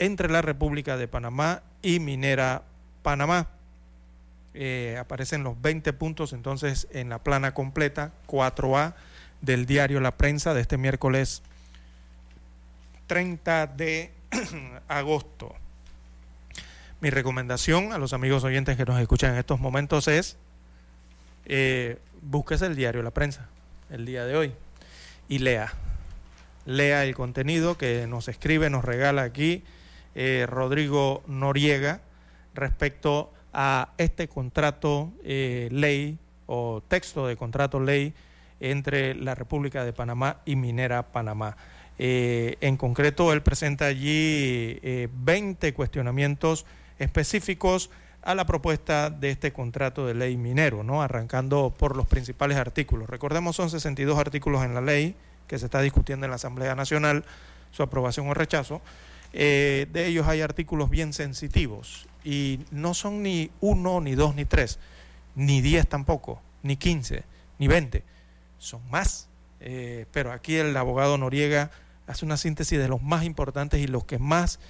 entre 0.00 0.28
la 0.28 0.42
República 0.42 0.96
de 0.96 1.06
Panamá 1.06 1.62
y 1.80 2.00
Minera 2.00 2.64
Panamá. 3.04 3.50
Eh, 4.52 4.96
aparecen 4.98 5.44
los 5.44 5.62
20 5.62 5.92
puntos 5.92 6.32
entonces 6.32 6.88
en 6.90 7.08
la 7.08 7.22
plana 7.22 7.54
completa 7.54 8.10
4A 8.26 8.94
del 9.42 9.64
diario 9.64 10.00
La 10.00 10.16
Prensa 10.16 10.54
de 10.54 10.60
este 10.60 10.76
miércoles 10.76 11.44
30 13.06 13.66
de 13.68 14.12
agosto. 14.88 15.54
Mi 17.00 17.10
recomendación 17.10 17.92
a 17.92 17.98
los 17.98 18.12
amigos 18.12 18.44
oyentes 18.44 18.76
que 18.76 18.84
nos 18.84 19.00
escuchan 19.00 19.32
en 19.32 19.38
estos 19.38 19.60
momentos 19.60 20.08
es 20.08 20.36
eh, 21.46 21.98
búsquese 22.22 22.66
el 22.66 22.76
diario 22.76 23.02
La 23.02 23.10
Prensa 23.10 23.48
el 23.90 24.06
día 24.06 24.24
de 24.24 24.36
hoy 24.36 24.52
y 25.28 25.38
lea. 25.38 25.72
Lea 26.66 27.04
el 27.04 27.14
contenido 27.14 27.76
que 27.76 28.06
nos 28.06 28.28
escribe, 28.28 28.70
nos 28.70 28.84
regala 28.84 29.22
aquí 29.22 29.62
eh, 30.14 30.46
Rodrigo 30.48 31.22
Noriega 31.26 32.00
respecto 32.54 33.32
a 33.52 33.90
este 33.98 34.28
contrato 34.28 35.12
eh, 35.24 35.68
ley 35.70 36.18
o 36.46 36.82
texto 36.86 37.26
de 37.26 37.36
contrato 37.36 37.80
ley 37.80 38.14
entre 38.60 39.14
la 39.14 39.34
República 39.34 39.84
de 39.84 39.92
Panamá 39.92 40.38
y 40.44 40.56
Minera 40.56 41.02
Panamá. 41.12 41.56
Eh, 41.98 42.56
en 42.60 42.76
concreto, 42.76 43.32
él 43.32 43.42
presenta 43.42 43.86
allí 43.86 44.78
eh, 44.82 45.08
20 45.12 45.72
cuestionamientos 45.74 46.66
específicos 46.98 47.90
a 48.22 48.34
la 48.34 48.46
propuesta 48.46 49.10
de 49.10 49.30
este 49.30 49.52
contrato 49.52 50.06
de 50.06 50.14
ley 50.14 50.36
minero, 50.36 50.82
¿no? 50.82 51.02
arrancando 51.02 51.74
por 51.76 51.96
los 51.96 52.06
principales 52.06 52.56
artículos. 52.56 53.08
Recordemos, 53.08 53.54
son 53.54 53.70
62 53.70 54.18
artículos 54.18 54.64
en 54.64 54.74
la 54.74 54.80
ley 54.80 55.14
que 55.46 55.58
se 55.58 55.66
está 55.66 55.80
discutiendo 55.82 56.24
en 56.24 56.30
la 56.30 56.36
Asamblea 56.36 56.74
Nacional, 56.74 57.24
su 57.70 57.82
aprobación 57.82 58.28
o 58.28 58.34
rechazo. 58.34 58.80
Eh, 59.32 59.86
de 59.92 60.06
ellos 60.06 60.26
hay 60.26 60.40
artículos 60.40 60.88
bien 60.88 61.12
sensitivos 61.12 62.06
y 62.24 62.60
no 62.70 62.94
son 62.94 63.22
ni 63.22 63.50
uno, 63.60 64.00
ni 64.00 64.14
dos, 64.14 64.34
ni 64.34 64.44
tres, 64.44 64.78
ni 65.34 65.60
diez 65.60 65.86
tampoco, 65.86 66.40
ni 66.62 66.76
quince, 66.76 67.24
ni 67.58 67.68
veinte, 67.68 68.04
son 68.58 68.80
más. 68.90 69.28
Eh, 69.60 70.06
pero 70.12 70.32
aquí 70.32 70.56
el 70.56 70.76
abogado 70.76 71.18
Noriega 71.18 71.70
hace 72.06 72.24
una 72.24 72.36
síntesis 72.36 72.78
de 72.78 72.88
los 72.88 73.02
más 73.02 73.24
importantes 73.24 73.80
y 73.80 73.86
los 73.86 74.04
que 74.04 74.18
más 74.18 74.60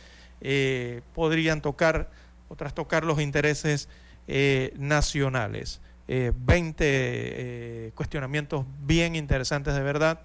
eh, 0.41 1.03
podrían 1.15 1.61
tocar 1.61 2.11
o 2.49 2.57
trastocar 2.57 3.05
los 3.05 3.21
intereses 3.21 3.89
eh, 4.27 4.73
nacionales. 4.79 5.81
Eh, 6.09 6.33
20 6.35 6.85
eh, 6.87 7.93
cuestionamientos 7.95 8.65
bien 8.81 9.17
interesantes 9.17 9.75
de 9.75 9.83
verdad, 9.83 10.21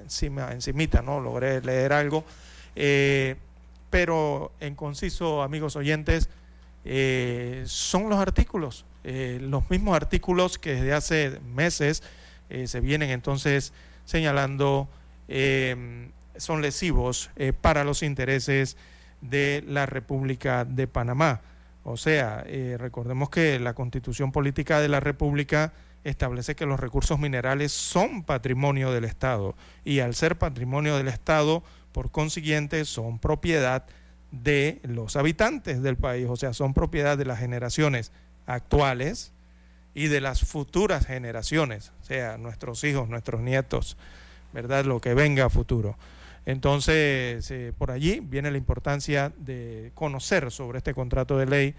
encima, 0.00 0.52
encimita, 0.52 1.02
¿no? 1.02 1.20
Logré 1.20 1.60
leer 1.62 1.92
algo. 1.92 2.24
Pero 3.90 4.52
en 4.60 4.74
conciso, 4.76 5.42
amigos 5.42 5.76
oyentes, 5.76 6.28
son 7.66 8.08
los 8.08 8.18
artículos, 8.18 8.84
los 9.04 9.68
mismos 9.68 9.96
artículos 9.96 10.58
que 10.58 10.74
desde 10.74 10.92
hace 10.92 11.40
meses 11.54 12.02
se 12.64 12.80
vienen 12.80 13.10
entonces 13.10 13.72
señalando 14.04 14.88
eh, 15.34 16.10
son 16.36 16.60
lesivos 16.60 17.30
eh, 17.36 17.54
para 17.58 17.84
los 17.84 18.02
intereses 18.02 18.76
de 19.22 19.64
la 19.66 19.86
República 19.86 20.66
de 20.66 20.86
Panamá. 20.86 21.40
O 21.84 21.96
sea, 21.96 22.44
eh, 22.46 22.76
recordemos 22.78 23.30
que 23.30 23.58
la 23.58 23.74
constitución 23.74 24.30
política 24.30 24.80
de 24.80 24.88
la 24.88 25.00
República 25.00 25.72
establece 26.04 26.54
que 26.54 26.66
los 26.66 26.78
recursos 26.78 27.18
minerales 27.18 27.72
son 27.72 28.24
patrimonio 28.24 28.92
del 28.92 29.04
Estado 29.04 29.56
y 29.84 30.00
al 30.00 30.14
ser 30.14 30.36
patrimonio 30.36 30.98
del 30.98 31.08
Estado, 31.08 31.62
por 31.92 32.10
consiguiente, 32.10 32.84
son 32.84 33.18
propiedad 33.18 33.86
de 34.32 34.80
los 34.82 35.16
habitantes 35.16 35.82
del 35.82 35.96
país, 35.96 36.26
o 36.28 36.36
sea, 36.36 36.52
son 36.52 36.74
propiedad 36.74 37.16
de 37.16 37.24
las 37.24 37.38
generaciones 37.38 38.12
actuales 38.46 39.32
y 39.94 40.08
de 40.08 40.20
las 40.20 40.42
futuras 40.42 41.06
generaciones, 41.06 41.92
o 42.02 42.04
sea, 42.04 42.36
nuestros 42.38 42.84
hijos, 42.84 43.08
nuestros 43.08 43.40
nietos, 43.40 43.96
¿verdad? 44.52 44.84
Lo 44.84 45.00
que 45.00 45.14
venga 45.14 45.46
a 45.46 45.50
futuro. 45.50 45.96
Entonces, 46.44 47.50
eh, 47.50 47.72
por 47.76 47.90
allí 47.90 48.20
viene 48.20 48.50
la 48.50 48.58
importancia 48.58 49.32
de 49.36 49.92
conocer 49.94 50.50
sobre 50.50 50.78
este 50.78 50.92
contrato 50.94 51.38
de 51.38 51.46
ley 51.46 51.74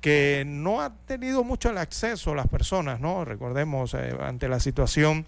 que 0.00 0.44
no 0.46 0.80
ha 0.80 0.94
tenido 1.06 1.44
mucho 1.44 1.70
el 1.70 1.78
acceso 1.78 2.32
a 2.32 2.36
las 2.36 2.46
personas, 2.46 3.00
¿no? 3.00 3.24
Recordemos, 3.24 3.94
eh, 3.94 4.16
ante 4.20 4.48
la 4.48 4.60
situación 4.60 5.26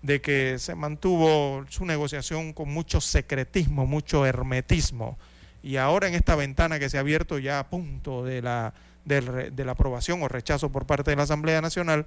de 0.00 0.20
que 0.20 0.58
se 0.58 0.74
mantuvo 0.74 1.64
su 1.68 1.84
negociación 1.84 2.52
con 2.52 2.72
mucho 2.72 3.00
secretismo, 3.00 3.86
mucho 3.86 4.24
hermetismo, 4.24 5.18
y 5.62 5.76
ahora 5.76 6.08
en 6.08 6.14
esta 6.14 6.34
ventana 6.34 6.78
que 6.78 6.88
se 6.88 6.96
ha 6.96 7.00
abierto 7.00 7.38
ya 7.38 7.60
a 7.60 7.68
punto 7.68 8.24
de 8.24 8.42
la, 8.42 8.74
re- 9.06 9.50
de 9.50 9.64
la 9.64 9.72
aprobación 9.72 10.22
o 10.22 10.28
rechazo 10.28 10.70
por 10.70 10.86
parte 10.86 11.10
de 11.10 11.16
la 11.16 11.24
Asamblea 11.24 11.60
Nacional, 11.60 12.06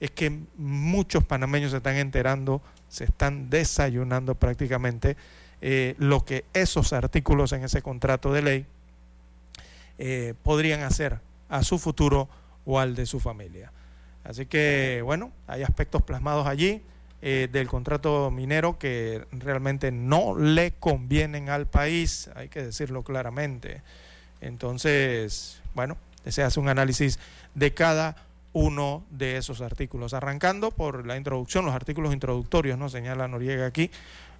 es 0.00 0.10
que 0.10 0.40
muchos 0.56 1.24
panameños 1.24 1.70
se 1.70 1.78
están 1.78 1.96
enterando, 1.96 2.60
se 2.88 3.04
están 3.04 3.48
desayunando 3.50 4.34
prácticamente 4.34 5.16
eh, 5.60 5.94
lo 5.98 6.24
que 6.24 6.44
esos 6.52 6.92
artículos 6.92 7.52
en 7.52 7.64
ese 7.64 7.80
contrato 7.80 8.32
de 8.32 8.42
ley 8.42 8.66
eh, 9.98 10.34
podrían 10.42 10.82
hacer 10.82 11.20
a 11.48 11.62
su 11.62 11.78
futuro 11.78 12.28
o 12.66 12.80
al 12.80 12.94
de 12.94 13.06
su 13.06 13.20
familia. 13.20 13.70
Así 14.24 14.46
que, 14.46 15.00
bueno, 15.04 15.30
hay 15.46 15.62
aspectos 15.62 16.02
plasmados 16.02 16.46
allí 16.46 16.82
eh, 17.22 17.48
del 17.52 17.68
contrato 17.68 18.30
minero 18.30 18.78
que 18.78 19.24
realmente 19.32 19.92
no 19.92 20.36
le 20.36 20.72
convienen 20.72 21.48
al 21.48 21.66
país, 21.66 22.28
hay 22.34 22.48
que 22.48 22.62
decirlo 22.62 23.02
claramente. 23.02 23.82
Entonces, 24.40 25.62
bueno, 25.74 25.96
se 26.26 26.42
hace 26.42 26.60
un 26.60 26.68
análisis 26.68 27.18
de 27.54 27.74
cada 27.74 28.16
uno 28.54 29.04
de 29.10 29.36
esos 29.36 29.60
artículos, 29.60 30.14
arrancando 30.14 30.70
por 30.70 31.06
la 31.06 31.16
introducción, 31.16 31.64
los 31.64 31.74
artículos 31.74 32.14
introductorios, 32.14 32.78
¿no? 32.78 32.88
Señala 32.88 33.28
Noriega 33.28 33.66
aquí. 33.66 33.90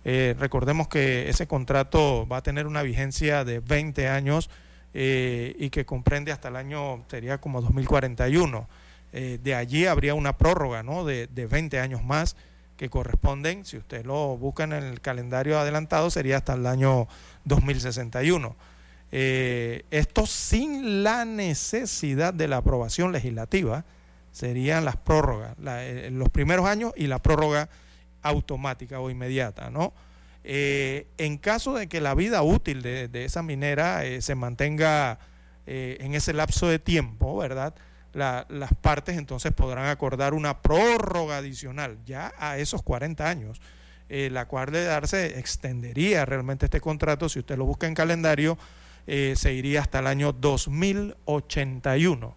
Eh, 0.04 0.36
recordemos 0.38 0.88
que 0.88 1.28
ese 1.28 1.46
contrato 1.46 2.26
va 2.26 2.38
a 2.38 2.42
tener 2.42 2.66
una 2.66 2.82
vigencia 2.82 3.44
de 3.44 3.58
20 3.58 4.08
años 4.08 4.50
eh, 4.92 5.56
y 5.58 5.70
que 5.70 5.84
comprende 5.84 6.30
hasta 6.30 6.48
el 6.48 6.56
año, 6.56 7.04
sería 7.08 7.38
como 7.38 7.60
2041. 7.60 8.68
Eh, 9.12 9.38
de 9.42 9.54
allí 9.54 9.86
habría 9.86 10.14
una 10.14 10.38
prórroga 10.38 10.82
¿no? 10.82 11.04
de, 11.04 11.26
de 11.26 11.46
20 11.46 11.80
años 11.80 12.04
más 12.04 12.36
que 12.76 12.88
corresponden, 12.88 13.64
si 13.64 13.76
usted 13.76 14.04
lo 14.04 14.36
busca 14.36 14.64
en 14.64 14.72
el 14.72 15.00
calendario 15.00 15.58
adelantado, 15.58 16.10
sería 16.10 16.38
hasta 16.38 16.54
el 16.54 16.66
año 16.66 17.08
2061. 17.44 18.56
Eh, 19.16 19.84
esto 19.92 20.26
sin 20.26 21.04
la 21.04 21.24
necesidad 21.24 22.34
de 22.34 22.48
la 22.48 22.56
aprobación 22.56 23.12
legislativa, 23.12 23.84
serían 24.32 24.84
las 24.84 24.96
prórrogas, 24.96 25.54
eh, 25.64 26.08
los 26.12 26.30
primeros 26.30 26.66
años 26.66 26.92
y 26.96 27.06
la 27.06 27.20
prórroga 27.22 27.68
automática 28.22 28.98
o 28.98 29.10
inmediata, 29.10 29.70
¿no? 29.70 29.92
Eh, 30.42 31.06
en 31.16 31.38
caso 31.38 31.74
de 31.74 31.86
que 31.86 32.00
la 32.00 32.16
vida 32.16 32.42
útil 32.42 32.82
de, 32.82 33.08
esa 33.24 33.44
minera 33.44 34.02
se 34.18 34.34
mantenga 34.34 35.20
en 35.64 36.14
ese 36.16 36.32
lapso 36.32 36.66
de 36.66 36.80
tiempo, 36.80 37.36
¿verdad? 37.36 37.72
La- 38.14 38.46
las 38.48 38.74
partes 38.74 39.16
entonces 39.16 39.52
podrán 39.52 39.86
acordar 39.86 40.34
una 40.34 40.60
prórroga 40.60 41.36
adicional 41.38 41.98
ya 42.04 42.32
a 42.36 42.58
esos 42.58 42.82
40 42.82 43.28
años. 43.30 43.60
la 44.08 44.46
cual 44.48 44.72
de 44.72 44.84
darse 44.84 45.38
extendería 45.38 46.26
realmente 46.26 46.66
este 46.66 46.80
contrato, 46.80 47.28
si 47.28 47.38
usted 47.38 47.56
lo 47.56 47.64
busca 47.64 47.86
en 47.86 47.94
calendario, 47.94 48.58
eh, 49.06 49.34
se 49.36 49.52
iría 49.52 49.80
hasta 49.80 49.98
el 49.98 50.06
año 50.06 50.32
2081, 50.32 52.36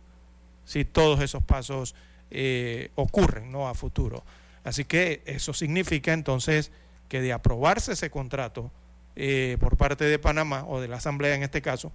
si 0.66 0.86
todos 0.86 1.22
esos 1.22 1.44
pasos 1.44 1.96
eh, 2.30 2.92
ocurren 2.96 3.52
¿no? 3.52 3.70
a 3.70 3.74
futuro. 3.74 4.24
Así 4.64 4.84
que 4.84 5.24
eso 5.26 5.54
significa 5.54 6.12
entonces 6.12 6.72
que 7.08 7.22
de 7.22 7.32
aprobarse 7.32 7.94
ese 7.94 8.10
contrato 8.10 8.70
eh, 9.16 9.56
por 9.62 9.78
parte 9.78 10.04
de 10.04 10.20
Panamá 10.20 10.66
o 10.68 10.82
de 10.82 10.90
la 10.90 10.98
Asamblea 10.98 11.36
en 11.36 11.44
este 11.44 11.62
caso, 11.62 11.94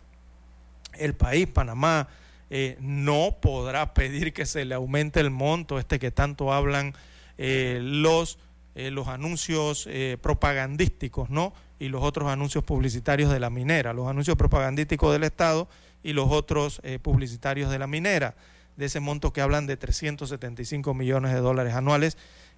el 0.94 1.14
país, 1.14 1.48
Panamá, 1.48 2.08
eh, 2.48 2.78
no 2.80 3.36
podrá 3.42 3.92
pedir 3.92 4.32
que 4.32 4.46
se 4.46 4.64
le 4.64 4.74
aumente 4.74 5.20
el 5.20 5.30
monto 5.30 5.78
este 5.78 5.98
que 5.98 6.10
tanto 6.10 6.52
hablan 6.52 6.94
los, 7.38 8.38
eh, 8.74 8.90
los 8.90 9.08
anuncios 9.08 9.86
eh, 9.90 10.16
propagandísticos, 10.22 11.28
¿no? 11.28 11.52
Y 11.78 11.88
los 11.88 12.02
otros 12.02 12.30
anuncios 12.30 12.64
publicitarios 12.64 13.30
de 13.30 13.38
la 13.38 13.50
minera, 13.50 13.92
los 13.92 14.08
anuncios 14.08 14.36
propagandísticos 14.38 15.12
del 15.12 15.24
Estado 15.24 15.68
y 16.02 16.14
los 16.14 16.30
otros 16.30 16.80
eh, 16.82 16.98
publicitarios 16.98 17.70
de 17.70 17.78
la 17.78 17.86
minera, 17.86 18.34
de 18.76 18.86
ese 18.86 19.00
monto 19.00 19.30
que 19.30 19.42
hablan 19.42 19.66
de 19.66 19.76
375 19.76 20.94
millones 20.94 21.34
de 21.34 21.40
dólares 21.40 21.74
anuales, 21.74 22.16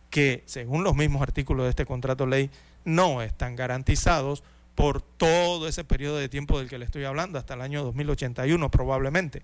que 0.08 0.44
según 0.46 0.84
los 0.84 0.94
mismos 0.94 1.20
artículos 1.20 1.64
de 1.64 1.70
este 1.70 1.84
contrato 1.84 2.26
ley 2.26 2.48
no 2.84 3.20
están 3.20 3.56
garantizados 3.56 4.44
por 4.76 5.02
todo 5.02 5.66
ese 5.66 5.82
periodo 5.82 6.18
de 6.18 6.28
tiempo 6.28 6.60
del 6.60 6.68
que 6.68 6.78
le 6.78 6.84
estoy 6.84 7.02
hablando, 7.04 7.40
hasta 7.40 7.54
el 7.54 7.60
año 7.60 7.82
2081 7.82 8.70
probablemente. 8.70 9.42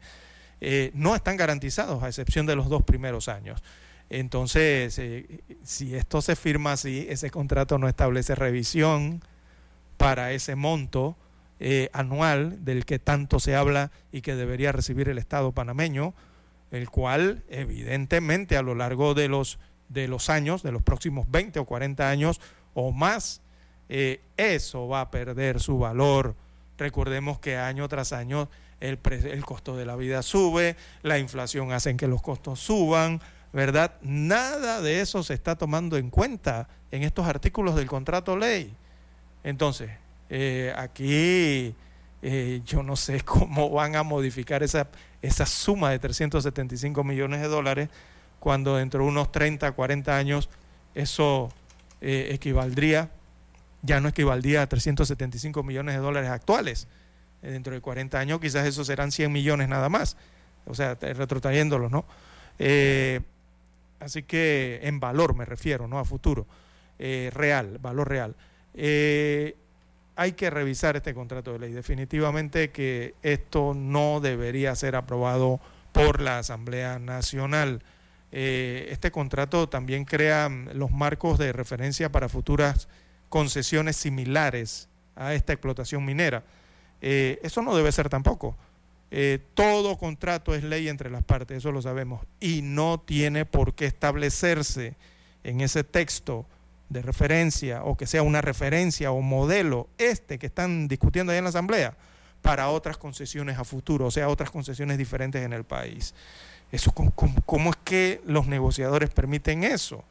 No 0.92 1.16
están 1.16 1.36
garantizados, 1.36 2.02
a 2.02 2.08
excepción 2.08 2.46
de 2.46 2.54
los 2.54 2.68
dos 2.68 2.82
primeros 2.82 3.28
años. 3.28 3.62
Entonces, 4.10 4.98
eh, 4.98 5.40
si 5.62 5.94
esto 5.94 6.20
se 6.20 6.34
firma 6.36 6.72
así, 6.72 7.06
ese 7.08 7.30
contrato 7.30 7.78
no 7.78 7.88
establece 7.88 8.34
revisión 8.34 9.22
para 9.96 10.32
ese 10.32 10.56
monto 10.56 11.16
eh, 11.60 11.90
anual 11.92 12.64
del 12.64 12.84
que 12.84 12.98
tanto 12.98 13.38
se 13.38 13.54
habla 13.54 13.92
y 14.12 14.22
que 14.22 14.34
debería 14.34 14.72
recibir 14.72 15.08
el 15.08 15.18
Estado 15.18 15.52
panameño, 15.52 16.14
el 16.72 16.90
cual 16.90 17.44
evidentemente 17.48 18.56
a 18.56 18.62
lo 18.62 18.74
largo 18.74 19.14
de 19.14 19.28
los, 19.28 19.58
de 19.88 20.08
los 20.08 20.28
años, 20.28 20.62
de 20.62 20.72
los 20.72 20.82
próximos 20.82 21.30
20 21.30 21.58
o 21.60 21.64
40 21.64 22.08
años 22.10 22.40
o 22.74 22.92
más, 22.92 23.42
eh, 23.88 24.20
eso 24.36 24.88
va 24.88 25.02
a 25.02 25.10
perder 25.10 25.60
su 25.60 25.78
valor. 25.78 26.34
Recordemos 26.78 27.38
que 27.38 27.56
año 27.56 27.88
tras 27.88 28.12
año 28.12 28.48
el, 28.80 28.96
pre- 28.98 29.32
el 29.32 29.44
costo 29.44 29.76
de 29.76 29.84
la 29.84 29.96
vida 29.96 30.22
sube, 30.22 30.76
la 31.02 31.18
inflación 31.18 31.72
hace 31.72 31.96
que 31.96 32.08
los 32.08 32.22
costos 32.22 32.58
suban, 32.60 33.20
¿verdad? 33.52 33.94
Nada 34.02 34.80
de 34.80 35.00
eso 35.00 35.22
se 35.22 35.34
está 35.34 35.56
tomando 35.56 35.96
en 35.96 36.10
cuenta 36.10 36.68
en 36.90 37.02
estos 37.02 37.26
artículos 37.26 37.74
del 37.76 37.86
contrato 37.86 38.36
ley. 38.36 38.74
Entonces, 39.42 39.90
eh, 40.28 40.72
aquí 40.76 41.74
eh, 42.22 42.60
yo 42.64 42.82
no 42.82 42.96
sé 42.96 43.20
cómo 43.24 43.70
van 43.70 43.96
a 43.96 44.02
modificar 44.02 44.62
esa, 44.62 44.88
esa 45.22 45.46
suma 45.46 45.90
de 45.90 45.98
375 45.98 47.02
millones 47.04 47.40
de 47.40 47.48
dólares 47.48 47.88
cuando 48.38 48.76
dentro 48.76 49.02
de 49.02 49.08
unos 49.08 49.32
30, 49.32 49.72
40 49.72 50.16
años 50.16 50.48
eso 50.94 51.52
eh, 52.00 52.28
equivaldría, 52.32 53.10
ya 53.82 54.00
no 54.00 54.08
equivaldría 54.08 54.62
a 54.62 54.66
375 54.68 55.62
millones 55.62 55.94
de 55.94 56.00
dólares 56.00 56.30
actuales. 56.30 56.88
Dentro 57.42 57.72
de 57.72 57.80
40 57.80 58.18
años 58.18 58.38
quizás 58.38 58.66
eso 58.66 58.84
serán 58.84 59.12
100 59.12 59.32
millones 59.32 59.68
nada 59.68 59.88
más, 59.88 60.18
o 60.66 60.74
sea, 60.74 60.94
retrotrayéndolos, 61.00 61.90
¿no? 61.90 62.04
Así 64.00 64.22
que 64.22 64.80
en 64.82 64.98
valor 64.98 65.34
me 65.34 65.44
refiero, 65.44 65.86
¿no? 65.86 65.98
A 65.98 66.04
futuro, 66.04 66.46
eh, 66.98 67.30
real, 67.32 67.78
valor 67.78 68.08
real. 68.08 68.34
Eh, 68.74 69.56
hay 70.16 70.32
que 70.32 70.50
revisar 70.50 70.96
este 70.96 71.14
contrato 71.14 71.52
de 71.52 71.58
ley. 71.58 71.72
Definitivamente 71.72 72.70
que 72.70 73.14
esto 73.22 73.74
no 73.74 74.20
debería 74.20 74.74
ser 74.74 74.96
aprobado 74.96 75.60
por 75.92 76.20
la 76.20 76.38
Asamblea 76.38 76.98
Nacional. 76.98 77.82
Eh, 78.32 78.88
este 78.90 79.10
contrato 79.10 79.68
también 79.68 80.04
crea 80.04 80.48
mm, 80.48 80.70
los 80.74 80.90
marcos 80.90 81.38
de 81.38 81.52
referencia 81.52 82.10
para 82.10 82.28
futuras 82.28 82.88
concesiones 83.28 83.96
similares 83.96 84.88
a 85.16 85.34
esta 85.34 85.52
explotación 85.52 86.04
minera. 86.04 86.42
Eso 87.00 87.62
no 87.62 87.74
debe 87.74 87.92
ser 87.92 88.10
tampoco. 88.10 88.56
Eh, 89.10 89.40
todo 89.54 89.98
contrato 89.98 90.54
es 90.54 90.62
ley 90.62 90.88
entre 90.88 91.10
las 91.10 91.24
partes, 91.24 91.58
eso 91.58 91.72
lo 91.72 91.82
sabemos, 91.82 92.24
y 92.38 92.62
no 92.62 93.00
tiene 93.00 93.44
por 93.44 93.74
qué 93.74 93.86
establecerse 93.86 94.94
en 95.42 95.60
ese 95.60 95.82
texto 95.82 96.46
de 96.90 97.02
referencia 97.02 97.84
o 97.84 97.96
que 97.96 98.06
sea 98.06 98.22
una 98.22 98.40
referencia 98.40 99.12
o 99.12 99.20
modelo 99.20 99.88
este 99.96 100.38
que 100.38 100.46
están 100.46 100.88
discutiendo 100.88 101.32
ahí 101.32 101.38
en 101.38 101.44
la 101.44 101.50
Asamblea 101.50 101.96
para 102.42 102.68
otras 102.68 102.98
concesiones 102.98 103.58
a 103.58 103.64
futuro, 103.64 104.06
o 104.06 104.10
sea, 104.10 104.28
otras 104.28 104.50
concesiones 104.50 104.98
diferentes 104.98 105.44
en 105.44 105.52
el 105.52 105.64
país. 105.64 106.14
Eso, 106.72 106.92
¿cómo, 106.92 107.70
es 107.70 107.76
que 107.84 108.20
los 108.26 108.46
negociadores 108.46 109.10
permiten 109.10 109.64
eso? 109.64 110.04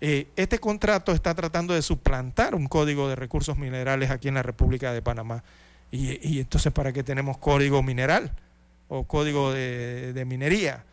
Eh, 0.00 0.28
este 0.36 0.58
contrato 0.58 1.12
está 1.12 1.34
tratando 1.34 1.74
de 1.74 1.82
suplantar 1.82 2.54
un 2.54 2.66
código 2.66 3.08
de 3.08 3.16
recursos 3.16 3.58
minerales 3.58 4.10
aquí 4.10 4.28
en 4.28 4.34
la 4.34 4.42
República 4.42 4.92
de 4.92 5.02
Panamá. 5.02 5.42
Y, 5.90 6.40
entonces, 6.40 6.72
¿para 6.72 6.92
qué 6.92 7.02
tenemos 7.02 7.38
código 7.38 7.82
mineral 7.82 8.32
o 8.88 9.04
código 9.04 9.52
de, 9.52 10.24
minería 10.26 10.84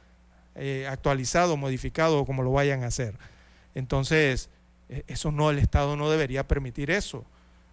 eh, 0.56 0.88
actualizado, 0.90 1.58
modificado, 1.58 2.26
como 2.26 2.44
lo 2.44 2.52
vayan 2.52 2.84
a 2.84 2.88
hacer? 2.88 3.16
Entonces, 3.74 4.50
eh, 4.90 5.04
eso 5.08 5.32
no, 5.32 5.50
el 5.50 5.60
Estado 5.60 5.98
no 5.98 6.10
debería 6.10 6.48
permitir 6.48 6.92
eso. 6.92 7.26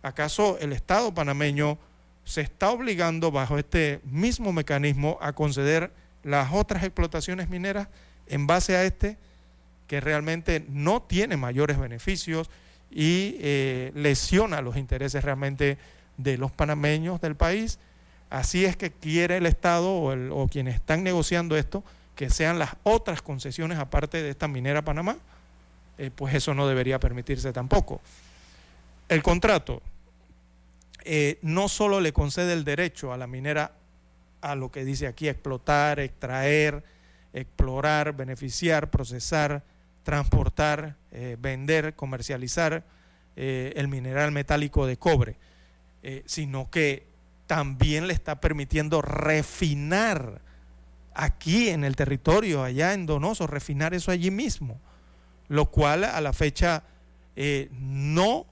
¿Acaso 0.02 0.58
el 0.58 0.72
Estado 0.72 1.14
panameño 1.14 1.78
se 2.24 2.40
está 2.40 2.70
obligando 2.70 3.30
bajo 3.30 3.58
este 3.58 4.00
mismo 4.04 4.52
mecanismo 4.52 5.18
a 5.20 5.32
conceder 5.32 5.92
las 6.22 6.52
otras 6.52 6.82
explotaciones 6.84 7.48
mineras 7.48 7.88
en 8.26 8.46
base 8.46 8.76
a 8.76 8.84
este 8.84 9.16
que 9.86 10.00
realmente 10.00 10.64
no 10.68 11.02
tiene 11.02 11.36
mayores 11.36 11.78
beneficios 11.78 12.50
y 12.90 13.36
eh, 13.40 13.92
lesiona 13.94 14.60
los 14.60 14.76
intereses 14.76 15.24
realmente 15.24 15.78
de 16.22 16.38
los 16.38 16.52
panameños 16.52 17.20
del 17.20 17.36
país? 17.36 17.78
Así 18.32 18.64
es 18.64 18.78
que 18.78 18.90
quiere 18.90 19.36
el 19.36 19.44
Estado 19.44 19.92
o, 19.94 20.48
quienes 20.48 20.76
están 20.76 21.02
negociando 21.02 21.54
esto 21.54 21.84
que 22.16 22.30
sean 22.30 22.58
las 22.58 22.76
otras 22.82 23.20
concesiones 23.20 23.78
aparte 23.78 24.22
de 24.22 24.30
esta 24.30 24.48
minera 24.48 24.82
Panamá. 24.82 25.18
Eh, 25.98 26.10
pues 26.14 26.34
eso 26.34 26.54
no 26.54 26.66
debería 26.66 26.98
permitirse 26.98 27.52
tampoco. 27.52 28.00
El 29.10 29.22
contrato 29.22 29.82
eh, 31.04 31.38
no 31.42 31.68
solo 31.68 32.00
le 32.00 32.14
concede 32.14 32.54
el 32.54 32.64
derecho 32.64 33.12
a 33.12 33.18
la 33.18 33.26
minera 33.26 33.72
a 34.40 34.54
lo 34.54 34.72
que 34.72 34.86
dice 34.86 35.06
aquí, 35.06 35.28
explotar, 35.28 36.00
extraer, 36.00 36.82
explorar, 37.34 38.16
beneficiar, 38.16 38.88
procesar, 38.90 39.62
transportar, 40.04 40.96
eh, 41.10 41.36
vender, 41.38 41.94
comercializar 41.94 42.82
el 43.36 43.88
mineral 43.88 44.30
metálico 44.32 44.86
de 44.86 44.98
cobre, 44.98 45.36
eh, 46.02 46.22
sino 46.26 46.70
que 46.70 47.06
también 47.46 48.06
le 48.06 48.12
está 48.14 48.40
permitiendo 48.40 49.02
refinar 49.02 50.40
aquí 51.14 51.68
en 51.68 51.84
el 51.84 51.96
territorio, 51.96 52.62
allá 52.62 52.94
en 52.94 53.06
Donoso, 53.06 53.46
refinar 53.46 53.92
eso 53.94 54.10
allí 54.10 54.30
mismo, 54.30 54.80
lo 55.48 55.70
cual 55.70 56.04
a 56.04 56.20
la 56.20 56.32
fecha 56.32 56.84
eh, 57.36 57.68
no 57.72 58.46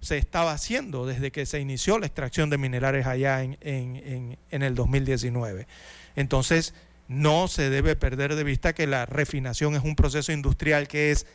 se 0.00 0.16
estaba 0.16 0.52
haciendo 0.52 1.06
desde 1.06 1.32
que 1.32 1.44
se 1.46 1.58
inició 1.58 1.98
la 1.98 2.06
extracción 2.06 2.50
de 2.50 2.58
minerales 2.58 3.06
allá 3.06 3.42
en, 3.42 3.58
en- 3.60 3.96
en- 3.96 4.38
en 4.50 4.62
el 4.62 4.74
2019. 4.76 5.66
Entonces, 6.14 6.72
no 7.08 7.48
se 7.48 7.70
debe 7.70 7.96
perder 7.96 8.36
de 8.36 8.44
vista 8.44 8.74
que 8.74 8.86
la 8.86 9.06
refinación 9.06 9.74
es 9.74 9.82
un 9.82 9.96
proceso 9.96 10.30
industrial 10.30 10.86
que 10.86 11.10
es 11.10 11.26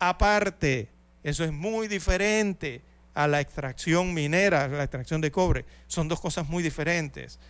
aparte, 0.00 0.88
eso 1.22 1.44
es 1.44 1.52
muy 1.52 1.86
diferente 1.86 2.82
a 3.18 3.26
la 3.26 3.40
extracción 3.40 4.14
minera, 4.14 4.62
a 4.62 4.68
la 4.68 4.84
extracción 4.84 5.20
de 5.20 5.32
cobre. 5.32 5.64
Son 5.88 6.06
dos 6.06 6.20
cosas 6.20 6.48
muy 6.48 6.62
diferentes. 6.62 7.40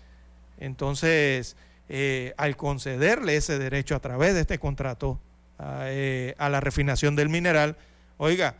Entonces, 0.57 1.57
eh, 1.91 2.33
al 2.39 2.57
concederle 2.57 3.37
ese 3.37 3.59
derecho 3.59 3.95
a 3.95 4.01
través 4.01 4.33
de 4.33 4.41
este 4.41 4.59
contrato 4.59 5.21
eh, 5.61 6.35
a 6.39 6.49
la 6.49 6.61
refinación 6.61 7.17
del 7.17 7.29
mineral, 7.29 7.77
oiga, 8.17 8.55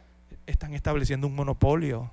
están 0.47 0.75
estableciendo 0.75 1.27
un 1.27 1.35
monopolio 1.35 2.11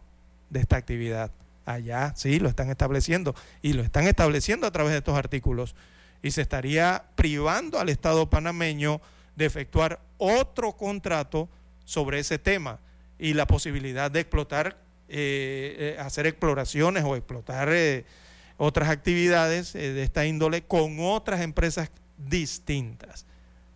de 0.50 0.62
esta 0.62 0.78
actividad. 0.78 1.30
Allá, 1.66 2.14
sí, 2.16 2.40
lo 2.40 2.48
están 2.48 2.70
estableciendo. 2.70 3.36
Y 3.62 3.74
lo 3.74 3.84
están 3.84 4.08
estableciendo 4.08 4.66
a 4.66 4.72
través 4.72 4.94
de 4.94 5.00
estos 5.00 5.18
artículos. 5.18 5.76
Y 6.22 6.32
se 6.32 6.42
estaría 6.42 7.04
privando 7.16 7.82
al 7.82 7.90
Estado 7.90 8.30
panameño 8.30 9.02
de 9.36 9.46
efectuar 9.46 10.00
otro 10.18 10.72
contrato 10.78 11.50
sobre 11.84 12.20
ese 12.20 12.40
tema 12.40 12.80
y 13.18 13.34
la 13.34 13.48
posibilidad 13.48 14.12
de 14.12 14.22
explotar, 14.22 14.78
eh, 15.08 15.96
eh, 15.98 15.98
hacer 16.00 16.26
exploraciones 16.26 17.04
o 17.04 17.16
explotar 17.16 17.70
eh, 17.72 18.06
otras 18.58 18.90
actividades 18.90 19.74
de 19.74 20.02
esta 20.02 20.26
índole 20.26 20.64
con 20.64 20.98
otras 21.00 21.42
empresas 21.42 21.92
distintas 22.18 23.28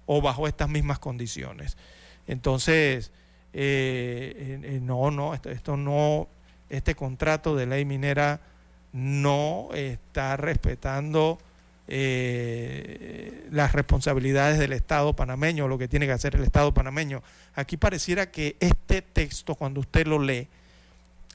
o 0.07 0.22
bajo 0.22 0.47
estas 0.47 0.69
mismas 0.69 0.97
condiciones. 0.97 1.77
Entonces, 2.26 3.11
no, 3.53 5.11
no, 5.11 5.34
esto, 5.35 5.77
no, 5.77 6.27
este 6.69 6.95
contrato 6.95 7.56
de 7.56 7.68
ley 7.68 7.85
minera 7.85 8.39
no 8.91 9.69
está 9.73 10.35
respetando 10.38 11.38
las 13.51 13.72
responsabilidades 13.73 14.57
del 14.57 14.73
Estado 14.73 15.15
panameño, 15.15 15.68
lo 15.68 15.77
que 15.77 15.88
tiene 15.88 16.07
que 16.07 16.14
hacer 16.14 16.35
el 16.35 16.43
Estado 16.43 16.73
panameño. 16.73 17.22
Aquí 17.53 17.77
pareciera 17.77 18.31
que 18.31 18.56
este 18.60 19.01
texto, 19.01 19.56
cuando 19.56 19.81
usted 19.81 20.07
lo 20.07 20.18
lee, 20.19 20.47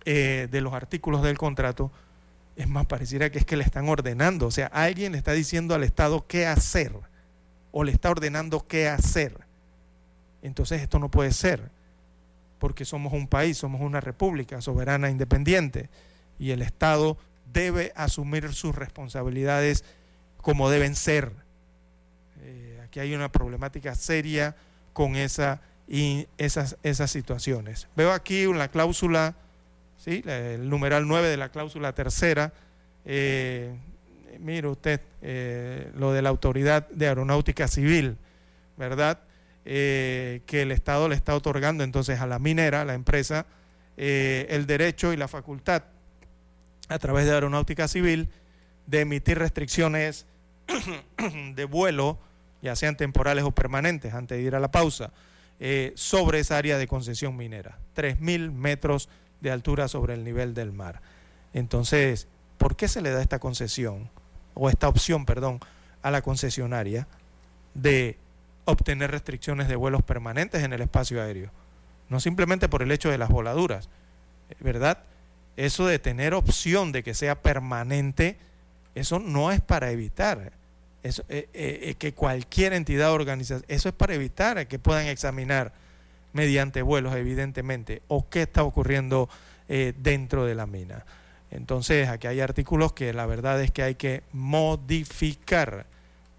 eh, 0.05 0.49
de 0.51 0.61
los 0.61 0.75
artículos 0.75 1.23
del 1.23 1.39
contrato, 1.39 1.91
es 2.57 2.69
más, 2.69 2.87
pareciera 2.87 3.31
que 3.31 3.39
es 3.39 3.45
que 3.45 3.57
le 3.57 3.65
están 3.65 3.89
ordenando, 3.89 4.47
o 4.47 4.51
sea, 4.51 4.67
alguien 4.67 5.13
le 5.13 5.19
está 5.19 5.33
diciendo 5.33 5.75
al 5.75 5.83
Estado 5.83 6.27
qué 6.27 6.47
hacer, 6.47 6.93
o 7.73 7.85
le 7.85 7.93
está 7.93 8.11
ordenando 8.11 8.67
qué 8.67 8.89
hacer. 8.89 9.39
Entonces 10.43 10.83
esto 10.83 10.99
no 10.99 11.11
puede 11.11 11.33
ser, 11.33 11.71
porque 12.59 12.85
somos 12.85 13.13
un 13.13 13.27
país, 13.27 13.59
somos 13.59 13.81
una 13.81 14.01
república 14.01 14.61
soberana 14.61 15.11
independiente, 15.11 15.89
y 16.39 16.51
el 16.51 16.63
Estado 16.63 17.17
debe 17.53 17.93
asumir 17.97 18.53
sus 18.53 18.75
responsabilidades 18.75 19.85
como 20.37 20.71
deben 20.71 20.95
ser. 20.95 21.33
Eh, 22.43 22.81
aquí 22.85 23.01
hay 23.01 23.15
una 23.15 23.33
problemática 23.33 23.95
seria 23.95 24.55
con 24.93 25.17
esa, 25.17 25.61
y 25.89 26.29
esas, 26.39 26.77
esas 26.83 27.11
situaciones. 27.11 27.89
Veo 27.97 28.13
aquí 28.13 28.47
una 28.47 28.69
cláusula, 28.69 29.35
¿sí? 30.05 30.23
el 30.27 30.69
numeral 30.69 31.09
9 31.09 31.29
de 31.29 31.37
la 31.37 31.49
cláusula 31.49 31.95
tercera. 31.95 32.53
Eh, 33.07 33.75
mire 34.39 34.69
usted, 34.69 35.01
eh, 35.23 35.91
lo 35.97 36.13
de 36.13 36.21
la 36.21 36.29
autoridad 36.29 36.89
de 36.91 37.09
aeronáutica 37.09 37.69
civil, 37.69 38.19
¿verdad? 38.77 39.21
Eh, 39.65 40.43
que 40.47 40.63
el 40.63 40.73
Estado 40.73 41.09
le 41.09 41.15
está 41.15 41.35
otorgando 41.35 41.85
entonces 41.85 42.21
a 42.21 42.27
la 42.27 42.39
minera, 42.39 42.83
a 42.83 42.85
la 42.85 42.95
empresa, 42.95 43.47
el 43.97 44.67
derecho 44.67 45.13
y 45.13 45.17
la 45.17 45.29
facultad 45.29 45.85
a 46.89 46.99
través 46.99 47.27
de 47.27 47.33
aeronáutica 47.33 47.87
civil 47.87 48.29
de 48.87 49.03
emitir 49.03 49.39
restricciones 49.39 50.27
de 51.55 51.65
vuelo, 51.65 52.19
ya 52.61 52.75
sean 52.75 52.97
temporales 52.97 53.45
o 53.45 53.53
permanentes, 53.53 54.13
antes 54.13 54.37
de 54.37 54.45
ir 54.45 54.57
a 54.57 54.61
la 54.61 54.71
pausa, 54.71 55.13
sobre 55.95 56.41
esa 56.41 56.59
área 56.59 56.77
de 56.77 56.89
concesión 56.89 57.37
minera, 57.37 57.79
3.000 57.95 58.51
metros 58.51 59.09
de 59.45 59.53
altura 59.53 59.87
sobre 59.87 60.15
el 60.15 60.25
nivel 60.25 60.55
del 60.55 60.73
mar. 60.73 61.01
Entonces, 61.53 62.27
¿por 62.59 62.75
qué 62.75 62.89
se 62.89 63.03
le 63.03 63.11
da 63.11 63.23
esta 63.23 63.39
concesión, 63.39 64.11
o 64.55 64.69
esta 64.69 64.89
opción, 64.89 65.27
perdón, 65.27 65.61
a 66.03 66.11
la 66.11 66.23
concesionaria 66.23 67.07
de 67.75 68.19
obtener 68.65 69.11
restricciones 69.11 69.69
de 69.69 69.77
vuelos 69.77 70.03
permanentes 70.03 70.65
en 70.65 70.73
el 70.73 70.81
espacio 70.81 71.23
aéreo? 71.23 71.51
No 72.09 72.21
simplemente 72.21 72.69
por 72.69 72.83
el 72.83 72.91
hecho 72.91 73.11
de 73.11 73.19
las 73.19 73.29
voladuras, 73.29 73.89
¿verdad? 74.61 74.99
Eso 75.57 75.87
de 75.87 75.99
tener 75.99 76.35
opción 76.35 76.91
de 76.91 77.03
que 77.03 77.15
sea 77.15 77.41
permanente, 77.43 78.39
eso 78.95 79.19
no 79.21 79.53
es 79.53 79.61
para 79.61 79.91
evitar 79.91 80.53
eso, 81.05 81.23
eh, 81.29 81.49
eh, 81.53 81.95
que 81.99 82.15
cualquier 82.15 82.73
entidad 82.73 83.13
o 83.13 83.15
organización, 83.15 83.63
eso 83.69 83.91
es 83.91 83.95
para 83.95 84.15
evitar 84.15 84.67
que 84.67 84.79
puedan 84.79 85.07
examinar 85.07 85.75
mediante 86.35 86.83
vuelos, 86.83 87.15
evidentemente, 87.17 88.03
o 88.09 88.29
qué 88.29 88.43
está 88.43 88.63
ocurriendo 88.63 89.31
eh, 89.69 89.95
dentro 89.97 90.45
de 90.45 90.55
la 90.55 90.67
mina. 90.67 91.07
Entonces, 91.51 92.09
aquí 92.09 92.27
hay 92.27 92.41
artículos 92.41 92.93
que 92.93 93.15
la 93.15 93.25
verdad 93.25 93.63
es 93.63 93.71
que 93.71 93.83
hay 93.83 93.95
que 93.95 94.25
modificar. 94.33 95.87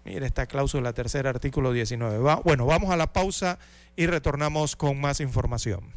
Mire 0.04 0.26
esta 0.26 0.46
cláusula, 0.46 0.92
tercer 0.92 1.26
artículo 1.26 1.72
19. 1.72 2.18
Va, 2.18 2.36
bueno, 2.36 2.66
vamos 2.66 2.90
a 2.90 2.96
la 2.96 3.12
pausa 3.12 3.58
y 3.96 4.06
retornamos 4.06 4.76
con 4.76 5.00
más 5.00 5.20
información. 5.20 5.92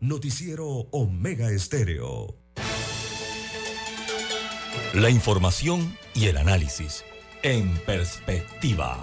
Noticiero 0.00 0.86
Omega 0.92 1.50
Estéreo. 1.50 2.36
La 4.94 5.10
información 5.10 5.96
y 6.14 6.26
el 6.26 6.36
análisis 6.36 7.04
en 7.42 7.76
perspectiva. 7.78 9.02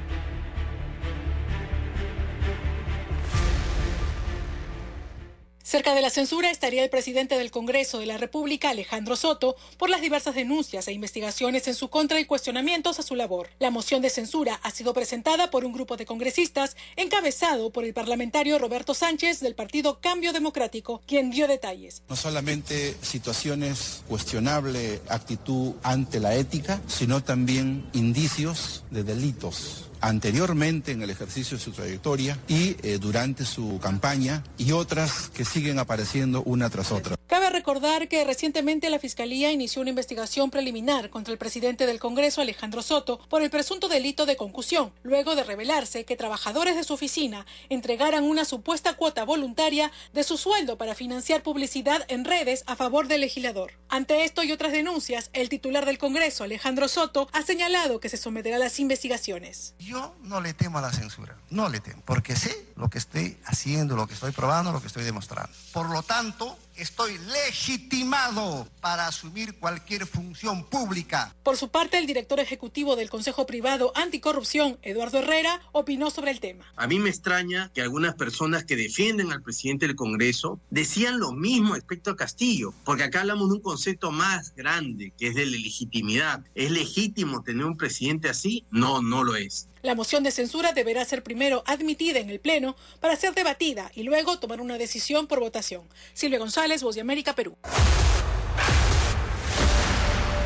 Cerca 5.71 5.95
de 5.95 6.01
la 6.01 6.09
censura 6.09 6.51
estaría 6.51 6.83
el 6.83 6.89
presidente 6.89 7.37
del 7.37 7.49
Congreso 7.49 7.99
de 7.99 8.05
la 8.05 8.17
República, 8.17 8.71
Alejandro 8.71 9.15
Soto, 9.15 9.55
por 9.77 9.89
las 9.89 10.01
diversas 10.01 10.35
denuncias 10.35 10.85
e 10.89 10.91
investigaciones 10.91 11.65
en 11.65 11.75
su 11.75 11.89
contra 11.89 12.19
y 12.19 12.25
cuestionamientos 12.25 12.99
a 12.99 13.03
su 13.03 13.15
labor. 13.15 13.47
La 13.57 13.71
moción 13.71 14.01
de 14.01 14.09
censura 14.09 14.59
ha 14.63 14.71
sido 14.71 14.93
presentada 14.93 15.49
por 15.49 15.63
un 15.63 15.71
grupo 15.71 15.95
de 15.95 16.05
congresistas 16.05 16.75
encabezado 16.97 17.69
por 17.69 17.85
el 17.85 17.93
parlamentario 17.93 18.59
Roberto 18.59 18.93
Sánchez 18.93 19.39
del 19.39 19.55
partido 19.55 20.01
Cambio 20.01 20.33
Democrático, 20.33 21.01
quien 21.07 21.31
dio 21.31 21.47
detalles. 21.47 22.03
No 22.09 22.17
solamente 22.17 22.93
situaciones 23.01 24.03
cuestionable 24.09 24.99
actitud 25.07 25.75
ante 25.83 26.19
la 26.19 26.35
ética, 26.35 26.81
sino 26.87 27.23
también 27.23 27.89
indicios 27.93 28.83
de 28.91 29.05
delitos 29.05 29.85
anteriormente 30.01 30.91
en 30.91 31.01
el 31.01 31.09
ejercicio 31.09 31.57
de 31.57 31.63
su 31.63 31.71
trayectoria 31.71 32.37
y 32.47 32.75
eh, 32.83 32.97
durante 32.99 33.45
su 33.45 33.79
campaña 33.79 34.43
y 34.57 34.71
otras 34.71 35.29
que 35.29 35.45
siguen 35.45 35.79
apareciendo 35.79 36.43
una 36.43 36.69
tras 36.69 36.91
otra. 36.91 37.15
Cabe 37.27 37.49
recordar 37.49 38.09
que 38.09 38.25
recientemente 38.25 38.89
la 38.89 38.99
Fiscalía 38.99 39.51
inició 39.53 39.81
una 39.81 39.91
investigación 39.91 40.51
preliminar 40.51 41.09
contra 41.09 41.31
el 41.31 41.37
presidente 41.37 41.85
del 41.85 41.99
Congreso, 41.99 42.41
Alejandro 42.41 42.81
Soto, 42.81 43.19
por 43.29 43.41
el 43.41 43.49
presunto 43.49 43.87
delito 43.87 44.25
de 44.25 44.35
concusión, 44.35 44.91
luego 45.03 45.35
de 45.35 45.45
revelarse 45.45 46.03
que 46.03 46.17
trabajadores 46.17 46.75
de 46.75 46.83
su 46.83 46.93
oficina 46.93 47.45
entregaran 47.69 48.25
una 48.25 48.43
supuesta 48.43 48.95
cuota 48.95 49.23
voluntaria 49.23 49.91
de 50.13 50.23
su 50.23 50.37
sueldo 50.37 50.77
para 50.77 50.93
financiar 50.93 51.41
publicidad 51.41 52.03
en 52.09 52.25
redes 52.25 52.63
a 52.67 52.75
favor 52.75 53.07
del 53.07 53.21
legislador. 53.21 53.71
Ante 53.87 54.25
esto 54.25 54.43
y 54.43 54.51
otras 54.51 54.73
denuncias, 54.73 55.29
el 55.31 55.47
titular 55.47 55.85
del 55.85 55.97
Congreso, 55.97 56.43
Alejandro 56.43 56.87
Soto, 56.87 57.29
ha 57.31 57.43
señalado 57.43 57.99
que 57.99 58.09
se 58.09 58.17
someterá 58.17 58.57
a 58.57 58.59
las 58.59 58.79
investigaciones. 58.79 59.73
Yo 59.91 60.15
no 60.23 60.39
le 60.39 60.53
temo 60.53 60.77
a 60.77 60.81
la 60.81 60.93
censura, 60.93 61.35
no 61.49 61.67
le 61.67 61.81
temo, 61.81 62.01
porque 62.05 62.37
sé 62.37 62.71
lo 62.77 62.89
que 62.89 62.97
estoy 62.97 63.37
haciendo, 63.45 63.97
lo 63.97 64.07
que 64.07 64.13
estoy 64.13 64.31
probando, 64.31 64.71
lo 64.71 64.79
que 64.79 64.87
estoy 64.87 65.03
demostrando. 65.03 65.51
Por 65.73 65.89
lo 65.89 66.01
tanto, 66.01 66.57
estoy 66.81 67.15
legitimado 67.19 68.67
para 68.81 69.05
asumir 69.05 69.59
cualquier 69.59 70.07
función 70.07 70.65
pública. 70.65 71.35
Por 71.43 71.55
su 71.55 71.69
parte, 71.69 71.99
el 71.99 72.07
director 72.07 72.39
ejecutivo 72.39 72.95
del 72.95 73.09
Consejo 73.09 73.45
Privado 73.45 73.91
Anticorrupción, 73.95 74.79
Eduardo 74.81 75.19
Herrera, 75.19 75.61
opinó 75.73 76.09
sobre 76.09 76.31
el 76.31 76.39
tema. 76.39 76.65
A 76.75 76.87
mí 76.87 76.97
me 76.97 77.09
extraña 77.09 77.71
que 77.75 77.83
algunas 77.83 78.15
personas 78.15 78.63
que 78.63 78.75
defienden 78.75 79.31
al 79.31 79.43
presidente 79.43 79.85
del 79.85 79.95
Congreso 79.95 80.59
decían 80.71 81.19
lo 81.19 81.33
mismo 81.33 81.75
respecto 81.75 82.09
a 82.09 82.15
Castillo, 82.15 82.73
porque 82.83 83.03
acá 83.03 83.21
hablamos 83.21 83.49
de 83.49 83.55
un 83.55 83.61
concepto 83.61 84.09
más 84.09 84.55
grande, 84.55 85.13
que 85.15 85.27
es 85.27 85.35
de 85.35 85.45
la 85.45 85.57
legitimidad. 85.57 86.43
¿Es 86.55 86.71
legítimo 86.71 87.43
tener 87.43 87.65
un 87.65 87.77
presidente 87.77 88.27
así? 88.27 88.65
No, 88.71 89.03
no 89.03 89.23
lo 89.23 89.35
es. 89.35 89.67
La 89.83 89.95
moción 89.95 90.21
de 90.21 90.29
censura 90.29 90.73
deberá 90.73 91.03
ser 91.05 91.23
primero 91.23 91.63
admitida 91.65 92.19
en 92.19 92.29
el 92.29 92.39
Pleno 92.39 92.75
para 92.99 93.15
ser 93.15 93.33
debatida 93.33 93.91
y 93.95 94.03
luego 94.03 94.37
tomar 94.37 94.61
una 94.61 94.77
decisión 94.77 95.25
por 95.25 95.39
votación. 95.39 95.81
Silvia 96.13 96.37
González, 96.37 96.70
Voz 96.79 96.95
de 96.95 97.01
América, 97.01 97.33
Perú. 97.33 97.57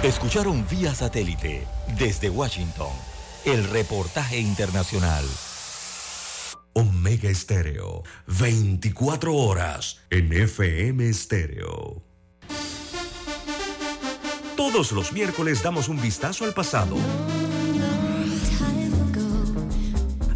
Escucharon 0.01 0.65
vía 0.67 0.95
satélite 0.95 1.67
desde 1.99 2.29
Washington 2.29 2.91
el 3.45 3.63
reportaje 3.69 4.39
internacional. 4.39 5.23
Omega 6.73 7.29
Estéreo, 7.29 8.03
24 8.27 9.35
horas 9.35 10.01
en 10.09 10.33
FM 10.33 11.07
Estéreo. 11.07 12.03
Todos 14.57 14.91
los 14.91 15.13
miércoles 15.13 15.61
damos 15.61 15.89
un 15.89 16.01
vistazo 16.01 16.43
al 16.43 16.53
pasado. 16.53 16.97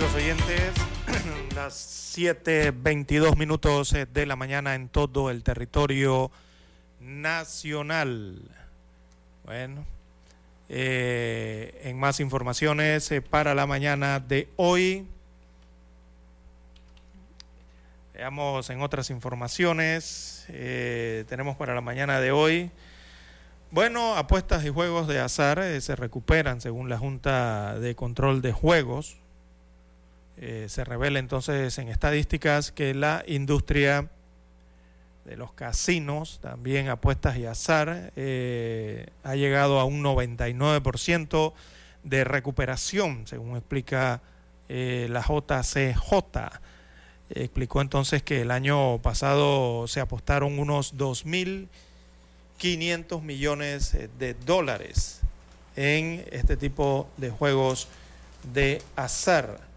Amigos 0.00 0.16
oyentes, 0.16 0.72
las 1.54 2.16
7.22 2.16 3.36
minutos 3.36 3.92
eh, 3.92 4.06
de 4.06 4.24
la 4.24 4.34
mañana 4.34 4.74
en 4.74 4.88
todo 4.88 5.30
el 5.30 5.42
territorio 5.42 6.30
nacional. 7.00 8.40
Bueno, 9.44 9.84
eh, 10.70 11.82
en 11.84 11.98
más 11.98 12.18
informaciones 12.20 13.12
eh, 13.12 13.20
para 13.20 13.54
la 13.54 13.66
mañana 13.66 14.20
de 14.20 14.48
hoy. 14.56 15.06
Veamos 18.14 18.70
en 18.70 18.80
otras 18.80 19.10
informaciones. 19.10 20.46
tenemos 20.46 21.56
para 21.56 21.74
la 21.74 21.82
mañana 21.82 22.20
de 22.20 22.32
hoy. 22.32 22.70
Bueno, 23.70 24.16
apuestas 24.16 24.64
y 24.64 24.70
juegos 24.70 25.08
de 25.08 25.20
azar 25.20 25.62
se 25.82 25.94
recuperan 25.94 26.62
según 26.62 26.88
la 26.88 26.96
Junta 26.96 27.78
de 27.78 27.94
Control 27.94 28.40
de 28.40 28.52
Juegos. 28.52 29.20
Eh, 30.42 30.70
se 30.70 30.84
revela 30.84 31.18
entonces 31.18 31.76
en 31.76 31.88
estadísticas 31.88 32.72
que 32.72 32.94
la 32.94 33.22
industria 33.26 34.08
de 35.26 35.36
los 35.36 35.52
casinos, 35.52 36.38
también 36.40 36.88
apuestas 36.88 37.36
y 37.36 37.44
azar, 37.44 38.10
eh, 38.16 39.08
ha 39.22 39.36
llegado 39.36 39.78
a 39.78 39.84
un 39.84 40.02
99% 40.02 41.52
de 42.04 42.24
recuperación, 42.24 43.26
según 43.26 43.58
explica 43.58 44.22
eh, 44.70 45.08
la 45.10 45.20
JCJ. 45.20 46.14
Explicó 47.28 47.82
entonces 47.82 48.22
que 48.22 48.40
el 48.40 48.50
año 48.50 48.96
pasado 49.02 49.86
se 49.88 50.00
apostaron 50.00 50.58
unos 50.58 50.96
2.500 50.96 53.20
millones 53.20 53.94
de 54.18 54.32
dólares 54.46 55.20
en 55.76 56.24
este 56.32 56.56
tipo 56.56 57.10
de 57.18 57.28
juegos 57.28 57.88
de 58.54 58.80
azar. 58.96 59.68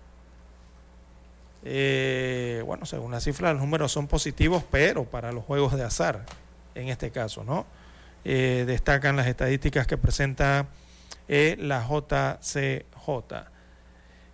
Eh, 1.65 2.61
bueno, 2.65 2.85
según 2.85 3.11
la 3.11 3.21
cifra, 3.21 3.53
los 3.53 3.61
números 3.61 3.91
son 3.91 4.07
positivos, 4.07 4.63
pero 4.69 5.05
para 5.05 5.31
los 5.31 5.45
juegos 5.45 5.75
de 5.75 5.83
azar, 5.83 6.25
en 6.75 6.89
este 6.89 7.11
caso, 7.11 7.43
¿no? 7.43 7.65
Eh, 8.25 8.65
destacan 8.67 9.15
las 9.15 9.27
estadísticas 9.27 9.87
que 9.87 9.97
presenta 9.97 10.67
eh, 11.27 11.55
la 11.59 11.85
JCJ. 11.87 13.47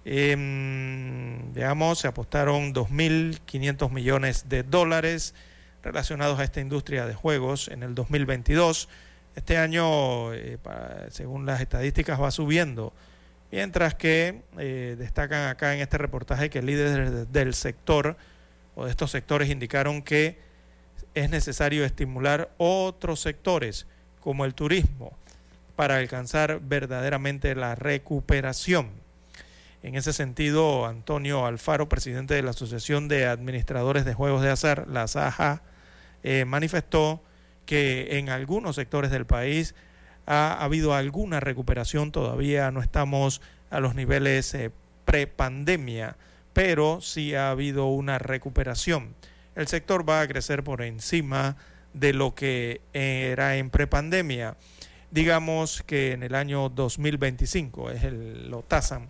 Em, 0.06 1.54
veamos, 1.54 2.00
se 2.00 2.08
apostaron 2.08 2.74
2.500 2.74 3.92
millones 3.92 4.50
de 4.50 4.64
dólares 4.64 5.36
relacionados 5.84 6.40
a 6.40 6.44
esta 6.44 6.62
industria 6.62 7.06
de 7.06 7.14
juegos 7.14 7.68
en 7.68 7.84
el 7.84 7.94
2022. 7.94 8.90
Este 9.36 9.58
año, 9.58 10.32
según 11.10 11.46
las 11.46 11.62
estadísticas, 11.62 12.20
va 12.20 12.32
subiendo. 12.32 12.92
Mientras 13.52 13.96
que 13.96 14.42
eh, 14.58 14.96
destacan 14.98 15.48
acá 15.48 15.74
en 15.74 15.82
este 15.82 15.98
reportaje 15.98 16.50
que 16.50 16.62
líderes 16.62 17.12
de- 17.12 17.26
del 17.26 17.54
sector 17.54 18.16
o 18.76 18.86
de 18.86 18.92
estos 18.92 19.12
sectores 19.12 19.50
indicaron 19.50 20.02
que 20.04 20.38
es 21.16 21.30
necesario 21.30 21.84
estimular 21.84 22.52
otros 22.58 23.20
sectores 23.20 23.88
como 24.20 24.46
el 24.46 24.54
turismo 24.54 25.18
para 25.76 25.98
alcanzar 25.98 26.60
verdaderamente 26.62 27.56
la 27.56 27.74
recuperación. 27.76 28.90
En 29.82 29.96
ese 29.96 30.12
sentido, 30.14 30.86
Antonio 30.86 31.46
Alfaro, 31.46 31.90
presidente 31.90 32.34
de 32.36 32.44
la 32.44 32.52
Asociación 32.52 33.08
de 33.08 33.26
Administradores 33.26 34.06
de 34.06 34.14
Juegos 34.14 34.42
de 34.42 34.52
Azar, 34.52 34.88
la 34.90 35.08
SAJA, 35.08 35.62
eh, 36.22 36.44
manifestó 36.46 37.24
que 37.66 38.18
en 38.20 38.30
algunos 38.30 38.76
sectores 38.76 39.10
del 39.10 39.26
país 39.26 39.74
ha 40.30 40.64
habido 40.64 40.94
alguna 40.94 41.40
recuperación, 41.40 42.12
todavía 42.12 42.70
no 42.70 42.82
estamos 42.82 43.42
a 43.72 43.80
los 43.80 43.96
niveles 43.96 44.54
eh, 44.54 44.70
prepandemia, 45.04 46.16
pero 46.54 47.02
sí 47.02 47.34
ha 47.34 47.50
habido 47.50 47.88
una 47.88 48.20
recuperación. 48.20 49.16
El 49.56 49.68
sector 49.68 50.08
va 50.08 50.22
a 50.22 50.28
crecer 50.28 50.64
por 50.64 50.84
encima 50.84 51.58
de 51.94 52.14
lo 52.14 52.36
que 52.36 52.80
era 52.94 53.58
en 53.58 53.72
prepandemia. 53.72 54.56
Digamos 55.10 55.84
que 55.88 56.12
en 56.12 56.22
el 56.22 56.36
año 56.36 56.70
2025 56.70 57.90
es 57.90 58.04
el, 58.04 58.52
lo 58.52 58.62
tasan 58.62 59.08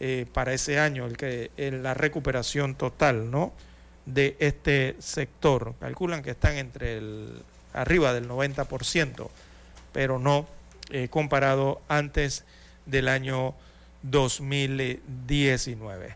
eh, 0.00 0.26
para 0.34 0.52
ese 0.52 0.78
año 0.78 1.06
el 1.06 1.16
que 1.16 1.50
la 1.56 1.94
recuperación 1.94 2.74
total, 2.74 3.30
¿no? 3.30 3.54
de 4.04 4.36
este 4.38 4.96
sector. 4.98 5.74
Calculan 5.80 6.22
que 6.22 6.32
están 6.32 6.56
entre 6.56 6.98
el 6.98 7.42
arriba 7.72 8.12
del 8.12 8.28
90%, 8.28 9.30
pero 9.92 10.18
no 10.18 10.46
eh, 10.90 11.08
comparado 11.08 11.80
antes 11.88 12.44
del 12.86 13.08
año 13.08 13.54
2019. 14.02 16.14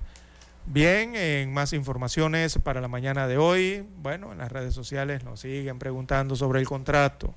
Bien, 0.67 1.15
en 1.15 1.55
más 1.55 1.73
informaciones 1.73 2.59
para 2.59 2.81
la 2.81 2.89
mañana 2.89 3.29
de 3.29 3.39
hoy, 3.39 3.87
bueno, 4.03 4.33
en 4.33 4.39
las 4.39 4.51
redes 4.51 4.75
sociales 4.75 5.23
nos 5.23 5.41
siguen 5.41 5.79
preguntando 5.79 6.35
sobre 6.35 6.59
el 6.59 6.67
contrato 6.67 7.33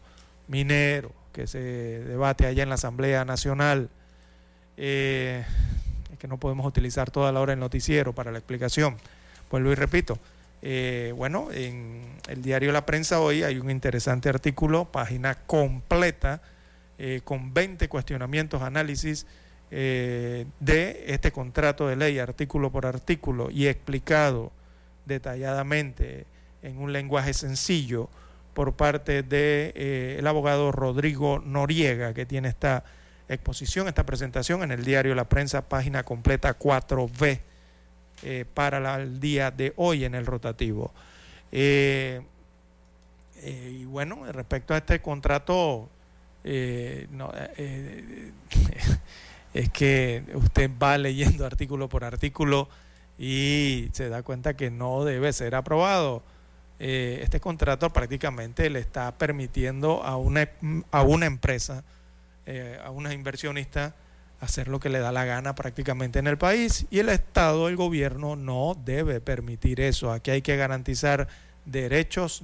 minero 0.48 1.12
que 1.32 1.46
se 1.46 1.60
debate 1.60 2.48
allá 2.48 2.64
en 2.64 2.70
la 2.70 2.76
Asamblea 2.76 3.24
Nacional. 3.26 3.90
Eh, 4.78 5.46
es 6.12 6.18
que 6.18 6.28
no 6.28 6.40
podemos 6.40 6.66
utilizar 6.66 7.12
toda 7.12 7.32
la 7.32 7.40
hora 7.40 7.54
el 7.54 7.60
noticiero 7.60 8.14
para 8.14 8.32
la 8.32 8.40
explicación. 8.40 8.98
Vuelvo 9.52 9.72
y 9.72 9.76
repito. 9.76 10.18
Eh, 10.62 11.14
bueno, 11.16 11.50
en 11.52 12.02
el 12.28 12.42
diario 12.42 12.72
La 12.72 12.86
Prensa 12.86 13.22
hoy 13.22 13.44
hay 13.44 13.60
un 13.60 13.70
interesante 13.70 14.30
artículo, 14.30 14.92
página 14.92 15.36
completa, 15.36 16.42
eh, 16.98 17.22
con 17.24 17.54
20 17.54 17.88
cuestionamientos, 17.88 18.62
análisis 18.62 19.26
eh, 19.72 20.46
de 20.60 21.06
este 21.08 21.32
contrato 21.32 21.88
de 21.88 21.96
ley, 21.96 22.20
artículo 22.20 22.72
por 22.72 22.86
artículo, 22.86 23.50
y 23.52 23.68
explicado 23.68 24.52
detalladamente 25.06 26.26
en 26.62 26.78
un 26.78 26.92
lenguaje 26.92 27.34
sencillo 27.34 28.10
por 28.54 28.74
parte 28.74 29.24
del 29.24 29.30
de, 29.30 29.74
eh, 29.76 30.22
abogado 30.26 30.72
Rodrigo 30.72 31.40
Noriega, 31.40 32.14
que 32.14 32.26
tiene 32.26 32.50
esta 32.50 32.84
exposición, 33.30 33.88
esta 33.88 34.06
presentación 34.06 34.64
en 34.64 34.72
el 34.72 34.84
diario 34.84 35.16
La 35.16 35.30
Prensa, 35.30 35.70
página 35.70 36.04
completa 36.04 36.58
4B 36.58 37.40
eh, 38.24 38.44
para 38.54 38.98
el 38.98 39.22
día 39.22 39.50
de 39.50 39.72
hoy 39.78 40.04
en 40.04 40.14
el 40.14 40.26
rotativo. 40.26 40.92
Eh, 41.54 42.22
eh, 43.42 43.78
y 43.82 43.86
bueno, 43.86 44.30
respecto 44.32 44.74
a 44.74 44.78
este 44.78 45.02
contrato, 45.02 45.90
no, 47.12 47.32
es 49.54 49.70
que 49.70 50.24
usted 50.34 50.70
va 50.82 50.98
leyendo 50.98 51.46
artículo 51.46 51.88
por 51.88 52.04
artículo 52.04 52.68
y 53.18 53.90
se 53.94 54.10
da 54.10 54.24
cuenta 54.24 54.56
que 54.56 54.70
no 54.70 55.06
debe 55.06 55.32
ser 55.32 55.56
aprobado. 55.56 56.22
Este 56.78 57.40
contrato 57.40 57.92
prácticamente 57.92 58.70
le 58.70 58.80
está 58.80 59.18
permitiendo 59.18 60.04
a 60.04 60.18
una, 60.18 60.50
a 60.92 61.04
una 61.04 61.26
empresa, 61.26 61.84
a 62.84 62.90
una 62.90 63.14
inversionista, 63.14 63.96
hacer 64.40 64.68
lo 64.68 64.80
que 64.80 64.90
le 64.90 65.00
da 65.00 65.12
la 65.12 65.26
gana 65.26 65.56
prácticamente 65.56 66.20
en 66.20 66.28
el 66.28 66.38
país 66.38 66.86
y 66.90 67.00
el 67.00 67.10
Estado, 67.10 67.68
el 67.68 67.76
gobierno 67.76 68.36
no 68.36 68.76
debe 68.86 69.20
permitir 69.20 69.82
eso. 69.82 70.12
Aquí 70.12 70.32
hay 70.32 70.42
que 70.42 70.56
garantizar 70.56 71.28
derechos 71.66 72.44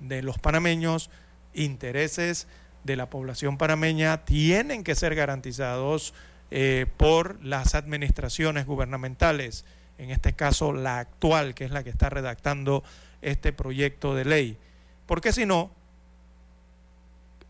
de 0.00 0.22
los 0.22 0.38
panameños, 0.38 1.10
intereses 1.54 2.46
de 2.84 2.96
la 2.96 3.10
población 3.10 3.58
panameña 3.58 4.24
tienen 4.24 4.84
que 4.84 4.94
ser 4.94 5.14
garantizados 5.14 6.14
eh, 6.50 6.86
por 6.96 7.42
las 7.44 7.74
administraciones 7.74 8.66
gubernamentales, 8.66 9.64
en 9.98 10.10
este 10.10 10.32
caso 10.32 10.72
la 10.72 10.98
actual, 10.98 11.54
que 11.54 11.64
es 11.64 11.70
la 11.70 11.84
que 11.84 11.90
está 11.90 12.10
redactando 12.10 12.82
este 13.20 13.52
proyecto 13.52 14.14
de 14.14 14.24
ley. 14.24 14.58
Porque 15.06 15.32
si 15.32 15.46
no, 15.46 15.70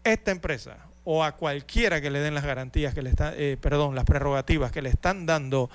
esta 0.04 0.30
empresa 0.30 0.76
o 1.04 1.24
a 1.24 1.32
cualquiera 1.32 2.00
que 2.00 2.10
le 2.10 2.20
den 2.20 2.34
las 2.34 2.44
garantías 2.44 2.94
que 2.94 3.02
le 3.02 3.10
está, 3.10 3.34
eh, 3.36 3.56
perdón, 3.60 3.94
las 3.94 4.04
prerrogativas 4.04 4.70
que 4.72 4.82
le 4.82 4.88
están 4.88 5.26
dando 5.26 5.70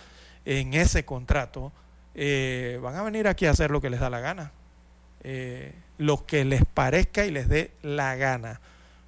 en 0.46 0.74
ese 0.74 1.06
contrato, 1.06 1.74
eh, 2.16 2.80
van 2.82 2.96
a 2.96 3.04
venir 3.04 3.28
aquí 3.28 3.46
a 3.46 3.52
hacer 3.52 3.70
lo 3.70 3.82
que 3.82 3.90
les 3.90 4.00
da 4.00 4.10
la 4.10 4.20
gana, 4.20 4.52
eh, 5.24 5.74
lo 5.98 6.26
que 6.26 6.46
les 6.46 6.64
parezca 6.66 7.26
y 7.26 7.32
les 7.32 7.50
dé 7.50 7.72
la 7.82 8.16
gana, 8.16 8.62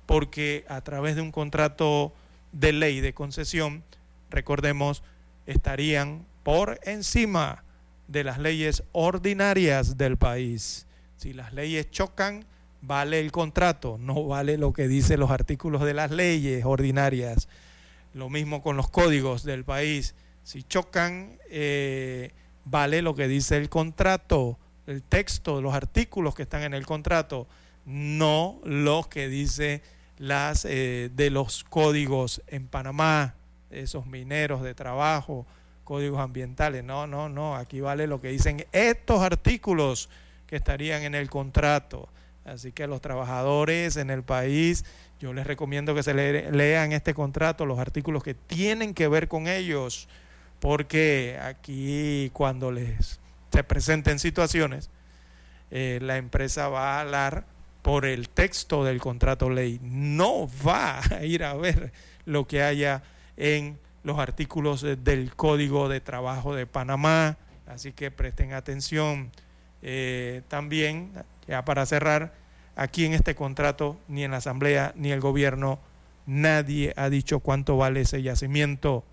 porque 0.05 0.65
a 0.67 0.81
través 0.81 1.15
de 1.15 1.21
un 1.21 1.31
contrato 1.31 2.13
de 2.51 2.73
ley 2.73 2.99
de 2.99 3.13
concesión, 3.13 3.83
recordemos, 4.29 5.03
estarían 5.45 6.25
por 6.43 6.79
encima 6.83 7.63
de 8.07 8.23
las 8.23 8.39
leyes 8.39 8.83
ordinarias 8.91 9.97
del 9.97 10.17
país. 10.17 10.87
Si 11.15 11.33
las 11.33 11.53
leyes 11.53 11.89
chocan, 11.91 12.45
vale 12.81 13.19
el 13.19 13.31
contrato, 13.31 13.97
no 13.99 14.25
vale 14.25 14.57
lo 14.57 14.73
que 14.73 14.87
dicen 14.87 15.19
los 15.19 15.31
artículos 15.31 15.83
de 15.83 15.93
las 15.93 16.11
leyes 16.11 16.63
ordinarias. 16.65 17.47
Lo 18.13 18.29
mismo 18.29 18.61
con 18.61 18.77
los 18.77 18.89
códigos 18.89 19.43
del 19.43 19.63
país. 19.63 20.15
Si 20.43 20.63
chocan, 20.63 21.37
eh, 21.49 22.31
vale 22.65 23.01
lo 23.01 23.15
que 23.15 23.27
dice 23.27 23.57
el 23.57 23.69
contrato, 23.69 24.57
el 24.87 25.03
texto, 25.03 25.61
los 25.61 25.73
artículos 25.73 26.33
que 26.33 26.43
están 26.43 26.63
en 26.63 26.73
el 26.73 26.85
contrato, 26.85 27.47
no 27.85 28.59
los 28.63 29.07
que 29.07 29.27
dice 29.27 29.81
las 30.17 30.65
eh, 30.65 31.09
de 31.13 31.29
los 31.29 31.63
códigos 31.63 32.41
en 32.47 32.67
Panamá, 32.67 33.35
esos 33.69 34.05
mineros 34.07 34.61
de 34.63 34.73
trabajo, 34.73 35.45
códigos 35.83 36.19
ambientales. 36.19 36.83
No, 36.83 37.07
no, 37.07 37.29
no. 37.29 37.55
Aquí 37.55 37.81
vale 37.81 38.07
lo 38.07 38.21
que 38.21 38.29
dicen 38.29 38.65
estos 38.71 39.21
artículos 39.21 40.09
que 40.45 40.55
estarían 40.55 41.03
en 41.03 41.15
el 41.15 41.29
contrato. 41.29 42.09
Así 42.49 42.71
que 42.71 42.87
los 42.87 43.01
trabajadores 43.01 43.95
en 43.95 44.09
el 44.09 44.23
país, 44.23 44.83
yo 45.19 45.33
les 45.33 45.45
recomiendo 45.45 45.93
que 45.93 46.03
se 46.03 46.13
lean 46.13 46.91
este 46.91 47.13
contrato, 47.13 47.65
los 47.65 47.79
artículos 47.79 48.23
que 48.23 48.33
tienen 48.33 48.93
que 48.93 49.07
ver 49.07 49.27
con 49.27 49.47
ellos, 49.47 50.07
porque 50.59 51.39
aquí 51.41 52.31
cuando 52.33 52.71
les 52.71 53.19
se 53.51 53.63
presenten 53.63 54.19
situaciones, 54.19 54.89
eh, 55.71 55.99
la 56.01 56.17
empresa 56.17 56.69
va 56.69 56.97
a 56.97 57.01
hablar 57.01 57.45
por 57.81 58.05
el 58.05 58.29
texto 58.29 58.83
del 58.83 58.99
contrato 58.99 59.49
ley, 59.49 59.79
no 59.83 60.49
va 60.65 61.01
a 61.11 61.23
ir 61.23 61.43
a 61.43 61.53
ver 61.53 61.91
lo 62.25 62.47
que 62.47 62.63
haya 62.63 63.03
en 63.37 63.77
los 64.03 64.17
artículos 64.17 64.81
del 64.81 65.35
Código 65.35 65.87
de 65.87 66.01
Trabajo 66.01 66.55
de 66.55 66.65
Panamá, 66.65 67.37
así 67.67 67.93
que 67.93 68.11
presten 68.11 68.53
atención. 68.53 69.31
Eh, 69.81 70.41
también, 70.49 71.11
ya 71.47 71.63
para 71.63 71.85
cerrar, 71.85 72.33
aquí 72.79 73.03
en 73.03 73.13
este 73.13 73.35
contrato, 73.35 73.99
ni 74.07 74.23
en 74.23 74.31
la 74.31 74.37
Asamblea, 74.37 74.93
ni 74.95 75.11
el 75.11 75.19
gobierno, 75.19 75.79
nadie 76.25 76.93
ha 76.95 77.09
dicho 77.09 77.41
cuánto 77.41 77.75
vale 77.75 78.01
ese 78.01 78.21
yacimiento, 78.21 79.03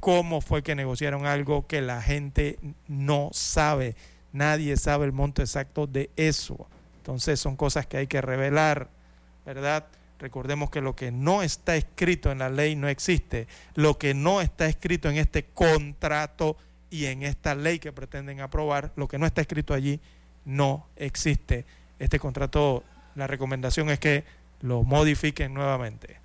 cómo 0.00 0.40
fue 0.40 0.62
que 0.62 0.74
negociaron 0.74 1.26
algo 1.26 1.66
que 1.66 1.82
la 1.82 2.00
gente 2.00 2.58
no 2.88 3.28
sabe, 3.32 3.96
nadie 4.32 4.78
sabe 4.78 5.04
el 5.04 5.12
monto 5.12 5.42
exacto 5.42 5.86
de 5.86 6.08
eso. 6.16 6.68
Entonces 6.96 7.38
son 7.38 7.54
cosas 7.54 7.86
que 7.86 7.98
hay 7.98 8.06
que 8.06 8.22
revelar, 8.22 8.88
¿verdad? 9.44 9.88
Recordemos 10.18 10.70
que 10.70 10.80
lo 10.80 10.96
que 10.96 11.12
no 11.12 11.42
está 11.42 11.76
escrito 11.76 12.32
en 12.32 12.38
la 12.38 12.48
ley 12.48 12.76
no 12.76 12.88
existe. 12.88 13.46
Lo 13.74 13.98
que 13.98 14.14
no 14.14 14.40
está 14.40 14.68
escrito 14.68 15.10
en 15.10 15.18
este 15.18 15.44
contrato 15.44 16.56
y 16.88 17.04
en 17.04 17.24
esta 17.24 17.54
ley 17.54 17.78
que 17.78 17.92
pretenden 17.92 18.40
aprobar, 18.40 18.92
lo 18.96 19.06
que 19.06 19.18
no 19.18 19.26
está 19.26 19.42
escrito 19.42 19.74
allí 19.74 20.00
no 20.46 20.86
existe. 20.96 21.66
Este 21.98 22.18
contrato, 22.18 22.84
la 23.14 23.26
recomendación 23.26 23.90
es 23.90 23.98
que 23.98 24.24
lo 24.60 24.82
modifiquen 24.82 25.54
nuevamente. 25.54 26.20